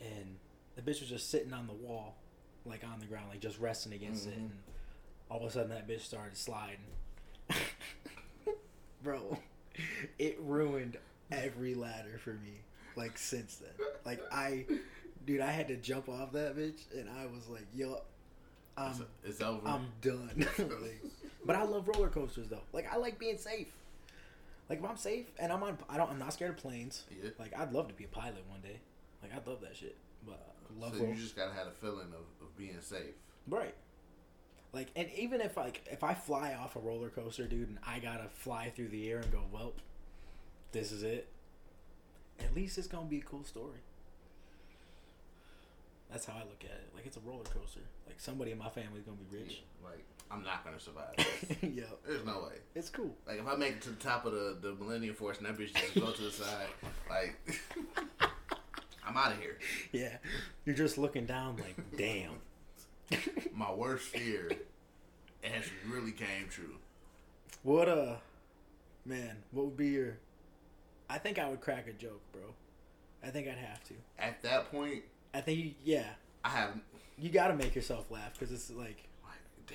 and 0.00 0.36
the 0.76 0.82
bitch 0.82 1.00
was 1.00 1.08
just 1.08 1.30
sitting 1.30 1.52
on 1.52 1.66
the 1.66 1.72
wall, 1.72 2.16
like 2.64 2.84
on 2.84 2.98
the 3.00 3.06
ground, 3.06 3.26
like 3.30 3.40
just 3.40 3.58
resting 3.58 3.92
against 3.92 4.26
it, 4.26 4.34
Mhm. 4.34 4.36
and 4.36 4.50
all 5.30 5.38
of 5.38 5.44
a 5.44 5.50
sudden 5.50 5.70
that 5.70 5.88
bitch 5.88 6.00
started 6.02 6.36
sliding. 6.36 6.76
Bro, 9.02 9.38
it 10.18 10.38
ruined 10.40 10.96
every 11.30 11.74
ladder 11.74 12.18
for 12.18 12.34
me. 12.34 12.60
Like 12.94 13.16
since 13.18 13.56
then, 13.56 13.86
like 14.04 14.20
I, 14.30 14.66
dude, 15.26 15.40
I 15.40 15.50
had 15.50 15.68
to 15.68 15.76
jump 15.76 16.08
off 16.08 16.32
that 16.32 16.56
bitch, 16.56 16.82
and 16.94 17.08
I 17.08 17.24
was 17.26 17.48
like, 17.48 17.66
"Yo, 17.74 18.02
I'm 18.76 18.90
It's, 18.90 19.00
um, 19.00 19.06
it's 19.24 19.40
over. 19.40 19.66
I'm 19.66 19.86
done. 20.00 20.46
Like, 20.58 21.02
but 21.44 21.56
I 21.56 21.64
love 21.64 21.88
roller 21.88 22.08
coasters 22.08 22.48
though. 22.48 22.62
Like 22.72 22.92
I 22.92 22.96
like 22.96 23.18
being 23.18 23.38
safe. 23.38 23.68
Like 24.68 24.78
if 24.78 24.84
I'm 24.84 24.96
safe 24.96 25.26
and 25.38 25.52
I'm 25.52 25.62
on, 25.62 25.76
I 25.88 25.96
don't. 25.96 26.10
I'm 26.10 26.18
not 26.18 26.32
scared 26.32 26.52
of 26.52 26.56
planes. 26.56 27.04
Yeah. 27.10 27.30
Like 27.38 27.58
I'd 27.58 27.72
love 27.72 27.88
to 27.88 27.94
be 27.94 28.04
a 28.04 28.08
pilot 28.08 28.44
one 28.48 28.60
day. 28.60 28.80
Like 29.22 29.34
I'd 29.34 29.46
love 29.46 29.60
that 29.62 29.76
shit. 29.76 29.96
But 30.26 30.54
I 30.70 30.80
love 30.80 30.94
so 30.94 31.00
roller. 31.00 31.14
you 31.14 31.20
just 31.20 31.36
gotta 31.36 31.52
have 31.52 31.66
a 31.66 31.72
feeling 31.72 32.08
of, 32.08 32.46
of 32.46 32.56
being 32.56 32.80
safe. 32.80 33.14
right. 33.48 33.74
Like 34.72 34.88
and 34.96 35.08
even 35.16 35.40
if 35.42 35.56
like 35.56 35.86
if 35.90 36.02
I 36.02 36.14
fly 36.14 36.54
off 36.54 36.76
a 36.76 36.78
roller 36.78 37.10
coaster, 37.10 37.46
dude, 37.46 37.68
and 37.68 37.78
I 37.86 37.98
gotta 37.98 38.28
fly 38.32 38.72
through 38.74 38.88
the 38.88 39.10
air 39.10 39.18
and 39.18 39.30
go, 39.30 39.42
well, 39.52 39.74
this 40.72 40.92
is 40.92 41.02
it. 41.02 41.28
At 42.40 42.54
least 42.54 42.78
it's 42.78 42.86
gonna 42.86 43.06
be 43.06 43.18
a 43.18 43.22
cool 43.22 43.44
story. 43.44 43.80
That's 46.12 46.26
how 46.26 46.34
I 46.34 46.40
look 46.40 46.62
at 46.62 46.70
it. 46.70 46.90
Like 46.94 47.06
it's 47.06 47.16
a 47.16 47.20
roller 47.20 47.44
coaster. 47.44 47.80
Like 48.06 48.20
somebody 48.20 48.52
in 48.52 48.58
my 48.58 48.68
family's 48.68 49.02
gonna 49.02 49.16
be 49.16 49.38
rich. 49.38 49.62
Like 49.82 50.04
I'm 50.30 50.44
not 50.44 50.62
gonna 50.62 50.78
survive. 50.78 51.14
yeah, 51.62 51.84
There's 52.06 52.24
no 52.24 52.44
way. 52.44 52.58
It's 52.74 52.90
cool. 52.90 53.16
Like 53.26 53.40
if 53.40 53.46
I 53.46 53.56
make 53.56 53.72
it 53.72 53.82
to 53.82 53.90
the 53.90 53.96
top 53.96 54.26
of 54.26 54.32
the, 54.32 54.58
the 54.60 54.74
Millennium 54.74 55.14
Force 55.14 55.38
and 55.38 55.46
that 55.46 55.56
bitch 55.56 55.74
just 55.74 55.94
go 55.94 56.10
to 56.10 56.22
the 56.22 56.30
side, 56.30 56.68
like 57.08 57.38
I'm 59.06 59.16
out 59.16 59.32
of 59.32 59.38
here. 59.40 59.58
Yeah. 59.90 60.18
You're 60.66 60.76
just 60.76 60.98
looking 60.98 61.24
down 61.24 61.56
like, 61.56 61.76
damn. 61.96 62.34
My 63.54 63.72
worst 63.72 64.08
fear 64.08 64.50
has 65.42 65.64
really 65.90 66.12
came 66.12 66.48
true. 66.50 66.76
What 67.62 67.88
uh 67.88 68.16
man, 69.06 69.36
what 69.50 69.64
would 69.64 69.76
be 69.78 69.88
your 69.88 70.18
I 71.08 71.16
think 71.16 71.38
I 71.38 71.48
would 71.48 71.62
crack 71.62 71.88
a 71.88 71.92
joke, 71.92 72.20
bro. 72.32 72.42
I 73.24 73.30
think 73.30 73.48
I'd 73.48 73.56
have 73.56 73.82
to. 73.84 73.94
At 74.18 74.42
that 74.42 74.70
point, 74.70 75.04
I 75.34 75.40
think 75.40 75.58
you, 75.58 75.72
yeah, 75.84 76.06
I 76.44 76.50
have 76.50 76.78
you 77.18 77.30
got 77.30 77.48
to 77.48 77.54
make 77.54 77.74
yourself 77.74 78.10
laugh 78.10 78.38
cuz 78.38 78.50
it's 78.52 78.70
like 78.70 79.08
like 79.24 79.68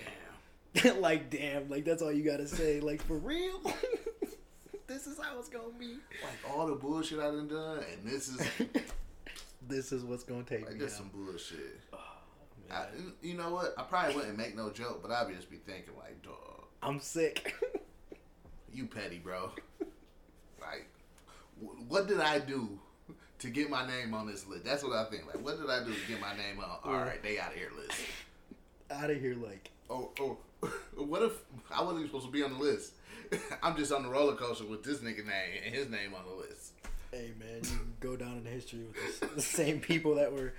damn. 0.83 1.01
like 1.01 1.29
damn, 1.29 1.69
like 1.69 1.85
that's 1.85 2.01
all 2.01 2.11
you 2.11 2.23
got 2.23 2.37
to 2.37 2.47
say 2.47 2.79
like 2.79 3.01
for 3.01 3.17
real. 3.17 3.61
this 4.87 5.07
is 5.07 5.17
how 5.19 5.37
it's 5.39 5.49
to 5.71 5.79
be. 5.79 5.93
Like 6.23 6.51
all 6.55 6.67
the 6.67 6.75
bullshit 6.75 7.19
I 7.19 7.23
done 7.31 7.47
done, 7.47 7.79
and 7.79 8.05
this 8.09 8.27
is 8.27 8.41
This 9.67 9.91
is 9.91 10.03
what's 10.03 10.23
to 10.45 10.55
take 10.55 10.65
like 10.65 10.75
me 10.75 10.79
this 10.79 10.93
out. 10.93 10.97
some 10.99 11.09
bullshit. 11.13 11.79
Oh, 12.69 12.75
I, 12.75 12.87
Man, 12.97 13.13
you 13.21 13.33
know 13.35 13.49
what? 13.51 13.73
I 13.77 13.83
probably 13.83 14.15
wouldn't 14.15 14.37
make 14.37 14.53
no 14.55 14.69
joke, 14.71 15.01
but 15.01 15.09
I'd 15.09 15.33
just 15.33 15.49
be 15.49 15.55
thinking 15.55 15.93
like, 15.97 16.21
dog, 16.21 16.65
I'm 16.83 16.99
sick. 16.99 17.55
you 18.73 18.87
petty, 18.87 19.19
bro. 19.19 19.51
Like, 20.59 20.87
wh- 21.61 21.89
what 21.89 22.07
did 22.09 22.19
I 22.19 22.39
do 22.39 22.77
to 23.39 23.49
get 23.49 23.69
my 23.69 23.87
name 23.87 24.13
on 24.13 24.27
this 24.27 24.47
list? 24.47 24.65
That's 24.65 24.83
what 24.83 24.93
I 24.93 25.05
think. 25.05 25.25
Like, 25.27 25.43
what 25.43 25.59
did 25.59 25.69
I 25.69 25.83
do 25.83 25.93
to 25.93 26.07
get 26.07 26.19
my 26.19 26.35
name 26.35 26.59
on? 26.59 26.77
All 26.83 26.99
right, 26.99 27.21
they 27.21 27.39
out 27.39 27.51
of 27.51 27.57
here 27.57 27.71
list. 27.77 27.99
out 28.89 29.09
of 29.09 29.19
here 29.19 29.35
like 29.35 29.71
Oh, 29.89 30.09
oh, 30.19 30.37
what 30.95 31.23
if 31.23 31.33
I 31.71 31.81
wasn't 31.81 31.99
even 31.99 32.09
supposed 32.09 32.25
to 32.25 32.31
be 32.31 32.43
on 32.43 32.53
the 32.53 32.59
list? 32.59 32.93
I'm 33.63 33.75
just 33.75 33.91
on 33.91 34.03
the 34.03 34.09
roller 34.09 34.35
coaster 34.35 34.65
with 34.65 34.83
this 34.83 34.99
nigga 34.99 35.25
name 35.25 35.61
and 35.65 35.73
his 35.73 35.89
name 35.89 36.13
on 36.13 36.23
the 36.29 36.35
list. 36.47 36.73
Hey 37.11 37.31
man, 37.39 37.59
you 37.63 37.69
can 37.69 37.93
go 37.99 38.15
down 38.15 38.37
in 38.37 38.51
history 38.51 38.81
with 38.81 39.19
the, 39.19 39.27
the 39.35 39.41
same 39.41 39.79
people 39.79 40.15
that 40.15 40.31
were, 40.31 40.53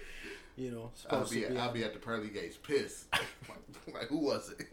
you 0.56 0.70
know, 0.70 0.90
I'll 1.10 1.28
be, 1.28 1.42
to 1.42 1.48
be. 1.50 1.58
I'll 1.58 1.72
be 1.72 1.84
at 1.84 1.92
the 1.92 1.98
pearly 1.98 2.28
gates 2.28 2.56
pissed. 2.56 3.06
like, 3.12 3.94
like, 3.94 4.06
who 4.08 4.18
was 4.18 4.50
it? 4.58 4.66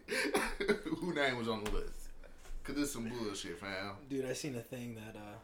who 0.85 1.13
name 1.13 1.37
was 1.37 1.49
on 1.49 1.63
the 1.63 1.71
list? 1.71 1.91
Cause 2.63 2.75
this 2.75 2.93
some 2.93 3.07
bullshit, 3.09 3.59
fam. 3.59 3.91
Dude, 4.09 4.25
I 4.25 4.33
seen 4.33 4.55
a 4.55 4.61
thing 4.61 4.95
that 4.95 5.15
uh, 5.15 5.35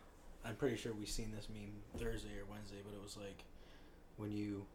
I'm 0.46 0.56
pretty 0.56 0.76
sure 0.78 0.94
we've 0.94 1.10
seen 1.10 1.32
this 1.36 1.48
meme 1.50 1.82
Thursday 1.98 2.38
or 2.40 2.46
Wednesday, 2.50 2.78
but 2.84 2.96
it 2.96 3.02
was 3.02 3.18
like 3.18 3.44
when 4.18 4.32
you 4.32 4.66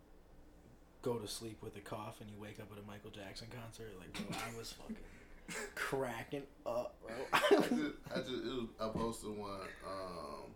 go 1.02 1.14
to 1.14 1.28
sleep 1.28 1.58
with 1.62 1.76
a 1.76 1.80
cough 1.80 2.20
and 2.20 2.28
you 2.28 2.36
wake 2.40 2.58
up 2.60 2.66
at 2.72 2.82
a 2.82 2.86
Michael 2.86 3.10
Jackson 3.10 3.46
concert. 3.62 3.92
Like, 3.98 4.12
bro, 4.12 4.36
I 4.36 4.58
was 4.58 4.72
fucking 4.72 4.96
cracking 5.74 6.42
up, 6.66 6.96
I 7.32 7.40
bro. 7.48 7.58
just, 7.60 7.72
I 8.12 8.18
just, 8.18 8.30
it 8.30 8.44
was, 8.44 8.66
I 8.80 8.88
posted 8.88 9.36
one. 9.36 9.60
Um, 9.86 10.50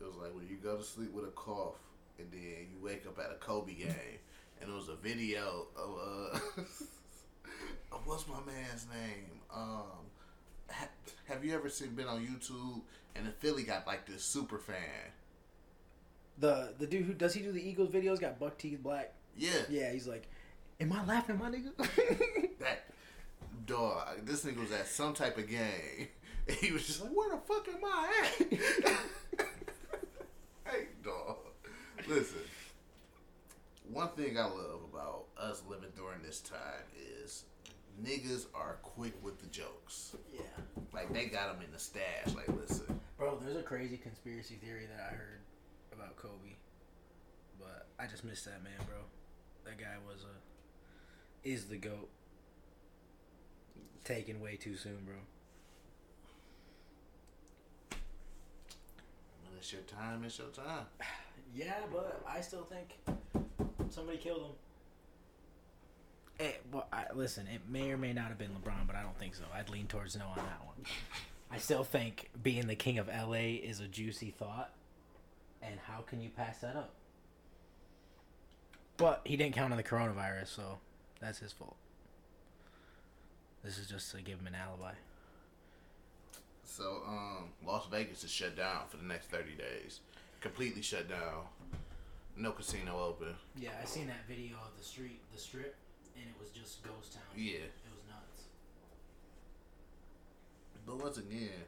it 0.00 0.04
was 0.04 0.14
like 0.22 0.34
when 0.34 0.46
you 0.48 0.56
go 0.62 0.76
to 0.76 0.84
sleep 0.84 1.12
with 1.12 1.24
a 1.24 1.32
cough 1.32 1.78
and 2.18 2.30
then 2.30 2.68
you 2.70 2.78
wake 2.80 3.04
up 3.06 3.18
at 3.18 3.32
a 3.32 3.36
Kobe 3.36 3.74
game, 3.74 4.20
and 4.60 4.70
it 4.70 4.72
was 4.72 4.88
a 4.88 4.94
video 4.94 5.66
of 5.76 6.34
uh, 6.36 6.62
what's 8.04 8.28
my 8.28 8.38
man's 8.46 8.86
name? 8.92 9.40
Um, 9.52 10.06
have 11.24 11.44
you 11.44 11.54
ever 11.54 11.68
seen 11.68 11.94
been 11.94 12.06
on 12.06 12.20
YouTube 12.20 12.82
and 13.14 13.26
the 13.26 13.30
Philly 13.30 13.62
got 13.62 13.86
like 13.86 14.06
this 14.06 14.24
super 14.24 14.58
fan? 14.58 15.12
The 16.38 16.74
the 16.78 16.86
dude 16.86 17.04
who 17.04 17.14
does 17.14 17.34
he 17.34 17.42
do 17.42 17.52
the 17.52 17.66
Eagles 17.66 17.90
videos 17.90 18.20
got 18.20 18.38
buck 18.38 18.58
teeth 18.58 18.82
black. 18.82 19.12
Yeah, 19.36 19.50
Yeah, 19.68 19.92
he's 19.92 20.06
like, 20.06 20.28
"Am 20.80 20.92
I 20.92 21.04
laughing, 21.04 21.38
my 21.38 21.50
nigga?" 21.50 21.76
that 22.58 22.84
dog. 23.66 24.26
This 24.26 24.44
nigga 24.44 24.58
was 24.58 24.72
at 24.72 24.86
some 24.86 25.14
type 25.14 25.38
of 25.38 25.48
game. 25.48 26.08
And 26.48 26.56
he 26.60 26.72
was 26.72 26.86
just 26.86 27.02
like, 27.02 27.12
"Where 27.12 27.30
the 27.30 27.38
fuck 27.38 27.68
am 27.68 27.84
I 27.84 28.28
at?" 28.40 28.48
hey, 30.72 30.86
dog. 31.02 31.36
Listen. 32.08 32.40
One 33.90 34.08
thing 34.10 34.38
I 34.38 34.44
love 34.44 34.80
about 34.90 35.24
us 35.36 35.62
living 35.68 35.90
during 35.94 36.22
this 36.22 36.40
time 36.40 36.84
is 37.22 37.44
niggas 38.00 38.46
are 38.54 38.78
quick 38.82 39.14
with 39.22 39.40
the 39.40 39.46
jokes. 39.48 40.16
yeah, 40.32 40.40
Like 40.92 41.12
they 41.12 41.26
got 41.26 41.52
them 41.52 41.64
in 41.64 41.72
the 41.72 41.78
stash. 41.78 42.34
Like, 42.34 42.48
listen, 42.48 43.00
bro. 43.18 43.38
There's 43.42 43.56
a 43.56 43.62
crazy 43.62 43.96
conspiracy 43.96 44.54
theory 44.54 44.86
that 44.86 45.12
I 45.12 45.14
heard 45.14 45.40
about 45.92 46.16
Kobe, 46.16 46.56
but 47.58 47.86
I 47.98 48.06
just 48.06 48.24
missed 48.24 48.44
that 48.46 48.62
man, 48.62 48.72
bro. 48.86 48.98
That 49.64 49.78
guy 49.78 49.96
was 50.06 50.24
a 50.24 51.48
is 51.48 51.66
the 51.66 51.76
goat. 51.76 52.08
Taken 54.04 54.40
way 54.40 54.56
too 54.56 54.76
soon, 54.76 55.04
bro. 55.04 55.14
when 59.48 59.58
it's 59.58 59.72
your 59.72 59.82
time, 59.82 60.24
it's 60.24 60.38
your 60.38 60.48
time. 60.48 60.86
Yeah, 61.54 61.80
but 61.92 62.22
I 62.26 62.40
still 62.40 62.64
think 62.64 62.96
somebody 63.90 64.16
killed 64.16 64.40
him. 64.40 64.52
It, 66.38 66.62
well, 66.72 66.86
I, 66.92 67.04
listen, 67.14 67.46
it 67.46 67.60
may 67.68 67.90
or 67.92 67.96
may 67.96 68.12
not 68.12 68.28
have 68.28 68.38
been 68.38 68.50
LeBron, 68.50 68.86
but 68.86 68.96
I 68.96 69.02
don't 69.02 69.16
think 69.18 69.34
so. 69.34 69.44
I'd 69.54 69.68
lean 69.70 69.86
towards 69.86 70.16
no 70.16 70.26
on 70.26 70.36
that 70.36 70.64
one. 70.64 70.86
I 71.50 71.58
still 71.58 71.84
think 71.84 72.30
being 72.42 72.66
the 72.66 72.74
king 72.74 72.98
of 72.98 73.08
LA 73.08 73.58
is 73.62 73.80
a 73.80 73.86
juicy 73.86 74.30
thought, 74.30 74.72
and 75.62 75.78
how 75.86 76.00
can 76.00 76.22
you 76.22 76.30
pass 76.30 76.58
that 76.60 76.76
up? 76.76 76.94
But 78.96 79.20
he 79.24 79.36
didn't 79.36 79.54
count 79.54 79.72
on 79.72 79.76
the 79.76 79.82
coronavirus, 79.82 80.48
so 80.48 80.78
that's 81.20 81.38
his 81.38 81.52
fault. 81.52 81.76
This 83.62 83.78
is 83.78 83.86
just 83.86 84.10
to 84.12 84.22
give 84.22 84.40
him 84.40 84.46
an 84.46 84.54
alibi. 84.54 84.92
So, 86.64 87.02
um, 87.06 87.50
Las 87.66 87.86
Vegas 87.90 88.24
is 88.24 88.30
shut 88.30 88.56
down 88.56 88.82
for 88.88 88.96
the 88.96 89.04
next 89.04 89.26
30 89.26 89.54
days. 89.54 90.00
Completely 90.40 90.82
shut 90.82 91.08
down. 91.08 91.44
No 92.36 92.52
casino 92.52 92.98
open. 92.98 93.34
Yeah, 93.56 93.70
I 93.80 93.84
seen 93.84 94.06
that 94.06 94.26
video 94.26 94.56
of 94.56 94.76
the 94.78 94.84
street, 94.84 95.20
the 95.32 95.38
strip, 95.38 95.76
and 96.16 96.24
it 96.24 96.34
was 96.40 96.50
just 96.50 96.82
ghost 96.82 97.14
town. 97.14 97.22
Yeah. 97.36 97.54
It 97.54 97.92
was 97.94 98.04
nuts. 98.08 98.44
But 100.86 101.02
once 101.02 101.18
again, 101.18 101.64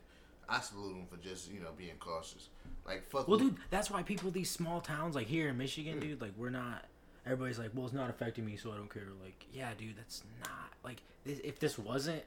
I 0.48 0.60
salute 0.60 0.94
them 0.94 1.06
for 1.10 1.16
just, 1.16 1.50
you 1.50 1.60
know, 1.60 1.70
being 1.76 1.96
cautious. 1.98 2.48
Like, 2.86 3.08
fuck. 3.08 3.28
Well, 3.28 3.38
with- 3.38 3.48
dude, 3.48 3.56
that's 3.70 3.90
why 3.90 4.02
people 4.02 4.30
these 4.30 4.50
small 4.50 4.80
towns 4.80 5.14
like 5.14 5.26
here 5.26 5.48
in 5.48 5.58
Michigan, 5.58 6.00
dude, 6.00 6.20
like 6.20 6.32
we're 6.36 6.50
not. 6.50 6.84
Everybody's 7.26 7.58
like, 7.58 7.70
well, 7.72 7.86
it's 7.86 7.94
not 7.94 8.10
affecting 8.10 8.44
me, 8.44 8.56
so 8.56 8.70
I 8.70 8.76
don't 8.76 8.92
care. 8.92 9.04
Like, 9.22 9.46
yeah, 9.50 9.70
dude, 9.78 9.96
that's 9.96 10.22
not 10.40 10.72
like 10.84 11.00
this, 11.24 11.38
if 11.42 11.58
this 11.58 11.78
wasn't, 11.78 12.22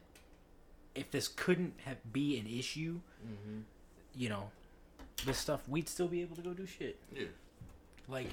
if 0.96 1.12
this 1.12 1.28
couldn't 1.28 1.74
have 1.86 1.98
be 2.12 2.40
an 2.40 2.48
issue, 2.48 3.00
mm-hmm. 3.24 3.60
you 4.16 4.30
know, 4.30 4.50
this 5.24 5.38
stuff 5.38 5.62
we'd 5.70 5.88
still 5.88 6.08
be 6.08 6.24
able 6.24 6.36
to 6.36 6.42
go 6.42 6.54
do 6.54 6.66
shit. 6.66 6.98
Yeah. 7.16 7.26
Like, 8.08 8.30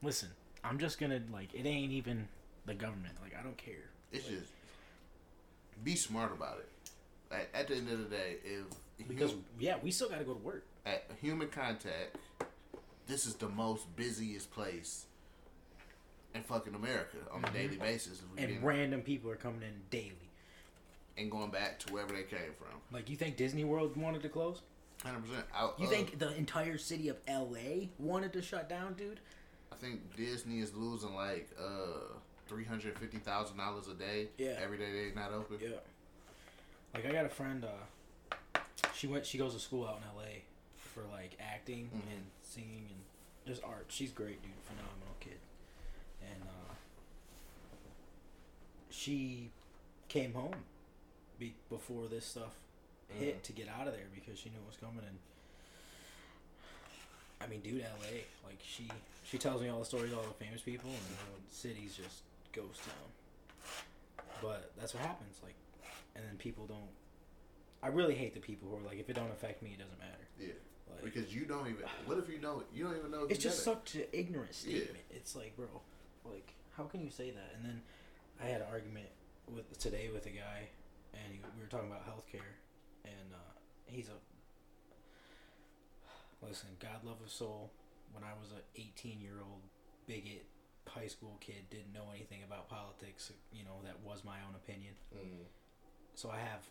listen, 0.00 0.28
I'm 0.68 0.78
just 0.78 0.98
gonna 0.98 1.20
like 1.32 1.54
it 1.54 1.66
ain't 1.66 1.92
even 1.92 2.28
the 2.66 2.74
government. 2.74 3.14
Like, 3.22 3.36
I 3.38 3.42
don't 3.42 3.56
care. 3.56 3.90
It's 4.12 4.26
just 4.26 4.52
be 5.84 5.94
smart 5.94 6.32
about 6.32 6.58
it. 6.58 6.68
Like, 7.30 7.48
at 7.54 7.68
the 7.68 7.76
end 7.76 7.88
of 7.90 7.98
the 7.98 8.16
day, 8.16 8.36
if 8.44 9.08
Because 9.08 9.34
yeah, 9.58 9.76
we 9.82 9.90
still 9.90 10.08
got 10.08 10.18
to 10.18 10.24
go 10.24 10.32
to 10.34 10.38
work. 10.40 10.64
at 10.84 11.04
human 11.20 11.48
contact, 11.48 12.16
this 13.06 13.26
is 13.26 13.34
the 13.34 13.48
most 13.48 13.94
busiest 13.96 14.50
place 14.52 15.06
in 16.34 16.42
fucking 16.42 16.74
America 16.74 17.18
on 17.32 17.44
a 17.44 17.50
daily 17.50 17.76
basis. 17.76 18.18
Mm-hmm. 18.18 18.44
And 18.44 18.62
random 18.64 19.02
people 19.02 19.30
are 19.30 19.36
coming 19.36 19.62
in 19.62 19.74
daily. 19.90 20.30
and 21.18 21.30
going 21.30 21.50
back 21.50 21.78
to 21.80 21.92
wherever 21.92 22.12
they 22.12 22.22
came 22.24 22.52
from. 22.58 22.80
Like, 22.92 23.08
you 23.08 23.16
think 23.16 23.36
Disney 23.36 23.64
World 23.64 23.96
wanted 23.96 24.22
to 24.22 24.28
close? 24.28 24.62
Hundred 25.04 25.22
percent. 25.26 25.44
You 25.78 25.86
think 25.88 26.18
the 26.18 26.34
entire 26.36 26.78
city 26.78 27.08
of 27.08 27.16
LA 27.28 27.88
wanted 27.98 28.32
to 28.32 28.42
shut 28.42 28.68
down, 28.68 28.94
dude? 28.94 29.20
I 29.76 29.78
think 29.84 30.16
Disney 30.16 30.60
is 30.60 30.74
losing 30.74 31.14
like 31.14 31.50
uh 31.58 32.14
three 32.48 32.64
hundred 32.64 32.98
fifty 32.98 33.18
thousand 33.18 33.58
dollars 33.58 33.88
a 33.88 33.94
day. 33.94 34.28
Yeah. 34.38 34.58
Every 34.62 34.78
day 34.78 34.90
they're 34.92 35.14
not 35.14 35.32
open. 35.32 35.58
Yeah. 35.60 35.76
Like 36.94 37.06
I 37.06 37.12
got 37.12 37.26
a 37.26 37.30
friend. 37.30 37.64
Uh, 37.64 38.58
she 38.94 39.06
went. 39.06 39.26
She 39.26 39.36
goes 39.38 39.54
to 39.54 39.60
school 39.60 39.86
out 39.86 39.98
in 39.98 40.16
LA 40.16 40.30
for 40.76 41.02
like 41.12 41.36
acting 41.40 41.90
and 41.92 42.24
singing 42.42 42.86
and 42.88 43.46
just 43.46 43.62
art. 43.62 43.86
She's 43.88 44.12
great, 44.12 44.42
dude. 44.42 44.52
Phenomenal 44.66 45.14
kid. 45.20 45.38
And 46.22 46.42
uh, 46.42 46.72
she 48.90 49.50
came 50.08 50.32
home 50.32 50.54
be- 51.38 51.54
before 51.68 52.06
this 52.08 52.24
stuff 52.24 52.54
hit 53.08 53.44
to 53.44 53.52
get 53.52 53.68
out 53.68 53.86
of 53.86 53.92
there 53.92 54.06
because 54.14 54.38
she 54.38 54.48
knew 54.48 54.56
it 54.56 54.66
was 54.66 54.76
coming. 54.76 55.04
And 55.06 55.18
I 57.40 57.46
mean, 57.46 57.60
dude, 57.60 57.80
LA. 57.82 58.20
Like 58.44 58.58
she 58.62 58.88
she 59.24 59.38
tells 59.38 59.60
me 59.62 59.68
all 59.68 59.80
the 59.80 59.84
stories, 59.84 60.12
of 60.12 60.18
all 60.18 60.24
the 60.24 60.44
famous 60.44 60.62
people, 60.62 60.90
and 60.90 60.98
the 61.48 61.54
city's 61.54 61.94
just 61.96 62.22
ghost 62.52 62.80
town. 62.84 63.66
But 64.42 64.70
that's 64.78 64.94
what 64.94 65.02
happens. 65.02 65.40
Like, 65.42 65.54
and 66.14 66.24
then 66.24 66.36
people 66.36 66.66
don't. 66.66 66.90
I 67.82 67.88
really 67.88 68.14
hate 68.14 68.34
the 68.34 68.40
people 68.40 68.68
who 68.70 68.76
are 68.76 68.88
like, 68.88 68.98
if 68.98 69.08
it 69.10 69.14
don't 69.14 69.30
affect 69.30 69.62
me, 69.62 69.70
it 69.74 69.78
doesn't 69.78 69.98
matter. 69.98 70.26
Yeah. 70.40 70.48
Like, 70.90 71.04
Because 71.04 71.34
you 71.34 71.44
don't 71.44 71.66
even. 71.68 71.84
What 72.06 72.18
if 72.18 72.28
you 72.28 72.38
don't? 72.38 72.64
You 72.74 72.84
don't 72.84 72.96
even 72.96 73.10
know. 73.10 73.24
if 73.24 73.30
it's 73.32 73.42
just 73.42 73.62
such 73.62 73.94
an 73.96 74.04
ignorant 74.12 74.50
Yeah. 74.64 74.78
statement. 74.78 75.04
It's 75.10 75.36
like, 75.36 75.56
bro, 75.56 75.66
like, 76.24 76.54
how 76.76 76.84
can 76.84 77.02
you 77.02 77.10
say 77.10 77.30
that? 77.30 77.52
And 77.56 77.64
then 77.64 77.82
I 78.42 78.46
had 78.46 78.60
an 78.62 78.68
argument 78.70 79.06
with 79.52 79.78
today 79.78 80.08
with 80.12 80.26
a 80.26 80.30
guy, 80.30 80.68
and 81.14 81.32
he, 81.32 81.38
we 81.56 81.62
were 81.62 81.68
talking 81.68 81.90
about 81.90 82.06
healthcare, 82.06 82.56
and 83.04 83.32
uh, 83.34 83.38
he's 83.86 84.08
a 84.08 84.16
listen. 86.42 86.68
God 86.80 87.04
love 87.04 87.20
his 87.22 87.32
soul. 87.32 87.72
When 88.12 88.22
I 88.24 88.32
was 88.40 88.52
a 88.52 88.62
18 88.80 89.20
year 89.20 89.40
old 89.40 89.62
bigot 90.06 90.46
high 90.86 91.08
school 91.08 91.36
kid, 91.40 91.68
didn't 91.70 91.92
know 91.92 92.10
anything 92.14 92.42
about 92.44 92.68
politics. 92.68 93.32
You 93.52 93.64
know, 93.64 93.80
that 93.84 94.00
was 94.00 94.24
my 94.24 94.38
own 94.48 94.54
opinion. 94.54 94.94
Mhm. 95.14 95.46
So 96.14 96.30
I 96.30 96.38
have 96.38 96.64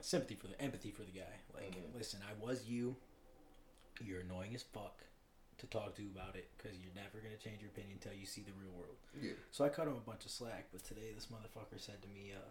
sympathy 0.00 0.34
for 0.36 0.46
the 0.48 0.60
empathy 0.60 0.90
for 0.90 1.02
the 1.02 1.10
guy. 1.12 1.40
Like, 1.54 1.72
Mhm. 1.74 1.94
listen, 1.94 2.22
I 2.22 2.34
was 2.34 2.66
you. 2.66 2.96
You're 4.00 4.20
annoying 4.20 4.54
as 4.54 4.62
fuck 4.62 5.02
to 5.56 5.66
talk 5.66 5.94
to 5.96 6.06
about 6.08 6.36
it 6.36 6.50
because 6.56 6.78
you're 6.78 6.92
never 6.92 7.18
gonna 7.20 7.38
change 7.38 7.62
your 7.62 7.70
opinion 7.70 7.94
until 7.94 8.12
you 8.12 8.26
see 8.26 8.42
the 8.42 8.52
real 8.52 8.70
world. 8.72 8.98
Yeah. 9.14 9.32
So 9.50 9.64
I 9.64 9.70
cut 9.70 9.88
him 9.88 9.96
a 9.96 10.00
bunch 10.00 10.26
of 10.26 10.30
slack. 10.30 10.68
But 10.70 10.84
today, 10.84 11.12
this 11.14 11.26
motherfucker 11.28 11.80
said 11.80 12.02
to 12.02 12.08
me, 12.08 12.34
uh, 12.34 12.50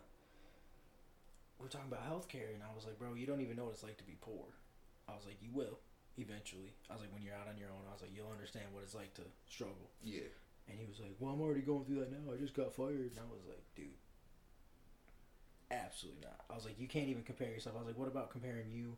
"We're 1.59 1.67
talking 1.69 1.87
about 1.91 2.03
healthcare," 2.09 2.53
and 2.55 2.63
I 2.63 2.73
was 2.73 2.85
like, 2.85 2.97
"Bro, 2.97 3.13
you 3.13 3.27
don't 3.27 3.41
even 3.41 3.55
know 3.57 3.65
what 3.65 3.75
it's 3.75 3.83
like 3.83 3.97
to 3.97 4.03
be 4.03 4.15
poor." 4.15 4.55
I 5.07 5.15
was 5.15 5.25
like, 5.27 5.39
"You 5.41 5.51
will 5.51 5.79
eventually." 6.17 6.73
I 6.89 6.93
was 6.93 7.01
like, 7.01 7.13
"When 7.13 7.21
you're 7.21 7.35
out 7.35 7.47
on 7.47 7.57
your 7.57 7.69
own," 7.69 7.85
I 7.87 7.93
was 7.93 8.01
like, 8.01 8.13
"You'll 8.15 8.31
understand 8.31 8.73
what 8.73 8.83
it's 8.83 8.95
like 8.95 9.13
to 9.15 9.23
struggle." 9.47 9.91
Yeah. 10.03 10.29
And 10.67 10.79
he 10.79 10.85
was 10.85 10.99
like, 10.99 11.15
"Well, 11.19 11.33
I'm 11.33 11.41
already 11.41 11.61
going 11.61 11.85
through 11.85 11.99
that 11.99 12.11
now. 12.11 12.33
I 12.33 12.37
just 12.37 12.53
got 12.53 12.73
fired." 12.73 13.11
And 13.11 13.19
I 13.19 13.29
was 13.31 13.45
like, 13.47 13.63
"Dude, 13.75 13.97
absolutely 15.71 16.21
not." 16.21 16.45
I 16.49 16.55
was 16.55 16.65
like, 16.65 16.79
"You 16.79 16.87
can't 16.87 17.09
even 17.09 17.23
compare 17.23 17.51
yourself." 17.51 17.75
I 17.75 17.79
was 17.79 17.87
like, 17.87 17.97
"What 17.97 18.07
about 18.07 18.31
comparing 18.31 18.71
you 18.71 18.97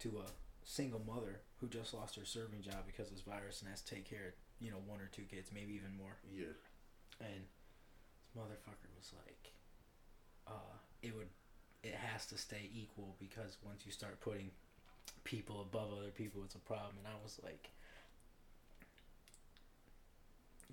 to 0.00 0.20
a 0.20 0.26
single 0.64 1.00
mother 1.00 1.40
who 1.60 1.68
just 1.68 1.94
lost 1.94 2.16
her 2.16 2.24
serving 2.24 2.62
job 2.62 2.86
because 2.86 3.08
of 3.08 3.14
this 3.14 3.22
virus 3.22 3.60
and 3.60 3.70
has 3.70 3.82
to 3.82 3.94
take 3.94 4.04
care 4.08 4.28
of 4.28 4.34
you 4.60 4.70
know 4.70 4.78
one 4.86 5.00
or 5.00 5.08
two 5.12 5.24
kids, 5.24 5.50
maybe 5.52 5.72
even 5.74 5.96
more?" 5.96 6.16
Yeah. 6.32 6.54
And 7.20 7.46
this 8.18 8.30
motherfucker 8.36 8.90
was 8.98 9.12
like, 9.24 9.52
"Uh, 10.46 10.78
it 11.02 11.14
would, 11.14 11.28
it 11.82 11.94
has 11.94 12.26
to 12.26 12.38
stay 12.38 12.70
equal 12.72 13.16
because 13.20 13.58
once 13.64 13.86
you 13.86 13.92
start 13.92 14.20
putting 14.20 14.50
people 15.24 15.60
above 15.62 15.92
other 15.92 16.10
people, 16.10 16.42
it's 16.44 16.54
a 16.54 16.58
problem." 16.58 16.98
And 16.98 17.06
I 17.06 17.16
was 17.22 17.40
like. 17.42 17.70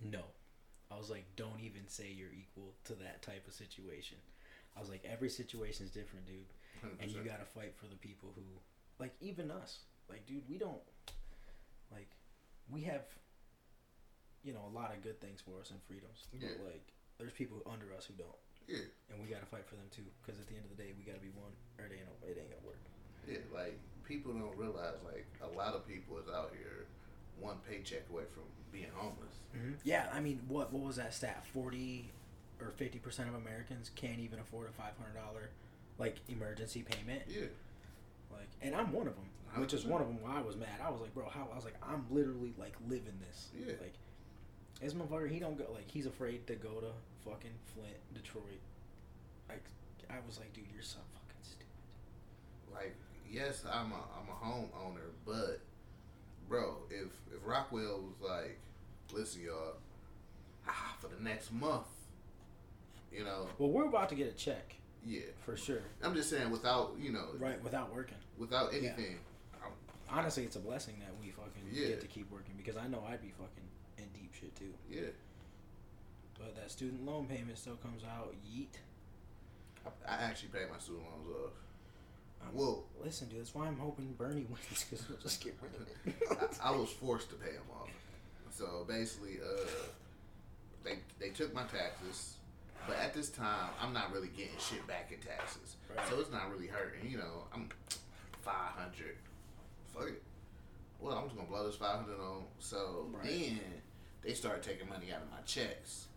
No. 0.01 0.23
I 0.89 0.97
was 0.97 1.09
like, 1.09 1.25
don't 1.35 1.59
even 1.59 1.85
say 1.87 2.07
you're 2.07 2.31
equal 2.31 2.73
to 2.85 2.93
that 3.03 3.21
type 3.21 3.45
of 3.47 3.53
situation. 3.53 4.15
I 4.77 4.79
was 4.79 4.87
like, 4.87 5.03
every 5.03 5.29
situation 5.29 5.85
is 5.85 5.91
different, 5.91 6.25
dude. 6.25 6.47
And 7.01 7.11
you 7.11 7.19
gotta 7.19 7.43
fight 7.43 7.75
for 7.75 7.87
the 7.87 7.97
people 7.97 8.31
who, 8.33 8.41
like, 8.97 9.11
even 9.19 9.51
us. 9.51 9.79
Like, 10.07 10.25
dude, 10.25 10.47
we 10.47 10.57
don't, 10.57 10.79
like, 11.91 12.07
we 12.71 12.81
have, 12.83 13.03
you 14.41 14.53
know, 14.53 14.63
a 14.71 14.73
lot 14.73 14.95
of 14.95 15.03
good 15.03 15.19
things 15.19 15.41
for 15.41 15.59
us 15.59 15.69
and 15.69 15.83
freedoms. 15.83 16.23
Yeah. 16.31 16.55
But, 16.55 16.71
like, 16.71 16.93
there's 17.19 17.33
people 17.33 17.61
under 17.69 17.91
us 17.91 18.05
who 18.05 18.13
don't. 18.15 18.39
Yeah. 18.71 18.87
And 19.11 19.21
we 19.21 19.27
gotta 19.27 19.45
fight 19.51 19.67
for 19.67 19.75
them, 19.75 19.91
too. 19.91 20.07
Because 20.23 20.39
at 20.39 20.47
the 20.47 20.55
end 20.55 20.63
of 20.63 20.71
the 20.71 20.81
day, 20.81 20.95
we 20.97 21.03
gotta 21.03 21.19
be 21.19 21.35
one, 21.35 21.51
or 21.77 21.85
it 21.85 21.91
ain't, 21.91 22.07
it 22.23 22.39
ain't 22.39 22.49
gonna 22.55 22.65
work. 22.65 22.79
Yeah. 23.27 23.43
Like 23.53 23.77
people 24.09 24.33
don't 24.33 24.57
realize 24.57 24.95
like 25.05 25.27
a 25.41 25.57
lot 25.57 25.75
of 25.75 25.87
people 25.87 26.17
is 26.17 26.27
out 26.27 26.51
here 26.57 26.87
one 27.39 27.55
paycheck 27.69 28.03
away 28.11 28.23
from 28.33 28.43
being 28.73 28.91
homeless. 28.95 29.35
Mm-hmm. 29.55 29.73
Yeah, 29.83 30.07
I 30.11 30.19
mean, 30.19 30.41
what 30.47 30.73
what 30.73 30.83
was 30.83 30.97
that 30.97 31.13
stat? 31.13 31.45
Forty 31.53 32.11
or 32.59 32.71
fifty 32.71 32.99
percent 32.99 33.29
of 33.29 33.35
Americans 33.35 33.91
can't 33.95 34.19
even 34.19 34.39
afford 34.39 34.67
a 34.67 34.71
five 34.73 34.93
hundred 34.99 35.15
dollar 35.15 35.51
like 35.97 36.17
emergency 36.27 36.83
payment. 36.83 37.21
Yeah. 37.27 37.45
Like, 38.31 38.49
and 38.61 38.75
I'm 38.75 38.91
one 38.91 39.07
of 39.07 39.15
them, 39.15 39.29
which 39.61 39.73
is 39.73 39.85
one 39.85 40.01
of 40.01 40.07
them. 40.07 40.17
Why 40.21 40.39
I 40.39 40.41
was 40.41 40.55
mad. 40.55 40.79
I 40.83 40.89
was 40.89 41.01
like, 41.01 41.13
bro, 41.13 41.29
how? 41.29 41.47
I 41.51 41.55
was 41.55 41.65
like, 41.65 41.77
I'm 41.81 42.05
literally 42.09 42.53
like 42.57 42.73
living 42.87 43.19
this. 43.27 43.49
Yeah. 43.57 43.73
Like, 43.79 43.93
this 44.81 44.93
motherfucker, 44.93 45.29
he 45.29 45.39
don't 45.39 45.57
go. 45.57 45.65
Like, 45.73 45.89
he's 45.89 46.05
afraid 46.05 46.47
to 46.47 46.55
go 46.55 46.79
to 46.79 46.91
fucking 47.29 47.51
Flint, 47.73 47.97
Detroit. 48.13 48.61
Like, 49.49 49.63
I 50.09 50.15
was 50.25 50.37
like, 50.37 50.53
dude, 50.53 50.65
you're 50.73 50.83
so 50.83 50.99
fucking 51.13 51.41
stupid. 51.41 51.67
Like, 52.73 52.95
yes, 53.29 53.63
I'm 53.71 53.91
a 53.91 53.95
I'm 53.95 54.29
a 54.29 54.45
homeowner, 54.45 55.11
but 55.25 55.61
bro, 56.47 56.77
if 56.89 57.07
if 57.33 57.45
Rockwell 57.45 58.01
was 58.01 58.15
like, 58.21 58.59
listen, 59.11 59.41
y'all, 59.43 59.73
ah, 60.67 60.95
for 60.99 61.07
the 61.07 61.21
next 61.21 61.51
month, 61.53 61.87
you 63.11 63.23
know, 63.23 63.47
Well, 63.57 63.69
we're 63.69 63.85
about 63.87 64.09
to 64.09 64.15
get 64.15 64.27
a 64.27 64.33
check 64.35 64.75
yeah. 65.05 65.21
for 65.45 65.55
sure. 65.57 65.81
I'm 66.03 66.13
just 66.15 66.29
saying, 66.29 66.49
without 66.51 66.93
you 66.99 67.11
know, 67.11 67.27
Right, 67.37 67.61
without 67.63 67.93
working. 67.93 68.17
without 68.37 68.73
anything, 68.73 69.17
I'm, 69.63 69.71
Honestly, 70.09 70.43
it's 70.43 70.55
a 70.55 70.59
blessing 70.59 70.95
that 70.99 71.11
we 71.21 71.31
fucking 71.31 71.63
Yeah. 71.71 71.89
get 71.89 72.01
to 72.01 72.07
keep 72.07 72.31
working 72.31 72.55
because 72.57 72.77
I 72.77 72.87
know 72.87 73.03
I'd 73.09 73.21
be 73.21 73.31
fucking 73.37 73.69
in 73.97 74.05
deep 74.13 74.33
shit 74.33 74.55
too. 74.55 74.73
yeah. 74.89 75.09
But 76.37 76.55
that 76.55 76.71
student 76.71 77.05
loan 77.05 77.27
payment 77.27 77.57
still 77.57 77.75
comes 77.75 78.03
out. 78.05 78.33
Yeet. 78.49 78.77
I, 79.85 79.89
I 80.13 80.23
actually 80.23 80.49
paid 80.49 80.71
my 80.71 80.77
student 80.79 81.03
loans 81.05 81.27
off. 81.45 81.51
Well, 82.53 82.83
Listen, 83.03 83.29
dude, 83.29 83.39
that's 83.39 83.55
why 83.55 83.67
I'm 83.67 83.77
hoping 83.77 84.13
Bernie 84.17 84.45
wins 84.49 84.85
because 84.89 85.07
we'll 85.07 85.17
just 85.19 85.41
get 85.43 85.55
rid 85.61 85.73
of 85.75 85.87
it. 85.87 86.59
I, 86.61 86.69
I 86.69 86.71
was 86.75 86.89
forced 86.89 87.29
to 87.29 87.35
pay 87.35 87.51
them 87.51 87.63
off. 87.79 87.89
So 88.51 88.85
basically, 88.87 89.37
uh, 89.41 89.67
they 90.83 90.99
they 91.19 91.29
took 91.29 91.53
my 91.53 91.63
taxes, 91.63 92.33
but 92.87 92.97
at 92.97 93.13
this 93.13 93.29
time, 93.29 93.69
I'm 93.81 93.93
not 93.93 94.11
really 94.13 94.27
getting 94.29 94.57
shit 94.59 94.85
back 94.87 95.11
in 95.13 95.19
taxes. 95.19 95.75
Right. 95.95 96.05
So 96.09 96.19
it's 96.19 96.31
not 96.31 96.51
really 96.51 96.67
hurting. 96.67 97.09
You 97.09 97.19
know, 97.19 97.43
I'm 97.53 97.69
five 98.41 98.73
hundred. 98.75 99.15
Fuck 99.93 100.09
it. 100.09 100.21
Well, 100.99 101.17
I'm 101.17 101.23
just 101.25 101.37
gonna 101.37 101.47
blow 101.47 101.65
this 101.67 101.75
five 101.77 102.01
hundred 102.01 102.19
on. 102.21 102.43
So 102.59 103.05
Right. 103.13 103.23
then 103.23 103.59
they 104.23 104.33
started 104.33 104.61
taking 104.63 104.89
money 104.89 105.13
out 105.15 105.21
of 105.21 105.29
my 105.31 105.41
checks. 105.45 106.07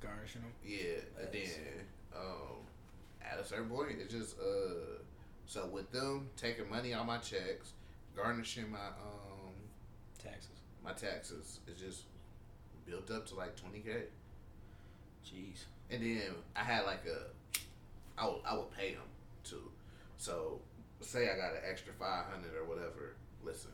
Garnishing 0.00 0.42
them. 0.42 0.50
Yeah, 0.66 0.98
and 1.22 1.32
then 1.32 1.86
um, 2.16 2.56
at 3.22 3.38
a 3.38 3.44
certain 3.44 3.68
point, 3.68 3.92
it's 4.00 4.12
just 4.12 4.36
uh, 4.40 4.98
so 5.46 5.66
with 5.66 5.90
them 5.92 6.28
taking 6.36 6.68
money 6.70 6.94
out 6.94 7.06
my 7.06 7.18
checks, 7.18 7.72
garnishing 8.16 8.70
my 8.70 8.78
um 8.78 9.52
Taxes. 10.22 10.50
my 10.84 10.92
taxes, 10.92 11.60
is 11.66 11.80
just 11.80 12.02
built 12.86 13.10
up 13.10 13.26
to 13.26 13.34
like 13.34 13.56
twenty 13.56 13.80
k, 13.80 14.04
Jeez. 15.26 15.64
and 15.90 16.02
then 16.02 16.22
I 16.56 16.60
had 16.60 16.84
like 16.84 17.04
a, 17.06 17.58
I 18.20 18.26
would 18.26 18.40
I 18.46 18.54
would 18.56 18.70
pay 18.70 18.92
them 18.94 19.02
too, 19.44 19.70
so 20.18 20.60
say 21.00 21.24
I 21.30 21.36
got 21.36 21.52
an 21.52 21.62
extra 21.68 21.92
five 21.98 22.26
hundred 22.26 22.54
or 22.56 22.64
whatever. 22.64 23.14
Listen, 23.44 23.72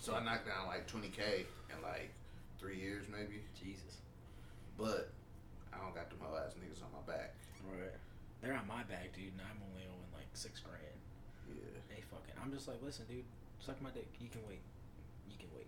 so 0.00 0.14
I 0.14 0.24
knocked 0.24 0.46
down 0.46 0.66
like 0.66 0.86
twenty 0.86 1.08
k 1.08 1.46
in 1.70 1.82
like 1.82 2.10
three 2.58 2.78
years 2.78 3.04
maybe, 3.10 3.40
Jesus. 3.60 3.98
but 4.76 5.10
I 5.72 5.78
don't 5.78 5.94
got 5.94 6.08
them 6.10 6.18
whole 6.22 6.36
ass 6.36 6.54
niggas 6.54 6.82
on 6.82 6.90
my 6.92 7.12
back. 7.12 7.34
Right. 7.70 7.90
They're 8.44 8.52
on 8.52 8.68
my 8.68 8.84
back, 8.84 9.16
dude, 9.16 9.32
and 9.32 9.40
I'm 9.40 9.56
only 9.72 9.88
owing 9.88 10.12
like 10.12 10.28
six 10.34 10.60
grand. 10.60 10.84
Yeah. 11.48 11.80
Hey, 11.88 12.02
fucking. 12.10 12.34
I'm 12.44 12.52
just 12.52 12.68
like, 12.68 12.76
listen, 12.84 13.06
dude, 13.08 13.24
suck 13.58 13.80
my 13.80 13.88
dick. 13.90 14.06
You 14.20 14.28
can 14.28 14.42
wait. 14.46 14.60
You 15.30 15.36
can 15.38 15.48
wait. 15.56 15.66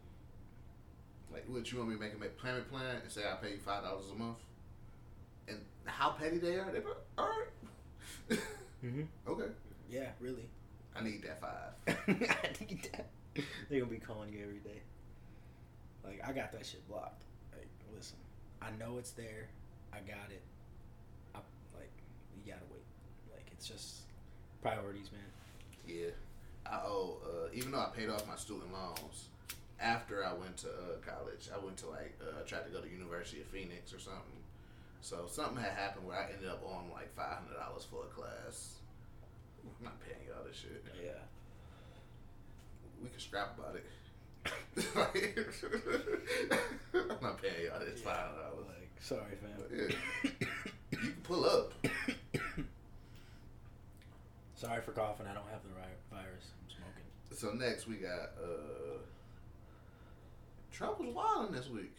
Like, 1.33 1.45
what 1.49 1.73
you 1.73 1.79
want 1.79 1.89
me 1.91 1.97
to 1.97 2.01
make 2.03 2.13
a 2.13 2.43
payment 2.45 2.69
plan 2.71 3.01
and 3.03 3.11
say 3.11 3.23
I 3.25 3.35
pay 3.37 3.53
you 3.53 3.59
five 3.65 3.83
dollars 3.83 4.05
a 4.13 4.15
month? 4.15 4.37
And 5.49 5.59
how 5.87 6.11
petty 6.11 6.37
they 6.37 6.57
are? 6.59 6.71
They 6.71 6.81
be, 6.81 6.87
all 7.17 7.29
right. 7.29 8.39
Mm-hmm. 8.85 9.05
okay. 9.27 9.51
Yeah, 9.91 10.11
really. 10.21 10.45
I 10.95 11.03
need 11.03 11.23
that 11.25 11.41
five. 11.41 11.73
I 11.89 12.47
think 12.53 12.93
that- 12.93 13.07
They're 13.71 13.81
gonna 13.81 13.91
be 13.91 13.97
calling 13.99 14.31
you 14.33 14.43
every 14.43 14.59
day. 14.59 14.83
Like 16.05 16.21
I 16.23 16.33
got 16.33 16.53
that 16.53 16.67
shit 16.67 16.87
blocked. 16.87 17.25
Like, 17.57 17.69
listen, 17.97 18.19
I 18.61 18.69
know 18.79 18.99
it's 18.99 19.13
there. 19.13 19.49
I 19.95 19.99
got 20.01 20.31
it. 20.31 20.43
I 21.35 21.39
like 21.75 21.91
you 22.37 22.53
gotta 22.53 22.67
wait. 22.71 22.85
Like 23.33 23.46
it's 23.57 23.69
just 23.69 24.01
priorities, 24.63 25.11
man. 25.13 25.23
Yeah. 25.87 26.11
I 26.71 26.81
owe. 26.85 27.19
Uh, 27.25 27.49
even 27.55 27.73
though 27.73 27.81
I 27.81 27.91
paid 27.95 28.09
off 28.09 28.27
my 28.27 28.37
student 28.37 28.73
loans 28.73 29.29
after 29.81 30.25
I 30.25 30.33
went 30.33 30.57
to 30.59 30.69
uh, 30.69 30.99
college, 31.05 31.49
I 31.55 31.65
went 31.65 31.77
to 31.79 31.89
like 31.89 32.19
uh, 32.21 32.43
tried 32.47 32.65
to 32.65 32.71
go 32.71 32.81
to 32.81 32.89
University 32.89 33.41
of 33.41 33.47
Phoenix 33.49 33.93
or 33.93 33.99
something. 33.99 34.41
So 35.01 35.27
something 35.31 35.63
had 35.63 35.73
happened 35.73 36.07
where 36.07 36.17
I 36.19 36.33
ended 36.33 36.49
up 36.49 36.63
on 36.67 36.91
like 36.93 37.15
five 37.15 37.39
hundred 37.39 37.59
dollars 37.61 37.85
for 37.85 38.05
a 38.05 38.09
class. 38.09 38.77
I'm 39.63 39.85
not 39.85 40.01
paying 40.01 40.27
y'all 40.27 40.45
this 40.47 40.57
shit. 40.57 40.85
Yeah. 41.03 41.11
We 43.03 43.11
can 43.11 43.21
scrap 43.21 43.59
about 43.59 43.77
it. 43.77 43.85
I'm 46.95 47.23
not 47.23 47.43
paying 47.43 47.67
y'all 47.67 47.81
this 47.81 48.01
five 48.01 48.17
hundred 48.17 48.43
dollars. 48.43 48.67
Like 48.67 48.91
sorry, 49.01 49.37
fam. 49.41 49.63
Yeah. 49.71 50.31
You 50.91 50.99
can 50.99 51.21
pull 51.23 51.45
up. 51.45 51.73
Sorry 54.57 54.81
for 54.81 54.93
coughing. 54.93 55.27
I 55.27 55.35
don't 55.35 55.49
have 55.51 55.63
the 55.63 56.15
virus. 56.15 56.53
I'm 56.63 56.71
smoking. 56.71 57.05
So 57.31 57.51
next 57.53 57.87
we 57.87 57.97
got 57.97 58.33
uh 58.43 58.99
Trump 60.73 60.99
was 60.99 61.15
wilding 61.15 61.55
this 61.55 61.69
week. 61.69 61.97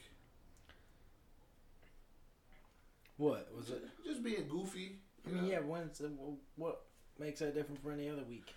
What 3.17 3.47
was 3.55 3.69
it? 3.69 3.83
Just 4.05 4.23
being 4.23 4.47
goofy. 4.47 4.97
I 5.25 5.31
mean, 5.31 5.43
know? 5.43 5.49
yeah. 5.49 5.59
When's 5.59 6.01
uh, 6.01 6.09
what 6.55 6.81
makes 7.19 7.39
that 7.39 7.53
different 7.53 7.81
for 7.81 7.91
any 7.91 8.09
other 8.09 8.23
week? 8.27 8.53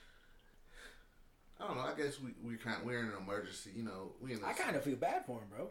I 1.61 1.67
don't 1.67 1.77
know. 1.77 1.83
I 1.83 1.95
guess 1.95 2.19
we 2.21 2.31
we 2.43 2.57
kind 2.57 2.79
we're 2.85 3.01
in 3.01 3.07
an 3.07 3.17
emergency. 3.21 3.71
You 3.77 3.83
know, 3.83 4.13
we 4.21 4.33
in. 4.33 4.41
This, 4.41 4.49
I 4.49 4.53
kind 4.55 4.77
of 4.77 4.83
feel 4.83 4.97
bad 4.97 5.27
for 5.27 5.39
him, 5.39 5.49
bro. 5.55 5.69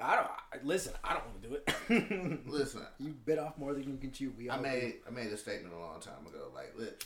I- 0.00 0.16
don't 0.16 0.26
I, 0.26 0.64
listen. 0.64 0.92
I 1.02 1.14
don't 1.14 1.26
want 1.26 1.42
to 1.42 1.48
do 1.48 1.54
it. 1.54 2.46
listen. 2.46 2.82
you 2.98 3.14
bit 3.24 3.38
off 3.38 3.56
more 3.58 3.74
than 3.74 3.84
you 3.84 3.96
can 3.96 4.10
chew. 4.12 4.32
We 4.36 4.50
I 4.50 4.58
made 4.58 4.96
I 5.06 5.10
made 5.10 5.32
a 5.32 5.36
statement 5.36 5.74
a 5.74 5.78
long 5.78 6.00
time 6.00 6.26
ago. 6.26 6.50
Like, 6.54 6.74
look, 6.76 7.04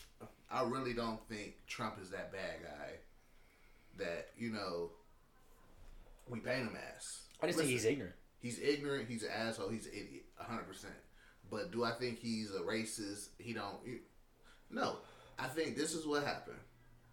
I 0.51 0.63
really 0.63 0.95
don't 0.95 1.21
think 1.29 1.55
Trump 1.67 1.97
is 2.03 2.11
that 2.11 2.33
bad 2.33 2.63
guy. 2.63 2.91
That 3.99 4.29
you 4.39 4.51
know, 4.51 4.91
we 6.29 6.41
paint 6.41 6.61
him 6.69 6.77
as. 6.97 7.23
I 7.43 7.47
just 7.47 7.59
think 7.59 7.71
he's 7.71 7.85
ignorant. 7.85 8.15
He's 8.41 8.59
ignorant. 8.59 9.09
He's 9.09 9.23
an 9.23 9.31
asshole. 9.37 9.69
He's 9.69 9.87
an 9.87 9.93
idiot. 9.93 10.25
hundred 10.37 10.67
percent. 10.69 10.95
But 11.51 11.73
do 11.73 11.85
I 11.85 11.93
think 11.93 12.19
he's 12.19 12.55
a 12.55 12.61
racist? 12.61 13.29
He 13.39 13.53
don't. 13.53 13.77
You, 13.85 13.99
no. 14.71 14.97
I 15.39 15.47
think 15.47 15.77
this 15.77 15.95
is 15.95 16.07
what 16.07 16.25
happened. 16.25 16.59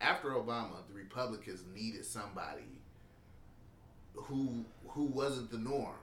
After 0.02 0.30
Obama, 0.32 0.86
the 0.88 0.94
Republicans 0.94 1.62
needed 1.74 2.06
somebody 2.06 2.82
who 4.16 4.66
who 4.88 5.04
wasn't 5.06 5.52
the 5.52 5.58
norm, 5.58 5.96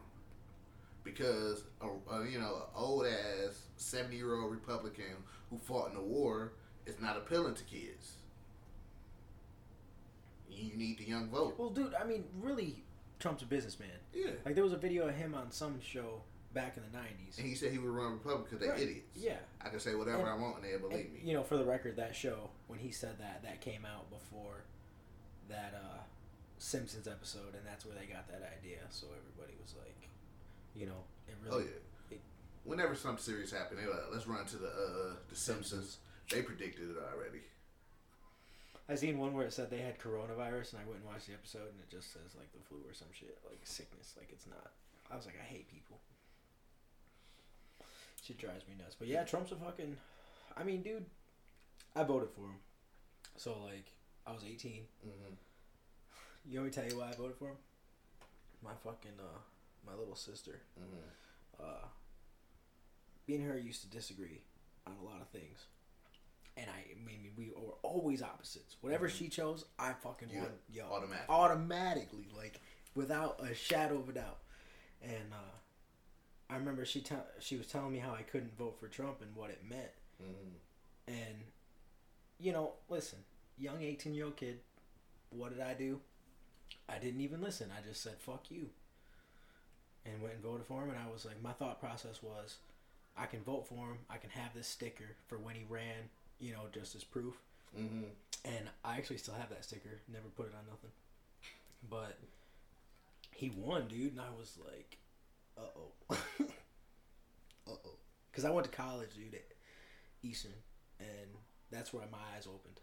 because 1.05 1.65
a, 1.81 1.87
a, 2.15 2.29
you 2.29 2.39
know, 2.39 2.57
an 2.57 2.63
old 2.75 3.07
ass 3.07 3.63
seventy 3.77 4.17
year 4.17 4.35
old 4.41 4.51
Republican 4.51 5.17
who 5.51 5.59
fought 5.59 5.89
in 5.91 5.95
the 5.95 6.03
war 6.03 6.53
is 6.87 7.01
not 7.01 7.17
appealing 7.17 7.55
to 7.55 7.65
kids. 7.65 8.13
You 10.51 10.77
need 10.77 10.99
the 10.99 11.05
young 11.05 11.29
vote. 11.31 11.55
Well, 11.59 11.71
dude, 11.71 11.95
I 11.95 12.05
mean, 12.05 12.25
really, 12.41 12.83
Trump's 13.19 13.43
a 13.43 13.47
businessman. 13.47 13.89
Yeah. 14.13 14.31
Like 14.45 14.55
there 14.55 14.65
was 14.65 14.73
a 14.73 14.77
video 14.79 15.09
of 15.09 15.15
him 15.15 15.35
on 15.35 15.51
some 15.51 15.81
show 15.81 16.21
back 16.53 16.77
in 16.77 16.83
the 16.93 16.99
'90s. 16.99 17.39
And 17.39 17.47
he 17.49 17.55
said 17.55 17.73
he 17.73 17.79
would 17.79 17.89
run 17.91 18.13
Republican 18.13 18.45
because 18.45 18.61
they're 18.61 18.73
Right. 18.75 18.83
idiots. 18.83 19.17
Yeah. 19.17 19.39
I 19.65 19.71
can 19.71 19.81
say 19.81 19.95
whatever 19.95 20.19
And- 20.21 20.29
I 20.29 20.35
want 20.35 20.57
and 20.57 20.65
they'll 20.65 20.79
believe 20.79 21.07
And, 21.07 21.15
me. 21.15 21.21
you 21.25 21.33
know, 21.35 21.43
for 21.43 21.57
the 21.57 21.65
record, 21.65 21.97
that 21.97 22.15
show 22.15 22.51
when 22.67 22.79
he 22.79 22.91
said 22.91 23.19
that, 23.19 23.43
that 23.43 23.61
came 23.63 23.87
out 23.87 24.11
before 24.11 24.65
Simpsons 26.73 27.07
episode, 27.07 27.53
and 27.53 27.67
that's 27.69 27.85
where 27.85 27.95
they 27.95 28.07
got 28.09 28.25
that 28.33 28.41
idea. 28.49 28.81
So 28.89 29.07
everybody 29.13 29.53
was 29.61 29.75
like, 29.77 30.09
you 30.75 30.87
know, 30.87 31.05
it 31.29 31.37
Oh 31.51 31.59
yeah. 31.59 32.17
it- 32.17 32.21
Whenever 32.65 32.95
some 32.95 33.19
series 33.19 33.53
happened, 33.53 33.81
they 33.81 33.87
like, 33.87 34.09
let's 34.11 34.27
run 34.27 34.47
to 34.47 34.57
the 34.57 34.69
uh 34.73 35.15
the 35.29 35.37
Simpsons. 35.37 35.99
They 36.31 36.41
predicted 36.41 36.89
it 36.91 36.97
already. 37.13 37.43
I 38.89 38.95
seen 38.95 39.19
one 39.19 39.35
where 39.35 39.45
it 39.47 39.53
said 39.53 39.69
they 39.71 39.79
had 39.85 39.99
coronavirus, 39.99 40.73
and 40.73 40.81
I 40.81 40.85
went 40.89 41.01
and 41.03 41.07
watched 41.07 41.27
the 41.27 41.35
episode, 41.35 41.69
and 41.69 41.79
it 41.85 41.91
just 41.91 42.13
says 42.13 42.33
like 42.39 42.51
the 42.53 42.61
flu 42.67 42.79
or 42.89 42.95
some 42.95 43.13
shit, 43.13 43.37
like 43.49 43.61
sickness, 43.65 44.15
like 44.17 44.29
it's 44.33 44.47
not. 44.47 44.73
I 45.11 45.17
was 45.17 45.27
like, 45.27 45.37
I 45.39 45.45
hate 45.45 45.69
people. 45.69 45.99
Shit 48.25 48.39
drives 48.39 48.67
me 48.67 48.75
nuts. 48.79 48.97
But 48.99 49.09
yeah, 49.09 49.25
Trump's 49.25 49.53
a 49.53 49.57
fucking. 49.57 49.97
I 50.57 50.63
mean, 50.63 50.81
dude, 50.83 51.05
I 51.95 52.05
voted 52.05 52.31
for 52.31 52.43
him. 52.43 52.61
So 53.37 53.59
like, 53.63 53.87
I 54.27 54.33
was 54.33 54.43
18. 54.49 54.83
Mm-hmm. 55.07 55.35
You 56.49 56.59
want 56.59 56.67
me 56.67 56.73
to 56.73 56.81
tell 56.81 56.91
you 56.91 56.99
why 56.99 57.09
I 57.11 57.15
voted 57.15 57.37
for 57.37 57.47
him? 57.49 57.57
My 58.65 58.73
fucking 58.85 59.13
uh, 59.19 59.39
my 59.87 59.95
little 59.99 60.17
sister. 60.17 60.61
Mm-hmm. 60.81 61.63
Uh, 61.65 61.87
me 63.29 63.37
and 63.37 63.45
her 63.51 63.59
used 63.59 63.83
to 63.83 63.89
disagree 63.89 64.41
on 64.87 64.95
a 65.01 65.05
lot 65.05 65.21
of 65.21 65.29
things. 65.29 65.67
and 66.57 66.67
I, 66.69 66.91
I 66.93 67.07
mean, 67.07 67.31
we 67.37 67.51
were 67.57 67.75
always 67.83 68.23
opposites. 68.23 68.77
Whatever 68.81 69.09
she 69.09 69.29
chose, 69.29 69.65
I 69.79 69.93
fucking 69.93 70.29
You 70.31 70.41
won. 70.41 70.49
Yo, 70.73 70.85
automatic. 70.91 71.25
automatically, 71.29 72.27
like 72.37 72.61
without 72.95 73.41
a 73.43 73.55
shadow 73.55 73.99
of 73.99 74.09
a 74.09 74.13
doubt. 74.13 74.39
And 75.03 75.33
uh, 75.33 76.53
I 76.53 76.57
remember 76.57 76.85
she 76.85 77.01
te- 77.01 77.15
she 77.41 77.57
was 77.57 77.67
telling 77.69 77.93
me 77.93 77.99
how 77.99 78.13
I 78.13 78.23
couldn't 78.23 78.57
vote 78.59 78.77
for 78.79 78.89
Trump 78.89 79.23
and 79.23 79.35
what 79.35 79.51
it 79.51 79.61
meant. 79.69 79.91
And 81.09 81.37
you 82.39 82.53
know, 82.53 82.75
listen, 82.89 83.19
young 83.59 83.83
eighteen 83.83 84.15
year 84.15 84.27
old 84.27 84.37
kid, 84.37 84.59
what 85.31 85.51
did 85.53 85.61
I 85.61 85.75
do? 85.75 86.01
I 86.89 86.99
didn't 86.99 87.21
even 87.21 87.41
listen. 87.41 87.71
I 87.77 87.87
just 87.87 88.03
said 88.03 88.19
"fuck 88.19 88.51
you," 88.51 88.69
and 90.05 90.23
went 90.23 90.35
and 90.35 90.43
voted 90.43 90.67
for 90.67 90.83
him. 90.83 90.91
And 90.91 90.99
I 90.99 91.11
was 91.13 91.25
like, 91.25 91.43
my 91.43 91.53
thought 91.53 91.81
process 91.81 92.23
was, 92.23 92.57
I 93.17 93.27
can 93.27 93.41
vote 93.41 93.67
for 93.67 93.75
him. 93.87 93.99
I 94.11 94.17
can 94.17 94.31
have 94.31 94.55
this 94.55 94.67
sticker 94.67 95.17
for 95.29 95.39
when 95.39 95.55
he 95.55 95.65
ran. 95.69 96.11
You 96.39 96.53
know, 96.53 96.63
just 96.73 96.95
as 96.97 97.05
proof. 97.05 97.35
Mm-hmm. 97.79 98.05
And 98.45 98.69
I 98.85 98.97
actually 98.97 99.19
still 99.19 99.35
have 99.35 99.51
that 99.51 99.65
sticker. 99.65 100.01
Never 100.13 100.27
put 100.37 100.47
it 100.47 100.55
on 100.59 100.67
nothing. 100.69 100.91
But 101.89 102.19
he 103.31 103.51
won, 103.51 103.87
dude, 103.89 104.13
and 104.13 104.21
I 104.21 104.31
was 104.37 104.59
like, 104.65 104.99
uh 105.57 105.61
oh. 105.77 106.17
uh 107.69 107.71
oh. 107.71 107.97
Because 108.31 108.45
I 108.45 108.51
went 108.51 108.71
to 108.71 108.77
college, 108.77 109.11
dude, 109.15 109.35
at 109.35 109.45
Eastern, 110.23 110.53
and 110.99 111.29
that's 111.71 111.93
where 111.93 112.05
my 112.11 112.19
eyes 112.37 112.47
opened. 112.47 112.81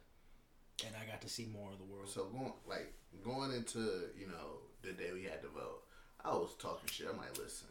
And 0.88 0.96
I 0.96 1.10
got 1.10 1.22
to 1.22 1.30
see 1.30 1.46
more 1.46 1.72
of 1.72 1.78
the 1.78 1.84
world. 1.84 2.10
So 2.10 2.26
going 2.26 2.54
like 2.68 2.94
going 3.24 3.52
into 3.52 3.80
you 4.18 4.28
know 4.28 4.62
the 4.82 4.94
day 4.94 5.12
we 5.14 5.24
had 5.24 5.42
to 5.42 5.50
vote, 5.50 5.84
I 6.24 6.30
was 6.32 6.56
talking 6.58 6.90
shit. 6.90 7.08
I'm 7.12 7.18
like, 7.18 7.38
listen, 7.38 7.68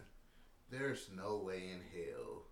there's 0.71 1.09
no 1.17 1.37
way 1.45 1.71
in 1.73 1.81
hell 1.93 2.43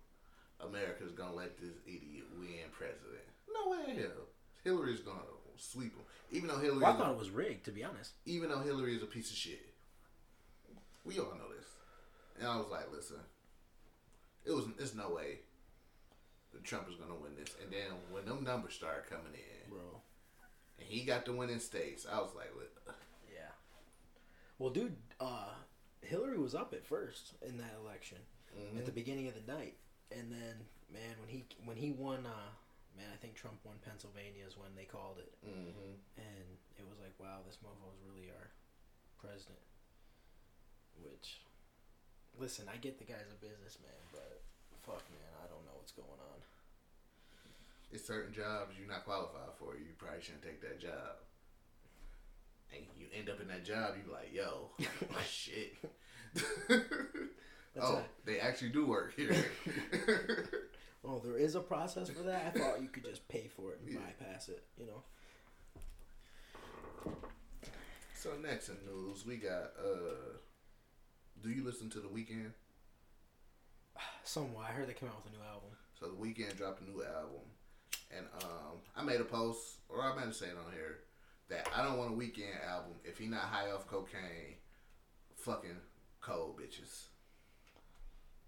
America's 0.59 1.11
gonna 1.11 1.35
let 1.35 1.57
this 1.59 1.75
idiot 1.85 2.25
win 2.39 2.69
president. 2.71 3.21
No 3.53 3.71
way 3.71 3.91
in 3.91 3.97
hell. 3.97 4.25
Hillary's 4.63 5.01
gonna 5.01 5.19
sweep 5.57 5.93
him. 5.95 6.03
Even 6.31 6.49
though 6.49 6.57
Hillary, 6.57 6.81
Well, 6.81 6.93
I 6.93 6.97
thought 6.97 7.11
it 7.11 7.17
was 7.17 7.29
rigged, 7.29 7.65
to 7.65 7.71
be 7.71 7.83
honest. 7.83 8.13
even 8.25 8.49
though 8.49 8.59
Hillary 8.59 8.95
is 8.95 9.03
a 9.03 9.07
piece 9.07 9.29
of 9.29 9.37
shit, 9.37 9.73
we 11.05 11.19
all 11.19 11.25
know 11.35 11.53
this. 11.55 11.67
And 12.39 12.47
I 12.47 12.57
was 12.57 12.67
like, 12.69 12.91
listen, 12.91 13.17
it 14.45 14.51
was 14.51 14.65
it's 14.79 14.95
no 14.95 15.09
way 15.11 15.39
that 16.53 16.63
Trump 16.63 16.89
is 16.89 16.95
gonna 16.95 17.15
win 17.15 17.35
this. 17.37 17.55
And 17.61 17.71
then 17.71 17.95
when 18.11 18.25
them 18.25 18.43
numbers 18.43 18.73
started 18.73 19.09
coming 19.09 19.33
in, 19.33 19.69
Bro. 19.69 20.01
And 20.79 20.87
he 20.87 21.03
got 21.03 21.25
the 21.25 21.33
winning 21.33 21.59
states, 21.59 22.05
I 22.11 22.19
was 22.19 22.35
like, 22.35 22.51
look, 22.55 22.95
Yeah. 23.33 23.51
Well, 24.59 24.69
dude, 24.69 24.95
uh, 25.19 25.53
Hillary 26.01 26.37
was 26.37 26.55
up 26.55 26.73
at 26.73 26.85
first 26.85 27.33
in 27.41 27.57
that 27.57 27.75
election 27.81 28.17
at 28.77 28.85
the 28.85 28.91
beginning 28.91 29.27
of 29.27 29.35
the 29.37 29.45
night, 29.45 29.77
and 30.11 30.31
then 30.31 30.65
man, 30.91 31.13
when 31.21 31.29
he 31.29 31.45
when 31.65 31.77
he 31.77 31.91
won, 31.91 32.25
uh, 32.25 32.49
man, 32.97 33.09
I 33.13 33.17
think 33.21 33.35
Trump 33.35 33.61
won 33.63 33.77
Pennsylvania 33.85 34.45
is 34.47 34.57
when 34.57 34.73
they 34.73 34.85
called 34.85 35.21
it, 35.21 35.33
mm-hmm. 35.45 35.93
and 36.17 36.47
it 36.77 36.85
was 36.89 36.97
like, 36.97 37.13
wow, 37.21 37.45
this 37.45 37.61
mofo 37.61 37.93
is 37.93 38.01
really 38.01 38.33
our 38.33 38.49
president. 39.21 39.61
Which, 40.97 41.45
listen, 42.39 42.65
I 42.65 42.81
get 42.81 42.97
the 42.97 43.05
guy's 43.05 43.29
a 43.29 43.37
businessman, 43.37 44.01
but 44.09 44.41
fuck, 44.81 45.05
man, 45.13 45.31
I 45.37 45.45
don't 45.45 45.61
know 45.69 45.77
what's 45.77 45.93
going 45.93 46.17
on. 46.17 46.39
It's 47.91 48.05
certain 48.05 48.33
jobs 48.33 48.75
you're 48.77 48.87
not 48.87 49.05
qualified 49.05 49.55
for. 49.57 49.75
You 49.75 49.85
probably 49.97 50.21
shouldn't 50.21 50.43
take 50.43 50.61
that 50.61 50.79
job. 50.79 51.23
And 52.73 52.83
you 52.97 53.05
end 53.17 53.29
up 53.29 53.39
in 53.39 53.47
that 53.47 53.63
job, 53.63 53.95
you 53.97 54.03
be 54.03 54.11
like, 54.11 54.33
yo, 54.33 54.71
shit. 55.29 55.73
oh, 57.79 57.97
it. 57.97 58.05
they 58.25 58.39
actually 58.39 58.69
do 58.69 58.85
work 58.85 59.13
here. 59.15 59.33
Oh, 61.05 61.21
there 61.23 61.37
is 61.37 61.55
a 61.55 61.61
process 61.61 62.09
for 62.09 62.23
that. 62.23 62.51
I 62.53 62.59
thought 62.59 62.81
you 62.81 62.89
could 62.89 63.05
just 63.05 63.27
pay 63.29 63.47
for 63.55 63.71
it 63.71 63.79
and 63.85 63.95
bypass 63.97 64.49
it. 64.49 64.63
You 64.77 64.87
know. 64.87 65.03
so 68.13 68.31
next 68.43 68.67
in 68.69 68.75
news, 68.85 69.25
we 69.25 69.37
got. 69.37 69.71
uh 69.79 70.37
Do 71.41 71.49
you 71.49 71.63
listen 71.63 71.89
to 71.91 71.99
the 71.99 72.09
Weeknd? 72.09 72.51
Somewhat. 74.23 74.65
I 74.69 74.73
heard 74.73 74.89
they 74.89 74.93
came 74.93 75.07
out 75.07 75.23
with 75.23 75.33
a 75.33 75.37
new 75.37 75.43
album. 75.43 75.69
So 75.97 76.07
the 76.07 76.15
Weeknd 76.15 76.57
dropped 76.57 76.81
a 76.81 76.83
new 76.83 77.01
album, 77.03 77.45
and 78.15 78.25
um, 78.43 78.77
I 78.95 79.03
made 79.03 79.21
a 79.21 79.25
post, 79.25 79.79
or 79.89 80.01
I 80.01 80.15
might 80.15 80.25
have 80.25 80.35
said 80.35 80.53
on 80.65 80.71
here 80.73 80.99
that 81.49 81.69
I 81.75 81.83
don't 81.83 81.97
want 81.97 82.11
a 82.11 82.15
Weeknd 82.15 82.65
album 82.67 82.93
if 83.03 83.17
he 83.17 83.27
not 83.27 83.41
high 83.41 83.71
off 83.71 83.87
cocaine, 83.87 84.55
fucking 85.35 85.77
cold 86.21 86.59
bitches. 86.59 87.05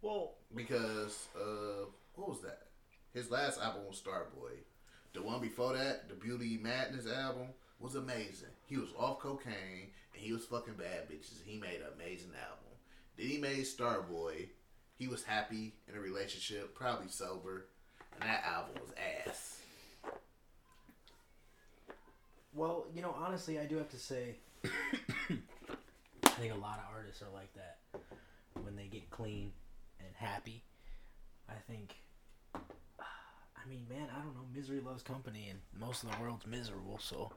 Well, 0.02 0.36
because 0.56 1.28
uh, 1.36 1.86
what 2.16 2.30
was 2.30 2.42
that? 2.42 2.68
His 3.14 3.32
last 3.32 3.60
album 3.62 3.84
was 3.88 4.02
Starboy. 4.02 4.58
The 5.14 5.22
one 5.22 5.42
before 5.42 5.74
that, 5.74 6.08
the 6.08 6.16
Beauty 6.16 6.60
Madness 6.62 7.08
album, 7.08 7.48
was 7.80 7.96
amazing. 7.96 8.50
He 8.66 8.78
was 8.78 8.90
off 8.98 9.20
cocaine 9.20 9.90
and 10.14 10.22
he 10.22 10.32
was 10.32 10.46
fucking 10.46 10.76
bad 10.76 11.10
bitches. 11.10 11.44
He 11.44 11.58
made 11.58 11.82
an 11.82 11.94
amazing 11.96 12.32
album. 12.36 12.78
Then 13.18 13.28
he 13.28 13.38
made 13.38 13.66
Starboy. 13.66 14.50
He 14.96 15.08
was 15.08 15.24
happy 15.24 15.74
in 15.88 15.96
a 15.96 16.00
relationship, 16.00 16.76
probably 16.76 17.08
sober, 17.10 17.68
that 18.22 18.44
album 18.46 18.82
was 18.82 18.92
ass. 19.28 19.62
well, 22.54 22.86
you 22.94 23.02
know, 23.02 23.16
honestly, 23.18 23.60
I 23.60 23.66
do 23.66 23.78
have 23.78 23.90
to 23.90 23.98
say, 23.98 24.36
I 24.66 26.30
think 26.40 26.54
a 26.54 26.58
lot 26.58 26.80
of 26.80 26.96
artists 26.96 27.22
are 27.22 27.34
like 27.34 27.54
that 27.54 27.78
when 28.64 28.76
they 28.76 28.86
get 28.86 29.10
clean 29.10 29.52
and 30.00 30.10
happy. 30.16 30.64
I 31.50 31.54
think. 31.72 31.96
I 32.56 33.68
mean, 33.70 33.86
man, 33.90 34.08
I 34.16 34.20
don't 34.24 34.34
know. 34.36 34.46
Misery 34.56 34.80
loves 34.80 35.04
company, 35.04 35.48
and 35.50 35.60
most 35.80 36.04
of 36.04 36.12
the 36.12 36.22
world's 36.22 36.48
miserable. 36.48 36.98
So, 37.02 37.32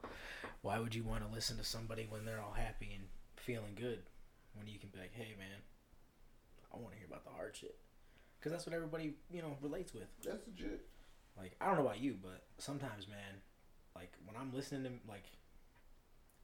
why 0.61 0.79
would 0.79 0.95
you 0.95 1.03
want 1.03 1.25
to 1.25 1.33
listen 1.33 1.57
to 1.57 1.63
somebody 1.63 2.07
when 2.09 2.25
they're 2.25 2.41
all 2.41 2.53
happy 2.53 2.91
and 2.95 3.03
feeling 3.35 3.75
good? 3.75 3.99
When 4.55 4.67
you 4.67 4.79
can 4.79 4.89
be 4.89 4.99
like, 4.99 5.13
"Hey, 5.13 5.35
man, 5.37 5.61
I 6.73 6.77
want 6.77 6.93
to 6.93 6.97
hear 6.97 7.07
about 7.07 7.23
the 7.23 7.31
hard 7.31 7.55
shit," 7.55 7.77
because 8.43 8.51
that's 8.51 8.65
what 8.65 8.75
everybody 8.75 9.13
you 9.31 9.41
know 9.41 9.55
relates 9.61 9.93
with. 9.93 10.03
That's 10.21 10.45
legit. 10.45 10.85
Like, 11.37 11.55
I 11.61 11.67
don't 11.67 11.75
know 11.75 11.85
about 11.85 12.01
you, 12.01 12.17
but 12.21 12.43
sometimes, 12.57 13.07
man, 13.07 13.39
like 13.95 14.11
when 14.25 14.35
I'm 14.35 14.53
listening 14.53 14.83
to 14.83 14.91
like, 15.09 15.23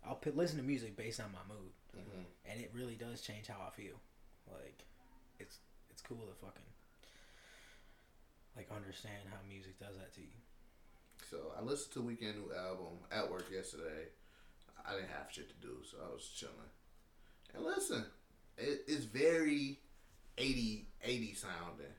I'll 0.08 0.16
put, 0.16 0.38
listen 0.38 0.58
to 0.58 0.64
music 0.64 0.96
based 0.96 1.20
on 1.20 1.28
my 1.34 1.54
mood, 1.54 1.72
hmm 1.94 2.24
and 2.50 2.62
it 2.62 2.72
really 2.74 2.96
does 2.96 3.22
change 3.22 3.48
how 3.48 3.58
I 3.68 3.70
feel. 3.70 4.00
Like, 4.50 4.86
it's 5.40 5.58
it's 5.92 6.02
cool 6.02 6.26
to 6.26 6.34
fucking 6.40 6.64
like 8.56 8.70
understand 8.74 9.28
how 9.30 9.38
music 9.48 9.78
does 9.78 9.98
that 9.98 10.14
to 10.16 10.22
you. 10.22 10.40
So 11.30 11.52
I 11.60 11.62
listened 11.62 11.94
to 11.94 12.00
Weeknd 12.00 12.36
new 12.36 12.52
album 12.58 13.04
at 13.12 13.30
work 13.30 13.48
yesterday. 13.52 14.08
I 14.88 14.94
didn't 14.96 15.10
have 15.10 15.28
shit 15.30 15.50
to 15.50 15.68
do, 15.68 15.76
so 15.84 15.98
I 16.02 16.12
was 16.12 16.32
chilling. 16.34 16.56
And 17.54 17.64
listen, 17.64 18.06
it, 18.58 18.86
it's 18.88 19.04
very 19.04 19.80
80, 20.40 20.88
80 21.04 21.34
sounding. 21.34 21.94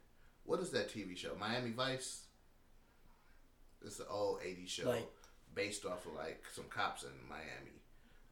What 0.44 0.60
is 0.60 0.70
that 0.70 0.88
TV 0.92 1.16
show? 1.16 1.36
Miami 1.38 1.70
Vice. 1.70 2.22
It's 3.84 3.98
an 4.00 4.06
old 4.10 4.40
80 4.42 4.66
show 4.66 4.88
Like- 4.88 5.08
based 5.54 5.84
off 5.84 6.06
of 6.06 6.14
like 6.14 6.42
some 6.54 6.64
cops 6.68 7.02
in 7.04 7.10
Miami. 7.28 7.80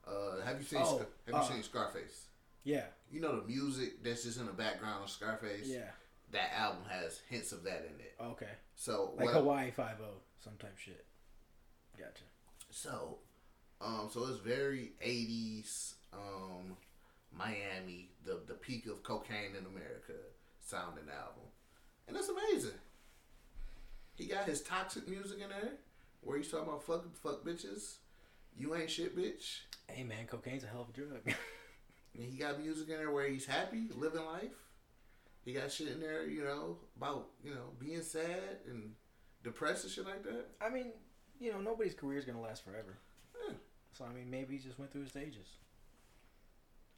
Uh, 0.06 0.40
have 0.44 0.58
you 0.58 0.64
seen 0.66 0.80
Oh, 0.82 0.96
Scar- 0.96 1.06
Have 1.26 1.34
uh, 1.34 1.38
you 1.48 1.54
seen 1.54 1.62
Scarface? 1.62 2.24
Yeah, 2.64 2.86
You 3.10 3.20
know 3.20 3.40
the 3.40 3.46
music 3.46 4.02
that's 4.02 4.24
just 4.24 4.38
in 4.38 4.46
the 4.46 4.52
background 4.52 5.04
of 5.04 5.10
Scarface. 5.10 5.66
yeah, 5.66 5.90
That 6.32 6.52
album 6.54 6.84
has 6.88 7.18
hints 7.30 7.52
of 7.52 7.62
that 7.64 7.80
in 7.86 8.00
it. 8.00 8.14
okay, 8.20 8.50
So 8.74 9.14
like 9.16 9.30
Hawaii 9.30 9.70
Five 9.70 10.00
O, 10.00 10.20
some 10.42 10.56
type 10.58 10.76
shit. 10.78 11.04
Gotcha. 11.98 12.24
So, 12.70 13.18
um, 13.80 14.08
so 14.12 14.26
it's 14.26 14.38
very 14.40 14.92
'80s, 15.00 15.94
um, 16.12 16.76
Miami, 17.36 18.10
the 18.24 18.40
the 18.46 18.54
peak 18.54 18.86
of 18.86 19.02
cocaine 19.02 19.56
in 19.58 19.66
America 19.66 20.14
sounding 20.60 21.08
album, 21.08 21.44
and 22.06 22.16
it's 22.16 22.28
amazing. 22.28 22.78
He 24.14 24.26
got 24.26 24.44
his 24.44 24.62
toxic 24.62 25.08
music 25.08 25.38
in 25.40 25.48
there, 25.50 25.74
where 26.22 26.36
he's 26.36 26.50
talking 26.50 26.68
about 26.68 26.82
fuck 26.82 27.04
fuck 27.16 27.44
bitches, 27.44 27.96
you 28.56 28.74
ain't 28.74 28.90
shit, 28.90 29.16
bitch. 29.16 29.60
Hey, 29.88 30.04
man, 30.04 30.26
cocaine's 30.26 30.64
a 30.64 30.66
hell 30.66 30.82
of 30.82 30.90
a 30.90 30.92
drug. 30.92 31.34
And 32.14 32.26
he 32.26 32.36
got 32.36 32.60
music 32.60 32.88
in 32.88 32.96
there 32.96 33.12
where 33.12 33.28
he's 33.28 33.46
happy, 33.46 33.84
living 33.96 34.24
life. 34.24 34.66
He 35.44 35.52
got 35.52 35.70
shit 35.70 35.88
in 35.88 36.00
there, 36.00 36.26
you 36.26 36.42
know, 36.42 36.78
about 36.96 37.28
you 37.44 37.50
know 37.54 37.70
being 37.78 38.02
sad 38.02 38.58
and 38.66 38.94
depressed 39.44 39.84
and 39.84 39.92
shit 39.92 40.04
like 40.04 40.24
that. 40.24 40.46
I 40.60 40.68
mean, 40.68 40.92
you 41.38 41.52
know, 41.52 41.60
nobody's 41.60 41.94
career 41.94 42.18
is 42.18 42.24
gonna 42.24 42.40
last 42.40 42.64
forever. 42.64 42.98
Yeah. 43.46 43.54
So 43.92 44.04
I 44.04 44.12
mean, 44.12 44.28
maybe 44.30 44.56
he 44.56 44.60
just 44.60 44.78
went 44.78 44.90
through 44.90 45.02
his 45.02 45.10
stages. 45.10 45.46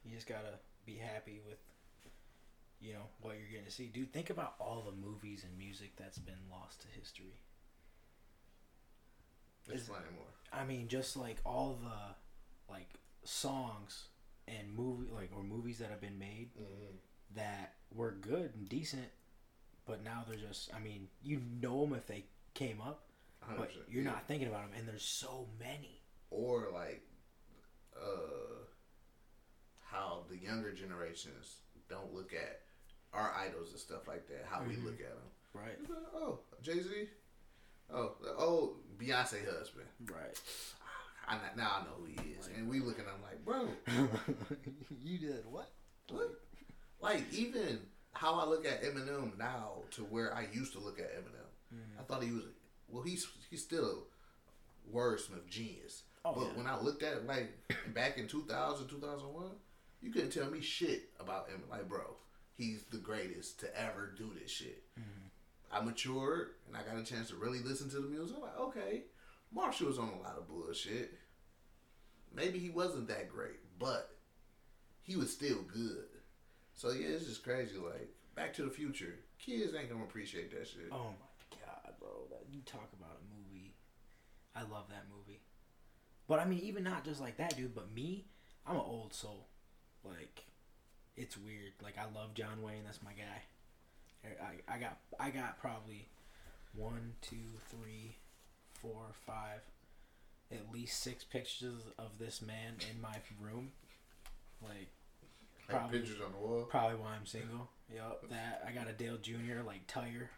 You 0.03 0.15
just 0.15 0.27
gotta 0.27 0.59
be 0.85 0.95
happy 0.95 1.39
with, 1.47 1.57
you 2.79 2.93
know, 2.93 3.03
what 3.21 3.35
you're 3.37 3.61
to 3.63 3.71
see. 3.71 3.87
Dude, 3.87 4.11
think 4.11 4.29
about 4.29 4.55
all 4.59 4.83
the 4.85 4.95
movies 5.07 5.43
and 5.47 5.57
music 5.57 5.91
that's 5.97 6.17
been 6.17 6.49
lost 6.49 6.81
to 6.81 6.87
history. 6.99 7.39
Explain 9.71 10.01
more. 10.15 10.25
I 10.51 10.65
mean, 10.65 10.87
just 10.87 11.15
like 11.15 11.37
all 11.45 11.77
the, 11.81 12.71
like 12.73 12.89
songs 13.23 14.05
and 14.47 14.73
movie 14.75 15.09
like 15.13 15.29
or 15.35 15.43
movies 15.43 15.77
that 15.79 15.89
have 15.89 16.01
been 16.01 16.17
made 16.19 16.49
Mm-hmm. 16.55 16.95
that 17.35 17.75
were 17.95 18.11
good 18.19 18.51
and 18.55 18.67
decent, 18.67 19.07
but 19.85 20.03
now 20.03 20.25
they're 20.27 20.37
just. 20.39 20.73
I 20.73 20.79
mean, 20.79 21.07
you 21.23 21.41
know 21.61 21.85
them 21.85 21.93
if 21.93 22.07
they 22.07 22.25
came 22.53 22.81
up, 22.81 23.05
100%. 23.49 23.57
but 23.57 23.71
you're 23.89 24.03
yeah. 24.03 24.09
not 24.11 24.27
thinking 24.27 24.47
about 24.47 24.63
them, 24.63 24.71
and 24.77 24.87
there's 24.87 25.03
so 25.03 25.47
many. 25.59 26.01
or 26.29 26.69
like 26.73 27.03
uh 27.95 28.60
how 29.91 30.23
the 30.29 30.37
younger 30.37 30.71
generations 30.71 31.57
don't 31.89 32.13
look 32.13 32.33
at 32.33 32.61
our 33.13 33.33
idols 33.37 33.71
and 33.71 33.79
stuff 33.79 34.07
like 34.07 34.27
that 34.27 34.45
how 34.49 34.61
we 34.63 34.75
look 34.77 34.99
at 35.01 35.09
them 35.09 35.29
Right. 35.53 35.77
oh 36.15 36.39
jay-z 36.61 37.07
oh 37.93 38.13
the 38.23 38.33
old 38.35 38.77
beyonce 38.97 39.43
husband 39.45 39.87
Right. 40.05 40.39
I, 41.27 41.37
now 41.57 41.71
i 41.79 41.83
know 41.83 41.95
who 41.99 42.05
he 42.05 42.31
is 42.39 42.49
and 42.55 42.69
we 42.69 42.79
look 42.79 42.99
at 42.99 43.05
him 43.05 43.21
like 43.21 43.43
bro 43.45 43.67
you 45.03 45.17
did 45.17 45.43
what? 45.49 45.69
what? 46.09 46.29
like 47.01 47.23
even 47.33 47.79
how 48.13 48.35
i 48.35 48.45
look 48.45 48.65
at 48.65 48.81
eminem 48.83 49.37
now 49.37 49.83
to 49.91 50.01
where 50.03 50.33
i 50.35 50.47
used 50.53 50.73
to 50.73 50.79
look 50.79 50.99
at 50.99 51.11
eminem 51.15 51.37
Mm-hmm. 51.73 52.01
i 52.01 52.03
thought 52.03 52.21
he 52.21 52.31
was 52.31 52.43
well 52.89 53.01
he's 53.03 53.25
he's 53.49 53.63
still 53.63 54.03
a 54.89 54.95
wordsmith 54.95 55.47
genius 55.49 56.03
Oh, 56.25 56.33
but 56.35 56.41
yeah. 56.43 56.57
when 56.57 56.67
I 56.67 56.79
looked 56.79 57.01
at 57.01 57.13
it, 57.13 57.25
like 57.25 57.49
back 57.95 58.19
in 58.19 58.27
2000, 58.27 58.87
2001, 58.87 59.45
you 60.01 60.11
couldn't 60.11 60.31
tell 60.31 60.49
me 60.49 60.61
shit 60.61 61.09
about 61.19 61.49
him. 61.49 61.61
Like, 61.69 61.87
bro, 61.87 62.15
he's 62.57 62.83
the 62.83 62.97
greatest 62.97 63.59
to 63.61 63.79
ever 63.79 64.13
do 64.17 64.31
this 64.39 64.51
shit. 64.51 64.83
Mm-hmm. 64.99 65.27
I 65.71 65.81
matured 65.81 66.51
and 66.67 66.75
I 66.75 66.83
got 66.83 67.01
a 67.01 67.05
chance 67.05 67.29
to 67.29 67.35
really 67.35 67.59
listen 67.59 67.89
to 67.91 67.99
the 67.99 68.07
music. 68.07 68.35
I'm 68.35 68.43
like, 68.43 68.59
okay, 68.59 69.03
Marshall 69.53 69.87
was 69.87 69.99
on 69.99 70.09
a 70.09 70.21
lot 70.21 70.37
of 70.37 70.47
bullshit. 70.47 71.13
Maybe 72.33 72.59
he 72.59 72.69
wasn't 72.69 73.07
that 73.09 73.29
great, 73.29 73.59
but 73.79 74.15
he 75.03 75.15
was 75.15 75.31
still 75.31 75.61
good. 75.73 76.05
So 76.75 76.91
yeah, 76.91 77.09
it's 77.09 77.25
just 77.25 77.43
crazy. 77.43 77.77
Like 77.77 78.09
Back 78.35 78.53
to 78.55 78.63
the 78.63 78.69
Future, 78.69 79.19
kids 79.39 79.73
ain't 79.75 79.89
gonna 79.89 80.03
appreciate 80.03 80.51
that 80.51 80.67
shit. 80.67 80.89
Oh 80.91 81.13
my 81.19 81.57
god, 81.65 81.93
bro! 81.99 82.27
That 82.29 82.45
you 82.49 82.61
talk 82.65 82.89
about 82.97 83.19
a 83.19 83.35
movie. 83.35 83.73
I 84.55 84.61
love 84.61 84.85
that 84.89 85.05
movie. 85.15 85.41
But 86.27 86.39
I 86.39 86.45
mean, 86.45 86.59
even 86.59 86.83
not 86.83 87.03
just 87.03 87.19
like 87.19 87.37
that, 87.37 87.57
dude. 87.57 87.75
But 87.75 87.93
me, 87.93 88.25
I'm 88.65 88.75
an 88.75 88.83
old 88.85 89.13
soul. 89.13 89.47
Like, 90.03 90.45
it's 91.17 91.37
weird. 91.37 91.73
Like 91.81 91.95
I 91.97 92.05
love 92.17 92.33
John 92.33 92.61
Wayne. 92.61 92.83
That's 92.85 93.01
my 93.03 93.11
guy. 93.11 93.43
Er, 94.25 94.37
I, 94.69 94.75
I 94.75 94.77
got 94.79 94.97
I 95.19 95.29
got 95.29 95.59
probably 95.59 96.07
one, 96.75 97.13
two, 97.21 97.59
three, 97.69 98.15
four, 98.81 99.01
five, 99.25 99.61
at 100.51 100.71
least 100.71 101.01
six 101.01 101.23
pictures 101.23 101.81
of 101.99 102.11
this 102.19 102.41
man 102.41 102.75
in 102.91 103.01
my 103.01 103.15
room. 103.41 103.71
Like 104.61 104.89
Like 105.67 105.79
probably- 105.79 105.99
pictures 105.99 106.21
on 106.25 106.31
the 106.31 106.37
wall. 106.37 106.65
Probably 106.69 106.97
why 106.97 107.15
I'm 107.15 107.25
single. 107.25 107.69
Yep, 107.93 108.29
that 108.29 108.63
I 108.67 108.71
got 108.71 108.87
a 108.89 108.93
Dale 108.93 109.17
Jr. 109.17 109.63
like 109.65 109.85
tire, 109.87 110.29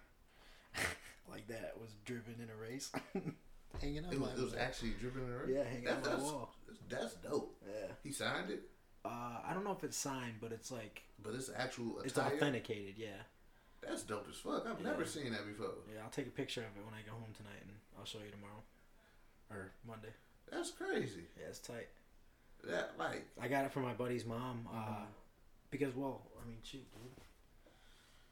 like 1.30 1.48
that 1.48 1.74
was 1.80 1.92
driven 2.04 2.36
in 2.42 2.50
a 2.50 2.56
race, 2.56 2.92
hanging 3.82 4.06
up. 4.06 4.12
It 4.14 4.20
was, 4.20 4.32
it 4.40 4.44
was 4.44 4.56
actually 4.56 4.94
dripping 5.00 5.22
in 5.24 5.30
the 5.48 5.54
Yeah, 5.54 5.64
hanging 5.64 5.84
That- 5.86 6.08
on 6.08 6.18
the 6.20 6.24
wall. 6.24 6.56
That's 6.90 7.14
dope. 7.16 7.56
Yeah. 7.68 7.88
He 8.04 8.12
signed 8.12 8.50
it, 8.50 8.62
Uh, 9.06 9.38
I 9.46 9.54
don't 9.54 9.64
know 9.66 9.72
if 9.74 9.84
it's 9.84 9.98
signed, 9.98 10.36
but 10.42 10.52
it's 10.52 10.72
like 10.72 11.04
but 11.22 11.34
it's 11.36 11.50
actual 11.56 12.00
attire. 12.00 12.06
it's 12.06 12.18
authenticated. 12.18 12.96
Yeah. 12.98 13.22
That's 13.82 14.04
dope 14.04 14.28
as 14.30 14.38
fuck. 14.38 14.66
I've 14.66 14.80
Yeah. 14.80 14.92
never 14.92 15.06
seen 15.06 15.32
that 15.34 15.46
before. 15.46 15.74
Yeah, 15.94 16.04
I'll 16.04 16.10
take 16.10 16.28
a 16.28 16.32
picture 16.32 16.62
of 16.62 16.68
it 16.78 16.86
when 16.86 16.94
I 16.94 17.02
go 17.06 17.12
home 17.12 17.34
tonight, 17.36 17.60
and 17.62 17.72
I'll 17.98 18.06
show 18.06 18.20
you 18.20 18.32
tomorrow, 18.32 18.64
or 19.52 19.72
Monday. 19.86 20.14
That's 20.50 20.72
crazy. 20.72 21.26
Yeah, 21.38 21.48
it's 21.48 21.60
tight. 21.60 21.90
That 22.64 22.94
like 22.98 23.26
I 23.42 23.48
got 23.50 23.66
it 23.66 23.72
from 23.74 23.84
my 23.84 23.94
buddy's 23.94 24.26
mom. 24.26 24.68
Uh, 24.72 24.76
Mm-hmm. 24.78 25.04
because 25.72 25.94
well, 25.96 26.22
I 26.42 26.48
mean, 26.48 26.60
shoot, 26.64 26.86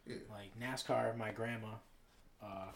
dude. 0.06 0.22
yeah. 0.30 0.34
like 0.34 0.58
NASCAR, 0.58 1.18
my 1.18 1.32
grandma, 1.32 1.76
uh, 2.42 2.72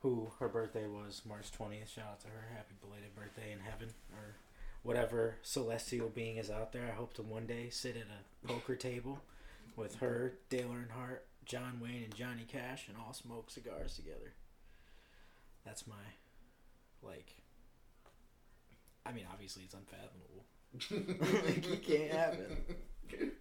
who 0.00 0.30
her 0.38 0.48
birthday 0.48 0.86
was 0.86 1.22
March 1.24 1.50
20th. 1.52 1.88
Shout 1.94 2.04
out 2.10 2.20
to 2.20 2.28
her. 2.28 2.48
Happy 2.54 2.74
belated 2.80 3.14
birthday 3.14 3.52
in 3.52 3.60
heaven 3.60 3.88
or 4.12 4.34
whatever 4.82 5.36
celestial 5.42 6.08
being 6.08 6.36
is 6.36 6.50
out 6.50 6.72
there. 6.72 6.88
I 6.90 6.94
hope 6.94 7.14
to 7.14 7.22
one 7.22 7.46
day 7.46 7.70
sit 7.70 7.96
at 7.96 8.02
a 8.02 8.46
poker 8.46 8.76
table 8.76 9.20
with 9.76 9.96
her, 9.96 10.34
Dale 10.48 10.68
Earnhardt, 10.68 11.20
John 11.44 11.80
Wayne, 11.80 12.04
and 12.04 12.14
Johnny 12.14 12.44
Cash 12.46 12.88
and 12.88 12.96
all 12.96 13.12
smoke 13.12 13.50
cigars 13.50 13.94
together. 13.94 14.34
That's 15.64 15.86
my, 15.86 15.94
like, 17.02 17.36
I 19.06 19.12
mean, 19.12 19.26
obviously 19.32 19.62
it's 19.64 19.74
unfathomable. 19.74 20.44
like, 21.46 21.68
you 21.68 21.76
can't 21.76 22.12
have 22.12 22.34
it. 22.34 23.32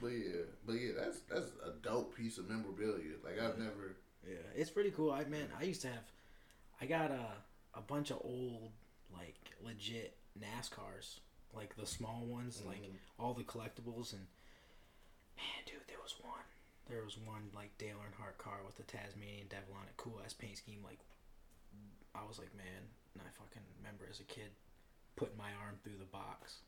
But 0.00 0.08
yeah, 0.12 0.42
but 0.66 0.72
yeah, 0.74 0.92
that's 0.98 1.20
that's 1.20 1.50
a 1.64 1.70
dope 1.82 2.14
piece 2.14 2.36
of 2.36 2.48
memorabilia. 2.48 3.14
Like 3.24 3.40
I've 3.40 3.58
never. 3.58 3.96
Yeah, 4.26 4.36
it's 4.54 4.70
pretty 4.70 4.90
cool. 4.90 5.10
I 5.10 5.24
man, 5.24 5.48
I 5.58 5.64
used 5.64 5.82
to 5.82 5.88
have, 5.88 6.04
I 6.80 6.84
got 6.84 7.10
a 7.10 7.26
a 7.74 7.80
bunch 7.80 8.10
of 8.10 8.18
old 8.22 8.70
like 9.12 9.38
legit 9.64 10.16
NASCARs, 10.38 11.20
like 11.54 11.76
the 11.76 11.86
small 11.86 12.26
ones, 12.26 12.62
like 12.66 12.82
mm-hmm. 12.82 13.22
all 13.22 13.34
the 13.34 13.44
collectibles, 13.46 14.12
and 14.12 14.26
man, 15.38 15.62
dude, 15.66 15.86
there 15.86 16.02
was 16.02 16.14
one, 16.20 16.46
there 16.90 17.04
was 17.04 17.16
one 17.18 17.50
like 17.54 17.76
Dale 17.78 17.98
Earnhardt 18.02 18.38
car 18.38 18.58
with 18.66 18.76
the 18.76 18.84
Tasmanian 18.84 19.46
Devil 19.48 19.74
on 19.78 19.86
it, 19.86 19.96
cool 19.96 20.20
ass 20.24 20.34
paint 20.34 20.58
scheme. 20.58 20.82
Like, 20.82 20.98
I 22.14 22.26
was 22.26 22.38
like, 22.38 22.54
man, 22.54 22.90
and 23.14 23.22
I 23.22 23.30
fucking 23.38 23.62
remember 23.78 24.06
as 24.10 24.20
a 24.20 24.28
kid 24.28 24.50
putting 25.16 25.38
my 25.38 25.54
arm 25.62 25.78
through 25.82 25.98
the 25.98 26.10
box. 26.10 26.62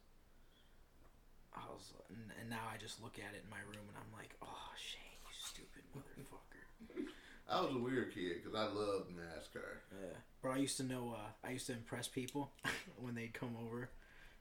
I 1.56 1.64
was, 1.72 1.90
and, 2.12 2.30
and 2.38 2.50
now 2.50 2.68
I 2.68 2.76
just 2.76 3.02
look 3.02 3.18
at 3.18 3.32
it 3.32 3.42
in 3.42 3.50
my 3.50 3.64
room 3.64 3.88
and 3.88 3.96
I'm 3.96 4.12
like, 4.12 4.36
oh 4.44 4.70
Shane, 4.76 5.18
you 5.24 5.34
stupid 5.34 5.82
motherfucker. 5.96 6.62
I 7.48 7.60
was 7.60 7.74
a 7.74 7.78
weird 7.78 8.12
kid 8.12 8.42
because 8.42 8.58
I 8.58 8.64
loved 8.64 9.10
NASCAR. 9.10 9.78
Yeah, 9.92 10.16
bro. 10.42 10.52
I 10.52 10.56
used 10.56 10.76
to 10.78 10.82
know. 10.82 11.14
Uh, 11.16 11.46
I 11.46 11.50
used 11.52 11.66
to 11.68 11.72
impress 11.72 12.08
people 12.08 12.52
when 13.00 13.14
they'd 13.14 13.32
come 13.34 13.56
over, 13.64 13.90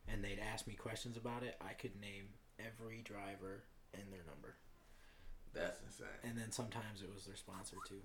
and 0.07 0.23
they'd 0.23 0.39
ask 0.39 0.65
me 0.67 0.73
questions 0.73 1.15
about 1.17 1.43
it. 1.43 1.55
I 1.61 1.73
could 1.73 1.99
name 1.99 2.29
every 2.59 3.01
driver 3.03 3.63
and 3.93 4.03
their 4.11 4.23
number, 4.27 4.55
That's 5.53 5.79
insane. 5.85 6.07
and 6.23 6.37
then 6.37 6.51
sometimes 6.51 7.01
it 7.01 7.13
was 7.13 7.25
their 7.25 7.35
sponsor 7.35 7.77
too. 7.87 8.01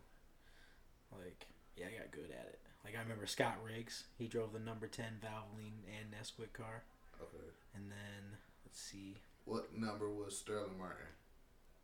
Like, 1.18 1.46
yeah, 1.76 1.86
I 1.86 1.98
got 1.98 2.10
good 2.12 2.30
at 2.30 2.46
it. 2.46 2.60
Like 2.84 2.94
I 2.96 3.02
remember 3.02 3.26
Scott 3.26 3.56
Riggs. 3.64 4.04
He 4.18 4.26
drove 4.28 4.52
the 4.52 4.58
number 4.60 4.86
ten 4.86 5.18
Valvoline 5.24 5.82
and 5.88 6.12
Nesquik 6.12 6.52
car, 6.52 6.84
Okay. 7.20 7.44
and 7.74 7.90
then 7.90 8.38
let's 8.66 8.80
see, 8.80 9.16
What 9.46 9.76
number 9.76 10.08
was 10.10 10.36
Sterling 10.38 10.78
Martin? 10.78 11.06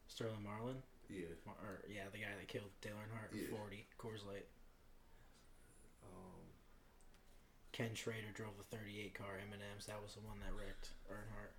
Sterling 0.08 0.42
Marlin. 0.44 0.76
Yeah. 1.08 1.32
Or 1.46 1.82
yeah, 1.88 2.04
the 2.12 2.18
guy 2.18 2.34
that 2.38 2.48
killed 2.48 2.70
Dale 2.80 2.92
Earnhardt. 2.94 3.34
Yeah. 3.34 3.48
Forty 3.56 3.86
Coors 3.98 4.26
Light. 4.26 4.46
Um, 6.02 6.42
Ken 7.72 7.94
Schrader 7.94 8.32
drove 8.34 8.52
a 8.60 8.76
38 8.76 9.14
car 9.14 9.38
M&M's. 9.48 9.86
That 9.86 10.02
was 10.02 10.14
the 10.14 10.20
one 10.20 10.38
that 10.40 10.52
wrecked 10.54 10.90
Earnhardt. 11.10 11.54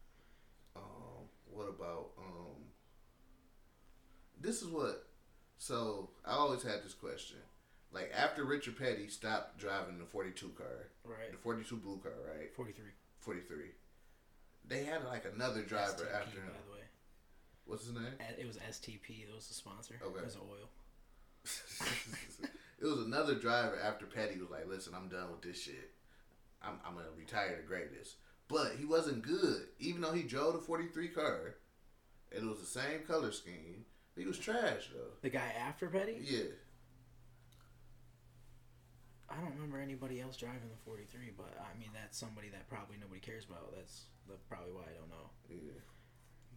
um, 0.76 1.28
what 1.52 1.68
about 1.70 2.10
um? 2.18 2.64
This 4.40 4.62
is 4.62 4.68
what. 4.68 5.08
So 5.58 6.10
I 6.26 6.32
always 6.34 6.64
had 6.64 6.84
this 6.84 6.94
question. 6.94 7.38
Like 7.92 8.12
after 8.16 8.44
Richard 8.44 8.78
Petty 8.78 9.08
stopped 9.08 9.58
driving 9.58 9.98
the 9.98 10.06
forty-two 10.06 10.50
car, 10.58 10.90
Right. 11.06 11.32
the 11.32 11.38
forty-two 11.38 11.78
blue 11.78 11.98
car, 12.00 12.12
right? 12.38 12.54
43. 12.54 12.84
Forty-three. 13.20 13.72
They 14.68 14.84
had 14.84 15.06
like 15.06 15.26
another 15.26 15.62
driver 15.64 16.04
STP, 16.04 16.14
after 16.22 16.40
him. 16.42 16.48
by 16.52 16.62
the 16.68 16.74
way. 16.74 16.84
What's 17.68 17.86
his 17.86 17.94
name? 17.94 18.14
It 18.38 18.48
was 18.48 18.58
STP. 18.58 19.24
It 19.28 19.34
was 19.34 19.48
the 19.48 19.54
sponsor. 19.54 20.00
Okay. 20.02 20.20
It 20.20 20.26
was 20.26 20.38
oil. 20.38 20.70
it 22.82 22.86
was 22.86 23.06
another 23.06 23.36
driver 23.36 23.78
after 23.82 24.06
Petty 24.06 24.40
was 24.40 24.50
like, 24.50 24.68
"Listen, 24.68 24.94
I'm 24.96 25.10
done 25.10 25.32
with 25.32 25.42
this 25.42 25.62
shit. 25.62 25.92
I'm, 26.62 26.80
I'm 26.86 26.96
gonna 26.96 27.08
retire 27.18 27.58
the 27.58 27.68
greatest." 27.68 28.16
But 28.50 28.74
he 28.80 28.86
wasn't 28.86 29.22
good, 29.22 29.68
even 29.80 30.02
though 30.02 30.14
he 30.14 30.24
drove 30.24 30.54
the 30.54 30.60
'43 30.60 31.10
car, 31.10 31.56
and 32.32 32.44
it 32.44 32.50
was 32.50 32.60
the 32.60 32.66
same 32.66 33.02
color 33.08 33.32
scheme. 33.32 33.86
He 34.18 34.26
was 34.26 34.40
trash 34.40 34.90
though. 34.94 35.12
The 35.22 35.30
guy 35.30 35.54
after 35.60 35.88
Petty? 35.88 36.18
Yeah, 36.22 36.44
I 39.30 39.36
don't 39.36 39.54
remember 39.54 39.80
anybody 39.80 40.22
else 40.22 40.38
driving 40.38 40.72
the 40.72 40.80
43, 40.86 41.36
but 41.36 41.52
I 41.60 41.78
mean, 41.78 41.90
that's 41.94 42.18
somebody 42.18 42.48
that 42.50 42.70
probably 42.70 42.96
nobody 43.00 43.20
cares 43.20 43.44
about. 43.44 43.76
That's 43.76 44.08
the, 44.26 44.36
probably 44.48 44.72
why 44.72 44.88
I 44.88 44.96
don't 44.96 45.12
know. 45.12 45.30
yeah. 45.50 45.84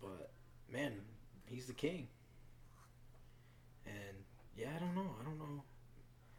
But, 0.00 0.30
man, 0.72 0.92
he's 1.46 1.66
the 1.66 1.72
king. 1.72 2.08
And, 3.86 3.94
yeah, 4.56 4.68
I 4.76 4.78
don't 4.78 4.94
know. 4.94 5.10
I 5.20 5.24
don't 5.24 5.38
know. 5.38 5.62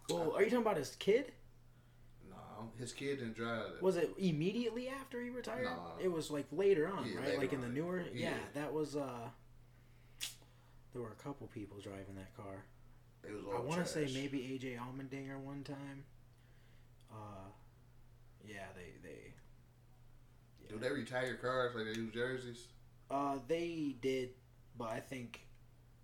Well, 0.10 0.34
are 0.36 0.42
you 0.44 0.50
talking 0.50 0.60
about 0.66 0.78
his 0.78 0.96
kid? 0.98 1.32
No, 2.30 2.70
his 2.78 2.92
kid 2.94 3.20
didn't 3.20 3.36
drive 3.36 3.66
it. 3.78 3.82
Was 3.84 3.96
it 3.98 4.12
immediately 4.18 4.90
after 4.90 5.22
he 5.22 5.30
retired? 5.30 5.64
No. 5.66 5.94
It 6.02 6.12
was 6.12 6.30
like 6.30 6.46
later 6.52 6.88
on, 6.90 7.08
Yeah, 7.08 7.18
right? 7.18 7.28
later 7.30 7.40
Like 7.42 7.54
in 7.54 7.62
the 7.62 7.70
newer. 7.70 8.02
Yeah. 8.14 8.30
Yeah. 8.32 8.34
that 8.56 8.74
was. 8.74 8.96
uh 8.96 9.30
There 10.94 11.02
were 11.02 11.12
a 11.12 11.24
couple 11.24 11.48
people 11.48 11.78
driving 11.80 12.16
that 12.16 12.36
car. 12.36 12.66
It 13.24 13.32
was 13.34 13.44
I 13.56 13.60
want 13.62 13.86
to 13.86 13.88
say 13.88 14.10
maybe 14.14 14.40
AJ 14.40 14.78
Allmendinger 14.80 15.40
one 15.40 15.64
time. 15.64 16.04
Uh, 17.12 17.50
yeah, 18.46 18.66
they 18.76 19.08
they. 19.08 19.34
Do 20.68 20.78
they 20.80 20.90
retire 20.90 21.36
cars 21.36 21.76
like 21.76 21.86
they 21.86 21.94
do 21.94 22.10
jerseys? 22.12 22.68
Uh, 23.12 23.36
they 23.48 23.96
did, 24.02 24.30
but 24.78 24.90
I 24.90 25.00
think 25.02 25.42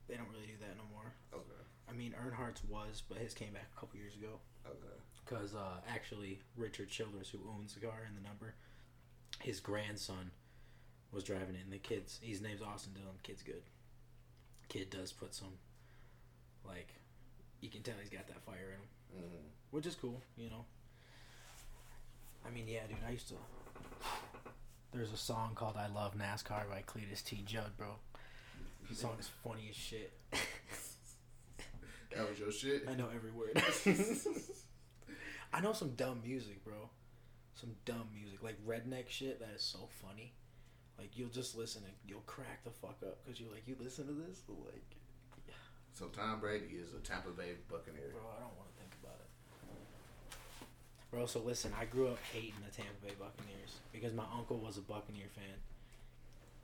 they 0.08 0.16
don't 0.16 0.28
really 0.30 0.46
do 0.48 0.58
that 0.60 0.76
no 0.78 0.84
more. 0.92 1.14
Okay. 1.34 1.62
I 1.90 1.94
mean, 1.94 2.14
Earnhardt's 2.14 2.64
was, 2.66 3.02
but 3.08 3.18
his 3.18 3.34
came 3.34 3.54
back 3.54 3.70
a 3.76 3.80
couple 3.80 3.98
years 3.98 4.16
ago. 4.16 4.40
Okay. 4.66 4.98
Because 5.26 5.56
uh, 5.56 5.80
actually, 5.88 6.40
Richard 6.58 6.90
Childress, 6.90 7.30
who 7.30 7.40
owns 7.50 7.74
the 7.74 7.80
car 7.80 8.04
and 8.08 8.18
the 8.18 8.28
number, 8.28 8.56
his 9.42 9.60
grandson 9.62 10.32
was 11.14 11.24
driving 11.24 11.56
it, 11.56 11.64
and 11.64 11.72
the 11.72 11.78
kids. 11.78 12.20
His 12.22 12.42
name's 12.42 12.62
Austin 12.62 12.92
Dillon. 12.94 13.16
Kid's 13.24 13.42
good. 13.44 13.64
Kid 14.68 14.90
does 14.90 15.14
put 15.14 15.34
some, 15.34 15.54
like, 16.66 16.90
you 17.62 17.70
can 17.70 17.82
tell 17.84 17.96
he's 18.02 18.10
got 18.10 18.28
that 18.28 18.42
fire 18.46 18.74
in 18.76 19.20
him, 19.22 19.24
Mm. 19.30 19.48
which 19.72 19.86
is 19.86 19.96
cool, 19.96 20.22
you 20.36 20.50
know. 20.50 20.66
I 22.46 22.50
mean, 22.50 22.68
yeah, 22.68 22.82
dude, 22.88 22.98
I 23.08 23.12
used 23.12 23.30
to. 23.30 23.36
There's 24.94 25.12
a 25.12 25.18
song 25.18 25.52
called 25.56 25.76
"I 25.78 25.88
Love 25.88 26.16
NASCAR" 26.18 26.70
by 26.70 26.84
Cletus 26.88 27.24
T. 27.24 27.44
Judd, 27.46 27.78
bro. 27.78 27.96
The 28.90 28.96
song 28.96 29.16
is 29.20 29.30
funny 29.44 29.68
as 29.70 29.76
shit. 29.76 30.14
That 32.16 32.30
was 32.30 32.40
your 32.40 32.52
shit. 32.52 32.86
I 32.90 32.96
know 32.96 33.10
every 33.14 33.32
word. 33.32 33.62
I 35.54 35.62
know 35.62 35.74
some 35.74 35.92
dumb 35.96 36.22
music, 36.24 36.64
bro. 36.64 36.90
Some 37.54 37.76
dumb 37.86 38.08
music, 38.14 38.42
like 38.44 38.58
redneck 38.66 39.10
shit 39.10 39.40
that 39.40 39.50
is 39.56 39.62
so 39.62 39.90
funny. 40.02 40.34
Like 40.98 41.18
you'll 41.18 41.30
just 41.30 41.56
listen 41.58 41.84
and 41.86 41.94
you'll 42.08 42.22
crack 42.22 42.64
the 42.64 42.72
fuck 42.72 42.98
up 43.04 43.24
because 43.24 43.40
you're 43.40 43.52
like, 43.52 43.68
you 43.68 43.76
listen 43.80 44.08
to 44.08 44.14
this, 44.14 44.42
like, 44.48 44.96
Yeah. 45.48 45.54
So 45.94 46.06
Tom 46.08 46.40
Brady 46.40 46.78
is 46.78 46.94
a 46.94 47.00
Tampa 47.00 47.30
Bay 47.30 47.54
Buccaneer. 47.70 48.10
bro, 48.14 48.22
I 48.36 48.40
don't 48.40 48.56
want 48.58 48.70
to 48.72 48.77
think 48.77 48.77
about 48.77 48.77
it. 48.77 48.77
Bro, 51.12 51.26
so 51.28 51.40
listen, 51.40 51.72
I 51.80 51.86
grew 51.86 52.08
up 52.10 52.20
hating 52.34 52.54
the 52.66 52.72
Tampa 52.76 52.92
Bay 53.06 53.14
Buccaneers 53.18 53.78
because 53.94 54.14
my 54.14 54.26
uncle 54.38 54.58
was 54.58 54.78
a 54.78 54.82
Buccaneer 54.82 55.28
fan, 55.34 55.56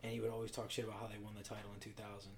and 0.03 0.11
he 0.11 0.19
would 0.19 0.29
always 0.31 0.51
talk 0.51 0.69
shit 0.69 0.85
about 0.85 0.99
how 0.99 1.07
they 1.07 1.17
won 1.23 1.33
the 1.37 1.43
title 1.43 1.71
in 1.73 1.79
2000. 1.79 2.31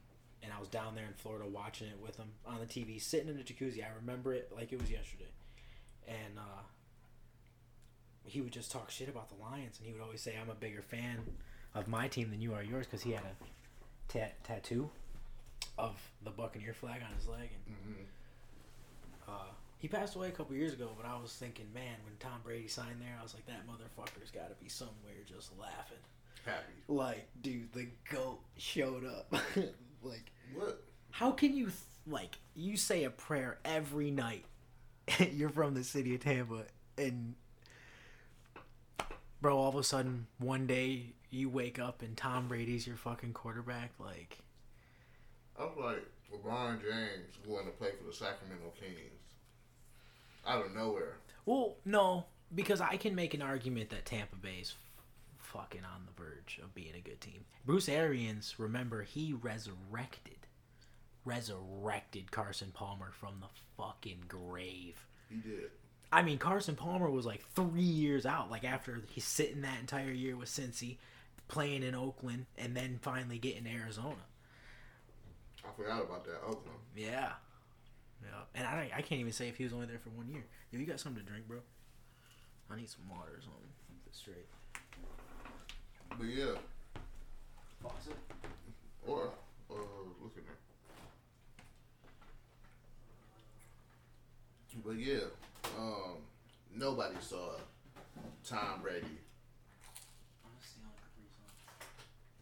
And 0.44 0.54
I 0.56 0.60
was 0.60 0.70
down 0.70 0.94
there 0.94 1.06
in 1.06 1.14
Florida 1.14 1.46
watching 1.50 1.88
it 1.88 2.00
with 2.00 2.18
him 2.18 2.28
on 2.46 2.60
the 2.60 2.68
TV, 2.68 3.02
sitting 3.02 3.28
in 3.30 3.38
the 3.38 3.44
jacuzzi. 3.44 3.84
I 3.84 3.88
remember 4.00 4.34
it 4.34 4.52
like 4.56 4.72
it 4.72 4.80
was 4.80 4.92
yesterday. 4.92 5.32
And 6.08 6.38
uh, 6.38 6.62
he 8.26 8.42
would 8.42 8.52
just 8.52 8.72
talk 8.72 8.92
shit 8.92 9.10
about 9.10 9.30
the 9.30 9.36
Lions, 9.44 9.80
and 9.80 9.88
he 9.88 9.94
would 9.94 10.04
always 10.04 10.22
say, 10.22 10.36
"I'm 10.40 10.52
a 10.52 10.56
bigger 10.56 10.84
fan 10.84 11.18
of 11.74 11.88
my 11.88 12.08
team 12.08 12.30
than 12.30 12.42
you 12.42 12.54
are 12.54 12.62
yours," 12.62 12.86
because 12.86 13.02
he 13.02 13.12
had 13.14 13.24
a 13.24 14.14
ta- 14.14 14.34
tattoo 14.44 14.92
of 15.80 15.96
the 16.24 16.30
Buccaneer 16.30 16.76
flag 16.76 17.02
on 17.02 17.16
his 17.18 17.28
leg, 17.28 17.50
and 17.68 17.76
Mm-hmm. 17.76 19.32
uh, 19.32 19.52
he 19.86 19.90
passed 19.90 20.16
away 20.16 20.30
a 20.30 20.32
couple 20.32 20.56
years 20.56 20.74
ago. 20.74 20.90
But 20.98 21.06
I 21.08 21.16
was 21.22 21.32
thinking, 21.32 21.68
man, 21.72 21.94
when 22.06 22.16
Tom 22.18 22.40
Brady 22.44 22.68
signed 22.68 23.00
there, 23.00 23.16
I 23.20 23.22
was 23.22 23.36
like, 23.36 23.46
that 23.46 23.68
motherfucker's 23.68 24.32
got 24.32 24.50
to 24.50 24.56
be 24.56 24.68
somewhere 24.68 25.14
just 25.28 25.52
laughing. 25.60 26.00
Happy. 26.44 26.74
Like, 26.88 27.28
dude, 27.44 27.72
the 27.72 27.86
goat 28.12 28.40
showed 28.58 29.06
up. 29.06 29.32
like, 30.02 30.32
What? 30.56 30.82
how 31.12 31.30
can 31.30 31.56
you 31.56 31.66
th- 31.66 31.76
like 32.08 32.40
you 32.56 32.78
say 32.78 33.04
a 33.04 33.12
prayer 33.12 33.60
every 33.64 34.10
night? 34.10 34.46
You're 35.32 35.50
from 35.50 35.76
the 35.76 35.84
city 35.84 36.16
of 36.16 36.22
Tampa, 36.22 36.64
and 36.98 37.36
bro, 39.40 39.56
all 39.56 39.70
of 39.70 39.76
a 39.76 39.84
sudden 39.84 40.26
one 40.40 40.66
day 40.66 41.14
you 41.30 41.48
wake 41.48 41.78
up 41.78 42.02
and 42.02 42.18
Tom 42.18 42.48
Brady's 42.48 42.88
your 42.88 42.96
fucking 42.98 43.34
quarterback. 43.34 43.92
Like, 44.00 44.40
I 45.60 45.66
was 45.66 45.78
like 45.78 46.06
LeBron 46.34 46.82
James 46.82 47.38
going 47.48 47.66
to 47.66 47.72
play 47.74 47.90
for 48.00 48.08
the 48.08 48.14
Sacramento 48.16 48.74
Kings. 48.80 49.12
Out 50.46 50.66
of 50.66 50.76
nowhere. 50.76 51.18
well, 51.46 51.76
no, 51.86 52.26
because 52.54 52.82
I 52.82 52.98
can 52.98 53.16
make 53.16 53.34
an 53.34 53.42
argument 53.42 53.90
that 53.90 54.06
Tampa 54.06 54.36
Bay's 54.36 54.76
fucking 55.40 55.82
on 55.84 56.06
the 56.06 56.22
verge 56.24 56.60
of 56.64 56.76
being 56.76 56.94
a 56.96 57.00
good 57.00 57.22
team. 57.22 57.46
Bruce 57.66 57.90
Arians, 57.90 58.56
remember, 58.58 59.04
he 59.04 59.34
resurrected, 59.34 60.38
resurrected 61.24 62.32
Carson 62.32 62.72
Palmer 62.74 63.12
from 63.12 63.40
the 63.42 63.48
fucking 63.78 64.26
grave. 64.28 65.06
He 65.30 65.38
did. 65.38 65.72
I 66.12 66.22
mean, 66.22 66.38
Carson 66.38 66.76
Palmer 66.76 67.10
was 67.10 67.26
like 67.26 67.44
three 67.56 67.82
years 67.82 68.26
out. 68.26 68.52
Like 68.52 68.64
after 68.64 69.02
he's 69.10 69.26
sitting 69.26 69.62
that 69.62 69.80
entire 69.80 70.12
year 70.12 70.38
with 70.38 70.50
Cincy, 70.50 70.98
playing 71.48 71.84
in 71.84 71.96
Oakland, 71.96 72.46
and 72.58 72.76
then 72.76 73.00
finally 73.02 73.38
getting 73.40 73.64
to 73.66 73.70
Arizona. 73.72 74.16
I 75.64 75.76
forgot 75.76 76.04
about 76.04 76.24
that 76.26 76.42
Oakland. 76.46 76.78
Yeah, 76.96 77.32
yeah. 78.26 78.44
And 78.56 78.68
I 78.68 78.92
I 78.96 79.02
can't 79.02 79.20
even 79.22 79.32
say 79.34 79.48
if 79.48 79.58
he 79.58 79.64
was 79.64 79.74
only 79.74 79.86
there 79.86 80.00
for 80.00 80.10
one 80.10 80.28
year. 80.30 80.46
Yo, 80.72 80.80
you 80.80 80.86
got 80.86 81.00
something 81.00 81.24
to 81.24 81.30
drink, 81.30 81.48
bro? 81.48 81.60
I 82.70 82.76
need 82.76 82.90
some 82.90 83.08
water 83.10 83.32
or 83.38 83.42
something. 83.42 83.70
Keep 83.88 84.08
it 84.08 84.16
straight. 84.16 84.48
But 86.18 86.28
yeah. 86.28 86.56
Faucet. 87.82 88.16
Or 89.08 89.30
uh 89.70 89.74
look 90.22 90.36
in 90.38 90.44
there. 90.46 90.56
But 94.84 94.98
yeah, 94.98 95.28
um 95.78 96.18
nobody 96.76 97.16
saw 97.20 97.52
Tom 98.44 98.82
Brady. 98.82 99.06
Is 99.06 99.12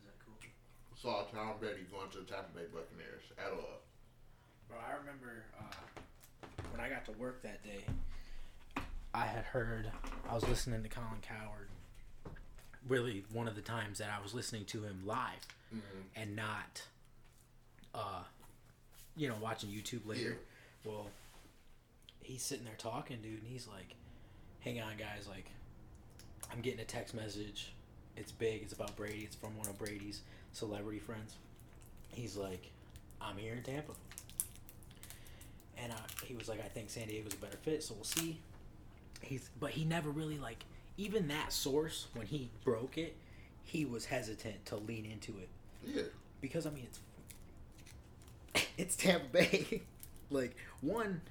that 0.06 0.18
cool? 0.26 0.36
Saw 0.96 1.24
Tom 1.26 1.58
Brady 1.60 1.86
going 1.92 2.10
to 2.12 2.20
the 2.20 2.26
Tampa 2.26 2.52
Bay 2.56 2.66
Buccaneers 2.74 3.24
at 3.38 3.52
all. 3.52 3.82
Bro, 4.74 4.82
I 4.90 4.98
remember 5.00 5.44
uh, 5.60 6.02
when 6.72 6.82
I 6.82 6.90
got 6.90 7.06
to 7.06 7.12
work 7.14 7.44
that 7.44 7.64
day. 7.64 7.84
I 9.14 9.26
had 9.26 9.44
heard 9.44 9.92
I 10.28 10.34
was 10.34 10.48
listening 10.48 10.82
to 10.82 10.90
Colin 10.90 11.22
Cowherd. 11.22 11.70
Really, 12.88 13.24
one 13.32 13.48
of 13.48 13.56
the 13.56 13.62
times 13.62 14.00
that 14.00 14.10
I 14.10 14.22
was 14.22 14.34
listening 14.34 14.66
to 14.66 14.84
him 14.84 15.02
live, 15.06 15.46
and 16.16 16.36
not, 16.36 16.82
uh, 17.94 18.24
you 19.16 19.28
know, 19.30 19.36
watching 19.42 19.70
YouTube 19.70 20.06
later. 20.08 20.38
Well, 20.84 21.08
he's 22.22 22.42
sitting 22.42 22.66
there 22.66 22.74
talking, 22.78 23.18
dude, 23.22 23.40
and 23.40 23.48
he's 23.48 23.68
like, 23.68 23.96
"Hang 24.62 24.82
on, 24.82 24.98
guys, 24.98 25.28
like, 25.30 25.46
I'm 26.52 26.62
getting 26.62 26.80
a 26.80 26.86
text 26.86 27.14
message. 27.14 27.74
It's 28.18 28.32
big. 28.32 28.64
It's 28.64 28.74
about 28.74 28.96
Brady. 28.96 29.22
It's 29.24 29.36
from 29.36 29.56
one 29.58 29.68
of 29.68 29.78
Brady's 29.78 30.22
celebrity 30.52 31.00
friends. 31.00 31.36
He's 32.10 32.36
like, 32.36 32.70
I'm 33.22 33.38
here 33.38 33.54
in 33.54 33.64
Tampa. 33.64 33.94
And 35.84 35.92
uh, 35.92 35.96
he 36.26 36.34
was 36.34 36.48
like, 36.48 36.60
I 36.64 36.68
think 36.70 36.90
San 36.90 37.08
Diego's 37.08 37.34
a 37.34 37.38
better 37.38 37.58
fit, 37.58 37.84
so 37.84 37.94
we'll 37.96 38.06
see. 38.06 38.40
He's, 39.22 39.50
but 39.60 39.72
he 39.72 39.84
never 39.84 40.10
really 40.10 40.38
like 40.38 40.64
even 40.98 41.28
that 41.28 41.52
source 41.52 42.08
when 42.14 42.26
he 42.26 42.50
broke 42.64 42.98
it, 42.98 43.16
he 43.66 43.84
was 43.86 44.06
hesitant 44.06 44.66
to 44.68 44.78
lean 44.78 45.06
into 45.06 45.34
it 45.40 45.50
Yeah. 45.86 46.04
because 46.42 46.66
I 46.66 46.70
mean 46.70 46.88
it's 48.54 48.64
it's 48.78 48.96
Tampa 48.96 49.26
Bay. 49.28 49.82
like 50.30 50.56
one, 50.82 51.22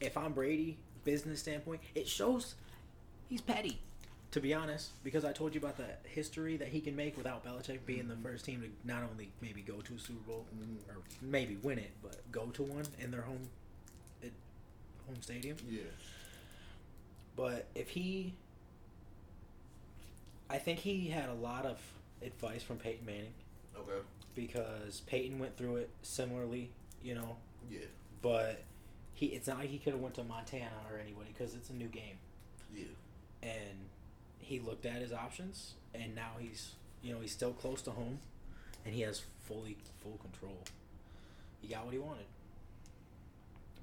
if 0.00 0.16
I'm 0.16 0.32
Brady, 0.32 0.78
business 1.04 1.40
standpoint, 1.40 1.80
it 1.94 2.08
shows 2.08 2.54
he's 3.28 3.40
petty. 3.40 3.78
To 4.32 4.40
be 4.40 4.52
honest, 4.52 4.90
because 5.04 5.24
I 5.24 5.32
told 5.32 5.54
you 5.54 5.60
about 5.60 5.78
the 5.78 5.86
history 6.04 6.58
that 6.58 6.68
he 6.68 6.80
can 6.82 6.94
make 6.94 7.16
without 7.16 7.42
Belichick 7.46 7.78
being 7.86 8.08
the 8.08 8.16
first 8.16 8.44
team 8.44 8.60
to 8.60 8.68
not 8.86 9.02
only 9.10 9.30
maybe 9.40 9.62
go 9.62 9.76
to 9.80 9.94
a 9.94 9.98
Super 9.98 10.20
Bowl 10.26 10.44
or 10.90 10.96
maybe 11.22 11.56
win 11.62 11.78
it, 11.78 11.90
but 12.02 12.16
go 12.30 12.44
to 12.48 12.62
one 12.62 12.84
in 13.00 13.10
their 13.10 13.22
home, 13.22 13.48
home 15.08 15.22
stadium. 15.22 15.56
Yeah. 15.68 15.80
But 17.36 17.66
if 17.74 17.90
he, 17.90 18.34
I 20.50 20.58
think 20.58 20.78
he 20.80 21.08
had 21.08 21.28
a 21.28 21.34
lot 21.34 21.66
of 21.66 21.78
advice 22.22 22.62
from 22.62 22.76
Peyton 22.78 23.04
Manning 23.06 23.32
Okay. 23.76 24.04
because 24.34 25.02
Peyton 25.06 25.38
went 25.38 25.56
through 25.56 25.76
it 25.76 25.90
similarly, 26.02 26.70
you 27.02 27.14
know. 27.14 27.36
Yeah. 27.70 27.80
But 28.22 28.62
he, 29.14 29.26
it's 29.26 29.46
not 29.46 29.58
like 29.58 29.68
he 29.68 29.78
could 29.78 29.92
have 29.92 30.02
went 30.02 30.14
to 30.14 30.24
Montana 30.24 30.70
or 30.90 30.98
anybody 30.98 31.30
because 31.36 31.54
it's 31.54 31.70
a 31.70 31.74
new 31.74 31.86
game, 31.88 32.18
Yeah. 32.74 32.84
and 33.42 33.78
he 34.40 34.58
looked 34.60 34.86
at 34.86 35.00
his 35.02 35.12
options, 35.12 35.74
and 35.94 36.14
now 36.14 36.30
he's, 36.38 36.72
you 37.02 37.12
know, 37.14 37.20
he's 37.20 37.32
still 37.32 37.52
close 37.52 37.82
to 37.82 37.90
home, 37.90 38.18
and 38.84 38.94
he 38.94 39.02
has 39.02 39.22
fully 39.44 39.76
full 40.02 40.18
control. 40.18 40.58
He 41.60 41.68
got 41.68 41.84
what 41.84 41.92
he 41.92 41.98
wanted, 42.00 42.24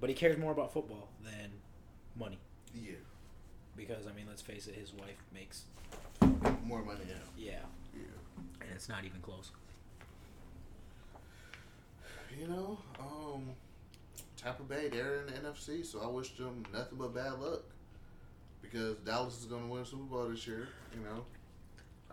but 0.06 0.10
he 0.12 0.16
cares 0.16 0.38
more 0.38 0.52
about 0.52 0.72
football 0.72 1.10
than 1.24 1.50
money 2.16 2.38
Yeah. 2.76 2.92
because 3.76 4.06
I 4.06 4.12
mean, 4.14 4.28
let's 4.30 4.44
face 4.44 4.68
it, 4.68 4.76
his 4.76 4.94
wife 4.94 5.18
makes 5.34 5.64
More 6.64 6.84
money 6.86 7.06
now. 7.08 7.16
yeah, 7.36 7.62
Yeah. 7.92 8.02
and 8.62 8.70
it's 8.76 8.88
not 8.88 9.04
even 9.04 9.20
close. 9.22 9.50
You 12.40 12.48
know, 12.48 12.78
um, 13.00 13.50
Tampa 14.38 14.62
Bay, 14.62 14.90
they're 14.90 15.22
in 15.22 15.26
the 15.26 15.32
NFC, 15.50 15.84
so 15.84 16.02
I 16.02 16.06
wish 16.06 16.38
them 16.38 16.64
nothing 16.72 17.00
but 17.00 17.16
bad 17.16 17.40
luck. 17.40 17.64
Because 18.62 18.98
Dallas 18.98 19.40
is 19.40 19.46
going 19.46 19.64
to 19.64 19.70
win 19.70 19.86
Super 19.86 20.04
Bowl 20.04 20.30
this 20.30 20.46
year, 20.46 20.68
you 20.96 21.04
know. 21.04 21.26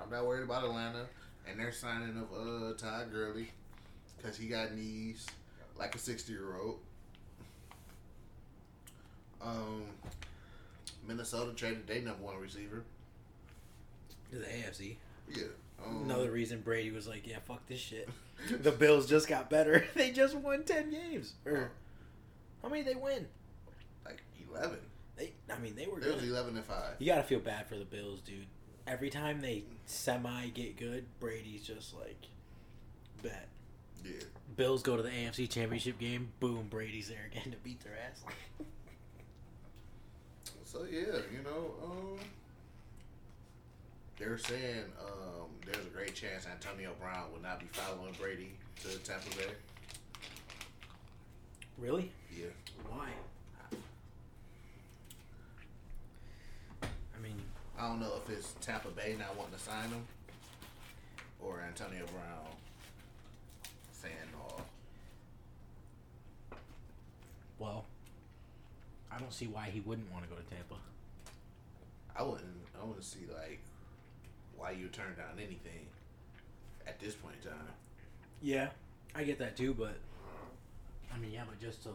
I'm 0.02 0.08
not 0.08 0.24
worried 0.24 0.44
about 0.44 0.64
Atlanta. 0.64 1.04
And 1.46 1.60
they're 1.60 1.72
signing 1.72 2.16
of 2.16 2.32
uh, 2.32 2.74
Todd 2.78 3.12
Gurley 3.12 3.50
because 4.16 4.38
he 4.38 4.46
got 4.48 4.72
knees 4.74 5.26
like 5.76 5.94
a 5.94 5.98
60 5.98 6.32
year 6.32 6.56
old. 6.56 6.78
Um, 9.42 9.84
Minnesota 11.06 11.52
traded 11.52 11.86
their 11.86 12.00
number 12.00 12.22
one 12.22 12.38
receiver. 12.38 12.84
To 14.30 14.38
the 14.38 14.46
AFC. 14.46 14.96
Yeah. 15.28 15.44
Um, 15.84 16.04
Another 16.04 16.30
reason 16.30 16.60
Brady 16.60 16.90
was 16.90 17.06
like, 17.06 17.26
"Yeah, 17.26 17.38
fuck 17.44 17.66
this 17.66 17.80
shit." 17.80 18.08
the 18.62 18.72
Bills 18.72 19.06
just 19.08 19.28
got 19.28 19.50
better. 19.50 19.84
they 19.94 20.10
just 20.10 20.34
won 20.34 20.64
ten 20.64 20.90
games. 20.90 21.34
Or 21.44 21.70
how 22.62 22.68
many 22.68 22.82
they 22.82 22.94
win? 22.94 23.26
Like 24.04 24.22
eleven. 24.48 24.78
They, 25.16 25.32
I 25.52 25.58
mean, 25.58 25.74
they 25.74 25.86
were 25.86 26.00
It 26.00 26.14
was 26.14 26.24
eleven 26.24 26.56
and 26.56 26.64
five. 26.64 26.94
You 26.98 27.06
gotta 27.06 27.24
feel 27.24 27.40
bad 27.40 27.66
for 27.66 27.76
the 27.76 27.84
Bills, 27.84 28.20
dude. 28.20 28.46
Every 28.86 29.10
time 29.10 29.40
they 29.40 29.64
semi 29.86 30.48
get 30.48 30.76
good, 30.76 31.04
Brady's 31.20 31.62
just 31.62 31.94
like, 31.94 32.26
bet. 33.22 33.48
Yeah. 34.04 34.12
Bills 34.56 34.82
go 34.82 34.96
to 34.96 35.02
the 35.02 35.10
AFC 35.10 35.48
Championship 35.48 35.98
game. 35.98 36.32
Boom, 36.40 36.66
Brady's 36.68 37.08
there 37.08 37.30
again 37.30 37.52
to 37.52 37.58
beat 37.58 37.80
their 37.80 37.94
ass. 38.08 38.24
So 40.72 40.86
yeah, 40.90 41.18
you 41.30 41.42
know, 41.44 41.74
um, 41.84 42.18
they're 44.18 44.38
saying 44.38 44.84
um, 44.98 45.50
there's 45.66 45.84
a 45.84 45.90
great 45.90 46.14
chance 46.14 46.46
Antonio 46.50 46.92
Brown 46.98 47.30
will 47.30 47.42
not 47.42 47.60
be 47.60 47.66
following 47.72 48.14
Brady 48.18 48.52
to 48.82 48.88
Tampa 49.00 49.28
Bay. 49.36 49.52
really? 51.76 52.10
Yeah. 52.34 52.46
Why? 52.88 53.10
I 56.82 57.22
mean, 57.22 57.38
I 57.78 57.88
don't 57.88 58.00
know 58.00 58.14
if 58.24 58.32
it's 58.32 58.54
Tampa 58.62 58.88
Bay 58.88 59.14
not 59.18 59.36
wanting 59.36 59.52
to 59.52 59.60
sign 59.60 59.90
him 59.90 60.06
or 61.38 61.60
Antonio 61.68 62.06
Brown 62.06 62.46
saying 63.92 64.14
no. 64.32 64.62
well, 67.58 67.84
I 69.11 69.11
don't 69.22 69.32
see 69.32 69.46
why 69.46 69.68
he 69.72 69.80
wouldn't 69.80 70.10
want 70.12 70.24
to 70.24 70.30
go 70.30 70.36
to 70.36 70.42
Tampa. 70.42 70.74
I 72.14 72.22
wouldn't. 72.22 72.44
I 72.80 72.84
wouldn't 72.84 73.04
see 73.04 73.20
like 73.32 73.60
why 74.56 74.72
you 74.72 74.88
turn 74.88 75.14
down 75.16 75.38
anything 75.38 75.86
at 76.86 76.98
this 77.00 77.14
point 77.14 77.36
in 77.42 77.50
time. 77.50 77.60
Yeah, 78.42 78.68
I 79.14 79.24
get 79.24 79.38
that 79.38 79.56
too, 79.56 79.72
but 79.74 79.96
I 81.14 81.18
mean, 81.18 81.32
yeah, 81.32 81.42
but 81.48 81.60
just 81.60 81.82
to 81.84 81.90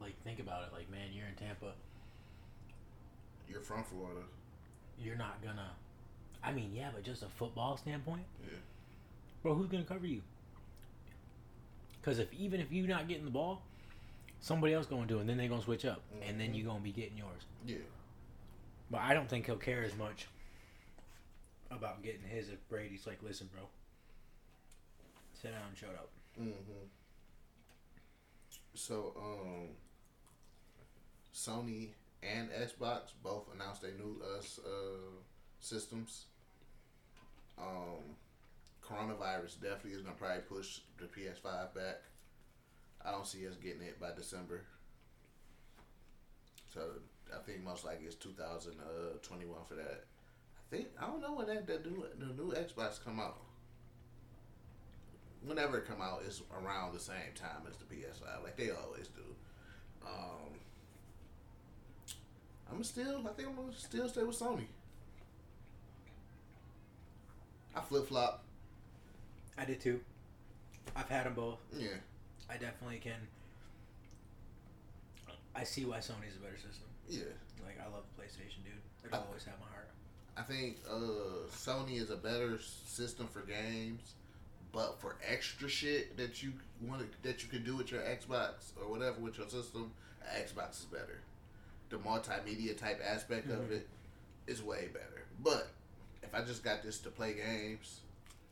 like 0.00 0.14
think 0.24 0.40
about 0.40 0.64
it, 0.64 0.68
like 0.72 0.90
man, 0.90 1.08
you're 1.14 1.26
in 1.26 1.34
Tampa, 1.34 1.72
You're 3.48 3.60
from 3.60 3.84
Florida. 3.84 4.20
you're 4.98 5.16
not 5.16 5.42
gonna. 5.42 5.70
I 6.42 6.52
mean, 6.52 6.72
yeah, 6.74 6.88
but 6.94 7.02
just 7.04 7.22
a 7.22 7.26
football 7.28 7.76
standpoint, 7.76 8.24
Yeah. 8.44 8.58
bro, 9.42 9.54
who's 9.54 9.68
gonna 9.68 9.84
cover 9.84 10.06
you? 10.06 10.22
Because 12.00 12.18
if 12.18 12.32
even 12.34 12.60
if 12.60 12.70
you 12.70 12.86
not 12.86 13.08
getting 13.08 13.24
the 13.24 13.30
ball, 13.30 13.62
somebody 14.40 14.74
else 14.74 14.86
gonna 14.86 15.06
do, 15.06 15.18
it, 15.18 15.22
and 15.22 15.28
then 15.28 15.36
they 15.36 15.48
gonna 15.48 15.62
switch 15.62 15.84
up, 15.84 16.02
and 16.26 16.40
then 16.40 16.54
you 16.54 16.64
gonna 16.64 16.80
be 16.80 16.92
getting 16.92 17.16
yours. 17.16 17.42
Yeah. 17.66 17.76
But 18.90 19.00
I 19.00 19.14
don't 19.14 19.28
think 19.28 19.46
he'll 19.46 19.56
care 19.56 19.82
as 19.82 19.96
much 19.96 20.26
about 21.70 22.02
getting 22.02 22.22
his 22.22 22.48
if 22.48 22.68
Brady's 22.68 23.06
like, 23.06 23.22
listen, 23.22 23.48
bro, 23.52 23.62
sit 25.34 25.52
down 25.52 25.62
and 25.68 25.76
shut 25.76 25.90
up. 25.90 26.10
Mm-hmm. 26.40 26.86
So, 28.74 29.14
um, 29.16 29.68
Sony 31.34 31.90
and 32.22 32.50
Xbox 32.50 33.12
both 33.22 33.48
announced 33.54 33.82
their 33.82 33.92
new 33.92 34.20
uh, 34.22 34.38
s- 34.38 34.60
uh 34.64 35.20
systems. 35.60 36.26
Um, 37.58 38.16
coronavirus 38.84 39.60
definitely 39.60 39.92
is 39.92 40.02
gonna 40.02 40.16
probably 40.16 40.42
push 40.42 40.80
the 40.98 41.06
PS5 41.06 41.74
back. 41.74 42.02
I 43.04 43.10
don't 43.10 43.26
see 43.26 43.46
us 43.46 43.56
getting 43.56 43.82
it 43.82 44.00
by 44.00 44.10
December. 44.16 44.62
So 46.72 46.80
I 47.34 47.42
think 47.44 47.62
most 47.62 47.84
likely 47.84 48.06
it's 48.06 48.16
2021 48.16 49.58
for 49.68 49.74
that. 49.74 50.04
I 50.58 50.76
think 50.76 50.88
I 51.00 51.06
don't 51.06 51.20
know 51.20 51.34
when 51.34 51.46
that 51.46 51.66
the 51.66 51.88
new 51.88 52.04
the 52.18 52.34
new 52.34 52.52
Xbox 52.52 53.02
come 53.02 53.20
out 53.20 53.38
whenever 55.46 55.78
it 55.78 55.86
come 55.86 56.02
out, 56.02 56.22
it's 56.26 56.42
around 56.52 56.92
the 56.92 57.00
same 57.00 57.32
time 57.34 57.62
as 57.68 57.76
the 57.76 57.84
PS5, 57.84 58.42
like 58.42 58.56
they 58.56 58.70
always 58.70 59.08
do. 59.08 59.22
Um, 60.04 60.58
I'm 62.70 62.82
still, 62.84 63.22
I 63.26 63.32
think 63.32 63.48
I'm 63.48 63.56
gonna 63.56 63.72
still 63.76 64.08
stay 64.08 64.22
with 64.22 64.38
Sony. 64.38 64.66
I 67.74 67.80
flip 67.80 68.08
flop. 68.08 68.44
I 69.56 69.64
did 69.64 69.80
too. 69.80 70.00
I've 70.94 71.08
had 71.08 71.26
them 71.26 71.34
both. 71.34 71.58
Yeah, 71.76 71.88
I 72.48 72.54
definitely 72.54 72.98
can. 72.98 73.20
I 75.54 75.64
see 75.64 75.84
why 75.84 75.98
Sony's 75.98 76.36
a 76.36 76.40
better 76.40 76.56
system. 76.56 76.86
yeah. 77.08 77.20
Like 77.64 77.78
I 77.80 77.90
love 77.92 78.04
PlayStation, 78.18 78.62
dude. 78.64 78.74
It'll 79.04 79.24
always 79.26 79.44
have 79.44 79.54
my 79.60 79.66
heart. 79.66 79.88
I 80.36 80.42
think 80.42 80.76
uh, 80.90 81.48
Sony 81.50 82.00
is 82.00 82.10
a 82.10 82.16
better 82.16 82.58
system 82.60 83.26
for 83.26 83.40
games, 83.40 84.12
but 84.72 85.00
for 85.00 85.16
extra 85.26 85.68
shit 85.68 86.16
that 86.18 86.42
you 86.42 86.52
want 86.82 87.02
that 87.22 87.42
you 87.42 87.48
can 87.48 87.64
do 87.64 87.74
with 87.76 87.90
your 87.90 88.02
Xbox 88.02 88.72
or 88.80 88.88
whatever 88.90 89.18
with 89.20 89.38
your 89.38 89.48
system, 89.48 89.92
Xbox 90.36 90.80
is 90.80 90.84
better. 90.84 91.20
The 91.88 91.96
multimedia 91.96 92.76
type 92.76 93.00
aspect 93.04 93.50
of 93.50 93.70
it 93.72 93.88
is 94.46 94.62
way 94.62 94.88
better. 94.92 95.24
But 95.42 95.68
if 96.22 96.34
I 96.34 96.42
just 96.42 96.62
got 96.62 96.82
this 96.82 96.98
to 97.00 97.10
play 97.10 97.34
games, 97.34 98.00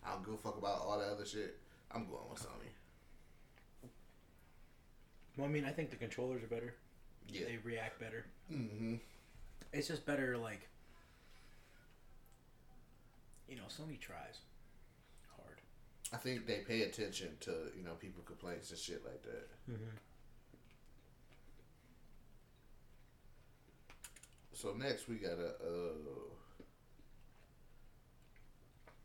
I 0.07 0.13
don't 0.13 0.25
give 0.25 0.35
a 0.35 0.39
fuck 0.39 0.57
about 0.57 0.81
all 0.81 0.99
the 0.99 1.05
other 1.07 1.27
shit. 1.27 1.57
I'm 1.93 2.07
going 2.07 2.23
with 2.31 2.41
Sony. 2.41 2.64
Well, 5.37 5.47
I 5.47 5.51
mean, 5.51 5.65
I 5.65 5.71
think 5.71 5.91
the 5.91 5.97
controllers 5.97 6.43
are 6.43 6.49
better. 6.49 6.75
Yeah. 7.29 7.47
They 7.47 7.59
react 7.65 7.99
better. 7.99 8.27
Mm-hmm. 8.53 8.97
It's 9.73 9.89
just 9.89 10.07
better, 10.07 10.37
like. 10.37 10.69
You 13.49 13.57
know, 13.57 13.65
Sony 13.69 13.99
tries 14.01 14.39
hard. 15.37 15.59
I 16.13 16.17
think 16.17 16.47
they 16.47 16.59
pay 16.59 16.83
attention 16.83 17.37
to 17.41 17.51
you 17.77 17.85
know 17.85 17.93
people 18.01 18.23
complaints 18.25 18.71
and 18.71 18.79
shit 18.79 19.05
like 19.05 19.23
that. 19.23 19.49
Mm-hmm. 19.71 19.97
So 24.53 24.73
next 24.73 25.09
we 25.09 25.17
got 25.17 25.39
a 25.39 25.49
uh, 25.49 26.35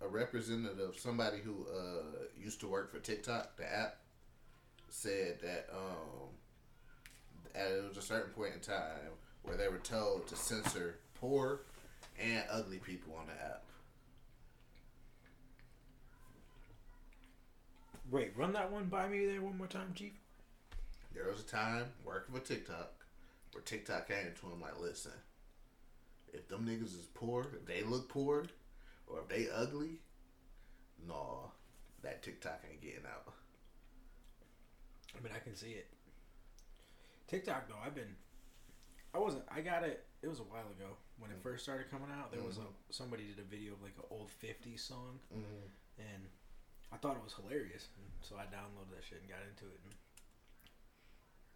a 0.02 0.08
representative, 0.08 0.98
somebody 0.98 1.40
who 1.40 1.66
uh, 1.76 2.24
used 2.40 2.60
to 2.62 2.68
work 2.68 2.92
for 2.92 3.00
TikTok, 3.00 3.58
the 3.58 3.72
app, 3.72 3.98
said 4.94 5.40
that 5.42 5.68
um, 5.74 6.30
at 7.56 7.72
it 7.72 7.88
was 7.88 7.98
a 7.98 8.02
certain 8.02 8.32
point 8.34 8.54
in 8.54 8.60
time 8.60 9.12
where 9.44 9.58
they 9.58 9.68
were 9.68 9.78
told 9.78 10.28
to 10.28 10.36
censor 10.36 11.00
poor 11.20 11.62
and 12.20 12.44
ugly 12.52 12.78
people 12.78 13.16
on 13.20 13.28
the 13.28 13.34
app. 13.34 13.64
Wait, 18.12 18.36
run 18.36 18.54
that 18.54 18.72
one 18.72 18.86
by 18.86 19.08
me 19.08 19.26
there 19.26 19.42
one 19.42 19.58
more 19.58 19.68
time, 19.68 19.94
Chief. 19.94 20.14
There 21.14 21.28
was 21.30 21.40
a 21.40 21.44
time 21.44 21.86
working 22.04 22.36
for 22.36 22.42
TikTok 22.42 22.92
where 23.51 23.63
TikTok 23.63 24.08
came 24.08 24.26
to 24.26 24.47
him 24.47 24.62
like, 24.62 24.80
listen, 24.80 25.12
if 26.34 26.47
them 26.47 26.66
niggas 26.68 26.96
is 26.97 27.08
poor, 27.13 27.47
if 27.54 27.66
they 27.66 27.84
look 27.84 28.09
poor, 28.09 28.46
or 29.08 29.20
if 29.20 29.28
they 29.28 29.47
ugly, 29.54 30.00
no, 31.08 31.51
that 32.04 32.24
TikTok 32.24 32.62
ain't 32.70 32.82
getting 32.82 33.05
out. 33.05 33.34
I 35.18 35.22
mean, 35.24 35.34
I 35.36 35.40
can 35.40 35.56
see 35.56 35.72
it. 35.72 35.88
TikTok 37.28 37.68
though, 37.68 37.80
I've 37.84 37.96
been. 37.96 38.16
I 39.14 39.18
wasn't. 39.18 39.44
I 39.50 39.62
got 39.62 39.84
it. 39.84 40.06
It 40.22 40.28
was 40.28 40.40
a 40.40 40.44
while 40.48 40.68
ago 40.70 40.98
when 41.18 41.32
it 41.32 41.38
first 41.42 41.64
started 41.64 41.90
coming 41.90 42.10
out. 42.14 42.32
There 42.32 42.44
was 42.44 42.58
a 42.58 42.68
somebody 42.94 43.24
did 43.26 43.40
a 43.40 43.48
video 43.48 43.74
of 43.74 43.82
like 43.82 43.96
an 43.98 44.06
old 44.12 44.30
'50s 44.42 44.80
song, 44.86 45.20
Mm-hmm. 45.34 45.66
and 45.98 46.22
I 46.94 46.98
thought 46.98 47.16
it 47.18 47.24
was 47.24 47.34
hilarious. 47.34 47.88
And 47.98 48.06
so 48.22 48.36
I 48.38 48.46
downloaded 48.50 48.94
that 48.94 49.04
shit 49.08 49.22
and 49.22 49.30
got 49.30 49.42
into 49.46 49.66
it. 49.66 49.80
And 49.86 49.94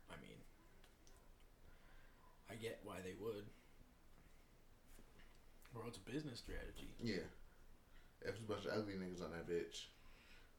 I 0.10 0.16
mean, 0.22 0.38
I 2.50 2.56
get 2.56 2.80
why 2.84 3.02
they 3.04 3.14
would. 3.22 3.46
Bro, 5.74 5.84
it's 5.88 5.98
a 5.98 6.06
business 6.06 6.38
strategy. 6.40 6.94
Yeah. 7.02 7.26
If 8.22 8.38
it's 8.38 8.40
a 8.40 8.44
bunch 8.44 8.66
of 8.66 8.78
ugly 8.78 8.94
niggas 8.94 9.22
on 9.26 9.32
that 9.34 9.50
bitch. 9.50 9.90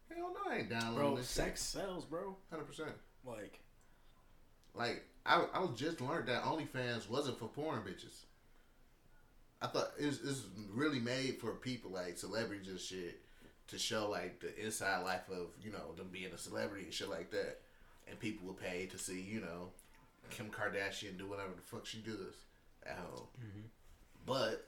Hell 0.09 0.32
no, 0.35 0.52
I 0.52 0.59
ain't 0.59 0.70
downloading 0.70 0.98
Bro, 0.98 1.16
this 1.16 1.28
sex 1.28 1.62
sells, 1.62 2.05
bro. 2.05 2.36
Hundred 2.51 2.64
percent. 2.64 2.90
Like, 3.24 3.60
Like 4.74 5.05
I, 5.26 5.44
I 5.55 5.66
just 5.74 6.01
learned 6.01 6.28
that 6.28 6.43
OnlyFans 6.43 7.09
wasn't 7.09 7.39
for 7.39 7.48
porn 7.48 7.81
bitches. 7.81 8.24
I 9.62 9.66
thought 9.68 9.93
it's 9.98 10.20
it's 10.20 10.43
really 10.72 11.01
made 11.01 11.39
for 11.39 11.52
people 11.52 11.90
like 11.90 12.18
celebrities 12.18 12.68
and 12.68 12.78
shit 12.78 13.20
to 13.68 13.78
show 13.78 14.10
like 14.10 14.40
the 14.40 14.55
inside 14.62 15.02
life 15.05 15.28
of 15.31 15.48
you 15.62 15.72
know 15.72 15.94
them 15.97 16.09
being 16.12 16.32
a 16.35 16.39
celebrity 16.39 16.85
and 16.85 16.93
shit 16.93 17.09
like 17.09 17.31
that, 17.31 17.60
and 18.06 18.18
people 18.20 18.47
will 18.47 18.55
pay 18.55 18.86
to 18.86 18.98
see 18.98 19.20
you 19.20 19.40
know 19.40 19.70
Kim 20.31 20.51
Kardashian 20.51 21.16
do 21.16 21.26
whatever 21.26 21.52
the 21.56 21.62
fuck 21.62 21.86
she 21.86 21.98
does 21.98 22.44
at 22.85 22.97
home. 22.98 23.26
Mm-hmm. 23.40 23.66
But 24.26 24.66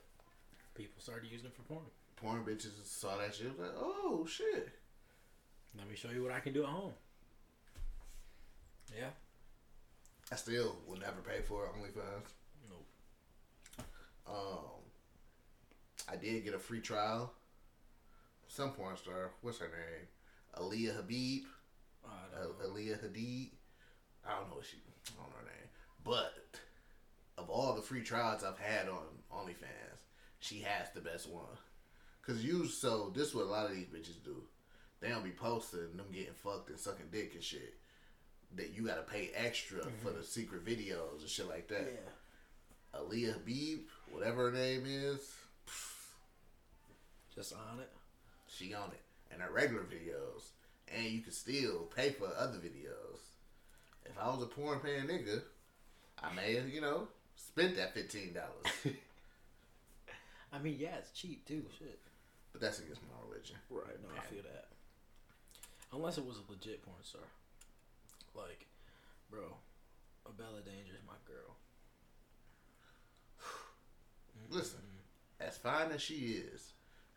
people 0.74 1.00
started 1.00 1.30
using 1.30 1.46
it 1.48 1.54
for 1.54 1.62
porn. 1.62 1.84
porn 2.16 2.44
bitches 2.44 2.72
saw 2.84 3.16
that 3.18 3.34
shit 3.34 3.50
was 3.50 3.58
like, 3.58 3.76
oh 3.78 4.26
shit. 4.26 4.70
Let 5.78 5.88
me 5.88 5.96
show 5.96 6.10
you 6.10 6.22
what 6.22 6.32
I 6.32 6.40
can 6.40 6.52
do 6.52 6.62
at 6.62 6.68
home. 6.68 6.92
Yeah. 8.96 9.10
I 10.32 10.36
still 10.36 10.76
will 10.86 10.98
never 10.98 11.20
pay 11.22 11.42
for 11.42 11.68
OnlyFans. 11.78 12.32
Nope. 12.68 13.86
Um, 14.28 14.82
I 16.10 16.16
did 16.16 16.44
get 16.44 16.54
a 16.54 16.58
free 16.58 16.80
trial. 16.80 17.32
Some 18.48 18.70
porn 18.70 18.96
star, 18.96 19.32
what's 19.42 19.58
her 19.58 19.66
name? 19.66 20.08
Aaliyah 20.56 20.96
Habib, 20.96 21.44
I 22.04 22.42
don't. 22.42 22.58
Aaliyah 22.60 23.04
Hadid. 23.04 23.50
I 24.26 24.38
don't 24.38 24.48
know 24.48 24.56
what 24.56 24.64
she. 24.64 24.78
I 24.78 25.20
don't 25.20 25.30
know 25.30 25.36
her 25.38 25.44
name. 25.44 25.68
But 26.04 26.60
of 27.38 27.50
all 27.50 27.74
the 27.74 27.82
free 27.82 28.02
trials 28.02 28.42
I've 28.42 28.58
had 28.58 28.88
on 28.88 29.04
OnlyFans, 29.32 30.00
she 30.40 30.60
has 30.60 30.88
the 30.94 31.00
best 31.00 31.28
one. 31.28 31.44
Cause 32.26 32.42
you 32.42 32.66
so 32.66 33.12
this 33.14 33.28
is 33.28 33.34
what 33.34 33.44
a 33.44 33.48
lot 33.48 33.66
of 33.66 33.76
these 33.76 33.86
bitches 33.86 34.24
do. 34.24 34.42
They 35.06 35.12
don't 35.12 35.22
be 35.22 35.30
posting 35.30 35.96
them 35.96 36.06
getting 36.12 36.34
fucked 36.34 36.68
and 36.68 36.78
sucking 36.78 37.06
dick 37.12 37.30
and 37.34 37.42
shit. 37.42 37.74
That 38.56 38.74
you 38.74 38.84
gotta 38.84 39.02
pay 39.02 39.30
extra 39.36 39.82
for 39.82 40.08
mm-hmm. 40.08 40.18
the 40.18 40.24
secret 40.24 40.64
videos 40.64 41.20
and 41.20 41.28
shit 41.28 41.48
like 41.48 41.68
that. 41.68 42.02
Aaliyah 42.92 43.34
Habib, 43.34 43.80
whatever 44.10 44.50
her 44.50 44.56
name 44.56 44.82
is, 44.84 45.20
Just 47.32 47.52
on 47.52 47.78
it. 47.78 47.92
she 48.48 48.74
on 48.74 48.88
it. 48.90 49.00
And 49.32 49.40
her 49.42 49.52
regular 49.52 49.84
videos. 49.84 50.48
And 50.92 51.04
you 51.04 51.20
can 51.20 51.32
still 51.32 51.82
pay 51.94 52.10
for 52.10 52.28
other 52.36 52.58
videos. 52.58 53.20
If 54.06 54.18
I 54.20 54.26
was 54.28 54.42
a 54.42 54.46
porn 54.46 54.80
paying 54.80 55.04
nigga, 55.04 55.42
I 56.20 56.34
may 56.34 56.54
have, 56.54 56.68
you 56.68 56.80
know, 56.80 57.06
spent 57.36 57.76
that 57.76 57.94
fifteen 57.94 58.32
dollars. 58.32 58.96
I 60.52 60.58
mean, 60.58 60.76
yeah, 60.80 60.96
it's 60.98 61.12
cheap 61.12 61.46
too. 61.46 61.64
Shit. 61.78 62.00
but 62.52 62.60
that's 62.60 62.80
against 62.80 63.02
my 63.02 63.28
religion. 63.28 63.56
Right. 63.70 63.84
No, 64.02 64.08
I 64.16 64.20
feel 64.22 64.42
that. 64.42 64.66
Unless 65.96 66.18
it 66.18 66.26
was 66.26 66.36
a 66.36 66.52
legit 66.52 66.82
porn 66.82 67.02
star. 67.02 67.22
Like, 68.34 68.66
bro, 69.30 69.56
Abella 70.26 70.60
Danger's 70.60 71.00
my 71.06 71.14
girl. 71.26 71.56
Listen, 74.50 74.80
mm-hmm. 74.80 75.48
as 75.48 75.56
fine 75.56 75.90
as 75.92 76.02
she 76.02 76.14
is, 76.14 76.74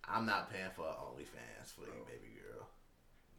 I'm 0.08 0.26
not 0.26 0.50
paying 0.50 0.72
for 0.74 0.84
OnlyFans 0.84 1.74
for 1.76 1.82
you, 1.82 2.06
baby 2.08 2.34
girl. 2.40 2.68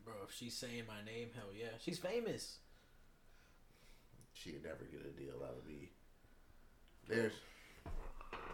Bro, 0.05 0.15
if 0.29 0.35
she's 0.35 0.55
saying 0.55 0.85
my 0.87 1.03
name, 1.11 1.31
hell 1.35 1.55
yeah. 1.59 1.79
She's 1.79 1.99
famous. 1.99 2.59
She'd 4.35 4.63
never 4.63 4.85
get 4.85 5.07
a 5.07 5.19
deal 5.19 5.43
out 5.43 5.57
of 5.57 5.67
me. 5.67 5.89
There's, 7.09 7.33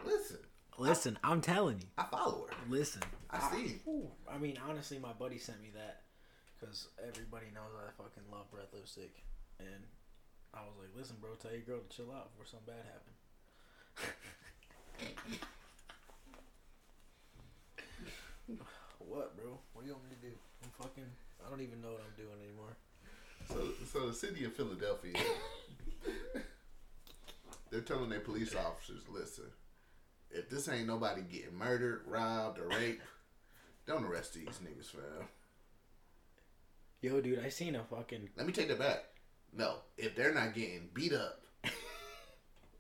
listen, 0.05 0.39
Listen, 0.79 1.19
I'm 1.25 1.41
telling 1.41 1.79
you. 1.81 1.87
I 1.97 2.05
follow 2.05 2.47
her. 2.49 2.57
Listen. 2.69 3.03
I 3.31 3.51
see. 3.51 3.81
Ooh, 3.89 4.09
I 4.31 4.37
mean, 4.39 4.59
honestly, 4.69 4.99
my 4.99 5.13
buddy 5.15 5.39
sent 5.39 5.61
me 5.63 5.71
that 5.75 6.03
because 6.67 6.89
everybody 6.99 7.47
knows 7.55 7.71
I 7.79 7.95
fucking 7.95 8.25
love 8.33 8.51
breath 8.51 8.75
lipstick, 8.75 9.23
and 9.61 9.87
I 10.53 10.63
was 10.67 10.75
like, 10.79 10.91
"Listen, 10.97 11.17
bro, 11.21 11.35
tell 11.39 11.53
your 11.53 11.61
girl 11.61 11.79
to 11.79 11.97
chill 11.97 12.11
out 12.11 12.33
before 12.33 12.47
something 12.47 12.75
bad 12.75 12.83
happen." 12.91 13.15
what, 18.99 19.37
bro? 19.37 19.59
What 19.73 19.83
do 19.83 19.89
you 19.89 19.95
want 19.95 20.11
me 20.11 20.17
to 20.17 20.27
do? 20.27 20.35
I'm 20.65 20.71
fucking. 20.83 21.11
I 21.47 21.51
don't 21.51 21.61
even 21.61 21.81
know 21.81 21.93
what 21.93 22.03
I'm 22.03 22.17
doing 22.17 22.43
anymore. 22.43 22.77
So, 23.49 23.71
so 23.93 24.09
the 24.09 24.15
city 24.15 24.45
of 24.45 24.55
Philadelphia, 24.55 25.15
they're 27.71 27.81
telling 27.83 28.11
their 28.11 28.19
police 28.19 28.57
officers, 28.57 29.03
listen, 29.09 29.45
if 30.33 30.51
this 30.51 30.69
ain't 30.69 30.89
nobody 30.89 31.23
getting 31.23 31.55
murdered, 31.57 32.03
robbed, 32.09 32.59
or 32.59 32.67
raped, 32.69 33.03
don't 33.87 34.05
arrest 34.05 34.35
these 34.35 34.59
niggas, 34.65 34.91
fam. 34.91 35.29
Yo, 37.07 37.21
dude, 37.21 37.39
I 37.39 37.51
seen 37.51 37.77
a 37.77 37.85
fucking. 37.85 38.31
Let 38.37 38.49
me 38.49 38.53
take 38.53 38.67
that 38.67 38.81
back. 38.81 39.05
No, 39.57 39.77
if 39.97 40.17
they're 40.17 40.35
not 40.35 40.55
getting 40.55 40.89
beat 40.93 41.13
up, 41.13 41.41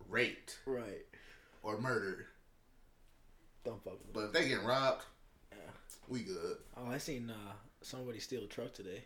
raped, 0.08 0.58
Right. 0.66 1.06
or 1.62 1.78
murdered, 1.80 2.26
Don't 3.64 3.80
fuck 3.84 3.92
with 4.00 4.12
but 4.12 4.24
if 4.24 4.32
they 4.32 4.48
getting 4.48 4.66
robbed, 4.66 5.04
Yeah. 5.52 5.58
we 6.08 6.24
good. 6.24 6.56
Oh, 6.76 6.88
I 6.90 6.98
seen 6.98 7.30
uh, 7.30 7.52
somebody 7.82 8.18
steal 8.18 8.42
a 8.42 8.48
truck 8.48 8.74
today. 8.74 9.04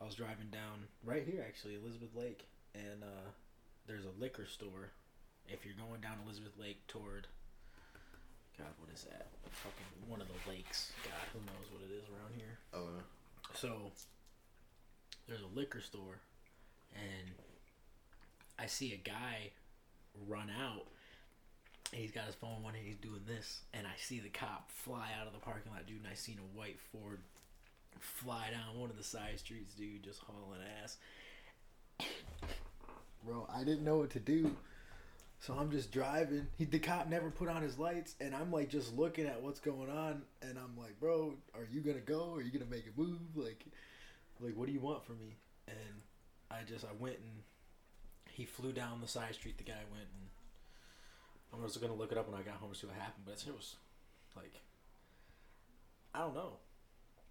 I 0.00 0.06
was 0.06 0.14
driving 0.14 0.48
down 0.50 0.86
right 1.04 1.22
here, 1.22 1.44
actually, 1.46 1.74
Elizabeth 1.74 2.14
Lake, 2.16 2.46
and 2.74 3.02
uh, 3.04 3.28
there's 3.86 4.06
a 4.06 4.18
liquor 4.20 4.46
store. 4.46 4.88
If 5.50 5.66
you're 5.66 5.74
going 5.86 6.00
down 6.00 6.14
Elizabeth 6.24 6.56
Lake 6.58 6.80
toward, 6.88 7.26
God, 8.56 8.68
what 8.78 8.88
is 8.94 9.02
that? 9.04 9.26
Fucking 9.50 10.08
one 10.10 10.22
of 10.22 10.28
the 10.28 10.50
lakes. 10.50 10.92
God, 11.04 11.28
who 11.34 11.40
knows 11.40 11.70
what 11.70 11.82
it 11.82 11.92
is 11.94 12.04
around 12.08 12.32
here. 12.34 12.56
Uh, 12.72 13.02
So 13.52 13.92
there's 15.30 15.42
a 15.42 15.58
liquor 15.58 15.80
store, 15.80 16.20
and 16.92 17.30
I 18.58 18.66
see 18.66 18.92
a 18.92 18.96
guy 18.96 19.52
run 20.28 20.50
out. 20.50 20.86
And 21.92 22.00
he's 22.00 22.10
got 22.10 22.26
his 22.26 22.34
phone 22.34 22.56
in 22.58 22.62
one 22.62 22.74
he's 22.74 22.96
doing 22.96 23.22
this, 23.26 23.62
and 23.72 23.86
I 23.86 23.92
see 23.96 24.20
the 24.20 24.28
cop 24.28 24.70
fly 24.70 25.08
out 25.20 25.26
of 25.26 25.32
the 25.32 25.38
parking 25.38 25.72
lot, 25.72 25.86
dude. 25.86 25.98
And 25.98 26.08
I 26.10 26.14
seen 26.14 26.38
a 26.38 26.58
white 26.58 26.78
Ford 26.92 27.20
fly 28.00 28.48
down 28.50 28.78
one 28.78 28.90
of 28.90 28.96
the 28.96 29.04
side 29.04 29.38
streets, 29.38 29.74
dude, 29.74 30.02
just 30.02 30.20
hauling 30.20 30.60
ass. 30.82 30.96
Bro, 33.24 33.48
I 33.54 33.64
didn't 33.64 33.84
know 33.84 33.98
what 33.98 34.10
to 34.10 34.20
do. 34.20 34.56
So 35.40 35.54
I'm 35.54 35.70
just 35.70 35.90
driving. 35.90 36.46
He, 36.58 36.64
the 36.64 36.78
cop 36.78 37.08
never 37.08 37.30
put 37.30 37.48
on 37.48 37.62
his 37.62 37.78
lights, 37.78 38.14
and 38.20 38.34
I'm 38.34 38.52
like 38.52 38.68
just 38.68 38.96
looking 38.96 39.26
at 39.26 39.42
what's 39.42 39.60
going 39.60 39.90
on, 39.90 40.22
and 40.42 40.58
I'm 40.58 40.76
like, 40.76 40.98
bro, 41.00 41.34
are 41.54 41.66
you 41.72 41.80
gonna 41.80 42.00
go? 42.00 42.34
Are 42.34 42.42
you 42.42 42.50
gonna 42.50 42.70
make 42.70 42.84
a 42.86 43.00
move? 43.00 43.20
Like, 43.34 43.64
like 44.40 44.56
what 44.56 44.66
do 44.66 44.72
you 44.72 44.80
want 44.80 45.04
from 45.04 45.18
me? 45.18 45.36
And 45.68 46.02
I 46.50 46.62
just 46.66 46.84
I 46.84 46.92
went 46.98 47.16
and 47.18 47.42
he 48.30 48.44
flew 48.44 48.72
down 48.72 49.00
the 49.00 49.08
side 49.08 49.34
street. 49.34 49.58
The 49.58 49.64
guy 49.64 49.82
went 49.90 50.04
and 50.14 51.60
I 51.60 51.62
was 51.62 51.76
gonna 51.76 51.94
look 51.94 52.12
it 52.12 52.18
up 52.18 52.28
when 52.30 52.40
I 52.40 52.42
got 52.42 52.56
home 52.56 52.72
to 52.72 52.78
see 52.78 52.86
what 52.86 52.96
happened, 52.96 53.24
but 53.26 53.34
it 53.46 53.54
was 53.54 53.76
like 54.36 54.54
I 56.14 56.20
don't 56.20 56.34
know. 56.34 56.54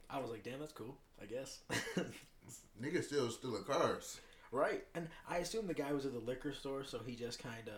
I 0.09 0.19
was 0.19 0.31
like, 0.31 0.43
damn, 0.43 0.59
that's 0.59 0.73
cool. 0.73 0.97
I 1.21 1.25
guess. 1.25 1.59
niggas 2.81 3.05
still 3.05 3.29
stealing 3.29 3.63
cars. 3.63 4.19
Right, 4.51 4.83
and 4.95 5.07
I 5.29 5.37
assume 5.37 5.67
the 5.67 5.75
guy 5.75 5.93
was 5.93 6.07
at 6.07 6.13
the 6.13 6.19
liquor 6.19 6.53
store, 6.53 6.83
so 6.83 6.99
he 7.05 7.15
just 7.15 7.37
kind 7.37 7.69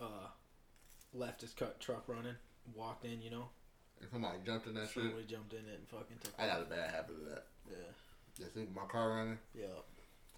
of 0.00 0.06
uh, 0.06 0.26
left 1.12 1.42
his 1.42 1.52
cut 1.52 1.78
truck 1.78 2.04
running, 2.06 2.36
walked 2.74 3.04
in, 3.04 3.20
you 3.20 3.30
know, 3.30 3.48
And 4.00 4.08
somebody 4.10 4.38
jumped 4.46 4.66
in 4.66 4.74
that 4.74 4.86
shit. 4.88 5.02
somebody 5.02 5.24
jumped 5.26 5.52
in 5.52 5.58
it 5.58 5.78
and 5.78 5.88
fucking 5.88 6.16
took. 6.24 6.32
I 6.38 6.46
got 6.46 6.62
a 6.62 6.64
bad 6.64 6.90
habit 6.90 7.16
of 7.20 7.28
that. 7.28 7.44
Yeah, 7.68 7.92
Just 8.42 8.54
think 8.54 8.74
my 8.74 8.82
car 8.90 9.10
running. 9.10 9.38
yeah. 9.54 9.66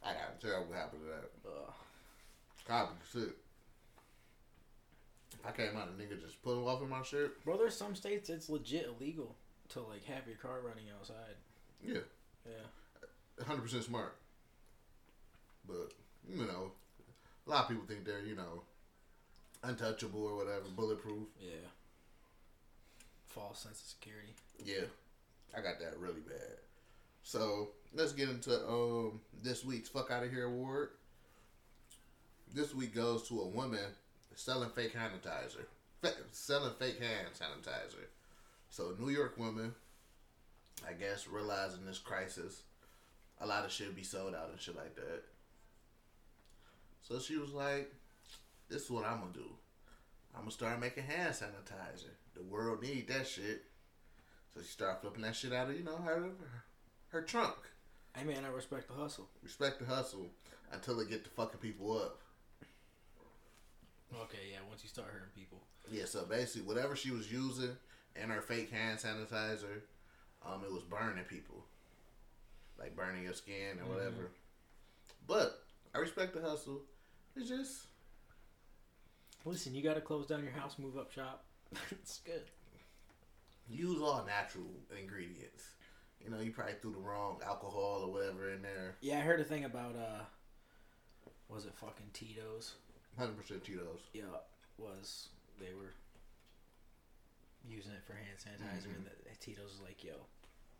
I 0.06 0.12
got 0.12 0.52
a 0.52 0.60
what 0.62 0.76
happened 0.78 1.00
to 1.02 1.08
that. 1.08 1.50
Uh, 1.50 1.70
God, 2.68 2.88
shit. 3.10 3.34
If 5.32 5.46
I 5.46 5.50
came 5.52 5.76
out 5.76 5.88
and 5.88 5.98
nigga 5.98 6.20
just 6.20 6.42
pull 6.42 6.68
off 6.68 6.82
in 6.82 6.90
my 6.90 7.02
shit, 7.02 7.42
bro, 7.44 7.56
there's 7.56 7.74
some 7.76 7.94
states 7.94 8.28
it's 8.28 8.50
legit 8.50 8.86
illegal 8.86 9.34
to 9.70 9.80
like 9.80 10.04
have 10.04 10.26
your 10.26 10.36
car 10.36 10.60
running 10.66 10.84
outside. 10.98 11.36
yeah, 11.82 12.00
Yeah, 12.46 13.44
hundred 13.46 13.62
percent 13.62 13.84
smart. 13.84 14.14
But 15.66 15.92
you 16.30 16.44
know, 16.44 16.72
a 17.46 17.50
lot 17.50 17.62
of 17.64 17.68
people 17.70 17.84
think 17.86 18.04
they're 18.04 18.20
you 18.24 18.36
know 18.36 18.62
untouchable 19.62 20.26
or 20.26 20.36
whatever, 20.36 20.64
bulletproof. 20.76 21.28
yeah. 21.40 21.68
False 23.26 23.60
sense 23.60 23.80
of 23.80 23.86
security. 23.86 24.34
Yeah, 24.62 24.84
I 25.56 25.62
got 25.62 25.80
that 25.80 25.98
really 25.98 26.20
bad. 26.20 26.58
So 27.22 27.70
let's 27.94 28.12
get 28.12 28.28
into 28.28 28.54
um 28.66 29.20
this 29.42 29.64
week's 29.64 29.88
fuck 29.88 30.10
out 30.10 30.24
of 30.24 30.30
here 30.30 30.46
award. 30.46 30.90
This 32.52 32.74
week 32.74 32.94
goes 32.94 33.28
to 33.28 33.40
a 33.40 33.48
woman 33.48 33.80
selling 34.34 34.70
fake 34.70 34.94
hand 34.94 35.12
sanitizer, 35.22 35.64
Fa- 36.02 36.14
selling 36.32 36.74
fake 36.78 37.00
hand 37.00 37.28
sanitizer. 37.34 38.06
So 38.70 38.94
New 38.98 39.10
York 39.10 39.38
woman, 39.38 39.74
I 40.86 40.92
guess, 40.92 41.28
realizing 41.28 41.86
this 41.86 41.98
crisis, 41.98 42.62
a 43.40 43.46
lot 43.46 43.64
of 43.64 43.72
shit 43.72 43.94
be 43.94 44.02
sold 44.02 44.34
out 44.34 44.50
and 44.50 44.60
shit 44.60 44.76
like 44.76 44.94
that. 44.96 45.22
So 47.02 47.18
she 47.18 47.36
was 47.36 47.50
like, 47.52 47.92
"This 48.68 48.84
is 48.84 48.90
what 48.90 49.04
I'm 49.04 49.20
gonna 49.20 49.32
do. 49.32 49.56
I'm 50.34 50.40
gonna 50.42 50.50
start 50.50 50.80
making 50.80 51.04
hand 51.04 51.34
sanitizer. 51.34 52.10
The 52.34 52.42
world 52.42 52.82
need 52.82 53.08
that 53.08 53.26
shit." 53.26 53.64
So 54.52 54.62
she 54.62 54.68
started 54.68 55.00
flipping 55.00 55.22
that 55.22 55.36
shit 55.36 55.52
out 55.52 55.70
of 55.70 55.76
you 55.76 55.84
know 55.84 55.96
her 55.98 56.30
her 57.08 57.22
trunk. 57.22 57.56
Hey 58.16 58.24
man, 58.24 58.44
I 58.44 58.48
respect 58.48 58.88
the 58.88 58.94
hustle. 58.94 59.28
Respect 59.42 59.80
the 59.80 59.86
hustle 59.86 60.26
until 60.72 61.00
it 61.00 61.10
get 61.10 61.24
the 61.24 61.30
fucking 61.30 61.58
people 61.58 61.96
up. 61.96 62.20
Okay, 64.22 64.38
yeah. 64.52 64.58
Once 64.68 64.82
you 64.84 64.88
start 64.88 65.08
hurting 65.12 65.28
people, 65.34 65.58
Yeah, 65.90 66.04
so 66.04 66.24
basically 66.24 66.62
whatever 66.62 66.94
she 66.94 67.10
was 67.10 67.30
using 67.32 67.76
in 68.14 68.30
her 68.30 68.40
fake 68.40 68.70
hand 68.70 68.98
sanitizer, 68.98 69.82
um, 70.46 70.62
it 70.64 70.72
was 70.72 70.84
burning 70.84 71.24
people. 71.24 71.64
Like 72.78 72.94
burning 72.94 73.24
your 73.24 73.34
skin 73.34 73.78
and 73.80 73.88
whatever. 73.88 74.30
But 75.26 75.62
I 75.94 75.98
respect 75.98 76.34
the 76.34 76.40
hustle. 76.40 76.82
It's 77.36 77.48
just 77.48 77.86
listen, 79.44 79.74
you 79.74 79.82
gotta 79.82 80.00
close 80.00 80.26
down 80.26 80.42
your 80.44 80.52
house, 80.52 80.78
move 80.78 80.96
up 80.96 81.10
shop. 81.10 81.44
it's 81.90 82.20
good. 82.24 82.42
use 83.68 84.00
all 84.00 84.24
natural 84.24 84.66
ingredients. 85.00 85.73
You 86.24 86.30
know, 86.30 86.40
you 86.40 86.52
probably 86.52 86.74
threw 86.80 86.92
the 86.92 86.98
wrong 86.98 87.38
alcohol 87.44 88.02
or 88.04 88.12
whatever 88.12 88.50
in 88.50 88.62
there. 88.62 88.96
Yeah, 89.00 89.18
I 89.18 89.20
heard 89.20 89.40
a 89.40 89.44
thing 89.44 89.64
about 89.64 89.94
uh, 89.94 90.24
was 91.48 91.66
it 91.66 91.74
fucking 91.74 92.10
Tito's? 92.12 92.74
Hundred 93.18 93.36
percent 93.36 93.62
Tito's. 93.62 94.00
Yeah, 94.12 94.22
was 94.78 95.28
they 95.60 95.74
were 95.76 95.92
using 97.68 97.92
it 97.92 98.02
for 98.06 98.14
hand 98.14 98.38
sanitizer, 98.38 98.96
and 98.96 99.04
the, 99.04 99.36
Tito's 99.38 99.72
was 99.72 99.82
like, 99.82 100.02
"Yo, 100.02 100.14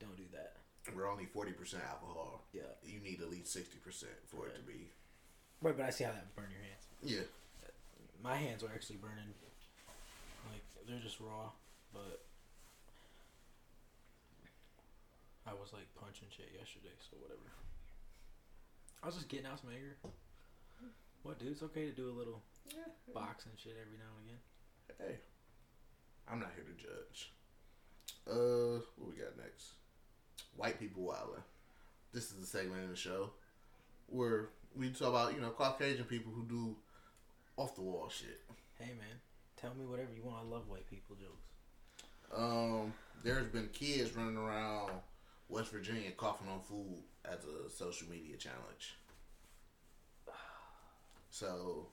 don't 0.01 0.17
do 0.17 0.25
that." 0.33 0.57
We're 0.97 1.11
only 1.11 1.27
forty 1.27 1.53
percent 1.53 1.83
alcohol. 1.89 2.45
Yeah. 2.53 2.63
You 2.83 3.01
need 3.01 3.21
at 3.21 3.31
least 3.31 3.53
sixty 3.53 3.79
percent 3.79 4.13
for 4.27 4.47
it 4.47 4.55
to 4.57 4.63
be. 4.63 4.91
Right, 5.63 5.77
but 5.77 5.87
I 5.87 5.91
see 5.91 6.05
how 6.05 6.13
that 6.13 6.25
would 6.25 6.37
burn 6.37 6.51
your 6.51 6.61
hands. 6.61 6.85
Yeah. 7.03 7.27
My 8.23 8.37
hands 8.37 8.63
are 8.63 8.71
actually 8.75 8.97
burning. 8.97 9.33
Like 10.51 10.63
they're 10.89 11.01
just 11.01 11.21
raw, 11.21 11.51
but 11.93 12.21
I 15.47 15.53
was 15.53 15.73
like 15.73 15.89
punching 15.95 16.29
shit 16.31 16.53
yesterday, 16.57 16.95
so 16.99 17.17
whatever. 17.21 17.41
I 19.03 19.07
was 19.07 19.17
just 19.17 19.29
getting 19.29 19.47
out 19.47 19.61
some 19.61 19.71
anger. 19.71 19.97
What, 21.23 21.39
dude? 21.39 21.53
It's 21.53 21.63
okay 21.63 21.85
to 21.87 21.93
do 21.93 22.09
a 22.09 22.17
little 22.17 22.43
boxing 23.13 23.53
shit 23.57 23.77
every 23.81 23.99
now 23.99 24.13
and 24.17 24.29
again. 24.29 24.43
Hey, 24.99 25.17
I'm 26.29 26.41
not 26.41 26.53
here 26.55 26.65
to 26.65 26.77
judge. 26.77 27.33
Uh, 28.27 28.81
what 28.97 29.11
we 29.11 29.21
got 29.21 29.37
next? 29.37 29.73
White 30.57 30.79
people 30.81 31.03
wilding. 31.03 31.43
This 32.13 32.31
is 32.31 32.39
the 32.39 32.47
segment 32.47 32.85
in 32.85 32.91
the 32.91 32.97
show 32.97 33.31
where 34.07 34.49
we 34.77 34.91
talk 34.91 35.09
about 35.09 35.35
you 35.35 35.41
know 35.41 35.51
Caucasian 35.51 36.05
people 36.05 36.33
who 36.33 36.45
do 36.45 36.77
off 37.57 37.75
the 37.75 37.83
wall 37.83 38.09
shit. 38.09 38.41
Hey, 38.79 38.93
man, 38.99 39.21
tell 39.57 39.75
me 39.75 39.85
whatever 39.87 40.11
you 40.15 40.23
want. 40.23 40.39
I 40.45 40.49
love 40.49 40.69
white 40.69 40.89
people 40.89 41.17
jokes. 41.17 41.45
Um, 42.35 42.93
there's 43.23 43.47
been 43.47 43.69
kids 43.73 44.17
running 44.17 44.37
around 44.37 44.91
West 45.49 45.71
Virginia 45.71 46.11
coughing 46.13 46.49
on 46.49 46.61
food 46.61 47.03
as 47.25 47.39
a 47.45 47.71
social 47.71 48.09
media 48.09 48.37
challenge. 48.37 48.97
So, 51.31 51.89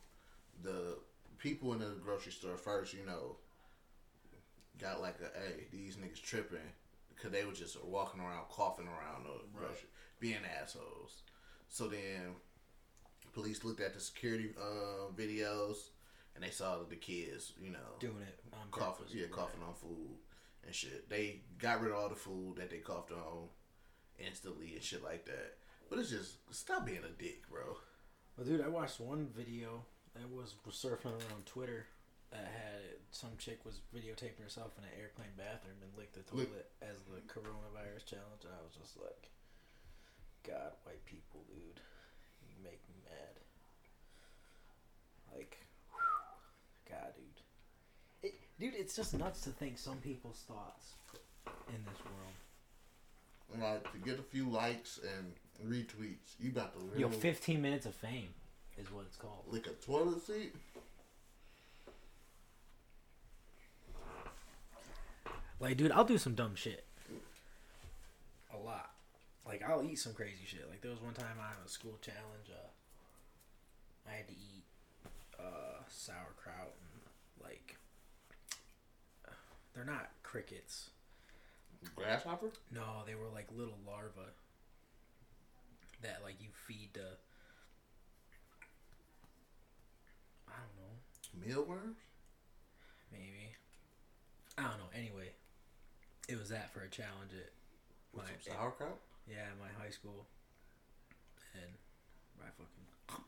the 0.64 0.98
people 1.40 1.74
in 1.74 1.80
the 1.80 1.96
grocery 2.04 2.32
store 2.32 2.58
first, 2.58 2.94
you 2.94 3.06
know, 3.06 3.38
got 4.80 5.02
like 5.02 5.16
a 5.22 5.38
hey, 5.40 5.66
these 5.72 5.96
niggas 5.96 6.22
tripping 6.22 6.60
because 7.16 7.32
they 7.32 7.46
were 7.46 7.54
just 7.54 7.84
walking 7.84 8.22
around 8.22 8.46
coughing 8.50 8.88
around 8.88 9.26
the 9.26 9.58
grocery, 9.58 9.90
being 10.20 10.38
assholes. 10.62 11.24
So 11.68 11.88
then, 11.88 12.36
police 13.34 13.64
looked 13.64 13.82
at 13.82 13.94
the 13.94 14.00
security 14.00 14.50
uh, 14.60 15.12
videos 15.16 15.90
and 16.36 16.44
they 16.44 16.50
saw 16.50 16.78
the 16.88 16.96
kids, 16.96 17.54
you 17.62 17.72
know, 17.72 17.80
Doing 18.00 18.22
it 18.22 18.40
coughing, 18.72 19.06
purpose, 19.06 19.14
yeah, 19.16 19.24
right. 19.24 19.32
coughing 19.32 19.62
on 19.68 19.74
food 19.74 20.18
and 20.66 20.76
shit. 20.76 21.10
They 21.10 21.42
got 21.60 21.82
rid 21.82 21.92
of 21.92 21.98
all 21.98 22.10
the 22.10 22.16
food 22.16 22.56
that 22.58 22.70
they 22.70 22.78
coughed 22.78 23.12
on 23.12 23.50
instantly 24.20 24.74
and 24.74 24.84
shit 24.84 25.04
like 25.04 25.26
that. 25.26 25.58
But 25.90 26.00
it's 26.00 26.10
just 26.10 26.36
stop 26.54 26.86
being 26.86 27.04
a 27.04 27.22
dick, 27.22 27.50
bro. 27.50 27.78
Well, 28.38 28.48
dude, 28.48 28.62
I 28.62 28.70
watched 28.70 29.00
one 29.00 29.28
video 29.36 29.84
that 30.16 30.30
was, 30.30 30.56
was 30.66 30.76
surfing 30.76 31.12
around 31.12 31.46
Twitter 31.46 31.88
that 32.32 32.48
had 32.48 32.96
some 33.12 33.36
chick 33.38 33.60
was 33.66 33.82
videotaping 33.94 34.42
herself 34.42 34.72
in 34.80 34.86
an 34.86 34.96
airplane 34.96 35.36
bathroom 35.36 35.76
and 35.84 35.92
licked 35.98 36.16
the 36.16 36.24
Lick- 36.36 36.48
toilet 36.48 36.72
as 36.82 36.96
the 37.12 37.20
coronavirus 37.28 38.08
challenge, 38.08 38.48
and 38.48 38.56
I 38.56 38.64
was 38.64 38.72
just 38.80 38.96
like, 38.96 39.28
God, 40.48 40.72
white 40.84 41.04
people, 41.06 41.44
dude, 41.48 41.84
you 42.48 42.56
make 42.64 42.80
me 42.88 42.96
mad. 43.04 43.36
Like, 45.36 45.58
God, 46.90 47.12
dude. 47.16 47.44
It, 48.24 48.40
dude, 48.62 48.76
it's 48.78 48.96
just 48.96 49.18
nuts 49.18 49.42
to 49.42 49.50
think 49.50 49.78
some 49.78 49.98
people's 49.98 50.44
thoughts 50.48 50.94
in 51.68 51.84
this 51.84 52.00
world. 52.06 53.60
Like 53.60 53.92
to 53.92 53.98
get 53.98 54.20
a 54.20 54.24
few 54.24 54.48
likes 54.48 55.00
and 55.18 55.34
retweets, 55.68 56.36
you 56.40 56.52
about 56.52 56.74
to 56.74 57.00
Yo, 57.00 57.10
15 57.10 57.62
minutes 57.62 57.88
of 57.88 57.96
fame 57.96 58.30
is 58.78 58.92
what 58.92 59.06
it's 59.08 59.18
called. 59.18 59.44
Like 59.52 59.66
a 59.66 59.72
toilet 59.72 60.22
seat. 60.22 60.54
Like, 65.60 65.78
dude, 65.78 65.92
I'll 65.92 66.06
do 66.06 66.18
some 66.18 66.34
dumb 66.34 66.56
shit. 66.56 66.86
A 68.54 68.58
lot. 68.58 68.92
Like, 69.46 69.62
I'll 69.68 69.84
eat 69.84 70.00
some 70.00 70.14
crazy 70.14 70.44
shit. 70.46 70.68
Like, 70.68 70.82
there 70.82 70.90
was 70.90 71.02
one 71.02 71.14
time 71.14 71.38
I 71.40 71.50
had 71.50 71.58
a 71.64 71.70
school 71.70 72.00
challenge. 72.02 72.50
Uh, 72.50 74.10
I 74.10 74.14
had 74.16 74.28
to 74.28 74.34
eat 74.34 74.64
uh, 75.40 75.84
sauerkraut 75.88 76.74
they're 79.74 79.86
not 79.86 80.10
crickets. 80.24 80.90
Grasshopper? 81.96 82.52
No, 82.72 83.04
they 83.08 83.16
were 83.16 83.30
like 83.34 83.48
little 83.56 83.78
larvae 83.88 84.30
that, 86.02 86.20
like, 86.24 86.36
you 86.42 86.50
feed 86.68 86.94
to. 86.96 87.02
I 90.48 90.54
don't 90.58 90.76
know. 90.78 91.46
Mealworms? 91.48 91.98
Maybe. 93.12 93.54
I 94.58 94.64
don't 94.64 94.78
know. 94.80 94.92
Anyway, 94.96 95.32
it 96.28 96.38
was 96.40 96.50
that 96.50 96.74
for 96.74 96.82
a 96.82 96.90
challenge 96.90 97.32
at 97.34 97.52
With 98.14 98.26
my 98.26 98.32
some 98.42 98.54
sauerkraut? 98.54 99.00
yeah 99.30 99.48
my 99.60 99.70
high 99.82 99.92
school, 99.92 100.26
and 101.54 101.72
I 102.42 102.50
fucking 102.58 103.24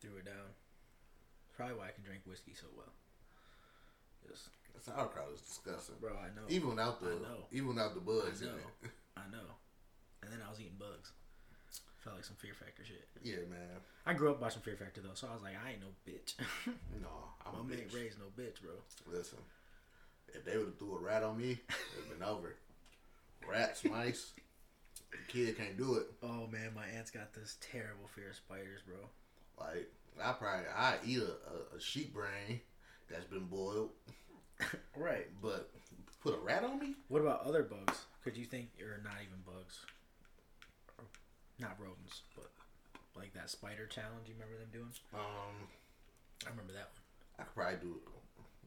threw 0.00 0.16
it 0.18 0.26
down. 0.26 0.50
Probably 1.56 1.76
why 1.76 1.88
I 1.88 1.92
can 1.92 2.04
drink 2.04 2.22
whiskey 2.26 2.52
so 2.54 2.66
well. 2.76 2.92
Just 4.28 4.48
Sauerkraut 4.80 5.32
is 5.34 5.40
disgusting. 5.40 5.96
bro, 6.00 6.12
I 6.12 6.28
know. 6.34 6.46
Even 6.48 6.70
without 6.70 7.00
the 7.00 7.08
I 7.10 7.14
know. 7.22 7.46
even 7.52 7.68
without 7.68 7.94
the 7.94 8.00
bugs 8.00 8.40
in 8.42 8.48
know. 8.48 8.54
I 9.16 9.22
know. 9.30 9.46
And 10.22 10.32
then 10.32 10.40
I 10.46 10.50
was 10.50 10.60
eating 10.60 10.76
bugs. 10.78 11.12
Felt 12.02 12.16
like 12.16 12.24
some 12.24 12.36
Fear 12.36 12.54
Factor 12.54 12.84
shit. 12.84 13.08
Yeah, 13.22 13.42
man. 13.50 13.80
I 14.06 14.12
grew 14.14 14.30
up 14.30 14.40
watching 14.40 14.62
Fear 14.62 14.76
Factor 14.76 15.00
though, 15.00 15.14
so 15.14 15.26
I 15.30 15.34
was 15.34 15.42
like, 15.42 15.54
I 15.64 15.72
ain't 15.72 15.80
no 15.80 15.88
bitch. 16.06 16.34
No, 17.02 17.08
I'm 17.44 17.52
My 17.54 17.60
a 17.60 17.64
man 17.78 17.86
bitch. 17.88 17.94
raised 17.94 18.18
no 18.18 18.26
bitch, 18.40 18.60
bro. 18.62 18.72
Listen, 19.12 19.38
if 20.28 20.44
they 20.44 20.56
would 20.56 20.66
have 20.66 20.78
threw 20.78 20.96
a 20.96 21.00
rat 21.00 21.22
on 21.22 21.36
me, 21.38 21.58
it'd 21.98 22.18
been 22.18 22.26
over. 22.26 22.54
Rats, 23.48 23.84
mice, 23.84 24.32
the 25.10 25.18
kid 25.32 25.56
can't 25.58 25.76
do 25.76 25.96
it. 25.96 26.06
Oh 26.22 26.46
man, 26.46 26.72
my 26.74 26.86
aunt's 26.96 27.10
got 27.10 27.32
this 27.34 27.56
terrible 27.60 28.08
fear 28.14 28.30
of 28.30 28.36
spiders, 28.36 28.80
bro. 28.86 28.96
Like 29.58 29.90
I 30.22 30.32
probably 30.32 30.66
I 30.76 30.94
eat 31.04 31.18
a, 31.18 31.22
a, 31.74 31.76
a 31.76 31.80
sheep 31.80 32.12
brain 32.14 32.60
that's 33.10 33.24
been 33.24 33.46
boiled, 33.46 33.90
Right. 34.96 35.26
but 35.42 35.70
put 36.22 36.34
a 36.34 36.38
rat 36.38 36.64
on 36.64 36.78
me? 36.78 36.94
What 37.08 37.20
about 37.22 37.44
other 37.44 37.62
bugs? 37.62 38.06
Could 38.24 38.36
you 38.36 38.44
think, 38.44 38.70
or 38.80 39.00
not 39.04 39.20
even 39.22 39.38
bugs, 39.44 39.80
or 40.98 41.04
not 41.58 41.76
rodents, 41.78 42.22
but 42.34 42.50
like 43.16 43.34
that 43.34 43.50
spider 43.50 43.86
challenge? 43.86 44.26
You 44.26 44.34
remember 44.34 44.58
them 44.58 44.68
doing? 44.72 44.92
Um, 45.14 45.68
I 46.46 46.50
remember 46.50 46.72
that 46.72 46.90
one. 46.90 47.04
I 47.38 47.42
could 47.44 47.54
probably 47.54 47.78
do 47.80 48.00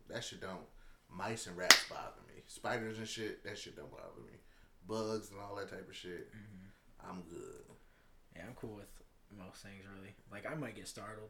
that. 0.09 0.23
Shit 0.23 0.41
don't. 0.41 0.67
Mice 1.11 1.47
and 1.47 1.57
rats 1.57 1.85
bother 1.89 2.21
me. 2.27 2.43
Spiders 2.47 2.99
and 2.99 3.07
shit, 3.07 3.43
that 3.43 3.57
shit 3.57 3.75
don't 3.75 3.91
bother 3.91 4.21
me. 4.25 4.37
Bugs 4.87 5.31
and 5.31 5.39
all 5.39 5.55
that 5.55 5.69
type 5.69 5.87
of 5.89 5.95
shit, 5.95 6.29
I'm 7.03 7.21
good. 7.29 7.65
Yeah, 8.35 8.43
I'm 8.47 8.55
cool 8.55 8.75
with 8.75 8.89
most 9.37 9.61
things 9.63 9.83
really. 9.95 10.13
Like 10.31 10.45
I 10.49 10.55
might 10.55 10.75
get 10.75 10.87
startled 10.87 11.29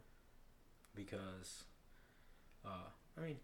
because, 0.96 1.64
uh, 2.66 2.90
I 3.18 3.22
mean, 3.22 3.38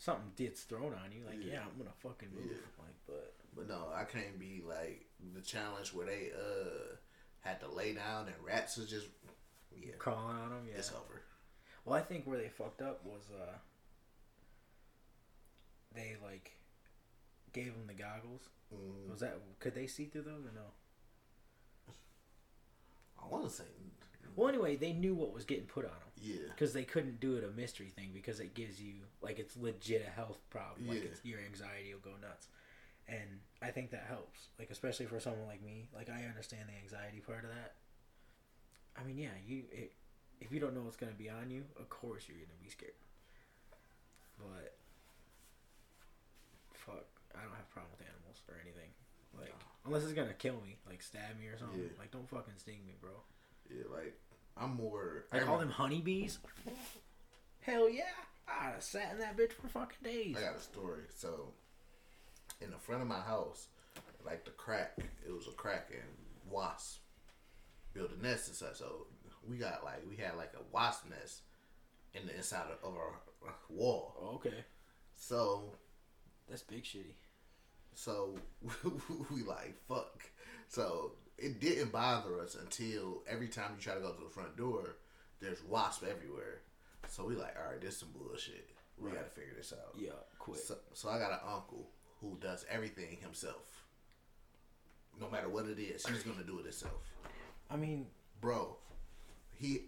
something 0.00 0.32
gets 0.36 0.62
thrown 0.62 0.92
on 0.94 1.12
you. 1.12 1.24
Like 1.26 1.44
yeah, 1.44 1.52
Yeah. 1.52 1.60
I'm 1.60 1.78
gonna 1.78 1.94
fucking 2.02 2.30
move. 2.34 2.50
Yeah. 2.50 2.84
Like, 2.84 2.96
but 3.06 3.34
But 3.54 3.68
no, 3.68 3.88
I 3.94 4.02
can't 4.04 4.38
be 4.40 4.62
like 4.66 5.06
the 5.34 5.40
challenge 5.42 5.92
where 5.94 6.06
they 6.06 6.32
uh 6.34 6.96
had 7.40 7.60
to 7.60 7.68
lay 7.70 7.94
down 7.94 8.26
and 8.26 8.36
rats 8.44 8.76
is 8.78 8.90
just 8.90 9.06
yeah, 9.80 9.92
crawling 9.98 10.36
on 10.36 10.50
them, 10.50 10.66
yeah. 10.68 10.78
it's 10.78 10.90
over. 10.90 11.22
Well, 11.84 11.96
I 11.96 12.02
think 12.02 12.26
where 12.26 12.36
they 12.38 12.48
fucked 12.48 12.82
up 12.82 13.04
was 13.04 13.30
uh, 13.32 13.52
they 15.94 16.16
like 16.22 16.52
gave 17.52 17.66
them 17.72 17.86
the 17.86 17.94
goggles. 17.94 18.48
Mm, 18.74 19.10
Was 19.10 19.20
that 19.20 19.38
could 19.58 19.74
they 19.74 19.86
see 19.86 20.06
through 20.06 20.22
those 20.22 20.44
or 20.44 20.52
no? 20.54 21.94
I 23.22 23.26
want 23.28 23.44
to 23.44 23.50
say 23.50 23.64
Well, 24.40 24.48
anyway, 24.48 24.76
they 24.76 24.94
knew 24.94 25.14
what 25.14 25.34
was 25.34 25.44
getting 25.44 25.66
put 25.66 25.84
on 25.84 25.90
them 25.90 26.08
yeah, 26.16 26.48
because 26.48 26.72
they 26.72 26.84
couldn't 26.84 27.20
do 27.20 27.36
it 27.36 27.44
a 27.44 27.48
mystery 27.48 27.92
thing 27.94 28.08
because 28.14 28.40
it 28.40 28.54
gives 28.54 28.80
you 28.80 28.94
like 29.20 29.38
it's 29.38 29.54
legit 29.54 30.02
a 30.06 30.08
health 30.08 30.40
problem. 30.48 30.88
Like 30.88 31.04
Yeah. 31.04 31.10
it's, 31.10 31.22
your 31.22 31.40
anxiety 31.40 31.92
will 31.92 32.00
go 32.00 32.16
nuts, 32.16 32.48
and 33.06 33.40
I 33.60 33.70
think 33.70 33.90
that 33.90 34.06
helps. 34.08 34.48
Like 34.58 34.70
especially 34.70 35.04
for 35.04 35.20
someone 35.20 35.46
like 35.46 35.62
me, 35.62 35.90
like 35.94 36.08
I 36.08 36.24
understand 36.24 36.70
the 36.70 36.80
anxiety 36.82 37.20
part 37.20 37.44
of 37.44 37.50
that. 37.50 37.74
I 38.96 39.04
mean, 39.04 39.18
yeah, 39.18 39.36
you 39.46 39.64
it, 39.70 39.92
if 40.40 40.50
you 40.50 40.58
don't 40.58 40.74
know 40.74 40.80
what's 40.88 40.96
gonna 40.96 41.12
be 41.12 41.28
on 41.28 41.50
you, 41.50 41.64
of 41.78 41.90
course 41.90 42.24
you're 42.26 42.38
gonna 42.40 42.64
be 42.64 42.70
scared. 42.70 42.96
But 44.38 44.72
fuck, 46.72 47.04
I 47.36 47.42
don't 47.42 47.52
have 47.52 47.68
a 47.68 47.74
problem 47.74 47.92
with 47.92 48.08
animals 48.08 48.40
or 48.48 48.56
anything. 48.64 48.88
Like 49.38 49.52
unless 49.84 50.04
it's 50.04 50.14
gonna 50.14 50.32
kill 50.32 50.56
me, 50.64 50.78
like 50.88 51.02
stab 51.02 51.38
me 51.38 51.48
or 51.48 51.58
something. 51.58 51.78
Yeah. 51.78 51.98
Like 51.98 52.10
don't 52.10 52.26
fucking 52.26 52.56
sting 52.56 52.80
me, 52.86 52.94
bro. 52.98 53.20
yeah. 53.68 53.84
Like 53.92 54.16
I'm 54.56 54.76
more. 54.76 55.24
Like 55.32 55.42
I 55.42 55.44
all 55.46 55.52
remember- 55.54 55.64
them 55.66 55.72
honeybees. 55.72 56.38
Hell 57.62 57.88
yeah! 57.90 58.02
I'd 58.48 58.82
sat 58.82 59.12
in 59.12 59.18
that 59.20 59.36
bitch 59.36 59.52
for 59.52 59.68
fucking 59.68 59.98
days. 60.02 60.36
I 60.36 60.40
got 60.40 60.56
a 60.56 60.60
story. 60.60 61.04
So, 61.14 61.52
in 62.60 62.70
the 62.70 62.78
front 62.78 63.02
of 63.02 63.08
my 63.08 63.20
house, 63.20 63.68
like 64.24 64.44
the 64.44 64.50
crack, 64.52 64.96
it 65.26 65.32
was 65.32 65.46
a 65.46 65.52
crack 65.52 65.88
and 65.92 66.02
wasp 66.50 67.00
built 67.94 68.10
a 68.18 68.22
nest 68.22 68.48
inside. 68.48 68.76
So 68.76 69.06
we 69.48 69.56
got 69.56 69.84
like 69.84 70.02
we 70.08 70.16
had 70.16 70.36
like 70.36 70.52
a 70.54 70.62
wasp 70.74 71.08
nest 71.10 71.42
in 72.14 72.26
the 72.26 72.34
inside 72.36 72.66
of, 72.82 72.88
of 72.90 72.96
our 72.96 73.14
uh, 73.46 73.52
wall. 73.68 74.16
Oh, 74.20 74.34
okay, 74.36 74.64
So 75.16 75.72
that's 76.48 76.62
big 76.62 76.84
shitty. 76.84 77.14
so 77.94 78.34
we 79.30 79.42
like 79.42 79.74
fuck. 79.88 80.22
So 80.68 81.12
it 81.40 81.60
didn't 81.60 81.90
bother 81.90 82.38
us 82.40 82.54
until 82.54 83.22
every 83.28 83.48
time 83.48 83.72
you 83.76 83.82
try 83.82 83.94
to 83.94 84.00
go 84.00 84.12
to 84.12 84.24
the 84.24 84.30
front 84.30 84.56
door, 84.56 84.96
there's 85.40 85.64
wasp 85.64 86.04
everywhere. 86.04 86.60
So 87.08 87.24
we 87.24 87.34
like, 87.34 87.56
all 87.58 87.72
right, 87.72 87.80
this 87.80 87.98
some 87.98 88.10
bullshit. 88.16 88.68
We 88.98 89.10
gotta 89.10 89.30
figure 89.30 89.54
this 89.56 89.72
out. 89.72 89.94
Yeah, 89.98 90.10
quick. 90.38 90.60
So, 90.60 90.76
so 90.92 91.08
I 91.08 91.18
got 91.18 91.32
an 91.32 91.38
uncle 91.46 91.88
who 92.20 92.36
does 92.40 92.66
everything 92.70 93.16
himself. 93.22 93.86
No 95.18 95.30
matter 95.30 95.48
what 95.48 95.66
it 95.66 95.78
is, 95.78 96.06
he's 96.06 96.22
gonna 96.22 96.44
do 96.44 96.58
it 96.58 96.64
himself. 96.64 97.10
I 97.70 97.76
mean, 97.76 98.06
Bro, 98.40 98.76
he 99.54 99.86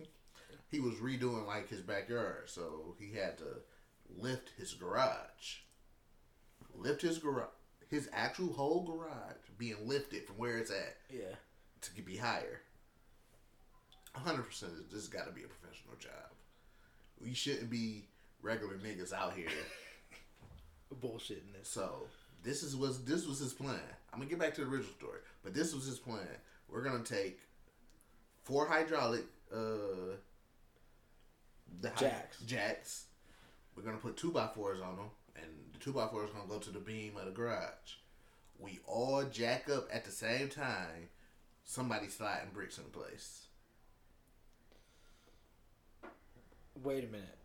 he 0.70 0.80
was 0.80 0.94
redoing 0.94 1.46
like 1.46 1.68
his 1.68 1.80
backyard, 1.80 2.50
so 2.50 2.96
he 2.98 3.16
had 3.16 3.38
to 3.38 3.44
lift 4.18 4.50
his 4.58 4.74
garage. 4.74 5.58
Lift 6.74 7.02
his 7.02 7.18
garage 7.18 7.48
his 7.90 8.08
actual 8.12 8.52
whole 8.52 8.82
garage 8.84 9.36
being 9.58 9.76
lifted 9.86 10.24
from 10.26 10.36
where 10.36 10.58
it's 10.58 10.70
at 10.70 10.96
yeah. 11.10 11.34
to 11.82 12.02
be 12.02 12.16
higher. 12.16 12.60
hundred 14.14 14.42
percent 14.44 14.72
this 14.90 15.00
has 15.00 15.08
gotta 15.08 15.32
be 15.32 15.42
a 15.42 15.46
professional 15.48 15.96
job. 15.98 16.30
We 17.20 17.34
shouldn't 17.34 17.68
be 17.70 18.06
regular 18.42 18.74
niggas 18.74 19.12
out 19.12 19.34
here 19.34 19.48
Bullshitting 21.02 21.52
this. 21.56 21.68
So 21.68 22.06
this 22.42 22.62
is 22.62 22.74
was 22.76 23.04
this 23.04 23.26
was 23.26 23.38
his 23.38 23.52
plan. 23.52 23.78
I'm 24.12 24.18
gonna 24.18 24.30
get 24.30 24.38
back 24.38 24.54
to 24.54 24.62
the 24.64 24.66
original 24.70 24.94
story, 24.98 25.20
but 25.44 25.54
this 25.54 25.74
was 25.74 25.84
his 25.84 25.98
plan. 25.98 26.26
We're 26.68 26.82
gonna 26.82 27.04
take 27.04 27.40
four 28.42 28.66
hydraulic 28.66 29.24
uh 29.52 30.16
the 31.80 31.90
hy- 31.90 31.96
Jacks. 32.00 32.40
jacks. 32.46 33.04
We're 33.76 33.82
gonna 33.84 33.98
put 33.98 34.16
two 34.16 34.30
by 34.32 34.48
fours 34.48 34.80
on 34.80 34.96
them, 34.96 35.10
and 35.36 35.46
the 35.72 35.78
two 35.78 35.92
by 35.92 36.06
fours 36.08 36.30
gonna 36.30 36.48
go 36.48 36.58
to 36.58 36.70
the 36.70 36.78
beam 36.80 37.16
of 37.16 37.24
the 37.26 37.30
garage. 37.32 37.94
We 38.58 38.80
all 38.86 39.24
jack 39.24 39.68
up 39.70 39.88
at 39.92 40.04
the 40.04 40.10
same 40.10 40.48
time. 40.48 41.08
Somebody 41.64 42.08
sliding 42.08 42.50
bricks 42.52 42.78
in 42.78 42.84
place. 42.84 43.46
Wait 46.82 47.04
a 47.04 47.06
minute. 47.08 47.36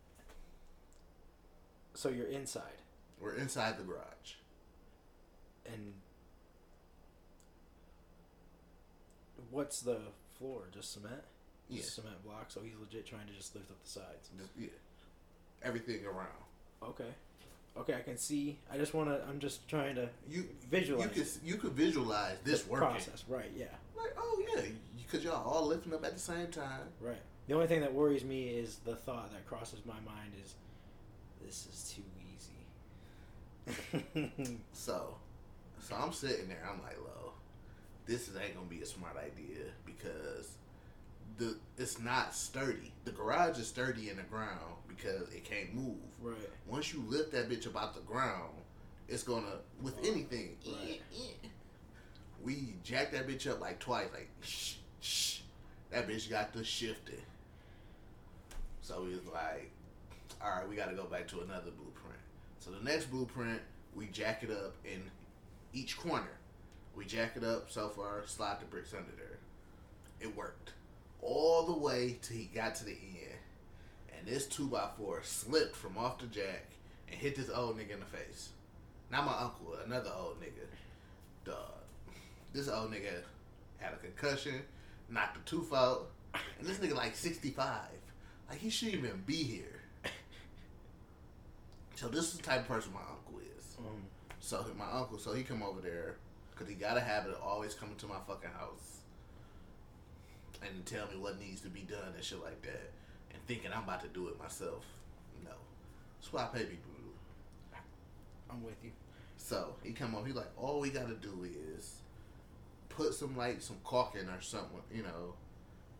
So 1.93 2.09
you're 2.09 2.27
inside, 2.27 2.81
We're 3.21 3.35
inside 3.35 3.77
the 3.77 3.83
garage. 3.83 4.33
and 5.65 5.93
what's 9.49 9.81
the 9.81 9.99
floor? 10.37 10.63
Just 10.73 10.93
cement? 10.93 11.21
Yeah. 11.69 11.77
Just 11.81 11.95
cement 11.95 12.23
block. 12.23 12.45
So 12.51 12.61
he's 12.61 12.75
legit 12.79 13.05
trying 13.07 13.27
to 13.27 13.33
just 13.33 13.55
lift 13.55 13.71
up 13.71 13.81
the 13.83 13.89
sides. 13.89 14.29
Just, 14.37 14.51
yeah. 14.57 14.67
Everything 15.63 16.05
around. 16.05 16.43
Okay. 16.83 17.13
Okay, 17.77 17.93
I 17.93 18.01
can 18.01 18.17
see. 18.17 18.57
I 18.71 18.77
just 18.77 18.93
want 18.93 19.09
to. 19.09 19.21
I'm 19.27 19.39
just 19.39 19.67
trying 19.67 19.95
to 19.95 20.07
You 20.29 20.45
visualize 20.71 21.05
You 21.15 21.23
could 21.23 21.27
you 21.43 21.55
could 21.55 21.71
visualize 21.73 22.37
this 22.43 22.65
working. 22.67 22.87
process. 22.89 23.23
Right. 23.27 23.51
Yeah. 23.55 23.65
Like, 23.97 24.15
oh 24.17 24.41
yeah, 24.55 24.61
because 24.97 25.23
y'all 25.25 25.45
all 25.47 25.67
lifting 25.67 25.93
up 25.93 26.05
at 26.05 26.13
the 26.13 26.19
same 26.19 26.47
time. 26.47 26.81
Right. 27.01 27.17
The 27.47 27.53
only 27.53 27.67
thing 27.67 27.81
that 27.81 27.93
worries 27.93 28.23
me 28.23 28.43
is 28.49 28.77
the 28.85 28.95
thought 28.95 29.31
that 29.33 29.45
crosses 29.45 29.79
my 29.85 29.93
mind 30.05 30.31
is, 30.43 30.55
this 31.45 31.67
is 31.71 31.93
too 31.95 32.01
easy. 32.33 34.31
So, 34.73 35.15
so 35.81 35.95
I'm 35.95 36.11
sitting 36.13 36.47
there. 36.47 36.67
I'm 36.71 36.81
like, 36.83 36.97
"Lo, 37.03 37.33
this 38.05 38.27
is 38.29 38.35
ain't 38.35 38.55
gonna 38.55 38.67
be 38.67 38.81
a 38.81 38.85
smart 38.85 39.15
idea 39.17 39.65
because 39.85 40.49
the 41.37 41.57
it's 41.77 41.99
not 41.99 42.33
sturdy. 42.33 42.93
The 43.03 43.11
garage 43.11 43.57
is 43.59 43.67
sturdy 43.67 44.09
in 44.09 44.17
the 44.17 44.23
ground 44.23 44.75
because 44.87 45.29
it 45.33 45.43
can't 45.43 45.73
move. 45.73 45.97
right. 46.21 46.35
Once 46.67 46.93
you 46.93 47.03
lift 47.07 47.31
that 47.33 47.49
bitch 47.49 47.67
up 47.67 47.75
out 47.75 47.93
the 47.93 48.01
ground, 48.01 48.53
it's 49.07 49.23
gonna 49.23 49.59
with 49.81 49.97
anything. 49.99 50.55
Right. 50.65 51.01
We 52.43 52.75
jacked 52.83 53.13
that 53.13 53.27
bitch 53.27 53.49
up 53.49 53.59
like 53.59 53.79
twice. 53.79 54.07
Like, 54.13 54.29
shh, 54.41 54.75
shh. 55.01 55.39
That 55.91 56.07
bitch 56.07 56.29
got 56.29 56.53
to 56.53 56.63
shifting. 56.63 57.21
So 58.81 59.03
we 59.03 59.15
was 59.15 59.25
like, 59.33 59.71
all 60.43 60.51
right, 60.51 60.69
we 60.69 60.75
got 60.75 60.89
to 60.89 60.95
go 60.95 61.05
back 61.05 61.27
to 61.29 61.41
another 61.41 61.71
blueprint. 61.71 62.19
So 62.59 62.69
the 62.71 62.83
next 62.83 63.05
blueprint, 63.05 63.61
we 63.95 64.07
jack 64.07 64.43
it 64.43 64.51
up 64.51 64.75
in 64.83 65.01
each 65.73 65.97
corner. 65.97 66.37
We 66.95 67.05
jack 67.05 67.35
it 67.35 67.43
up 67.43 67.71
so 67.71 67.89
far, 67.89 68.23
slide 68.27 68.57
the 68.61 68.65
bricks 68.65 68.93
under 68.93 69.11
there. 69.17 69.39
It 70.19 70.35
worked 70.35 70.71
all 71.21 71.65
the 71.65 71.77
way 71.77 72.17
till 72.21 72.37
he 72.37 72.45
got 72.53 72.75
to 72.75 72.85
the 72.85 72.91
end, 72.91 73.39
and 74.17 74.27
this 74.27 74.45
two 74.45 74.67
by 74.67 74.87
four 74.97 75.21
slipped 75.23 75.75
from 75.75 75.97
off 75.97 76.19
the 76.19 76.27
jack 76.27 76.65
and 77.09 77.19
hit 77.19 77.35
this 77.35 77.49
old 77.49 77.77
nigga 77.77 77.91
in 77.91 77.99
the 77.99 78.05
face. 78.05 78.49
Not 79.11 79.25
my 79.25 79.37
uncle, 79.37 79.75
another 79.85 80.11
old 80.15 80.41
nigga. 80.41 80.65
Dog. 81.45 81.55
This 82.53 82.69
old 82.69 82.91
nigga 82.91 83.21
had 83.77 83.93
a 83.93 83.97
concussion, 83.97 84.61
knocked 85.09 85.37
a 85.37 85.41
tooth 85.41 85.73
out, 85.73 86.07
and 86.59 86.67
this 86.67 86.77
nigga 86.77 86.95
like 86.95 87.15
sixty 87.15 87.51
five. 87.51 87.91
Like 88.49 88.59
he 88.59 88.69
shouldn't 88.69 88.97
even 88.97 89.23
be 89.25 89.43
here. 89.43 89.81
So 91.95 92.07
this 92.07 92.25
is 92.25 92.37
the 92.37 92.43
type 92.43 92.61
of 92.61 92.67
person 92.67 92.93
my 92.93 92.99
uncle 92.99 93.39
is. 93.39 93.77
Um, 93.79 94.03
So 94.39 94.63
my 94.77 94.91
uncle, 94.91 95.17
so 95.17 95.33
he 95.33 95.43
come 95.43 95.63
over 95.63 95.81
there 95.81 96.17
because 96.51 96.67
he 96.67 96.75
got 96.75 96.97
a 96.97 96.99
habit 96.99 97.31
of 97.33 97.41
always 97.41 97.73
coming 97.73 97.95
to 97.95 98.05
my 98.05 98.17
fucking 98.27 98.51
house 98.51 98.94
and 100.61 100.85
tell 100.85 101.07
me 101.07 101.17
what 101.17 101.39
needs 101.39 101.61
to 101.61 101.69
be 101.69 101.81
done 101.81 102.13
and 102.13 102.23
shit 102.23 102.41
like 102.43 102.61
that, 102.63 102.91
and 103.33 103.41
thinking 103.47 103.71
I'm 103.73 103.83
about 103.83 104.01
to 104.03 104.09
do 104.09 104.27
it 104.27 104.39
myself. 104.39 104.85
No, 105.43 105.51
that's 106.19 106.31
what 106.31 106.43
I 106.43 106.57
pay 106.57 106.63
people 106.65 106.91
to 106.95 107.01
do. 107.01 107.77
I'm 108.49 108.63
with 108.63 108.83
you. 108.83 108.91
So 109.37 109.75
he 109.83 109.91
come 109.91 110.15
up, 110.15 110.25
he 110.25 110.33
like, 110.33 110.51
all 110.57 110.79
we 110.79 110.89
gotta 110.89 111.15
do 111.15 111.47
is 111.75 112.01
put 112.89 113.13
some 113.13 113.35
like 113.37 113.61
some 113.61 113.77
caulking 113.83 114.29
or 114.29 114.41
something, 114.41 114.79
you 114.93 115.03
know, 115.03 115.33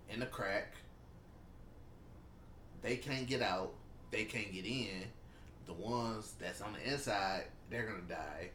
in 0.09 0.19
the 0.19 0.25
crack. 0.25 0.73
They 2.81 2.97
can't 2.97 3.27
get 3.27 3.41
out. 3.41 3.73
They 4.11 4.25
can't 4.25 4.53
get 4.53 4.65
in. 4.65 5.03
The 5.65 5.73
ones 5.73 6.33
that's 6.39 6.61
on 6.61 6.73
the 6.73 6.91
inside, 6.91 7.45
they're 7.69 7.85
gonna 7.85 8.01
die. 8.07 8.49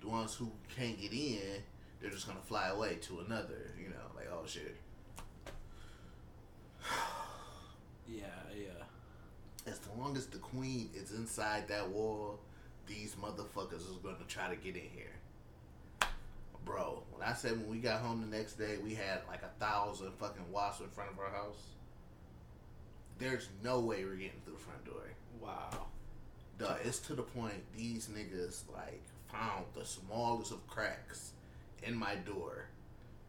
The 0.00 0.08
ones 0.08 0.34
who 0.34 0.50
can't 0.76 1.00
get 1.00 1.12
in, 1.12 1.62
they're 2.00 2.10
just 2.10 2.26
gonna 2.26 2.40
fly 2.40 2.68
away 2.68 2.96
to 3.02 3.20
another. 3.20 3.74
You 3.78 3.88
know, 3.88 4.04
like 4.14 4.28
oh 4.32 4.44
shit. 4.46 4.76
Yeah, 8.12 8.24
yeah. 8.56 9.70
As 9.70 9.78
long 9.96 10.16
as 10.16 10.26
the 10.26 10.38
queen 10.38 10.90
is 10.96 11.12
inside 11.12 11.68
that 11.68 11.88
wall, 11.88 12.40
these 12.88 13.14
motherfuckers 13.14 13.88
is 13.88 13.98
gonna 14.02 14.16
try 14.26 14.48
to 14.48 14.56
get 14.56 14.74
in 14.74 14.88
here. 14.92 16.08
Bro, 16.64 17.04
when 17.12 17.26
I 17.26 17.34
said 17.34 17.52
when 17.52 17.70
we 17.70 17.78
got 17.78 18.00
home 18.00 18.20
the 18.28 18.36
next 18.36 18.54
day, 18.54 18.78
we 18.82 18.94
had 18.94 19.20
like 19.28 19.42
a 19.42 19.64
thousand 19.64 20.12
fucking 20.18 20.50
wasps 20.52 20.82
in 20.82 20.88
front 20.88 21.10
of 21.12 21.18
our 21.20 21.30
house. 21.30 21.68
There's 23.18 23.48
no 23.62 23.80
way 23.80 24.04
we're 24.04 24.14
getting 24.14 24.40
through 24.44 24.54
the 24.54 24.58
front 24.58 24.84
door. 24.84 25.02
Wow. 25.40 25.86
Duh, 26.58 26.74
it's 26.84 26.98
to 27.00 27.14
the 27.14 27.22
point 27.22 27.54
these 27.76 28.08
niggas 28.08 28.62
like 28.74 29.02
found 29.30 29.66
the 29.74 29.84
smallest 29.84 30.52
of 30.52 30.66
cracks 30.66 31.32
in 31.82 31.94
my 31.94 32.16
door, 32.16 32.66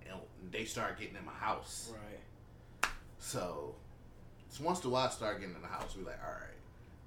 and 0.09 0.19
they 0.51 0.65
start 0.65 0.99
getting 0.99 1.15
in 1.15 1.25
my 1.25 1.33
house. 1.33 1.91
Right. 1.93 2.19
So, 3.21 3.75
so 4.49 4.63
once 4.63 4.79
the 4.79 4.89
wasps 4.89 5.17
start 5.17 5.39
getting 5.39 5.55
in 5.55 5.61
the 5.61 5.67
house, 5.67 5.95
we 5.95 6.03
like, 6.03 6.19
all 6.25 6.31
right, 6.31 6.57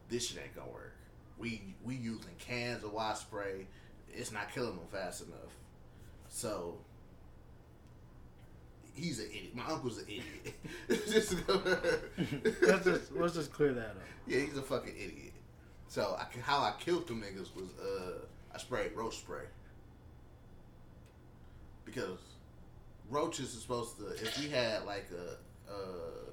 this 0.09 0.29
shit 0.29 0.41
ain't 0.43 0.55
gonna 0.55 0.71
work. 0.71 0.95
We 1.39 1.75
we 1.85 1.97
using 1.97 2.31
cans 2.39 2.85
of 2.85 2.93
wasp 2.93 3.23
spray. 3.27 3.67
It's 4.13 4.31
not 4.31 4.53
killing 4.55 4.77
them 4.77 4.87
fast 4.93 5.23
enough. 5.27 5.51
So 6.29 6.79
he's 8.95 9.19
an 9.19 9.27
idiot. 9.31 9.57
My 9.57 9.67
uncle's 9.67 9.99
an 9.99 10.05
idiot. 10.07 10.55
Just- 11.11 11.35
let's 12.63 12.85
just 12.85 13.13
let's 13.13 13.35
just 13.35 13.53
clear 13.53 13.73
that 13.75 13.87
up. 13.91 13.97
yeah, 14.29 14.39
he's 14.39 14.57
a 14.57 14.63
fucking 14.63 14.95
idiot. 14.97 15.33
So 15.89 16.17
I, 16.19 16.27
how 16.41 16.59
I 16.61 16.75
killed 16.79 17.09
them 17.09 17.23
niggas 17.23 17.55
was 17.57 17.71
uh 17.83 18.25
I 18.55 18.59
sprayed 18.59 18.93
roach 18.95 19.17
spray 19.17 19.43
because 21.85 22.19
roaches 23.11 23.57
are 23.57 23.61
supposed 23.61 23.99
to. 23.99 24.07
If 24.11 24.39
we 24.39 24.49
had 24.49 24.85
like 24.85 25.07
a 25.13 25.37
uh 25.69 26.31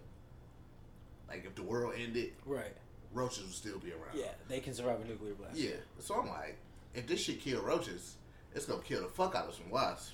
like 1.28 1.46
if 1.46 1.56
the 1.56 1.64
world 1.64 1.94
ended, 1.98 2.34
Right. 2.46 2.76
roaches 3.14 3.44
would 3.44 3.54
still 3.54 3.80
be 3.80 3.92
around. 3.92 4.16
Yeah, 4.16 4.32
they 4.50 4.60
can 4.60 4.74
survive 4.74 5.00
a 5.02 5.06
nuclear 5.08 5.34
blast. 5.34 5.56
Yeah. 5.58 5.76
So 6.00 6.16
I'm 6.16 6.28
like, 6.28 6.58
if 6.94 7.08
this 7.08 7.22
shit 7.22 7.40
kill 7.40 7.62
roaches, 7.62 8.16
it's 8.54 8.66
gonna 8.66 8.82
kill 8.84 9.02
the 9.02 9.08
fuck 9.08 9.36
out 9.36 9.48
of 9.48 9.56
some 9.56 9.70
wasps. 9.70 10.14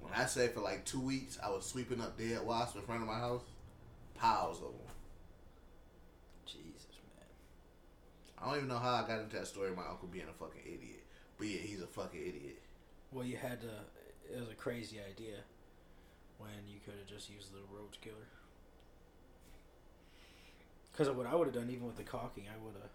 When 0.00 0.12
I 0.14 0.26
say 0.26 0.48
for 0.48 0.60
like 0.60 0.84
two 0.84 1.00
weeks, 1.00 1.38
I 1.44 1.50
was 1.50 1.64
sweeping 1.66 2.00
up 2.00 2.18
dead 2.18 2.44
wasps 2.44 2.76
in 2.76 2.82
front 2.82 3.02
of 3.02 3.08
my 3.08 3.18
house, 3.18 3.42
piles 4.14 4.56
of 4.58 4.72
them. 4.72 4.94
Jesus, 6.46 6.86
man. 7.16 7.26
I 8.38 8.46
don't 8.48 8.56
even 8.56 8.68
know 8.68 8.78
how 8.78 8.94
I 8.94 9.06
got 9.06 9.20
into 9.20 9.36
that 9.36 9.46
story. 9.46 9.70
of 9.70 9.76
My 9.76 9.86
uncle 9.88 10.08
being 10.08 10.26
a 10.28 10.32
fucking 10.32 10.62
idiot, 10.64 11.04
but 11.38 11.46
yeah, 11.46 11.58
he's 11.58 11.82
a 11.82 11.86
fucking 11.86 12.20
idiot. 12.20 12.60
Well, 13.12 13.24
you 13.24 13.36
had 13.36 13.60
to. 13.60 13.68
It 14.34 14.40
was 14.40 14.50
a 14.50 14.54
crazy 14.54 14.98
idea 15.00 15.36
when 16.40 16.66
you 16.68 16.80
could 16.84 16.94
have 16.98 17.06
just 17.06 17.30
used 17.30 17.52
the 17.52 17.60
roach 17.70 18.00
killer. 18.00 18.28
Because 20.92 21.08
of 21.08 21.16
what 21.16 21.26
I 21.26 21.34
would 21.34 21.46
have 21.46 21.54
done, 21.54 21.70
even 21.70 21.86
with 21.86 21.96
the 21.96 22.02
caulking, 22.02 22.44
I 22.48 22.56
would 22.64 22.74
have. 22.74 22.90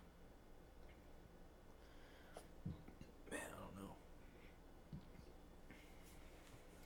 Man, 3.31 3.41
I 3.41 3.57
don't 3.59 3.75
know. 3.83 3.93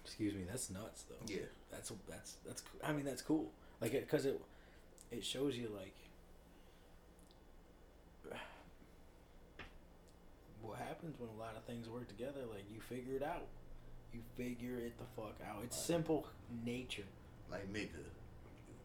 Excuse 0.06 0.34
me. 0.34 0.44
That's 0.48 0.70
nuts 0.70 1.04
though. 1.10 1.16
Yeah. 1.28 1.48
That's 1.72 1.92
that's 2.08 2.36
that's. 2.46 2.64
I 2.84 2.94
mean, 2.94 3.06
that's 3.06 3.22
cool. 3.22 3.52
Like, 3.82 3.94
it 3.94 4.06
because 4.06 4.26
it 4.26 4.40
it 5.12 5.24
shows 5.26 5.58
you 5.58 5.70
like 5.76 5.96
what 10.62 10.78
happens 10.78 11.20
when 11.20 11.30
a 11.30 11.40
lot 11.40 11.56
of 11.58 11.64
things 11.64 11.90
work 11.90 12.08
together. 12.08 12.42
Like 12.52 12.66
you 12.74 12.80
figure 12.82 13.16
it 13.16 13.24
out. 13.24 13.48
You 14.14 14.22
figure 14.36 14.78
it 14.78 14.98
the 14.98 15.06
fuck 15.16 15.36
out. 15.48 15.62
It's 15.64 15.78
simple 15.78 16.28
nature. 16.66 17.04
Like 17.52 17.72
nigga, 17.72 17.90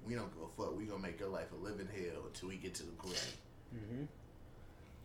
we 0.06 0.14
don't 0.14 0.32
give 0.34 0.42
a 0.42 0.62
fuck. 0.62 0.76
We 0.76 0.84
gonna 0.84 1.02
make 1.02 1.20
your 1.20 1.28
life 1.28 1.52
a 1.52 1.64
living 1.64 1.88
hell 1.94 2.22
until 2.26 2.48
we 2.48 2.56
get 2.56 2.74
to 2.76 2.82
the 2.82 2.92
grave. 2.92 3.36
Mm-hmm. 3.74 4.05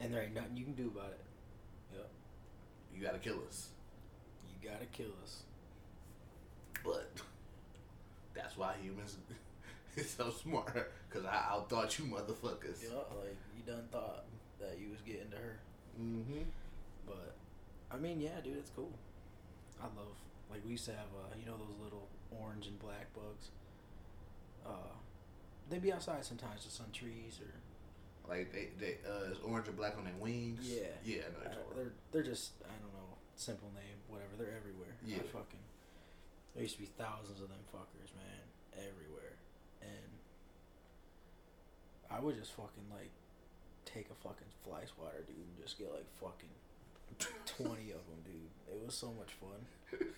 And 0.02 0.14
there 0.14 0.24
ain't 0.24 0.34
nothing 0.34 0.56
you 0.58 0.66
can 0.66 0.74
do 0.74 0.88
about 0.88 1.12
it. 1.12 1.20
Yep. 1.94 2.10
You 2.96 3.04
gotta 3.04 3.20
kill 3.20 3.40
us. 3.48 3.70
You 4.50 4.70
gotta 4.70 4.86
kill 4.88 5.12
us. 5.24 5.44
But 6.84 7.12
that's 8.34 8.58
why 8.58 8.76
humans 8.82 9.18
is 9.96 10.10
so 10.10 10.32
smart. 10.32 10.92
Cause 11.10 11.24
I 11.26 11.54
outthought 11.54 11.98
you 11.98 12.06
motherfuckers. 12.06 12.84
Yeah, 12.84 12.98
like 13.20 13.36
you 13.58 13.64
done 13.66 13.84
thought 13.92 14.26
that 14.60 14.78
you 14.80 14.90
was 14.92 15.02
getting 15.02 15.30
to 15.32 15.38
her. 15.38 15.60
Mm-hmm. 16.00 16.44
But 17.06 17.36
I 17.92 17.98
mean, 17.98 18.22
yeah, 18.22 18.40
dude, 18.44 18.58
it's 18.58 18.72
cool. 18.76 18.92
I 19.82 19.86
love 19.86 20.16
like 20.52 20.62
we 20.66 20.72
used 20.72 20.86
to 20.86 20.92
have 20.92 21.10
uh, 21.16 21.34
you 21.40 21.46
know 21.46 21.58
those 21.58 21.76
little 21.82 22.08
orange 22.32 22.68
and 22.68 22.78
black 22.80 23.14
bugs. 23.14 23.50
Uh, 24.66 24.94
they 25.70 25.80
be 25.80 25.94
outside 25.94 26.26
sometimes, 26.26 26.64
just 26.66 26.82
on 26.82 26.88
trees 26.92 27.40
or 27.40 27.52
Like 28.30 28.52
they, 28.52 28.70
they 28.80 28.98
uh, 29.08 29.32
it's 29.32 29.40
orange 29.42 29.68
and 29.68 29.78
black 29.78 29.98
on 29.98 30.04
their 30.06 30.18
wings. 30.20 30.62
yeah, 30.68 30.90
Yeah, 31.06 31.22
I 31.42 31.50
know. 31.54 31.62
You're 31.76 31.76
they're 31.84 31.94
they're 32.12 32.24
just 32.32 32.52
I 32.66 32.74
don't 32.82 32.94
know 32.94 33.18
simple 33.36 33.70
name 33.76 33.98
whatever. 34.10 34.36
They're 34.38 34.56
everywhere. 34.58 34.94
I 35.06 35.08
Yeah. 35.08 35.24
fucking 35.32 35.64
there 36.54 36.64
used 36.64 36.76
to 36.76 36.82
be 36.82 36.90
thousands 36.98 37.40
of 37.40 37.48
them 37.48 37.62
fuckers, 37.72 38.10
man, 38.18 38.44
everywhere, 38.76 39.38
and 39.82 40.12
I 42.10 42.20
would 42.20 42.36
just 42.36 42.52
fucking 42.54 42.90
like 42.92 43.12
take 43.86 44.10
a 44.10 44.18
fucking 44.28 44.50
fly 44.66 44.82
swatter, 44.86 45.22
dude, 45.26 45.38
and 45.38 45.58
just 45.62 45.78
get 45.78 45.94
like 45.94 46.10
fucking 46.20 46.50
twenty 47.46 47.92
of 47.92 48.06
them, 48.08 48.22
dude. 48.26 48.50
It 48.76 48.86
was 48.86 48.94
so 48.96 49.14
much 49.18 49.34
fun. 49.34 50.10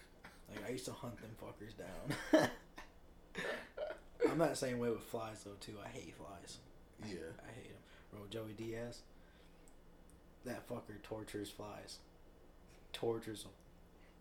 Like 0.49 0.67
I 0.67 0.71
used 0.71 0.85
to 0.85 0.91
hunt 0.91 1.15
them 1.21 1.31
fuckers 1.41 1.75
down. 1.77 2.49
I'm 4.29 4.37
that 4.37 4.57
same 4.57 4.79
way 4.79 4.89
with 4.89 5.03
flies 5.03 5.43
though 5.43 5.51
too. 5.59 5.75
I 5.83 5.87
hate 5.89 6.13
flies. 6.15 6.57
Yeah. 7.03 7.31
I 7.47 7.51
hate 7.53 7.69
them. 7.69 7.81
Bro, 8.11 8.21
Joey 8.29 8.53
Diaz. 8.53 8.99
That 10.45 10.67
fucker 10.67 11.01
tortures 11.03 11.49
flies. 11.49 11.99
Tortures 12.93 13.43
them. 13.43 13.51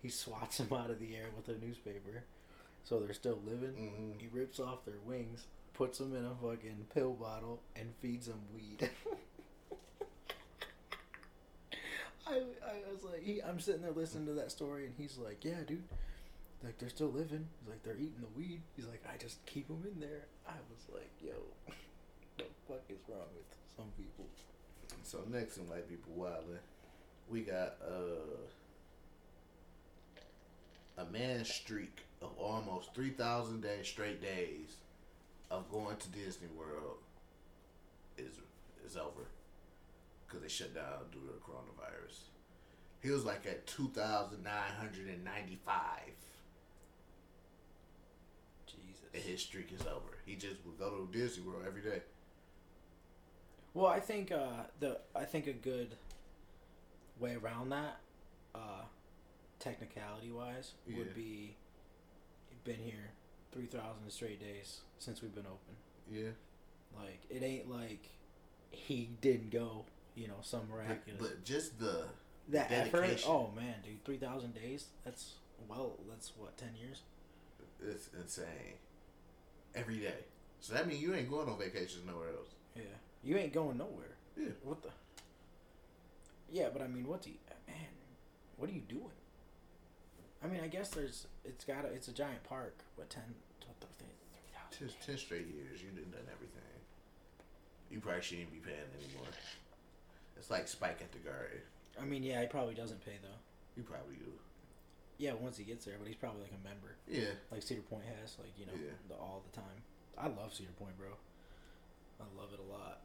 He 0.02 0.08
swats 0.08 0.58
them 0.58 0.72
out 0.72 0.90
of 0.90 0.98
the 1.00 1.14
air 1.16 1.26
with 1.36 1.48
a 1.54 1.58
newspaper, 1.60 2.24
so 2.84 3.00
they're 3.00 3.12
still 3.12 3.38
living. 3.44 3.74
Mhm. 4.16 4.20
He 4.20 4.28
rips 4.28 4.58
off 4.60 4.84
their 4.84 5.00
wings, 5.04 5.46
puts 5.74 5.98
them 5.98 6.14
in 6.14 6.24
a 6.24 6.34
fucking 6.36 6.86
pill 6.94 7.12
bottle, 7.14 7.60
and 7.76 7.92
feeds 8.00 8.26
them 8.26 8.40
weed. 8.54 8.88
I, 12.30 12.70
I 12.70 12.92
was 12.92 13.04
like, 13.04 13.22
he, 13.22 13.42
I'm 13.42 13.60
sitting 13.60 13.82
there 13.82 13.92
listening 13.92 14.26
to 14.26 14.32
that 14.34 14.50
story, 14.50 14.86
and 14.86 14.94
he's 14.96 15.18
like, 15.18 15.44
"Yeah, 15.44 15.62
dude, 15.66 15.82
like 16.62 16.78
they're 16.78 16.88
still 16.88 17.08
living. 17.08 17.48
He's 17.60 17.68
like, 17.70 17.82
they're 17.82 17.96
eating 17.96 18.20
the 18.20 18.38
weed. 18.38 18.60
He's 18.76 18.86
like, 18.86 19.02
I 19.12 19.16
just 19.16 19.44
keep 19.46 19.68
them 19.68 19.82
in 19.92 20.00
there. 20.00 20.26
I 20.46 20.54
was 20.70 20.94
like, 20.94 21.10
yo, 21.22 21.32
the 22.38 22.44
fuck 22.68 22.82
is 22.88 22.98
wrong 23.08 23.28
with 23.34 23.46
some 23.76 23.90
people? 23.96 24.26
So 25.02 25.18
next 25.30 25.56
in 25.56 25.68
white 25.68 25.88
people 25.88 26.12
wilding, 26.14 26.58
we 27.28 27.40
got 27.42 27.76
uh 27.84 28.36
a 30.98 31.04
man's 31.10 31.52
streak 31.52 32.00
of 32.20 32.30
almost 32.38 32.94
three 32.94 33.10
thousand 33.10 33.62
days 33.62 33.88
straight 33.88 34.20
days 34.20 34.76
of 35.50 35.70
going 35.70 35.96
to 35.96 36.08
Disney 36.10 36.48
World 36.56 36.98
is 38.18 38.34
is 38.86 38.96
over 38.96 39.26
because 40.30 40.42
they 40.42 40.48
shut 40.48 40.74
down 40.74 40.84
due 41.12 41.18
to 41.20 41.26
the 41.26 41.40
coronavirus. 41.40 42.18
He 43.02 43.10
was 43.10 43.24
like 43.24 43.46
at 43.46 43.66
two 43.66 43.88
thousand 43.88 44.44
nine 44.44 44.72
hundred 44.78 45.08
and 45.08 45.24
ninety 45.24 45.58
five. 45.64 46.12
Jesus. 48.66 49.04
And 49.14 49.22
his 49.22 49.40
streak 49.40 49.72
is 49.72 49.86
over. 49.86 50.18
He 50.26 50.36
just 50.36 50.64
would 50.64 50.78
go 50.78 50.90
to 50.90 51.08
Disney 51.18 51.42
World 51.44 51.62
every 51.66 51.82
day. 51.82 52.02
Well, 53.74 53.86
I 53.86 54.00
think 54.00 54.32
uh, 54.32 54.64
the 54.80 54.98
I 55.16 55.24
think 55.24 55.46
a 55.46 55.52
good 55.52 55.94
way 57.18 57.36
around 57.36 57.70
that, 57.70 57.96
uh, 58.54 58.82
technicality 59.58 60.30
wise, 60.30 60.72
Yeah. 60.86 60.98
would 60.98 61.14
be 61.14 61.56
been 62.64 62.76
here 62.78 63.10
three 63.52 63.66
thousand 63.66 64.10
straight 64.10 64.40
days 64.40 64.80
since 64.98 65.22
we've 65.22 65.34
been 65.34 65.46
open. 65.46 65.76
Yeah. 66.12 66.30
Like 66.98 67.20
it 67.30 67.42
ain't 67.42 67.70
like 67.70 68.10
he 68.70 69.08
didn't 69.20 69.50
go, 69.50 69.84
you 70.14 70.28
know, 70.28 70.38
some 70.42 70.68
miraculous. 70.70 71.20
but 71.20 71.44
just 71.44 71.78
the 71.78 72.04
that 72.48 72.70
effort, 72.70 73.02
dedication. 73.02 73.30
oh 73.30 73.50
man, 73.54 73.74
dude, 73.84 74.04
three 74.04 74.16
thousand 74.16 74.54
days. 74.54 74.86
That's 75.04 75.34
well, 75.68 75.94
that's 76.08 76.32
what 76.36 76.56
ten 76.56 76.70
years. 76.80 77.02
It's 77.82 78.08
insane. 78.18 78.76
Every 79.74 79.96
day. 79.98 80.24
So 80.60 80.74
that 80.74 80.86
means 80.86 81.00
you 81.00 81.14
ain't 81.14 81.30
going 81.30 81.48
on 81.48 81.58
vacations 81.58 82.04
nowhere 82.06 82.28
else. 82.28 82.50
Yeah, 82.76 82.82
you 83.24 83.36
ain't 83.36 83.52
going 83.52 83.78
nowhere. 83.78 84.16
Yeah. 84.36 84.50
What 84.62 84.82
the? 84.82 84.90
Yeah, 86.52 86.68
but 86.72 86.82
I 86.82 86.88
mean, 86.88 87.06
what's 87.06 87.26
he? 87.26 87.38
Uh, 87.48 87.54
man, 87.68 87.86
what 88.56 88.68
are 88.68 88.72
you 88.72 88.82
doing? 88.88 89.16
I 90.42 90.46
mean, 90.48 90.60
I 90.62 90.68
guess 90.68 90.90
there's. 90.90 91.26
It's 91.44 91.64
got. 91.64 91.84
A, 91.84 91.88
it's 91.88 92.08
a 92.08 92.12
giant 92.12 92.42
park, 92.44 92.78
but 92.96 93.08
ten. 93.10 93.22
What 93.66 93.80
the 93.80 93.86
thing? 94.02 94.12
Three 94.32 94.50
thousand. 94.52 94.96
Ten, 94.98 95.06
ten 95.06 95.18
straight 95.18 95.46
years, 95.46 95.80
you 95.82 95.90
done 95.90 96.10
done 96.10 96.28
everything. 96.32 96.60
You 97.90 98.00
probably 98.00 98.22
shouldn't 98.22 98.52
be 98.52 98.58
paying 98.58 98.78
anymore. 98.98 99.26
It's 100.40 100.50
like 100.50 100.66
Spike 100.66 100.98
at 101.02 101.12
the 101.12 101.18
Guard. 101.18 101.60
I 102.00 102.04
mean, 102.04 102.22
yeah, 102.22 102.40
he 102.40 102.46
probably 102.46 102.74
doesn't 102.74 103.04
pay 103.04 103.18
though. 103.22 103.38
You 103.76 103.82
probably 103.82 104.16
do. 104.16 104.32
Yeah, 105.18 105.34
once 105.34 105.58
he 105.58 105.64
gets 105.64 105.84
there, 105.84 105.96
but 105.98 106.08
he's 106.08 106.16
probably 106.16 106.40
like 106.42 106.56
a 106.56 106.64
member, 106.66 106.96
Yeah. 107.06 107.34
like 107.52 107.60
Cedar 107.62 107.82
Point 107.82 108.04
has, 108.18 108.36
like 108.38 108.56
you 108.58 108.64
know, 108.64 108.72
Yeah. 108.72 108.96
the, 109.08 109.14
all 109.16 109.42
the 109.44 109.54
time. 109.54 109.84
I 110.16 110.28
love 110.28 110.54
Cedar 110.54 110.72
Point, 110.78 110.96
bro. 110.98 111.08
I 112.20 112.24
love 112.40 112.48
it 112.54 112.58
a 112.60 112.72
lot. 112.72 113.00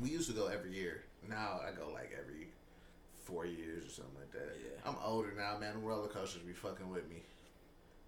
We 0.00 0.10
used 0.10 0.28
to 0.30 0.34
go 0.36 0.46
every 0.46 0.72
year. 0.72 1.02
Now 1.28 1.60
I 1.66 1.72
go 1.72 1.90
like 1.92 2.12
every 2.16 2.48
four 3.24 3.44
years 3.44 3.84
or 3.84 3.90
something 3.90 4.14
like 4.20 4.30
that. 4.32 4.56
Yeah. 4.62 4.78
I'm 4.88 4.96
older 5.04 5.32
now, 5.36 5.58
man. 5.58 5.74
The 5.74 5.80
roller 5.80 6.06
coasters 6.08 6.42
be 6.42 6.52
fucking 6.52 6.88
with 6.88 7.08
me. 7.10 7.22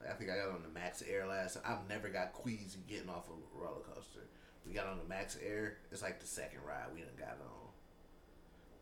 Like, 0.01 0.11
I 0.11 0.15
think 0.15 0.31
I 0.31 0.37
got 0.37 0.51
on 0.55 0.63
the 0.63 0.69
Max 0.69 1.03
Air 1.03 1.27
last. 1.27 1.59
I've 1.65 1.89
never 1.89 2.09
got 2.09 2.33
queasy 2.33 2.79
getting 2.89 3.11
off 3.11 3.27
a 3.29 3.59
roller 3.61 3.83
coaster. 3.93 4.21
We 4.65 4.73
got 4.73 4.87
on 4.87 4.99
the 4.99 5.05
Max 5.09 5.37
Air. 5.45 5.79
It's 5.91 6.03
like 6.03 6.21
the 6.21 6.27
second 6.27 6.61
ride 6.65 6.87
we 6.95 7.01
done 7.01 7.11
got 7.19 7.37
on. 7.43 7.60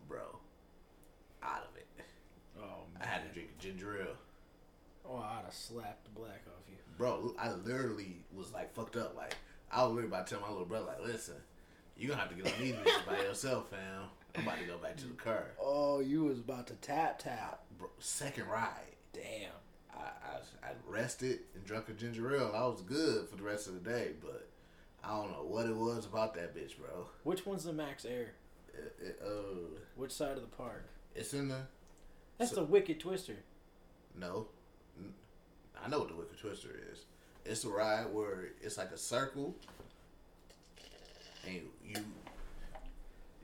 Bro, 0.08 0.38
out 1.42 1.68
of 1.70 1.76
it. 1.76 1.86
Oh 2.58 2.82
man. 2.92 3.02
I 3.02 3.06
had 3.06 3.26
to 3.28 3.34
drink 3.34 3.50
a 3.58 3.62
ginger 3.62 4.00
ale. 4.00 4.16
Oh, 5.08 5.18
I'd 5.18 5.44
have 5.44 5.54
slapped 5.54 6.04
the 6.04 6.10
black 6.18 6.42
off 6.46 6.64
you. 6.68 6.76
Bro, 6.96 7.34
I 7.38 7.52
literally 7.52 8.16
was 8.34 8.52
like 8.52 8.74
fucked 8.74 8.96
up. 8.96 9.14
Like 9.16 9.36
I 9.70 9.82
was 9.82 9.92
literally 9.92 10.08
about 10.08 10.26
to 10.26 10.34
tell 10.34 10.42
my 10.42 10.50
little 10.50 10.66
brother, 10.66 10.86
like, 10.86 11.06
listen, 11.06 11.34
you 11.96 12.08
gonna 12.08 12.20
have 12.20 12.30
to 12.30 12.34
get 12.34 12.52
on 12.52 12.60
these 12.60 12.74
bitches 12.74 13.06
by 13.06 13.20
yourself, 13.20 13.70
fam. 13.70 14.04
I'm 14.34 14.42
about 14.42 14.58
to 14.58 14.64
go 14.64 14.78
back 14.78 14.96
to 14.96 15.06
the 15.06 15.14
car. 15.14 15.46
Oh, 15.60 16.00
you 16.00 16.24
was 16.24 16.38
about 16.38 16.66
to 16.68 16.74
tap 16.74 17.18
tap. 17.18 17.62
Bro, 17.78 17.88
second 17.98 18.46
ride. 18.48 18.96
Damn. 19.12 19.52
I, 19.94 20.02
I 20.02 20.68
I 20.68 20.72
rested 20.86 21.40
and 21.54 21.64
drank 21.64 21.88
a 21.88 21.92
ginger 21.92 22.34
ale. 22.34 22.52
I 22.54 22.66
was 22.66 22.82
good 22.82 23.28
for 23.28 23.36
the 23.36 23.42
rest 23.42 23.66
of 23.66 23.74
the 23.74 23.90
day, 23.90 24.12
but 24.20 24.48
I 25.02 25.10
don't 25.10 25.30
know 25.32 25.44
what 25.44 25.66
it 25.66 25.74
was 25.74 26.06
about 26.06 26.34
that 26.34 26.54
bitch, 26.54 26.76
bro. 26.78 27.06
Which 27.24 27.46
one's 27.46 27.64
the 27.64 27.72
Max 27.72 28.04
Air? 28.04 28.32
Uh, 29.24 29.78
Which 29.96 30.12
side 30.12 30.32
of 30.36 30.42
the 30.42 30.56
park? 30.56 30.84
it's 31.14 31.34
in 31.34 31.48
the 31.48 31.62
That's 32.38 32.50
So- 32.50 32.56
the 32.56 32.64
Wicked 32.64 33.00
Twister. 33.00 33.36
no. 34.14 34.48
N- 34.98 35.14
I 35.82 35.88
know 35.88 36.00
what 36.00 36.08
the 36.08 36.14
Wicked 36.14 36.38
Twister 36.38 36.70
is. 36.92 37.04
It's 37.44 37.64
a 37.64 37.68
ride 37.68 38.12
where 38.12 38.50
it's 38.60 38.76
like 38.78 38.90
a 38.90 38.98
circle, 38.98 39.54
and 41.46 41.54
you 41.84 41.94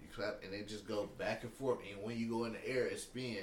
you 0.01 0.09
clap, 0.15 0.43
and 0.45 0.53
it 0.55 0.69
just 0.69 0.87
go 0.87 1.07
back 1.19 1.43
and 1.43 1.53
forth. 1.53 1.79
And 1.91 2.03
when 2.03 2.19
you 2.19 2.29
go 2.29 2.45
in 2.45 2.53
the 2.53 2.69
air, 2.69 2.87
it 2.87 3.01
spin, 3.01 3.39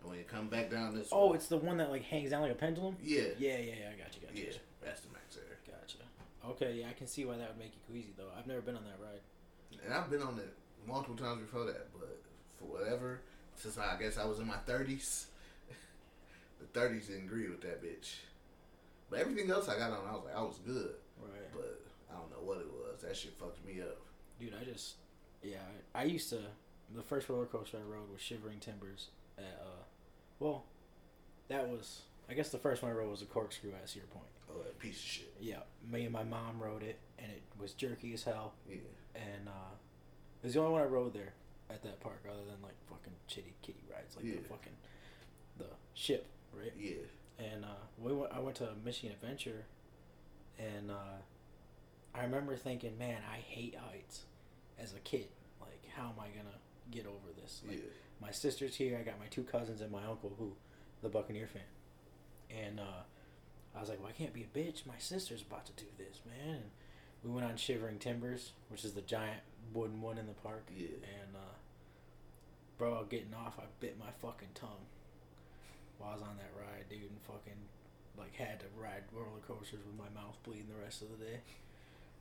and 0.00 0.08
when 0.08 0.18
you 0.18 0.24
come 0.24 0.48
back 0.48 0.70
down 0.70 0.94
this, 0.94 1.08
Oh, 1.12 1.30
way- 1.30 1.36
it's 1.36 1.48
the 1.48 1.56
one 1.56 1.78
that 1.78 1.90
like 1.90 2.02
hangs 2.04 2.30
down 2.30 2.42
like 2.42 2.52
a 2.52 2.56
pendulum. 2.56 2.96
yeah, 3.02 3.22
Yeah, 3.38 3.56
yeah, 3.58 3.74
yeah. 3.80 3.90
I 3.94 3.96
got 4.02 4.14
you. 4.14 4.26
Got 4.26 4.36
you. 4.36 4.44
yeah. 4.50 4.58
That's 4.82 5.00
the 5.00 5.08
max 5.12 5.36
air. 5.36 5.58
Gotcha. 5.66 5.98
Okay, 6.46 6.74
yeah, 6.80 6.88
I 6.88 6.92
can 6.92 7.06
see 7.06 7.24
why 7.24 7.36
that 7.36 7.48
would 7.50 7.58
make 7.58 7.72
you 7.74 7.80
queasy 7.88 8.12
though. 8.16 8.30
I've 8.36 8.46
never 8.46 8.60
been 8.60 8.76
on 8.76 8.84
that 8.84 8.98
ride. 9.02 9.20
And 9.84 9.92
I've 9.94 10.10
been 10.10 10.22
on 10.22 10.38
it 10.38 10.52
multiple 10.86 11.16
times 11.16 11.40
before 11.40 11.64
that, 11.66 11.88
but 11.98 12.20
for 12.58 12.64
whatever, 12.64 13.20
since 13.56 13.78
I 13.78 13.96
guess 13.98 14.18
I 14.18 14.24
was 14.24 14.38
in 14.38 14.46
my 14.46 14.56
thirties, 14.66 15.26
the 16.60 16.66
thirties 16.78 17.08
didn't 17.08 17.24
agree 17.24 17.48
with 17.48 17.60
that 17.62 17.82
bitch. 17.82 18.16
But 19.10 19.20
everything 19.20 19.50
else 19.50 19.68
I 19.68 19.76
got 19.76 19.90
on, 19.90 20.06
I 20.08 20.12
was 20.12 20.22
like, 20.24 20.36
I 20.36 20.42
was 20.42 20.58
good. 20.64 20.94
Right. 21.20 21.52
But 21.52 21.80
I 22.10 22.18
don't 22.18 22.30
know 22.30 22.46
what 22.46 22.58
it 22.58 22.70
was. 22.70 23.02
That 23.02 23.16
shit 23.16 23.34
fucked 23.38 23.64
me 23.66 23.80
up. 23.80 23.98
Dude, 24.38 24.54
I 24.60 24.64
just 24.64 24.94
yeah, 25.42 25.58
I, 25.94 26.02
I 26.02 26.04
used 26.04 26.28
to 26.30 26.38
the 26.94 27.02
first 27.02 27.28
roller 27.28 27.46
coaster 27.46 27.78
I 27.78 27.82
rode 27.82 28.10
was 28.10 28.20
Shivering 28.20 28.58
Timbers 28.58 29.08
at 29.38 29.60
uh 29.62 29.82
well, 30.38 30.64
that 31.48 31.68
was 31.68 32.02
I 32.28 32.34
guess 32.34 32.50
the 32.50 32.58
first 32.58 32.82
one 32.82 32.92
I 32.92 32.94
rode 32.94 33.10
was 33.10 33.22
a 33.22 33.26
corkscrew 33.26 33.70
at 33.70 33.88
Cedar 33.88 34.06
Point. 34.06 34.26
Oh, 34.50 34.62
that 34.62 34.78
piece 34.78 34.96
of 34.96 35.04
shit. 35.04 35.34
Yeah, 35.40 35.60
me 35.90 36.04
and 36.04 36.12
my 36.12 36.24
mom 36.24 36.60
rode 36.60 36.82
it, 36.82 36.98
and 37.18 37.30
it 37.30 37.42
was 37.60 37.72
jerky 37.72 38.12
as 38.14 38.24
hell. 38.24 38.52
Yeah. 38.68 38.76
And 39.14 39.48
uh, 39.48 39.74
it 40.42 40.46
was 40.46 40.54
the 40.54 40.60
only 40.60 40.72
one 40.72 40.82
I 40.82 40.86
rode 40.86 41.12
there 41.14 41.32
at 41.68 41.82
that 41.82 42.00
park, 42.00 42.22
other 42.28 42.44
than 42.50 42.60
like 42.62 42.74
fucking 42.88 43.12
shitty 43.28 43.52
kitty 43.62 43.84
rides, 43.92 44.16
like 44.16 44.24
Yeah. 44.24 44.36
the 44.42 44.48
fucking 44.48 44.72
the 45.58 45.66
ship, 45.94 46.26
right? 46.52 46.72
Yeah. 46.78 46.96
And 47.38 47.64
uh, 47.64 47.68
we 47.98 48.12
went, 48.12 48.32
I 48.32 48.40
went 48.40 48.56
to 48.56 48.68
Michigan 48.84 49.12
Adventure, 49.12 49.64
and 50.58 50.90
uh, 50.90 51.18
I 52.14 52.22
remember 52.22 52.56
thinking, 52.56 52.98
man, 52.98 53.18
I 53.30 53.36
hate 53.36 53.74
heights 53.76 54.22
as 54.78 54.94
a 54.94 54.98
kid. 54.98 55.28
Like, 55.60 55.82
how 55.96 56.04
am 56.08 56.14
I 56.20 56.28
gonna 56.28 56.56
get 56.90 57.06
over 57.06 57.32
this? 57.40 57.62
Like, 57.66 57.78
Yeah. 57.78 57.84
my 58.20 58.30
sister's 58.30 58.74
here. 58.74 58.98
I 58.98 59.02
got 59.02 59.18
my 59.18 59.26
two 59.26 59.42
cousins 59.44 59.80
and 59.80 59.90
my 59.90 60.04
uncle, 60.06 60.32
who, 60.38 60.52
the 61.02 61.08
Buccaneer 61.08 61.46
fan, 61.46 61.62
and 62.50 62.80
uh, 62.80 63.02
I 63.76 63.80
was 63.80 63.88
like, 63.88 64.00
well, 64.00 64.08
I 64.08 64.12
can't 64.12 64.32
be 64.34 64.42
a 64.42 64.58
bitch. 64.58 64.84
My 64.86 64.98
sister's 64.98 65.42
about 65.42 65.64
to 65.66 65.72
do 65.72 65.84
this, 65.96 66.20
man. 66.26 66.56
And 66.56 66.62
we 67.22 67.30
went 67.30 67.46
on 67.46 67.56
Shivering 67.56 67.98
Timbers, 67.98 68.52
which 68.68 68.84
is 68.84 68.92
the 68.94 69.00
giant 69.02 69.40
wooden 69.72 70.00
one 70.00 70.18
in 70.18 70.26
the 70.26 70.32
park. 70.32 70.66
Yeah. 70.76 70.86
And 70.86 71.34
uh, 71.34 71.56
bro, 72.78 73.04
getting 73.08 73.34
off, 73.34 73.58
I 73.58 73.64
bit 73.80 73.98
my 73.98 74.10
fucking 74.20 74.48
tongue 74.54 74.86
while 75.98 76.10
I 76.10 76.14
was 76.14 76.22
on 76.22 76.36
that 76.38 76.50
ride, 76.58 76.88
dude, 76.88 77.02
and 77.02 77.20
fucking 77.26 77.60
like 78.18 78.34
had 78.36 78.60
to 78.60 78.66
ride 78.76 79.02
roller 79.12 79.40
coasters 79.46 79.80
with 79.86 79.96
my 79.98 80.20
mouth 80.20 80.36
bleeding 80.44 80.66
the 80.68 80.82
rest 80.82 81.02
of 81.02 81.08
the 81.18 81.24
day. 81.24 81.40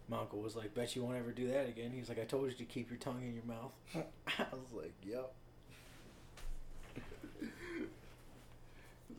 My 0.08 0.20
uncle 0.20 0.40
was 0.40 0.56
like, 0.56 0.74
"Bet 0.74 0.96
you 0.96 1.04
won't 1.04 1.18
ever 1.18 1.32
do 1.32 1.48
that 1.50 1.68
again." 1.68 1.92
He's 1.94 2.10
like, 2.10 2.20
"I 2.20 2.26
told 2.26 2.50
you 2.50 2.58
to 2.58 2.66
keep 2.66 2.90
your 2.90 3.00
tongue 3.00 3.22
in 3.22 3.34
your 3.34 3.46
mouth." 3.46 3.74
I 3.96 4.46
was 4.52 4.72
like, 4.74 4.94
"Yep." 5.06 5.32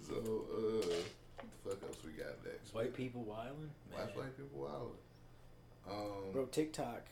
So, 0.02 0.16
uh, 0.16 0.86
what 1.62 1.64
the 1.64 1.70
fuck 1.70 1.88
else 1.88 1.98
we 2.04 2.12
got 2.12 2.44
next? 2.44 2.74
White 2.74 2.94
people 2.94 3.22
wilding, 3.22 3.70
Watch 3.92 4.16
white 4.16 4.36
people 4.36 4.60
wild. 4.60 4.96
Um, 5.88 6.32
Bro, 6.32 6.46
TikTok. 6.46 7.02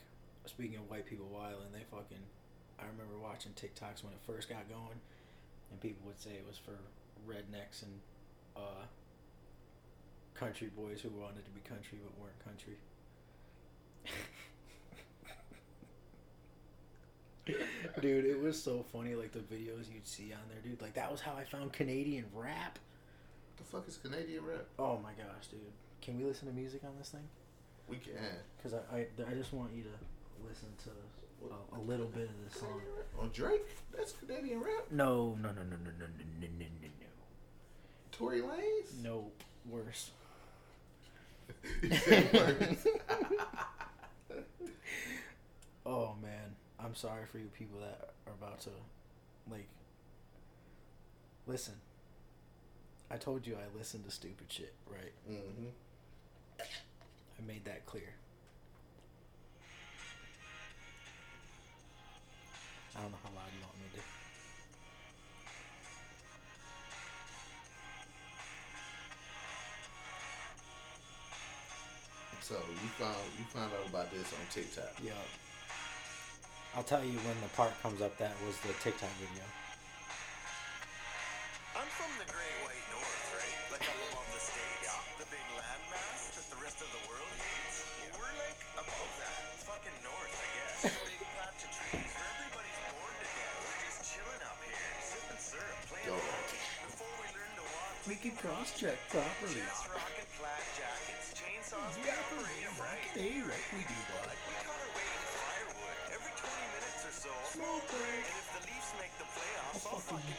Speaking 0.49 0.77
of 0.77 0.89
white 0.89 1.05
people 1.05 1.27
wilding, 1.31 1.69
they 1.71 1.85
fucking. 1.91 2.25
I 2.79 2.83
remember 2.89 3.19
watching 3.21 3.51
TikToks 3.53 4.03
when 4.03 4.13
it 4.13 4.19
first 4.25 4.49
got 4.49 4.67
going, 4.67 4.99
and 5.69 5.79
people 5.79 6.01
would 6.07 6.19
say 6.19 6.31
it 6.31 6.45
was 6.47 6.57
for 6.57 6.73
rednecks 7.29 7.83
and 7.83 7.99
uh, 8.57 8.85
country 10.33 10.71
boys 10.75 11.01
who 11.01 11.09
wanted 11.09 11.45
to 11.45 11.51
be 11.51 11.61
country 11.61 11.99
but 12.03 12.17
weren't 12.19 12.43
country. 12.43 12.77
dude, 18.01 18.25
it 18.25 18.41
was 18.41 18.61
so 18.61 18.83
funny. 18.91 19.13
Like 19.13 19.31
the 19.31 19.39
videos 19.39 19.93
you'd 19.93 20.07
see 20.07 20.33
on 20.33 20.39
there, 20.49 20.61
dude. 20.63 20.81
Like 20.81 20.95
that 20.95 21.11
was 21.11 21.21
how 21.21 21.35
I 21.35 21.43
found 21.43 21.73
Canadian 21.73 22.25
rap. 22.33 22.79
the 23.57 23.63
fuck 23.63 23.87
is 23.87 23.97
Canadian 23.97 24.43
rap? 24.43 24.65
Oh 24.79 24.97
my 24.97 25.11
gosh, 25.11 25.45
dude. 25.51 25.59
Can 26.01 26.17
we 26.17 26.25
listen 26.25 26.47
to 26.47 26.53
music 26.55 26.81
on 26.83 26.97
this 26.97 27.09
thing? 27.09 27.27
We 27.87 27.97
can. 27.97 28.13
Because 28.57 28.73
I, 28.73 28.79
I, 28.95 29.07
I 29.29 29.35
just 29.35 29.53
want 29.53 29.73
you 29.75 29.83
to 29.83 29.89
listen 30.47 30.69
to 30.83 30.89
a, 31.45 31.77
a 31.77 31.81
little 31.81 32.07
bit 32.07 32.29
of 32.29 32.43
this 32.43 32.59
song. 32.59 32.81
On 33.19 33.29
Drake? 33.33 33.67
That's 33.95 34.13
Canadian 34.13 34.61
rap. 34.61 34.85
No, 34.91 35.37
no, 35.41 35.49
no, 35.49 35.61
no, 35.61 35.61
no, 35.61 35.91
no, 35.99 36.05
no, 36.07 36.39
no, 36.39 36.47
no, 36.59 36.65
no, 36.65 37.07
Tory 38.11 38.41
Lanez. 38.41 39.03
no. 39.03 39.09
No, 39.09 39.31
worse. 39.69 40.11
oh 45.85 46.15
man, 46.21 46.55
I'm 46.79 46.95
sorry 46.95 47.25
for 47.25 47.39
you 47.39 47.49
people 47.57 47.79
that 47.79 48.11
are 48.27 48.33
about 48.33 48.59
to, 48.61 48.69
like, 49.51 49.67
listen. 51.47 51.75
I 53.11 53.17
told 53.17 53.47
you 53.47 53.55
I 53.55 53.77
listen 53.77 54.03
to 54.03 54.11
stupid 54.11 54.51
shit, 54.51 54.73
right? 54.87 55.11
mm-hmm. 55.29 55.69
I 56.59 57.41
made 57.47 57.65
that 57.65 57.85
clear. 57.85 58.13
So 72.49 72.57
you 72.57 72.89
found 72.97 73.13
you 73.37 73.45
found 73.53 73.69
out 73.77 73.85
about 73.85 74.09
this 74.09 74.25
on 74.33 74.41
TikTok. 74.49 74.89
Yeah. 75.05 75.13
I'll 76.73 76.81
tell 76.81 77.05
you 77.05 77.21
when 77.21 77.37
the 77.45 77.51
part 77.53 77.69
comes 77.85 78.01
up 78.01 78.17
that 78.17 78.33
was 78.41 78.57
the 78.65 78.73
TikTok 78.81 79.13
video. 79.21 79.45
I'm 81.77 81.85
from 81.93 82.09
the 82.17 82.25
Great 82.25 82.57
White 82.65 82.85
North, 82.89 83.37
right? 83.37 83.53
Like 83.69 83.85
up 83.85 83.93
above 84.01 84.25
the 84.33 84.41
state, 84.41 84.81
the 85.21 85.29
big 85.29 85.45
landmass 85.61 86.41
that 86.41 86.49
the 86.49 86.57
rest 86.65 86.81
of 86.81 86.89
the 86.89 87.03
world 87.05 87.29
hates. 87.37 87.85
We're 88.17 88.33
like 88.41 88.57
above 88.81 89.13
that, 89.21 89.41
fucking 89.69 89.99
north, 90.01 90.33
I 90.33 90.49
guess. 90.57 90.89
big 91.05 91.21
patch 91.37 91.61
of 91.61 91.69
trees 91.69 92.01
where 92.17 92.33
everybody's 92.33 92.81
bored 92.97 93.13
to 93.13 93.27
death. 93.29 93.61
We're 93.61 93.81
just 93.85 94.01
chilling 94.09 94.41
up 94.41 94.57
here, 94.65 94.89
sipping 95.05 95.37
syrup, 95.37 95.77
playing 95.85 96.09
Yo. 96.09 96.17
hockey. 96.17 96.61
Before 96.81 97.13
we 97.13 97.27
learn 97.29 97.53
to 97.61 97.65
walk, 97.77 97.93
We 98.09 98.17
can 98.17 98.33
cross 98.41 98.73
check 98.73 98.97
properly. 99.13 99.61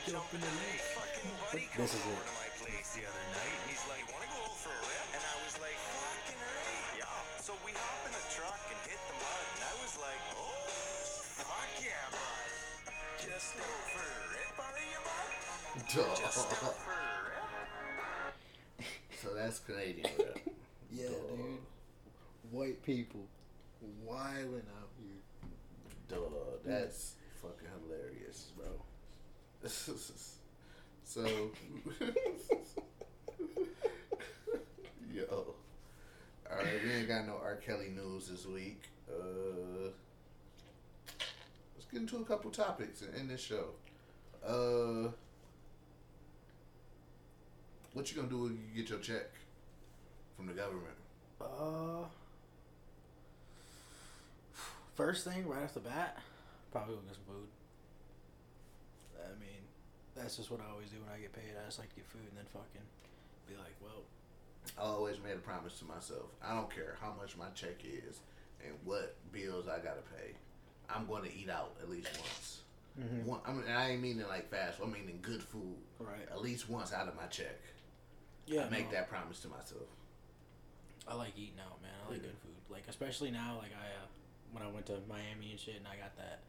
I'll 0.08 0.12
fucking 0.12 0.12
fucking 0.12 0.12
jump 0.12 0.24
jump 0.24 0.32
in 0.32 0.40
in 0.40 0.48
the 0.48 0.48
the 0.48 0.64
lake. 0.64 1.68
lake. 1.68 1.70
This 1.76 1.92
is 1.92 2.00
it. 2.00 2.08
to 2.08 2.34
my 2.40 2.48
place 2.56 2.88
the 2.96 3.04
other 3.04 3.26
night. 3.36 3.58
He's 3.68 3.84
like, 3.88 4.04
"Wanna 4.12 4.30
go 4.32 4.44
for 4.56 4.72
a 4.72 4.80
rip?" 4.88 5.06
And 5.12 5.22
I 5.24 5.36
was 5.44 5.54
like, 5.60 5.76
"Fucking 5.76 6.40
right, 6.40 7.04
yeah." 7.04 7.40
So 7.44 7.52
we 7.64 7.72
hop 7.76 8.00
in 8.08 8.12
the 8.16 8.26
truck 8.32 8.60
and 8.72 8.80
hit 8.88 8.96
the 8.96 9.16
mud, 9.20 9.44
and 9.56 9.62
I 9.68 9.74
was 9.84 9.94
like, 10.00 10.20
"Oh, 10.40 10.64
fuck 11.44 11.70
yeah, 11.84 12.06
bud! 12.16 12.48
Just 13.20 13.52
out 13.60 13.84
for 13.92 14.04
a 14.08 14.24
rip, 14.32 14.56
are 14.56 14.80
you, 14.80 15.00
bud? 15.04 15.30
Just 16.16 16.48
out 16.64 16.76
for 16.80 16.96
a 16.96 17.16
rip." 17.28 18.88
so 19.20 19.28
that's 19.36 19.58
Canadian 19.60 20.08
rap. 20.18 20.38
Yeah, 20.92 21.06
Duh. 21.06 21.36
dude. 21.36 21.62
White 22.50 22.82
people 22.82 23.28
wilding 24.02 24.66
out 24.74 24.90
here. 24.98 25.22
Duh, 26.08 26.18
that's 26.66 27.14
fucking 27.40 27.68
hilarious, 27.86 28.50
bro. 28.56 28.66
so, 31.04 31.20
yo, 35.12 35.54
all 36.50 36.56
right, 36.56 36.66
we 36.82 36.90
ain't 36.92 37.08
got 37.08 37.26
no 37.26 37.34
R. 37.42 37.56
Kelly 37.56 37.90
news 37.94 38.28
this 38.28 38.46
week. 38.46 38.84
Uh, 39.06 39.90
let's 41.76 41.86
get 41.92 42.00
into 42.00 42.16
a 42.16 42.24
couple 42.24 42.50
topics 42.50 43.02
in, 43.02 43.28
this 43.28 43.42
show. 43.42 43.66
Uh, 44.46 45.10
what 47.92 48.10
you 48.10 48.16
gonna 48.16 48.28
do 48.28 48.44
when 48.44 48.52
you 48.52 48.80
get 48.80 48.88
your 48.88 49.00
check 49.00 49.28
from 50.36 50.46
the 50.46 50.54
government? 50.54 50.96
Uh, 51.38 52.06
first 54.94 55.26
thing 55.26 55.46
right 55.46 55.64
off 55.64 55.74
the 55.74 55.80
bat, 55.80 56.18
probably 56.72 56.94
go 56.94 57.00
get 57.02 57.14
some 57.16 57.24
food. 57.26 57.48
I 59.26 59.38
mean, 59.40 59.62
that's 60.14 60.36
just 60.36 60.50
what 60.50 60.60
I 60.60 60.70
always 60.72 60.90
do 60.90 60.96
when 61.04 61.12
I 61.14 61.18
get 61.20 61.32
paid. 61.32 61.52
I 61.60 61.64
just 61.66 61.78
like 61.78 61.88
to 61.90 61.96
get 61.96 62.06
food 62.06 62.22
and 62.28 62.36
then 62.36 62.46
fucking 62.52 62.86
be 63.48 63.54
like, 63.56 63.74
well, 63.82 64.02
I 64.78 64.82
always 64.82 65.16
made 65.22 65.34
a 65.34 65.42
promise 65.44 65.78
to 65.80 65.84
myself. 65.84 66.30
I 66.44 66.54
don't 66.54 66.70
care 66.72 66.96
how 67.00 67.12
much 67.20 67.36
my 67.36 67.48
check 67.54 67.82
is 67.84 68.20
and 68.64 68.74
what 68.84 69.16
bills 69.32 69.68
I 69.68 69.78
gotta 69.78 70.02
pay. 70.16 70.32
I'm 70.88 71.06
going 71.06 71.22
to 71.22 71.34
eat 71.34 71.48
out 71.48 71.76
at 71.82 71.88
least 71.88 72.08
once. 72.18 72.60
One, 73.24 73.40
I 73.46 73.52
mean, 73.52 73.64
I 73.70 73.92
ain't 73.92 74.02
meaning 74.02 74.26
like 74.26 74.50
fast. 74.50 74.78
I'm 74.82 74.92
meaning 74.92 75.20
good 75.22 75.42
food. 75.42 75.76
Right. 75.98 76.26
At 76.30 76.42
least 76.42 76.68
once 76.68 76.92
out 76.92 77.08
of 77.08 77.14
my 77.16 77.26
check. 77.26 77.56
yeah, 78.46 78.66
I 78.66 78.68
make 78.68 78.86
no, 78.86 78.92
that 78.98 79.08
promise 79.08 79.40
to 79.40 79.48
myself. 79.48 79.86
I 81.08 81.14
like 81.14 81.32
eating 81.38 81.60
out, 81.64 81.80
man. 81.80 81.92
I 82.06 82.10
like 82.10 82.18
Yeah. 82.20 82.28
good 82.28 82.38
food. 82.42 82.56
Like 82.68 82.84
especially 82.88 83.30
now, 83.30 83.56
like 83.58 83.70
I 83.72 83.86
uh, 84.02 84.06
when 84.52 84.62
I 84.62 84.68
went 84.70 84.86
to 84.86 84.98
Miami 85.08 85.52
and 85.52 85.58
shit, 85.60 85.76
and 85.76 85.86
I 85.86 85.96
got 85.96 86.14
that. 86.18 86.40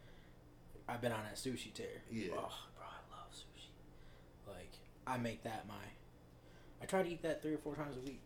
I've 0.91 1.01
been 1.01 1.13
on 1.13 1.23
that 1.23 1.35
sushi 1.35 1.73
tear. 1.73 2.03
Yeah. 2.11 2.31
Oh, 2.33 2.51
bro, 2.75 2.85
I 2.85 3.15
love 3.15 3.31
sushi. 3.31 3.69
Like 4.45 4.73
I 5.07 5.17
make 5.17 5.43
that 5.43 5.65
my. 5.67 5.73
I 6.81 6.85
try 6.85 7.01
to 7.03 7.09
eat 7.09 7.21
that 7.23 7.41
three 7.41 7.53
or 7.53 7.59
four 7.59 7.75
times 7.75 7.95
a 7.95 8.01
week. 8.01 8.19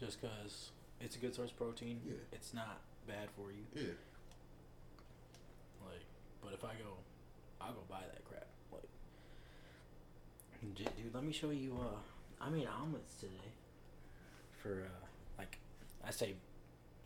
Just 0.00 0.20
cause 0.22 0.70
it's 1.00 1.16
a 1.16 1.18
good 1.18 1.34
source 1.34 1.50
of 1.50 1.58
protein. 1.58 2.00
Yeah. 2.06 2.14
It's 2.32 2.54
not 2.54 2.80
bad 3.06 3.28
for 3.36 3.52
you. 3.52 3.64
Yeah. 3.74 3.92
Like, 5.84 6.04
but 6.42 6.54
if 6.54 6.64
I 6.64 6.72
go, 6.82 6.94
I'll 7.60 7.72
go 7.72 7.80
buy 7.90 8.00
that 8.10 8.24
crap. 8.24 8.46
Like, 8.72 8.88
dude. 10.74 10.88
Let 11.12 11.24
me 11.24 11.32
show 11.32 11.50
you. 11.50 11.78
Uh, 11.78 12.44
I 12.44 12.48
made 12.48 12.66
omelets 12.66 13.16
today. 13.16 13.32
For 14.62 14.86
uh, 14.86 15.06
like, 15.36 15.58
I 16.06 16.10
say, 16.10 16.36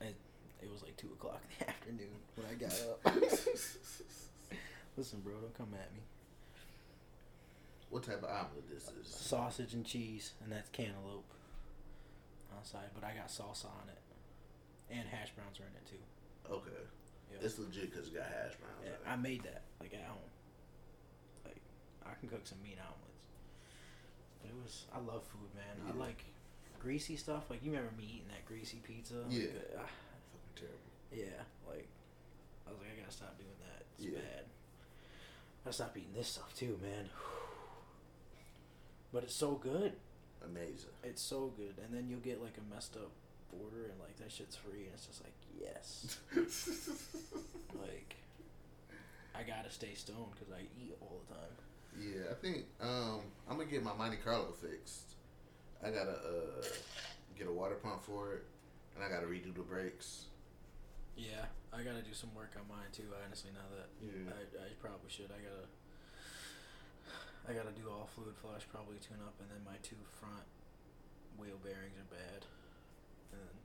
it, 0.01 0.15
it 0.62 0.70
was 0.73 0.82
like 0.82 0.97
two 0.97 1.09
o'clock 1.09 1.43
in 1.51 1.66
the 1.66 1.70
afternoon 1.70 2.19
when 2.36 2.47
I 2.47 2.55
got 2.55 2.73
up. 3.05 3.24
Listen, 4.99 5.20
bro, 5.20 5.35
don't 5.39 5.55
come 5.57 5.70
at 5.79 5.95
me. 5.95 6.03
What 7.89 8.03
type 8.03 8.19
of 8.19 8.29
omelet 8.29 8.66
this 8.69 8.91
is? 8.91 9.07
sausage 9.07 9.73
and 9.73 9.87
cheese, 9.87 10.33
and 10.43 10.51
that's 10.51 10.69
cantaloupe 10.70 11.23
outside. 12.59 12.91
But 12.99 13.05
I 13.07 13.15
got 13.15 13.29
salsa 13.29 13.66
on 13.70 13.87
it, 13.89 14.03
and 14.91 15.07
hash 15.09 15.31
browns 15.39 15.61
are 15.61 15.70
in 15.70 15.75
it 15.79 15.87
too. 15.87 16.03
Okay. 16.53 16.83
Yeah. 17.31 17.47
It's 17.47 17.59
legit 17.61 17.93
because 17.95 18.09
it 18.09 18.15
got 18.15 18.27
hash 18.27 18.59
browns. 18.59 18.83
Yeah, 18.85 18.99
I 19.07 19.15
made 19.15 19.45
that 19.45 19.62
like 19.81 19.95
at 19.95 20.03
home. 20.03 20.19
Like 21.47 21.62
I 22.05 22.19
can 22.19 22.29
cook 22.29 22.43
some 22.45 22.59
meat 22.65 22.77
omelets. 22.83 23.23
But 24.43 24.51
it 24.51 24.57
was 24.61 24.87
I 24.93 24.99
love 24.99 25.23
food, 25.31 25.49
man. 25.55 25.79
I 25.89 25.97
like 25.97 26.25
greasy 26.83 27.15
stuff. 27.15 27.49
Like 27.51 27.62
you 27.62 27.70
remember 27.70 27.95
me 27.97 28.19
eating 28.19 28.35
that 28.35 28.45
greasy 28.51 28.83
pizza? 28.83 29.15
Like, 29.23 29.31
Yeah. 29.31 29.79
uh, 29.79 29.87
ah, 29.87 29.93
Fucking 30.35 30.57
terrible. 30.59 30.91
yeah. 31.15 31.39
Like 31.70 31.87
I 32.66 32.75
was 32.75 32.81
like, 32.83 32.91
I 32.99 33.01
gotta 33.01 33.15
stop 33.15 33.39
doing 33.39 33.57
that. 33.62 33.87
It's 33.97 34.05
Yeah. 34.11 34.19
bad. 34.19 34.45
Gotta 35.69 35.77
stop 35.77 35.99
eating 35.99 36.15
this 36.16 36.28
stuff 36.28 36.55
too, 36.57 36.78
man. 36.82 37.11
But 39.12 39.24
it's 39.24 39.35
so 39.35 39.53
good. 39.53 39.93
Amazing. 40.43 40.97
It's 41.05 41.20
so 41.20 41.53
good. 41.59 41.74
And 41.85 41.93
then 41.93 42.09
you'll 42.09 42.20
get 42.20 42.43
like 42.43 42.55
a 42.57 42.74
messed 42.74 42.97
up 42.97 43.11
border, 43.53 43.90
and 43.90 44.01
like 44.01 44.16
that 44.16 44.32
shit's 44.32 44.57
free 44.57 44.85
and 44.85 44.95
it's 44.95 45.05
just 45.05 45.23
like 45.23 45.35
yes. 45.61 46.16
like 47.78 48.16
I 49.35 49.43
gotta 49.43 49.70
stay 49.70 49.93
stoned 49.93 50.31
because 50.32 50.55
I 50.55 50.62
eat 50.82 50.97
all 51.03 51.20
the 51.28 51.35
time. 51.35 51.53
Yeah, 52.01 52.31
I 52.31 52.35
think 52.35 52.65
um, 52.81 53.20
I'm 53.47 53.59
gonna 53.59 53.70
get 53.70 53.82
my 53.82 53.93
Monte 53.93 54.16
Carlo 54.24 54.53
fixed. 54.53 55.16
I 55.85 55.90
gotta 55.90 56.12
uh, 56.12 56.65
get 57.39 57.47
a 57.47 57.53
water 57.53 57.74
pump 57.74 58.05
for 58.05 58.32
it, 58.32 58.45
and 58.95 59.05
I 59.05 59.11
gotta 59.11 59.27
redo 59.27 59.55
the 59.55 59.61
brakes. 59.61 60.28
Yeah, 61.19 61.51
I 61.74 61.82
gotta 61.82 62.01
do 62.07 62.15
some 62.15 62.31
work 62.35 62.55
on 62.55 62.65
mine 62.70 62.89
too. 62.95 63.11
Honestly, 63.27 63.51
now 63.51 63.66
that 63.74 63.90
Yeah. 63.99 64.31
I, 64.31 64.70
I 64.70 64.78
probably 64.78 65.11
should. 65.11 65.35
I 65.35 65.43
gotta 65.43 65.66
I 67.49 67.53
gotta 67.59 67.74
do 67.74 67.90
all 67.90 68.07
fluid 68.15 68.36
flush, 68.39 68.62
probably 68.70 69.03
tune 69.03 69.19
up, 69.27 69.35
and 69.43 69.51
then 69.51 69.59
my 69.66 69.77
two 69.82 69.99
front 70.20 70.47
wheel 71.40 71.59
bearings 71.65 71.97
are 71.99 72.07
bad, 72.12 72.47
and 73.35 73.57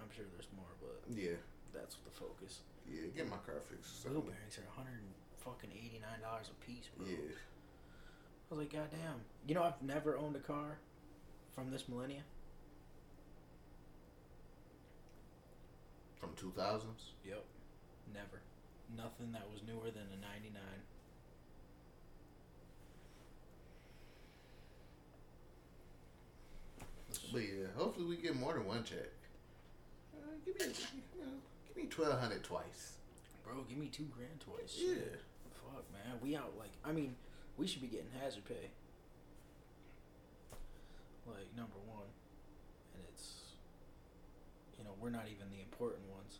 I'm 0.00 0.08
sure 0.14 0.24
there's 0.32 0.48
more, 0.56 0.70
but 0.80 1.02
Yeah, 1.12 1.36
that's 1.74 1.96
the 2.00 2.10
focus. 2.14 2.62
yeah, 2.88 3.10
get 3.14 3.28
my 3.28 3.36
car 3.44 3.60
fixed. 3.68 4.06
Wheel 4.08 4.22
bearings 4.24 4.56
are 4.58 4.68
100 4.80 4.88
and 4.96 5.12
fucking 5.44 5.70
89 5.76 6.00
dollars 6.24 6.48
a 6.48 6.56
piece, 6.64 6.88
bro. 6.96 7.04
Yeah, 7.06 7.36
I 7.36 8.48
was 8.54 8.58
like, 8.64 8.72
goddamn. 8.72 9.20
You 9.46 9.54
know, 9.56 9.64
I've 9.64 9.82
never 9.82 10.16
owned 10.16 10.36
a 10.36 10.44
car 10.44 10.78
from 11.52 11.70
this 11.70 11.88
millennia. 11.88 12.22
From 16.24 16.34
two 16.36 16.52
thousands. 16.56 17.12
Yep. 17.24 17.44
Never. 18.14 18.40
Nothing 18.96 19.32
that 19.32 19.44
was 19.52 19.60
newer 19.66 19.90
than 19.90 20.08
a 20.08 20.20
99. 20.20 20.62
But 27.32 27.42
yeah, 27.42 27.66
hopefully 27.76 28.06
we 28.06 28.16
get 28.16 28.36
more 28.36 28.54
than 28.54 28.66
one 28.66 28.84
check. 28.84 29.10
Uh, 30.14 30.18
give 30.44 30.58
me, 30.58 30.74
you 31.16 31.24
know, 31.24 31.32
give 31.66 31.76
me 31.76 31.88
twelve 31.88 32.18
hundred 32.20 32.44
twice. 32.44 32.96
Bro, 33.44 33.64
give 33.68 33.78
me 33.78 33.86
two 33.86 34.06
grand 34.14 34.38
twice. 34.40 34.78
Yeah. 34.78 35.18
Fuck, 35.62 35.84
man. 35.92 36.18
We 36.22 36.36
out, 36.36 36.52
like, 36.58 36.70
I 36.84 36.92
mean, 36.92 37.16
we 37.56 37.66
should 37.66 37.80
be 37.82 37.88
getting 37.88 38.10
hazard 38.22 38.44
pay. 38.44 38.70
Like, 41.26 41.48
number 41.56 41.78
one. 41.86 42.06
And 42.94 43.02
it's, 43.12 43.54
you 44.78 44.83
know, 44.83 44.83
we're 45.00 45.10
not 45.10 45.26
even 45.26 45.50
the 45.50 45.60
important 45.60 46.02
ones. 46.10 46.38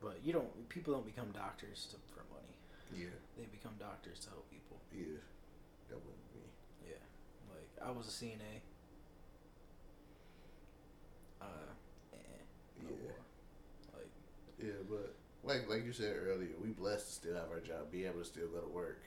But 0.00 0.20
you 0.24 0.32
don't, 0.32 0.68
people 0.68 0.92
don't 0.94 1.06
become 1.06 1.30
doctors 1.32 1.86
to, 1.90 1.96
for 2.14 2.22
money. 2.32 2.54
Yeah, 2.94 3.16
They 3.36 3.44
become 3.50 3.72
doctors 3.80 4.20
to 4.20 4.30
help 4.30 4.48
people. 4.50 4.78
yeah, 4.94 5.18
that 5.88 5.96
wouldn't 5.96 6.30
be. 6.32 6.44
Yeah. 6.90 7.02
Like, 7.50 7.68
I 7.82 7.90
was 7.90 8.06
a 8.06 8.14
CNA. 8.14 8.62
Uh, 11.40 11.46
eh, 12.14 12.16
no 12.82 12.90
Yeah. 12.90 13.02
more. 13.02 13.22
Like, 13.98 14.10
Yeah, 14.62 14.80
but 14.88 15.14
like 15.42 15.68
like 15.68 15.84
you 15.84 15.92
said 15.92 16.16
earlier, 16.16 16.54
we 16.62 16.70
blessed 16.70 17.06
to 17.08 17.12
still 17.12 17.34
have 17.34 17.50
our 17.50 17.60
job, 17.60 17.90
be 17.90 18.04
able 18.06 18.20
to 18.20 18.24
still 18.24 18.48
go 18.48 18.60
to 18.60 18.68
work. 18.68 19.02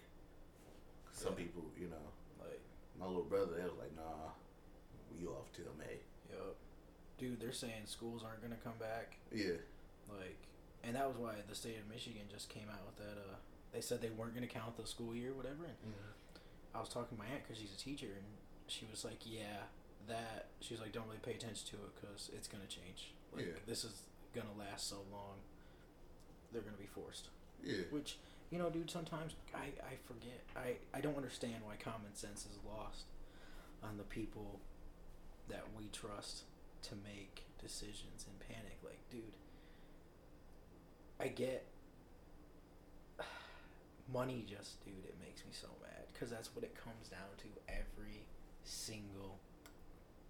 Some 1.14 1.34
Yeah. 1.34 1.40
people, 1.46 1.64
you 1.80 1.88
know, 1.88 2.06
like, 2.44 2.60
my 3.00 3.06
little 3.06 3.24
brother, 3.24 3.56
they 3.56 3.64
was 3.64 3.78
like, 3.80 3.96
nah, 3.96 4.32
we 5.16 5.26
off 5.28 5.48
till 5.54 5.72
May. 5.78 6.00
yup. 6.32 6.56
Dude, 7.20 7.40
they're 7.40 7.52
saying 7.52 7.84
schools 7.86 8.24
aren't 8.26 8.42
gonna 8.42 8.56
come 8.64 8.78
back. 8.80 9.18
Yeah, 9.32 9.60
Like, 10.10 10.38
and 10.84 10.96
that 10.96 11.08
was 11.08 11.18
why 11.18 11.36
the 11.48 11.54
state 11.56 11.78
of 11.78 11.88
Michigan 11.94 12.24
just 12.32 12.50
came 12.50 12.68
out 12.72 12.86
with 12.86 12.96
that. 13.06 13.20
Uh, 13.20 13.36
they 13.74 13.82
said 13.82 14.02
they 14.02 14.10
weren't 14.10 14.34
going 14.34 14.48
to 14.48 14.52
count 14.52 14.78
the 14.78 14.88
school 14.88 15.14
year, 15.14 15.34
whatever. 15.34 15.66
And 15.66 15.94
I 16.74 16.80
was 16.80 16.90
talking 16.90 17.16
to 17.18 17.24
my 17.24 17.30
aunt 17.30 17.44
because 17.44 17.62
she's 17.62 17.74
a 17.74 17.78
teacher, 17.78 18.08
and 18.08 18.26
she 18.68 18.88
was 18.90 19.04
like, 19.06 19.20
"Yeah, 19.26 19.68
that." 20.08 20.48
She 20.62 20.74
was 20.74 20.82
like, 20.82 20.92
"Don't 20.94 21.06
really 21.06 21.20
pay 21.22 21.34
attention 21.34 21.68
to 21.70 21.76
it 21.76 21.92
because 22.02 22.32
it's 22.34 22.48
going 22.48 22.64
to 22.66 22.70
change. 22.74 23.14
Like, 23.36 23.46
Yeah. 23.46 23.60
this 23.68 23.84
is 23.84 24.02
going 24.34 24.48
to 24.48 24.58
last 24.58 24.88
so 24.90 25.04
long. 25.12 25.38
They're 26.52 26.62
going 26.64 26.74
to 26.76 26.82
be 26.82 26.88
forced." 26.88 27.28
yeah, 27.62 27.84
Which, 27.92 28.18
you 28.50 28.58
know, 28.58 28.70
dude, 28.72 28.90
sometimes 28.90 29.34
I, 29.54 29.70
I 29.86 29.98
forget. 30.08 30.40
I, 30.56 30.78
I 30.98 31.02
don't 31.02 31.18
understand 31.18 31.62
why 31.66 31.76
common 31.76 32.16
sense 32.16 32.46
is 32.50 32.58
lost 32.66 33.04
on 33.84 33.98
the 33.98 34.04
people 34.04 34.62
that 35.50 35.66
we 35.78 35.90
trust 35.92 36.44
to 36.84 36.96
make 37.04 37.44
decisions 37.62 38.26
in 38.28 38.48
panic. 38.48 38.78
Like, 38.84 39.00
dude, 39.10 39.36
I 41.20 41.28
get 41.28 41.66
money 44.14 44.46
just, 44.48 44.84
dude, 44.84 45.06
it 45.06 45.16
makes 45.22 45.44
me 45.46 45.52
so 45.52 45.68
mad. 45.82 46.06
Because 46.14 46.30
that's 46.30 46.54
what 46.56 46.64
it 46.64 46.76
comes 46.76 47.10
down 47.10 47.30
to 47.40 47.48
every 47.68 48.24
single 48.64 49.40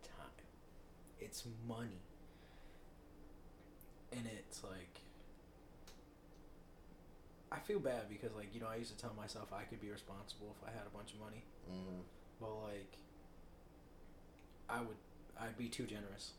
time. 0.03 0.45
It's 1.19 1.45
money. 1.67 2.01
And 4.11 4.25
it's 4.25 4.63
like, 4.63 5.01
I 7.51 7.57
feel 7.59 7.79
bad 7.79 8.09
because 8.09 8.35
like 8.35 8.53
you 8.53 8.61
know 8.61 8.67
I 8.67 8.75
used 8.75 8.95
to 8.95 8.97
tell 8.97 9.13
myself 9.17 9.51
I 9.53 9.63
could 9.63 9.81
be 9.81 9.89
responsible 9.89 10.55
if 10.57 10.67
I 10.67 10.71
had 10.71 10.85
a 10.85 10.95
bunch 10.95 11.13
of 11.13 11.19
money, 11.19 11.43
mm, 11.69 12.01
but 12.39 12.53
like 12.61 12.93
I 14.69 14.81
would 14.81 14.97
I'd 15.41 15.57
be 15.57 15.67
too 15.69 15.85
generous. 15.85 16.31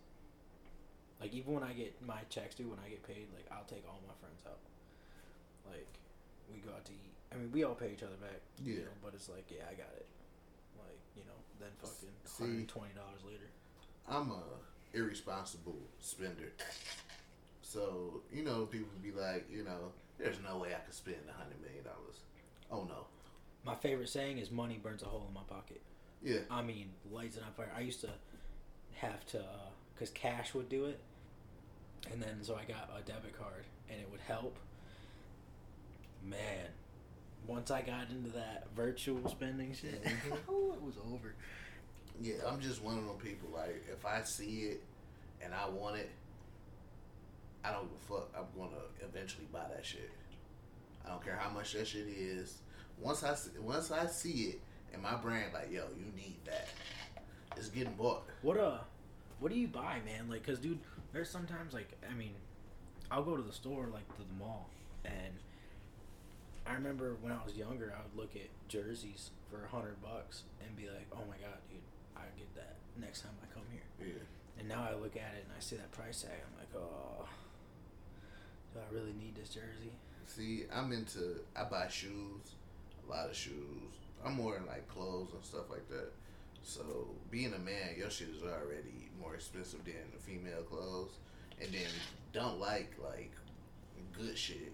Like 1.20 1.32
even 1.34 1.54
when 1.54 1.62
I 1.62 1.72
get 1.72 1.94
my 2.06 2.20
checks 2.30 2.54
due, 2.54 2.68
when 2.68 2.78
I 2.84 2.88
get 2.88 3.02
paid, 3.06 3.26
like 3.34 3.46
I'll 3.52 3.64
take 3.68 3.84
all 3.88 4.00
my 4.06 4.14
friends 4.20 4.40
out. 4.46 4.58
Like 5.70 5.86
we 6.52 6.58
go 6.60 6.70
out 6.74 6.84
to 6.86 6.92
eat. 6.92 7.12
I 7.32 7.36
mean 7.36 7.50
we 7.52 7.64
all 7.64 7.74
pay 7.74 7.92
each 7.92 8.02
other 8.02 8.16
back. 8.20 8.40
You 8.64 8.74
Yeah. 8.74 8.80
know, 8.84 8.96
but 9.04 9.14
it's 9.14 9.28
like 9.28 9.44
yeah 9.50 9.64
I 9.70 9.74
got 9.74 9.92
it. 9.96 10.06
Like 10.78 10.98
you 11.16 11.22
know 11.24 11.36
then 11.60 11.70
fucking 11.80 12.14
See- 12.24 12.66
twenty 12.66 12.94
dollars 12.94 13.20
later. 13.26 13.48
I'm 14.08 14.30
a 14.30 14.42
irresponsible 14.92 15.76
spender. 16.00 16.52
So 17.62 18.22
you 18.32 18.42
know, 18.42 18.66
people 18.66 18.88
be 19.02 19.12
like, 19.12 19.46
you 19.50 19.62
know, 19.62 19.92
there's 20.18 20.36
no 20.42 20.58
way 20.58 20.70
I 20.74 20.78
could 20.80 20.94
spend 20.94 21.18
a 21.28 21.32
hundred 21.32 21.60
million 21.62 21.84
dollars. 21.84 22.20
Oh 22.72 22.84
no, 22.84 23.06
My 23.64 23.74
favorite 23.74 24.08
saying 24.08 24.38
is 24.38 24.50
money 24.50 24.78
burns 24.82 25.02
a 25.02 25.06
hole 25.06 25.24
in 25.28 25.34
my 25.34 25.42
pocket. 25.48 25.80
yeah, 26.22 26.38
I 26.50 26.62
mean, 26.62 26.90
lights 27.10 27.36
it 27.36 27.42
on 27.44 27.52
fire. 27.52 27.70
I 27.76 27.80
used 27.80 28.00
to 28.02 28.08
have 28.96 29.24
to, 29.26 29.38
uh, 29.40 29.70
because 29.94 30.10
cash 30.10 30.54
would 30.54 30.68
do 30.68 30.86
it, 30.86 30.98
and 32.12 32.22
then 32.22 32.42
so 32.42 32.54
I 32.54 32.64
got 32.64 32.90
a 32.96 33.02
debit 33.02 33.38
card, 33.38 33.64
and 33.90 34.00
it 34.00 34.08
would 34.10 34.20
help. 34.20 34.56
Man, 36.22 36.66
once 37.46 37.70
I 37.70 37.80
got 37.80 38.10
into 38.10 38.30
that 38.30 38.66
virtual 38.76 39.26
spending 39.28 39.74
shit, 39.74 40.04
ooh, 40.50 40.72
it 40.74 40.82
was 40.82 40.94
over. 41.12 41.34
yeah. 42.20 42.34
I'm 42.46 42.60
just 42.60 42.82
one 42.82 42.98
of 42.98 43.04
them 43.06 43.16
people. 43.16 43.48
Like, 43.54 43.84
if 43.90 44.04
I 44.04 44.22
see 44.22 44.64
it 44.64 44.82
and 45.42 45.54
I 45.54 45.68
want 45.68 45.96
it, 45.96 46.10
I 47.64 47.72
don't 47.72 47.88
give 47.88 48.16
a 48.16 48.20
fuck. 48.20 48.28
I'm 48.36 48.60
gonna 48.60 48.82
eventually 49.02 49.46
buy 49.52 49.64
that 49.74 49.84
shit. 49.84 50.10
I 51.04 51.10
don't 51.10 51.24
care 51.24 51.36
how 51.36 51.50
much 51.50 51.72
that 51.72 51.86
shit 51.86 52.06
is. 52.06 52.58
Once 52.98 53.22
I 53.24 53.34
see, 53.34 53.50
once 53.60 53.90
I 53.90 54.06
see 54.06 54.50
it 54.50 54.60
and 54.92 55.02
my 55.02 55.14
brain, 55.16 55.44
like, 55.54 55.70
yo, 55.70 55.84
you 55.98 56.06
need 56.14 56.36
that. 56.44 56.68
It's 57.56 57.68
getting 57.68 57.94
bought. 57.94 58.24
What 58.42 58.58
uh, 58.58 58.78
what 59.38 59.52
do 59.52 59.58
you 59.58 59.68
buy, 59.68 59.98
man? 60.04 60.28
Like, 60.28 60.46
cause 60.46 60.58
dude, 60.58 60.78
there's 61.12 61.30
sometimes 61.30 61.72
like, 61.72 61.90
I 62.08 62.14
mean, 62.14 62.34
I'll 63.10 63.24
go 63.24 63.36
to 63.36 63.42
the 63.42 63.52
store 63.52 63.88
like 63.92 64.08
to 64.16 64.22
the 64.22 64.34
mall, 64.38 64.70
and 65.04 65.34
I 66.66 66.74
remember 66.74 67.16
when 67.20 67.32
I 67.32 67.38
was 67.44 67.56
younger, 67.56 67.92
I 67.96 68.02
would 68.02 68.16
look 68.20 68.36
at 68.36 68.48
jerseys 68.68 69.30
for 69.50 69.64
a 69.64 69.68
hundred 69.68 70.00
bucks 70.02 70.42
and 70.64 70.76
be 70.76 70.84
like, 70.84 71.06
oh 71.12 71.24
my 71.28 71.36
god, 71.36 71.58
dude, 71.68 71.80
I 72.16 72.22
get 72.38 72.54
that 72.54 72.76
next 73.00 73.22
time 73.22 73.32
I 73.42 73.52
come 73.52 73.64
here. 73.72 74.08
Yeah. 74.08 74.22
And 74.58 74.68
now 74.68 74.86
I 74.88 74.94
look 74.94 75.16
at 75.16 75.34
it 75.34 75.44
and 75.44 75.52
I 75.56 75.60
see 75.60 75.76
that 75.76 75.90
price 75.90 76.22
tag. 76.22 76.38
I'm 76.46 76.58
like, 76.58 76.70
oh, 76.76 77.26
do 78.72 78.80
I 78.80 78.94
really 78.94 79.14
need 79.18 79.34
this 79.34 79.48
jersey? 79.48 79.92
See, 80.26 80.64
I'm 80.72 80.92
into. 80.92 81.40
I 81.56 81.64
buy 81.64 81.88
shoes, 81.88 82.54
a 83.06 83.10
lot 83.10 83.28
of 83.30 83.34
shoes. 83.34 83.96
I'm 84.24 84.34
more 84.34 84.56
in 84.56 84.66
like 84.66 84.86
clothes 84.86 85.32
and 85.34 85.44
stuff 85.44 85.70
like 85.70 85.88
that. 85.88 86.12
So 86.62 87.06
being 87.30 87.52
a 87.54 87.58
man, 87.58 87.94
your 87.96 88.10
shit 88.10 88.28
is 88.28 88.42
already 88.42 89.10
more 89.20 89.34
expensive 89.34 89.84
than 89.84 89.94
the 90.12 90.18
female 90.18 90.62
clothes, 90.62 91.18
and 91.60 91.70
then 91.72 91.88
don't 92.32 92.60
like 92.60 92.92
like 93.02 93.32
good 94.16 94.36
shit. 94.36 94.72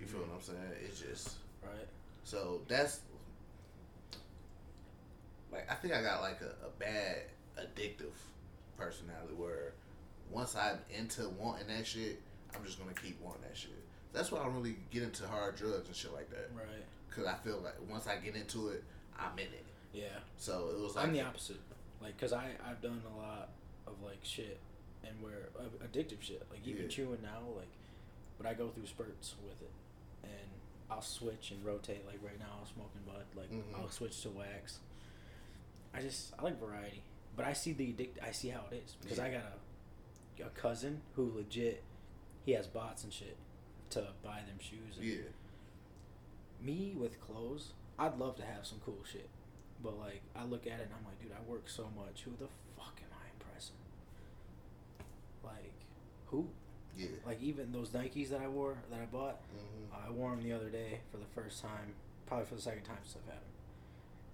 You 0.00 0.06
feel 0.06 0.20
mm-hmm. 0.20 0.30
what 0.30 0.36
I'm 0.36 0.42
saying? 0.42 0.58
It's 0.84 1.00
just 1.00 1.36
Right? 1.62 1.88
so 2.22 2.60
that's 2.68 3.00
like 5.52 5.70
I 5.70 5.74
think 5.74 5.94
I 5.94 6.02
got 6.02 6.22
like 6.22 6.40
a, 6.40 6.66
a 6.66 6.70
bad 6.78 7.22
addictive 7.58 8.14
personality 8.76 9.34
where 9.36 9.72
once 10.30 10.54
I'm 10.54 10.78
into 10.96 11.28
wanting 11.30 11.68
that 11.68 11.86
shit, 11.86 12.20
I'm 12.54 12.64
just 12.64 12.78
gonna 12.78 12.94
keep 12.94 13.20
wanting 13.20 13.42
that 13.42 13.56
shit. 13.56 13.70
That's 14.12 14.30
why 14.30 14.40
I 14.40 14.44
don't 14.44 14.54
really 14.54 14.76
get 14.90 15.02
into 15.02 15.26
hard 15.26 15.56
drugs 15.56 15.86
and 15.86 15.96
shit 15.96 16.12
like 16.12 16.30
that. 16.30 16.50
Right. 16.54 16.84
Cause 17.10 17.26
I 17.26 17.34
feel 17.34 17.60
like 17.64 17.74
once 17.88 18.06
I 18.06 18.16
get 18.16 18.36
into 18.36 18.68
it, 18.68 18.84
I'm 19.18 19.38
in 19.38 19.46
it. 19.46 19.64
Yeah. 19.96 20.18
So 20.36 20.68
it 20.76 20.80
was 20.80 20.94
like 20.96 21.06
I'm 21.06 21.12
the 21.12 21.22
opposite. 21.22 21.60
Like, 22.02 22.18
cause 22.20 22.32
I 22.32 22.50
I've 22.68 22.82
done 22.82 23.00
a 23.14 23.16
lot 23.18 23.48
of 23.86 23.94
like 24.04 24.18
shit 24.22 24.58
and 25.02 25.14
where 25.22 25.48
uh, 25.58 25.62
addictive 25.86 26.20
shit. 26.20 26.46
Like 26.50 26.60
even 26.66 26.82
Yeah. 26.82 26.88
chewing 26.88 27.22
now, 27.22 27.40
like, 27.56 27.68
but 28.38 28.46
I 28.46 28.52
go 28.54 28.68
through 28.68 28.86
spurts 28.86 29.34
with 29.42 29.60
it, 29.62 29.70
and 30.24 30.50
I'll 30.90 31.00
switch 31.00 31.50
and 31.52 31.64
rotate. 31.64 32.04
Like 32.06 32.18
right 32.22 32.38
now, 32.38 32.58
I'm 32.60 32.66
smoking 32.66 33.00
bud. 33.06 33.24
Like 33.34 33.50
Mhm. 33.50 33.80
I'll 33.80 33.90
switch 33.90 34.20
to 34.22 34.28
wax. 34.30 34.80
I 35.94 36.02
just 36.02 36.34
I 36.38 36.42
like 36.42 36.60
variety, 36.60 37.02
but 37.34 37.46
I 37.46 37.54
see 37.54 37.72
the 37.72 37.88
addict. 37.90 38.18
I 38.22 38.32
see 38.32 38.48
how 38.50 38.64
it 38.70 38.82
is 38.84 38.96
because 39.00 39.18
I 39.18 39.30
got 39.30 39.42
a 39.44 40.42
a 40.44 40.50
cousin 40.50 41.00
who 41.14 41.32
legit 41.34 41.82
he 42.44 42.52
has 42.52 42.66
bots 42.66 43.02
and 43.04 43.10
shit 43.12 43.36
to 43.88 44.08
buy 44.22 44.40
them 44.46 44.58
shoes. 44.60 44.98
And 44.98 45.06
yeah, 45.06 45.16
me 46.60 46.94
with 46.94 47.20
clothes, 47.20 47.72
I'd 47.98 48.18
love 48.18 48.36
to 48.36 48.44
have 48.44 48.66
some 48.66 48.78
cool 48.84 48.98
shit. 49.10 49.28
But 49.82 49.98
like 49.98 50.22
I 50.34 50.44
look 50.44 50.66
at 50.66 50.80
it 50.80 50.88
and 50.88 50.94
I'm 50.98 51.04
like, 51.04 51.20
dude, 51.20 51.32
I 51.32 51.50
work 51.50 51.68
so 51.68 51.88
much. 51.96 52.22
Who 52.22 52.32
the 52.32 52.48
fuck 52.76 52.98
am 53.02 53.12
I 53.12 53.26
impressing? 53.34 53.76
Like, 55.44 55.72
who? 56.26 56.48
yeah. 56.96 57.08
Like 57.26 57.42
even 57.42 57.72
those 57.72 57.90
Nikes 57.90 58.30
that 58.30 58.40
I 58.40 58.48
wore 58.48 58.76
that 58.90 59.00
I 59.00 59.04
bought, 59.06 59.40
hmm 59.52 59.84
I 60.06 60.10
wore 60.10 60.30
them 60.30 60.42
the 60.42 60.52
other 60.52 60.68
day 60.70 61.00
for 61.10 61.16
the 61.18 61.26
first 61.34 61.62
time, 61.62 61.94
probably 62.26 62.46
for 62.46 62.54
the 62.54 62.62
second 62.62 62.82
time 62.84 62.98
since 63.04 63.16
I've 63.24 63.32
had 63.32 63.40
them, 63.40 63.52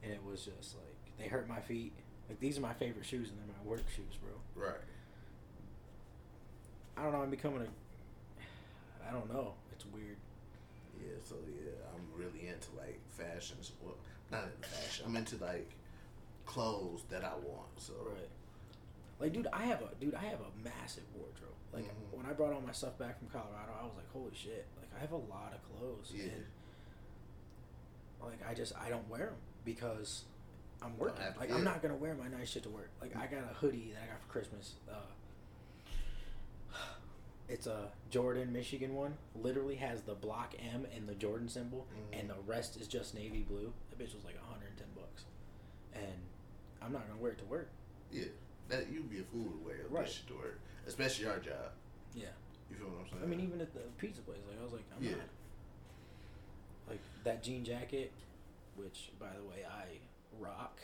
and 0.04 0.12
it 0.12 0.20
was 0.24 0.44
just 0.44 0.76
like 0.76 0.96
they 1.18 1.28
hurt 1.28 1.48
my 1.48 1.60
feet. 1.60 1.92
Like 2.28 2.40
these 2.40 2.58
are 2.58 2.60
my 2.62 2.74
favorite 2.74 3.04
shoes 3.04 3.30
and 3.30 3.38
they're 3.38 3.56
my 3.62 3.68
work 3.68 3.84
shoes, 3.94 4.16
bro. 4.22 4.64
Right. 4.64 4.80
I 6.96 7.02
don't 7.02 7.12
know. 7.12 7.22
I'm 7.22 7.30
becoming 7.30 7.62
a. 7.62 9.08
I 9.08 9.12
don't 9.12 9.32
know. 9.32 9.54
It's 9.72 9.84
weird. 9.86 10.16
Yeah. 11.00 11.16
So 11.24 11.36
yeah, 11.46 11.72
I'm 11.94 12.20
really 12.20 12.48
into 12.48 12.68
like 12.78 13.00
fashions. 13.10 13.72
Well, 13.82 13.96
not 14.32 14.44
into 14.44 14.68
fashion. 14.68 15.04
I'm 15.06 15.16
into 15.16 15.36
like 15.36 15.70
clothes 16.46 17.04
that 17.10 17.24
I 17.24 17.34
want. 17.34 17.68
So 17.78 17.92
Right. 18.06 18.28
Like, 19.20 19.32
dude, 19.32 19.46
I 19.52 19.62
have 19.66 19.82
a 19.82 19.90
dude. 20.00 20.14
I 20.16 20.24
have 20.24 20.40
a 20.40 20.64
massive 20.64 21.04
wardrobe. 21.14 21.54
Like, 21.72 21.84
Mhm. 21.84 22.16
when 22.16 22.26
I 22.26 22.32
brought 22.32 22.52
all 22.52 22.60
my 22.60 22.72
stuff 22.72 22.98
back 22.98 23.18
from 23.20 23.28
Colorado, 23.28 23.72
I 23.80 23.84
was 23.84 23.94
like, 23.96 24.10
holy 24.12 24.34
shit! 24.34 24.66
Like, 24.80 24.88
I 24.96 24.98
have 24.98 25.12
a 25.12 25.16
lot 25.16 25.54
of 25.54 25.62
clothes. 25.78 26.10
Yeah. 26.12 26.24
And, 26.24 26.44
like, 28.20 28.44
I 28.46 28.52
just 28.54 28.76
I 28.76 28.88
don't 28.90 29.08
wear 29.08 29.26
them 29.26 29.36
because 29.64 30.24
I'm 30.82 30.98
working. 30.98 31.22
have 31.22 31.36
Like, 31.36 31.50
yeah. 31.50 31.54
I'm 31.54 31.62
not 31.64 31.80
gonna 31.82 31.94
wear 31.94 32.14
my 32.16 32.26
nice 32.28 32.48
shit 32.50 32.64
to 32.64 32.68
work. 32.70 32.90
Like, 33.00 33.14
I 33.14 33.28
got 33.28 33.44
a 33.44 33.54
hoodie 33.54 33.92
that 33.92 34.02
I 34.02 34.06
got 34.06 34.20
for 34.22 34.28
Christmas. 34.28 34.74
Uh, 34.90 34.94
it's 37.48 37.66
a 37.66 37.90
Jordan 38.10 38.52
Michigan 38.52 38.94
one. 38.94 39.16
Literally 39.34 39.76
has 39.76 40.02
the 40.02 40.14
block 40.14 40.54
M 40.58 40.86
and 40.96 41.08
the 41.08 41.14
Jordan 41.14 41.48
symbol, 41.48 41.86
Mhm. 42.12 42.20
and 42.20 42.30
the 42.30 42.40
rest 42.46 42.76
is 42.76 42.88
just 42.88 43.14
navy 43.14 43.42
blue. 43.42 43.72
Bitch 44.02 44.14
was 44.16 44.24
like 44.24 44.34
110 44.34 44.84
bucks, 44.96 45.22
and 45.94 46.18
I'm 46.82 46.92
not 46.92 47.06
gonna 47.06 47.20
wear 47.20 47.30
it 47.32 47.38
to 47.38 47.44
work. 47.44 47.68
yeah, 48.10 48.24
that 48.68 48.90
you'd 48.90 49.08
be 49.08 49.20
a 49.20 49.24
fool 49.24 49.44
to 49.50 49.58
wear 49.64 49.86
Right. 49.88 50.04
this 50.06 50.16
shit 50.16 50.26
to 50.26 50.34
work, 50.34 50.58
especially 50.88 51.26
our 51.26 51.38
job. 51.38 51.70
Yeah. 52.14 52.26
You 52.68 52.76
feel 52.76 52.88
what 52.88 53.02
I'm 53.04 53.08
saying? 53.10 53.22
I 53.22 53.26
mean, 53.26 53.40
even 53.40 53.60
at 53.60 53.72
the 53.72 53.80
pizza 53.98 54.20
place, 54.22 54.40
like 54.48 54.58
I 54.58 54.62
was 54.64 54.72
like, 54.72 54.82
I'm 54.96 55.04
Yeah. 55.04 55.12
not. 55.12 55.28
Like 56.88 56.98
that 57.22 57.42
jean 57.44 57.64
jacket, 57.64 58.10
which 58.74 59.12
by 59.20 59.30
the 59.36 59.44
way 59.44 59.64
I 59.64 59.86
rock. 60.40 60.78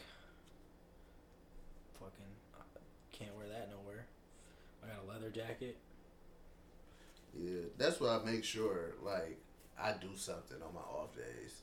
Fucking 1.95 2.33
uh, 2.55 2.63
can't 3.11 3.35
wear 3.37 3.49
that 3.49 3.69
nowhere. 3.71 4.07
I 4.85 4.87
got 4.87 5.03
a 5.05 5.07
leather 5.09 5.31
jacket. 5.31 5.77
Yeah, 7.37 7.63
that's 7.77 7.99
why 8.01 8.17
I 8.17 8.25
make 8.25 8.45
sure 8.45 8.95
like 9.03 9.39
I 9.79 9.93
do 9.95 10.17
something 10.17 10.63
on 10.63 10.73
my 10.73 10.81
off 10.81 11.17
days. 11.17 11.63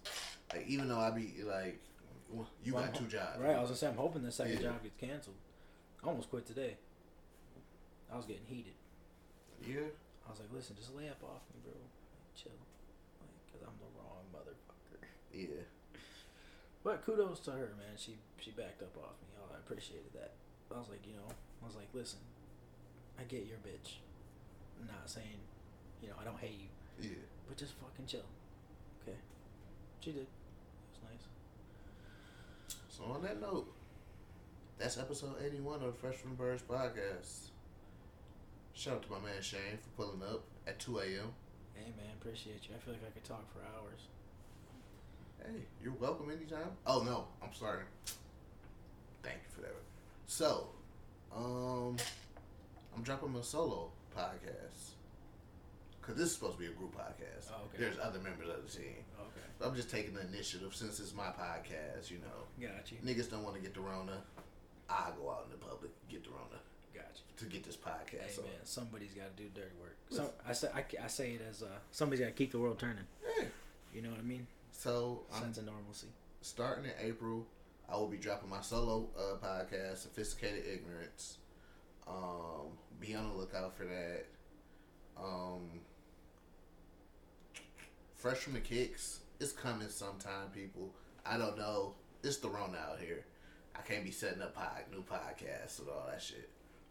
Like 0.56 0.68
even 0.68 0.88
though 0.88 1.00
I 1.00 1.12
be 1.12 1.34
like, 1.44 1.80
you 2.64 2.74
Well, 2.74 2.84
got 2.84 2.96
I'm 2.96 2.98
two 3.04 3.08
jobs, 3.12 3.40
Right, 3.40 3.56
I 3.56 3.60
was 3.60 3.70
gonna 3.70 3.78
say 3.78 3.88
I'm 3.88 3.98
hoping 3.98 4.24
the 4.24 4.32
second 4.32 4.56
Yeah. 4.56 4.72
job 4.72 4.84
gets 4.84 4.96
canceled. 4.96 5.36
I 6.04 6.08
almost 6.08 6.30
quit 6.30 6.46
today. 6.46 6.78
I 8.12 8.16
was 8.16 8.26
getting 8.26 8.46
heated. 8.46 8.74
Yeah, 9.66 9.90
I 10.26 10.30
was 10.30 10.40
like, 10.40 10.52
listen, 10.54 10.76
just 10.78 10.96
lay 10.96 11.10
up 11.10 11.20
off 11.24 11.42
me, 11.52 11.60
bro. 11.64 11.74
Like, 11.74 12.36
chill. 12.38 12.52
Like, 13.20 13.36
cause 13.52 13.62
I'm 13.68 13.76
the 13.82 13.90
wrong 14.00 14.24
motherfucker. 14.32 15.04
yeah, 15.34 15.66
But 16.84 17.04
kudos 17.06 17.40
to 17.42 17.52
her, 17.52 17.74
man. 17.76 17.98
She 17.98 18.16
she 18.40 18.52
backed 18.52 18.82
up 18.84 18.96
off 18.98 19.18
me. 19.26 19.36
Oh, 19.42 19.52
I 19.54 19.58
appreciated 19.58 20.14
that. 20.14 20.32
I 20.74 20.80
was 20.80 20.88
like, 20.90 21.06
you 21.08 21.14
know, 21.14 21.28
I 21.62 21.66
was 21.66 21.76
like, 21.76 21.88
listen, 21.94 22.20
I 23.20 23.24
get 23.24 23.46
your 23.46 23.58
bitch. 23.60 23.98
I'm 24.80 24.88
not 24.88 25.10
saying, 25.10 25.40
you 26.02 26.10
know, 26.10 26.16
I 26.20 26.24
don't 26.24 26.40
hate 26.40 26.60
you, 27.02 27.10
yeah. 27.10 27.16
but 27.48 27.58
just 27.58 27.74
fucking 27.80 28.06
chill. 28.08 28.28
Okay. 29.04 29.18
She 30.02 30.12
did. 30.12 30.28
It 32.98 33.02
was 33.02 33.08
nice. 33.08 33.08
So 33.08 33.14
on 33.14 33.22
that 33.24 33.42
note, 33.42 33.72
that's 34.78 34.98
episode 34.98 35.36
eighty-one 35.46 35.82
of 35.82 35.88
the 35.88 35.94
Fresh 35.94 36.16
from 36.16 36.36
the 36.36 36.44
Burbs 36.44 36.64
podcast. 36.64 37.50
Shout 38.74 38.96
out 38.96 39.04
to 39.04 39.12
my 39.12 39.20
man 39.20 39.42
Shane 39.42 39.78
for 39.82 40.04
pulling 40.04 40.22
up 40.24 40.44
at 40.68 40.80
two 40.80 41.00
a.m. 41.00 41.34
Hey, 41.74 41.92
man, 41.98 42.12
appreciate 42.20 42.68
you. 42.68 42.76
I 42.76 42.80
feel 42.80 42.94
like 42.94 43.04
I 43.08 43.12
could 43.12 43.24
talk 43.24 43.46
for 43.52 43.60
hours. 43.60 44.02
Hey, 45.44 45.62
you're 45.82 45.94
welcome 45.94 46.30
anytime. 46.32 46.72
Oh 46.86 47.04
no, 47.04 47.28
I'm 47.42 47.54
sorry. 47.54 47.84
Thank 49.24 49.38
you 49.44 49.50
for 49.56 49.62
that. 49.62 49.76
So, 50.28 50.68
um, 51.36 51.98
I'm 52.96 53.04
dropping 53.04 53.34
my 53.34 53.42
solo 53.42 53.92
podcast 54.18 54.95
because 56.06 56.20
this 56.20 56.30
is 56.30 56.34
supposed 56.36 56.54
to 56.54 56.60
be 56.60 56.68
a 56.68 56.72
group 56.76 56.96
podcast. 56.96 57.50
Oh, 57.52 57.66
okay. 57.66 57.78
There's 57.80 57.98
other 58.02 58.20
members 58.20 58.48
of 58.50 58.62
the 58.66 58.78
team. 58.78 59.02
Okay. 59.20 59.66
I'm 59.68 59.76
just 59.76 59.90
taking 59.90 60.14
the 60.14 60.22
initiative 60.22 60.76
since 60.76 61.00
it's 61.00 61.14
my 61.16 61.28
podcast. 61.28 62.12
You 62.12 62.20
know, 62.20 62.46
Got 62.68 62.92
you. 62.92 62.98
niggas 63.06 63.30
don't 63.32 63.44
want 63.44 63.56
to 63.56 63.62
get 63.62 63.74
the 63.74 63.82
Rona. 63.82 64.22
I 64.90 65.10
go 65.20 65.32
out 65.32 65.46
in 65.46 65.52
the 65.52 65.66
public 65.66 65.92
get 66.10 66.24
the 66.24 66.30
Rona 66.30 66.60
Got 66.94 67.06
you. 67.16 67.34
to 67.38 67.46
get 67.52 67.64
this 67.64 67.76
podcast. 67.76 68.28
Hey, 68.28 68.32
so, 68.36 68.42
man, 68.44 68.52
somebody's 68.64 69.14
got 69.14 69.36
to 69.36 69.44
do 69.44 69.50
dirty 69.56 69.76
work. 69.82 69.96
So 70.10 70.32
I 70.48 70.54
say 70.54 70.68
I, 70.76 70.84
I 71.04 71.08
say 71.08 71.32
it 71.34 71.42
as 71.50 71.64
uh, 71.64 71.68
somebody's 71.92 72.20
got 72.20 72.28
to 72.28 72.34
keep 72.34 72.52
the 72.52 72.60
world 72.60 72.78
turning. 72.80 73.06
yeah. 73.38 73.46
You 73.94 74.02
know 74.04 74.10
what 74.10 74.20
I 74.20 74.24
mean? 74.24 74.46
So 74.72 75.22
I'm 75.34 75.42
Sense 75.44 75.58
of 75.58 75.66
normalcy. 75.66 76.08
starting 76.42 76.86
in 76.86 76.92
April, 77.02 77.48
I 77.90 77.96
will 77.96 78.08
be 78.10 78.18
dropping 78.18 78.50
my 78.50 78.62
solo 78.62 79.08
uh, 79.18 79.38
podcast, 79.44 79.98
Sophisticated 80.00 80.64
Ignorance. 80.72 81.38
Um, 82.08 82.78
be 83.00 83.16
on 83.16 83.30
the 83.30 83.36
lookout 83.36 83.76
for 83.76 83.86
that. 83.86 84.26
Um, 85.18 85.80
Fresh 88.26 88.38
from 88.40 88.54
the 88.54 88.60
Kicks, 88.60 89.20
it's 89.40 89.52
coming 89.52 89.88
sometime, 89.88 90.50
people. 90.52 90.90
I 91.24 91.38
don't 91.38 91.60
know. 91.60 91.94
It's 92.24 92.38
the 92.38 92.50
Rona 92.50 92.76
out 92.80 92.98
here. 93.00 93.24
I 93.76 93.84
can't 93.84 94.04
be 94.04 94.10
setting 94.10 94.42
up 94.42 94.56
pod, 94.56 94.82
new 94.92 95.04
podcasts 95.04 95.78
and 95.78 95.90
all 95.90 96.08
that 96.10 96.24
shit. 96.24 96.50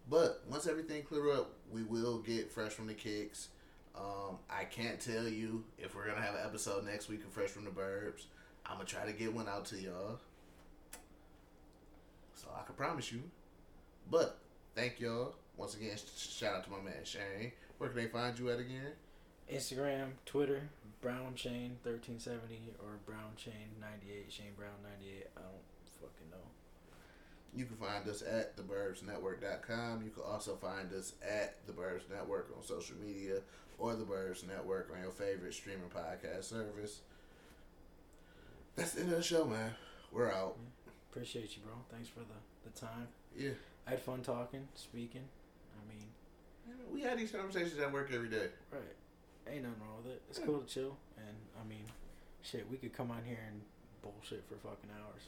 But 0.08 0.44
once 0.48 0.68
everything 0.68 1.02
clear 1.02 1.32
up, 1.32 1.50
we 1.72 1.82
will 1.82 2.18
get 2.20 2.52
Fresh 2.52 2.70
from 2.70 2.86
the 2.86 2.94
Kicks. 2.94 3.48
Um, 3.96 4.38
I 4.48 4.62
can't 4.62 5.00
tell 5.00 5.26
you 5.26 5.64
if 5.76 5.96
we're 5.96 6.06
gonna 6.06 6.22
have 6.22 6.36
an 6.36 6.42
episode 6.44 6.86
next 6.86 7.08
week 7.08 7.24
of 7.24 7.32
Fresh 7.32 7.50
from 7.50 7.64
the 7.64 7.72
Burbs. 7.72 8.26
I'm 8.64 8.76
gonna 8.76 8.84
try 8.84 9.04
to 9.04 9.12
get 9.12 9.34
one 9.34 9.48
out 9.48 9.64
to 9.66 9.76
y'all. 9.76 10.20
So 12.34 12.46
I 12.56 12.64
can 12.64 12.76
promise 12.76 13.10
you. 13.10 13.24
But 14.08 14.38
thank 14.76 15.00
y'all 15.00 15.34
once 15.56 15.74
again. 15.74 15.96
sh- 15.96 16.28
Shout 16.38 16.54
out 16.54 16.64
to 16.66 16.70
my 16.70 16.80
man 16.80 17.02
Shane. 17.02 17.50
Where 17.78 17.90
can 17.90 17.98
they 17.98 18.06
find 18.06 18.38
you 18.38 18.50
at 18.50 18.60
again? 18.60 18.92
Instagram, 19.52 20.10
Twitter, 20.24 20.62
Brown 21.04 21.34
Shane 21.36 21.76
thirteen 21.84 22.18
seventy 22.18 22.72
or 22.78 22.96
Brown 23.04 23.32
Shane 23.36 23.76
ninety 23.78 24.06
eight, 24.10 24.32
Shane 24.32 24.54
Brown 24.56 24.72
ninety 24.82 25.18
eight. 25.18 25.26
I 25.36 25.42
don't 25.42 26.00
fucking 26.00 26.30
know. 26.30 26.48
You 27.54 27.66
can 27.66 27.76
find 27.76 28.08
us 28.08 28.22
at 28.22 28.56
theburbsnetwork.com. 28.56 30.02
You 30.02 30.10
can 30.10 30.22
also 30.26 30.56
find 30.56 30.90
us 30.94 31.12
at 31.22 31.64
the 31.66 31.74
Burbs 31.74 32.08
Network 32.10 32.50
on 32.56 32.62
social 32.64 32.96
media 33.04 33.40
or 33.78 33.94
the 33.94 34.04
Burbs 34.04 34.48
Network 34.48 34.90
on 34.96 35.02
your 35.02 35.10
favorite 35.12 35.52
streaming 35.52 35.90
podcast 35.94 36.44
service. 36.44 37.00
That's 38.74 38.92
the 38.92 39.02
end 39.02 39.10
of 39.12 39.18
the 39.18 39.22
show, 39.22 39.44
man. 39.44 39.72
We're 40.10 40.32
out. 40.32 40.56
Appreciate 41.10 41.54
you, 41.54 41.62
bro. 41.64 41.74
Thanks 41.92 42.08
for 42.08 42.20
the, 42.20 42.70
the 42.70 42.80
time. 42.80 43.08
Yeah. 43.38 43.50
I 43.86 43.90
had 43.90 44.00
fun 44.00 44.22
talking, 44.22 44.66
speaking. 44.74 45.22
I 45.76 45.88
mean, 45.92 46.06
We 46.92 47.02
had 47.02 47.18
these 47.18 47.30
conversations 47.30 47.78
at 47.78 47.92
work 47.92 48.10
every 48.12 48.30
day. 48.30 48.46
right. 48.72 48.82
Ain't 49.50 49.62
nothing 49.62 49.80
wrong 49.80 50.02
with 50.02 50.12
it. 50.12 50.22
It's 50.30 50.38
cool 50.38 50.58
to 50.60 50.66
chill. 50.66 50.96
And 51.18 51.36
I 51.60 51.68
mean, 51.68 51.84
shit, 52.42 52.68
we 52.70 52.76
could 52.76 52.92
come 52.92 53.10
on 53.10 53.22
here 53.26 53.38
and 53.50 53.60
bullshit 54.02 54.44
for 54.48 54.54
fucking 54.56 54.90
hours. 54.90 55.22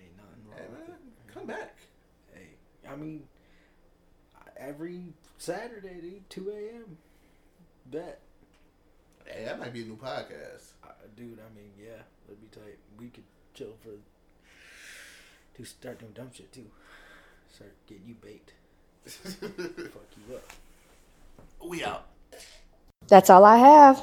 Ain't 0.00 0.16
nothing 0.16 0.44
wrong 0.48 0.58
Hey, 0.58 0.66
with 0.70 0.88
man, 0.88 0.96
it. 0.96 1.34
come 1.34 1.46
back. 1.46 1.76
Hey, 2.34 2.48
I 2.90 2.96
mean, 2.96 3.22
every 4.56 5.14
Saturday, 5.38 6.00
dude, 6.00 6.30
2 6.30 6.50
a.m. 6.50 6.98
Bet. 7.86 8.20
Hey, 9.24 9.44
that 9.44 9.58
might 9.58 9.72
be 9.72 9.82
a 9.82 9.86
new 9.86 9.96
podcast. 9.96 10.72
Uh, 10.84 10.88
dude, 11.16 11.38
I 11.38 11.54
mean, 11.56 11.70
yeah, 11.78 12.02
that'd 12.26 12.40
be 12.40 12.48
tight. 12.54 12.78
We 12.98 13.08
could 13.08 13.24
chill 13.54 13.74
for 13.82 13.90
to 15.56 15.64
start 15.64 16.00
doing 16.00 16.12
dumb 16.12 16.30
shit 16.34 16.52
too. 16.52 16.66
Start 17.54 17.72
getting 17.86 18.04
you 18.08 18.14
baked. 18.14 18.52
Fuck 19.06 20.10
you 20.28 20.34
up. 20.36 20.52
We 21.68 21.84
out. 21.84 22.06
That's 23.08 23.30
all 23.30 23.44
I 23.44 23.58
have. 23.58 24.02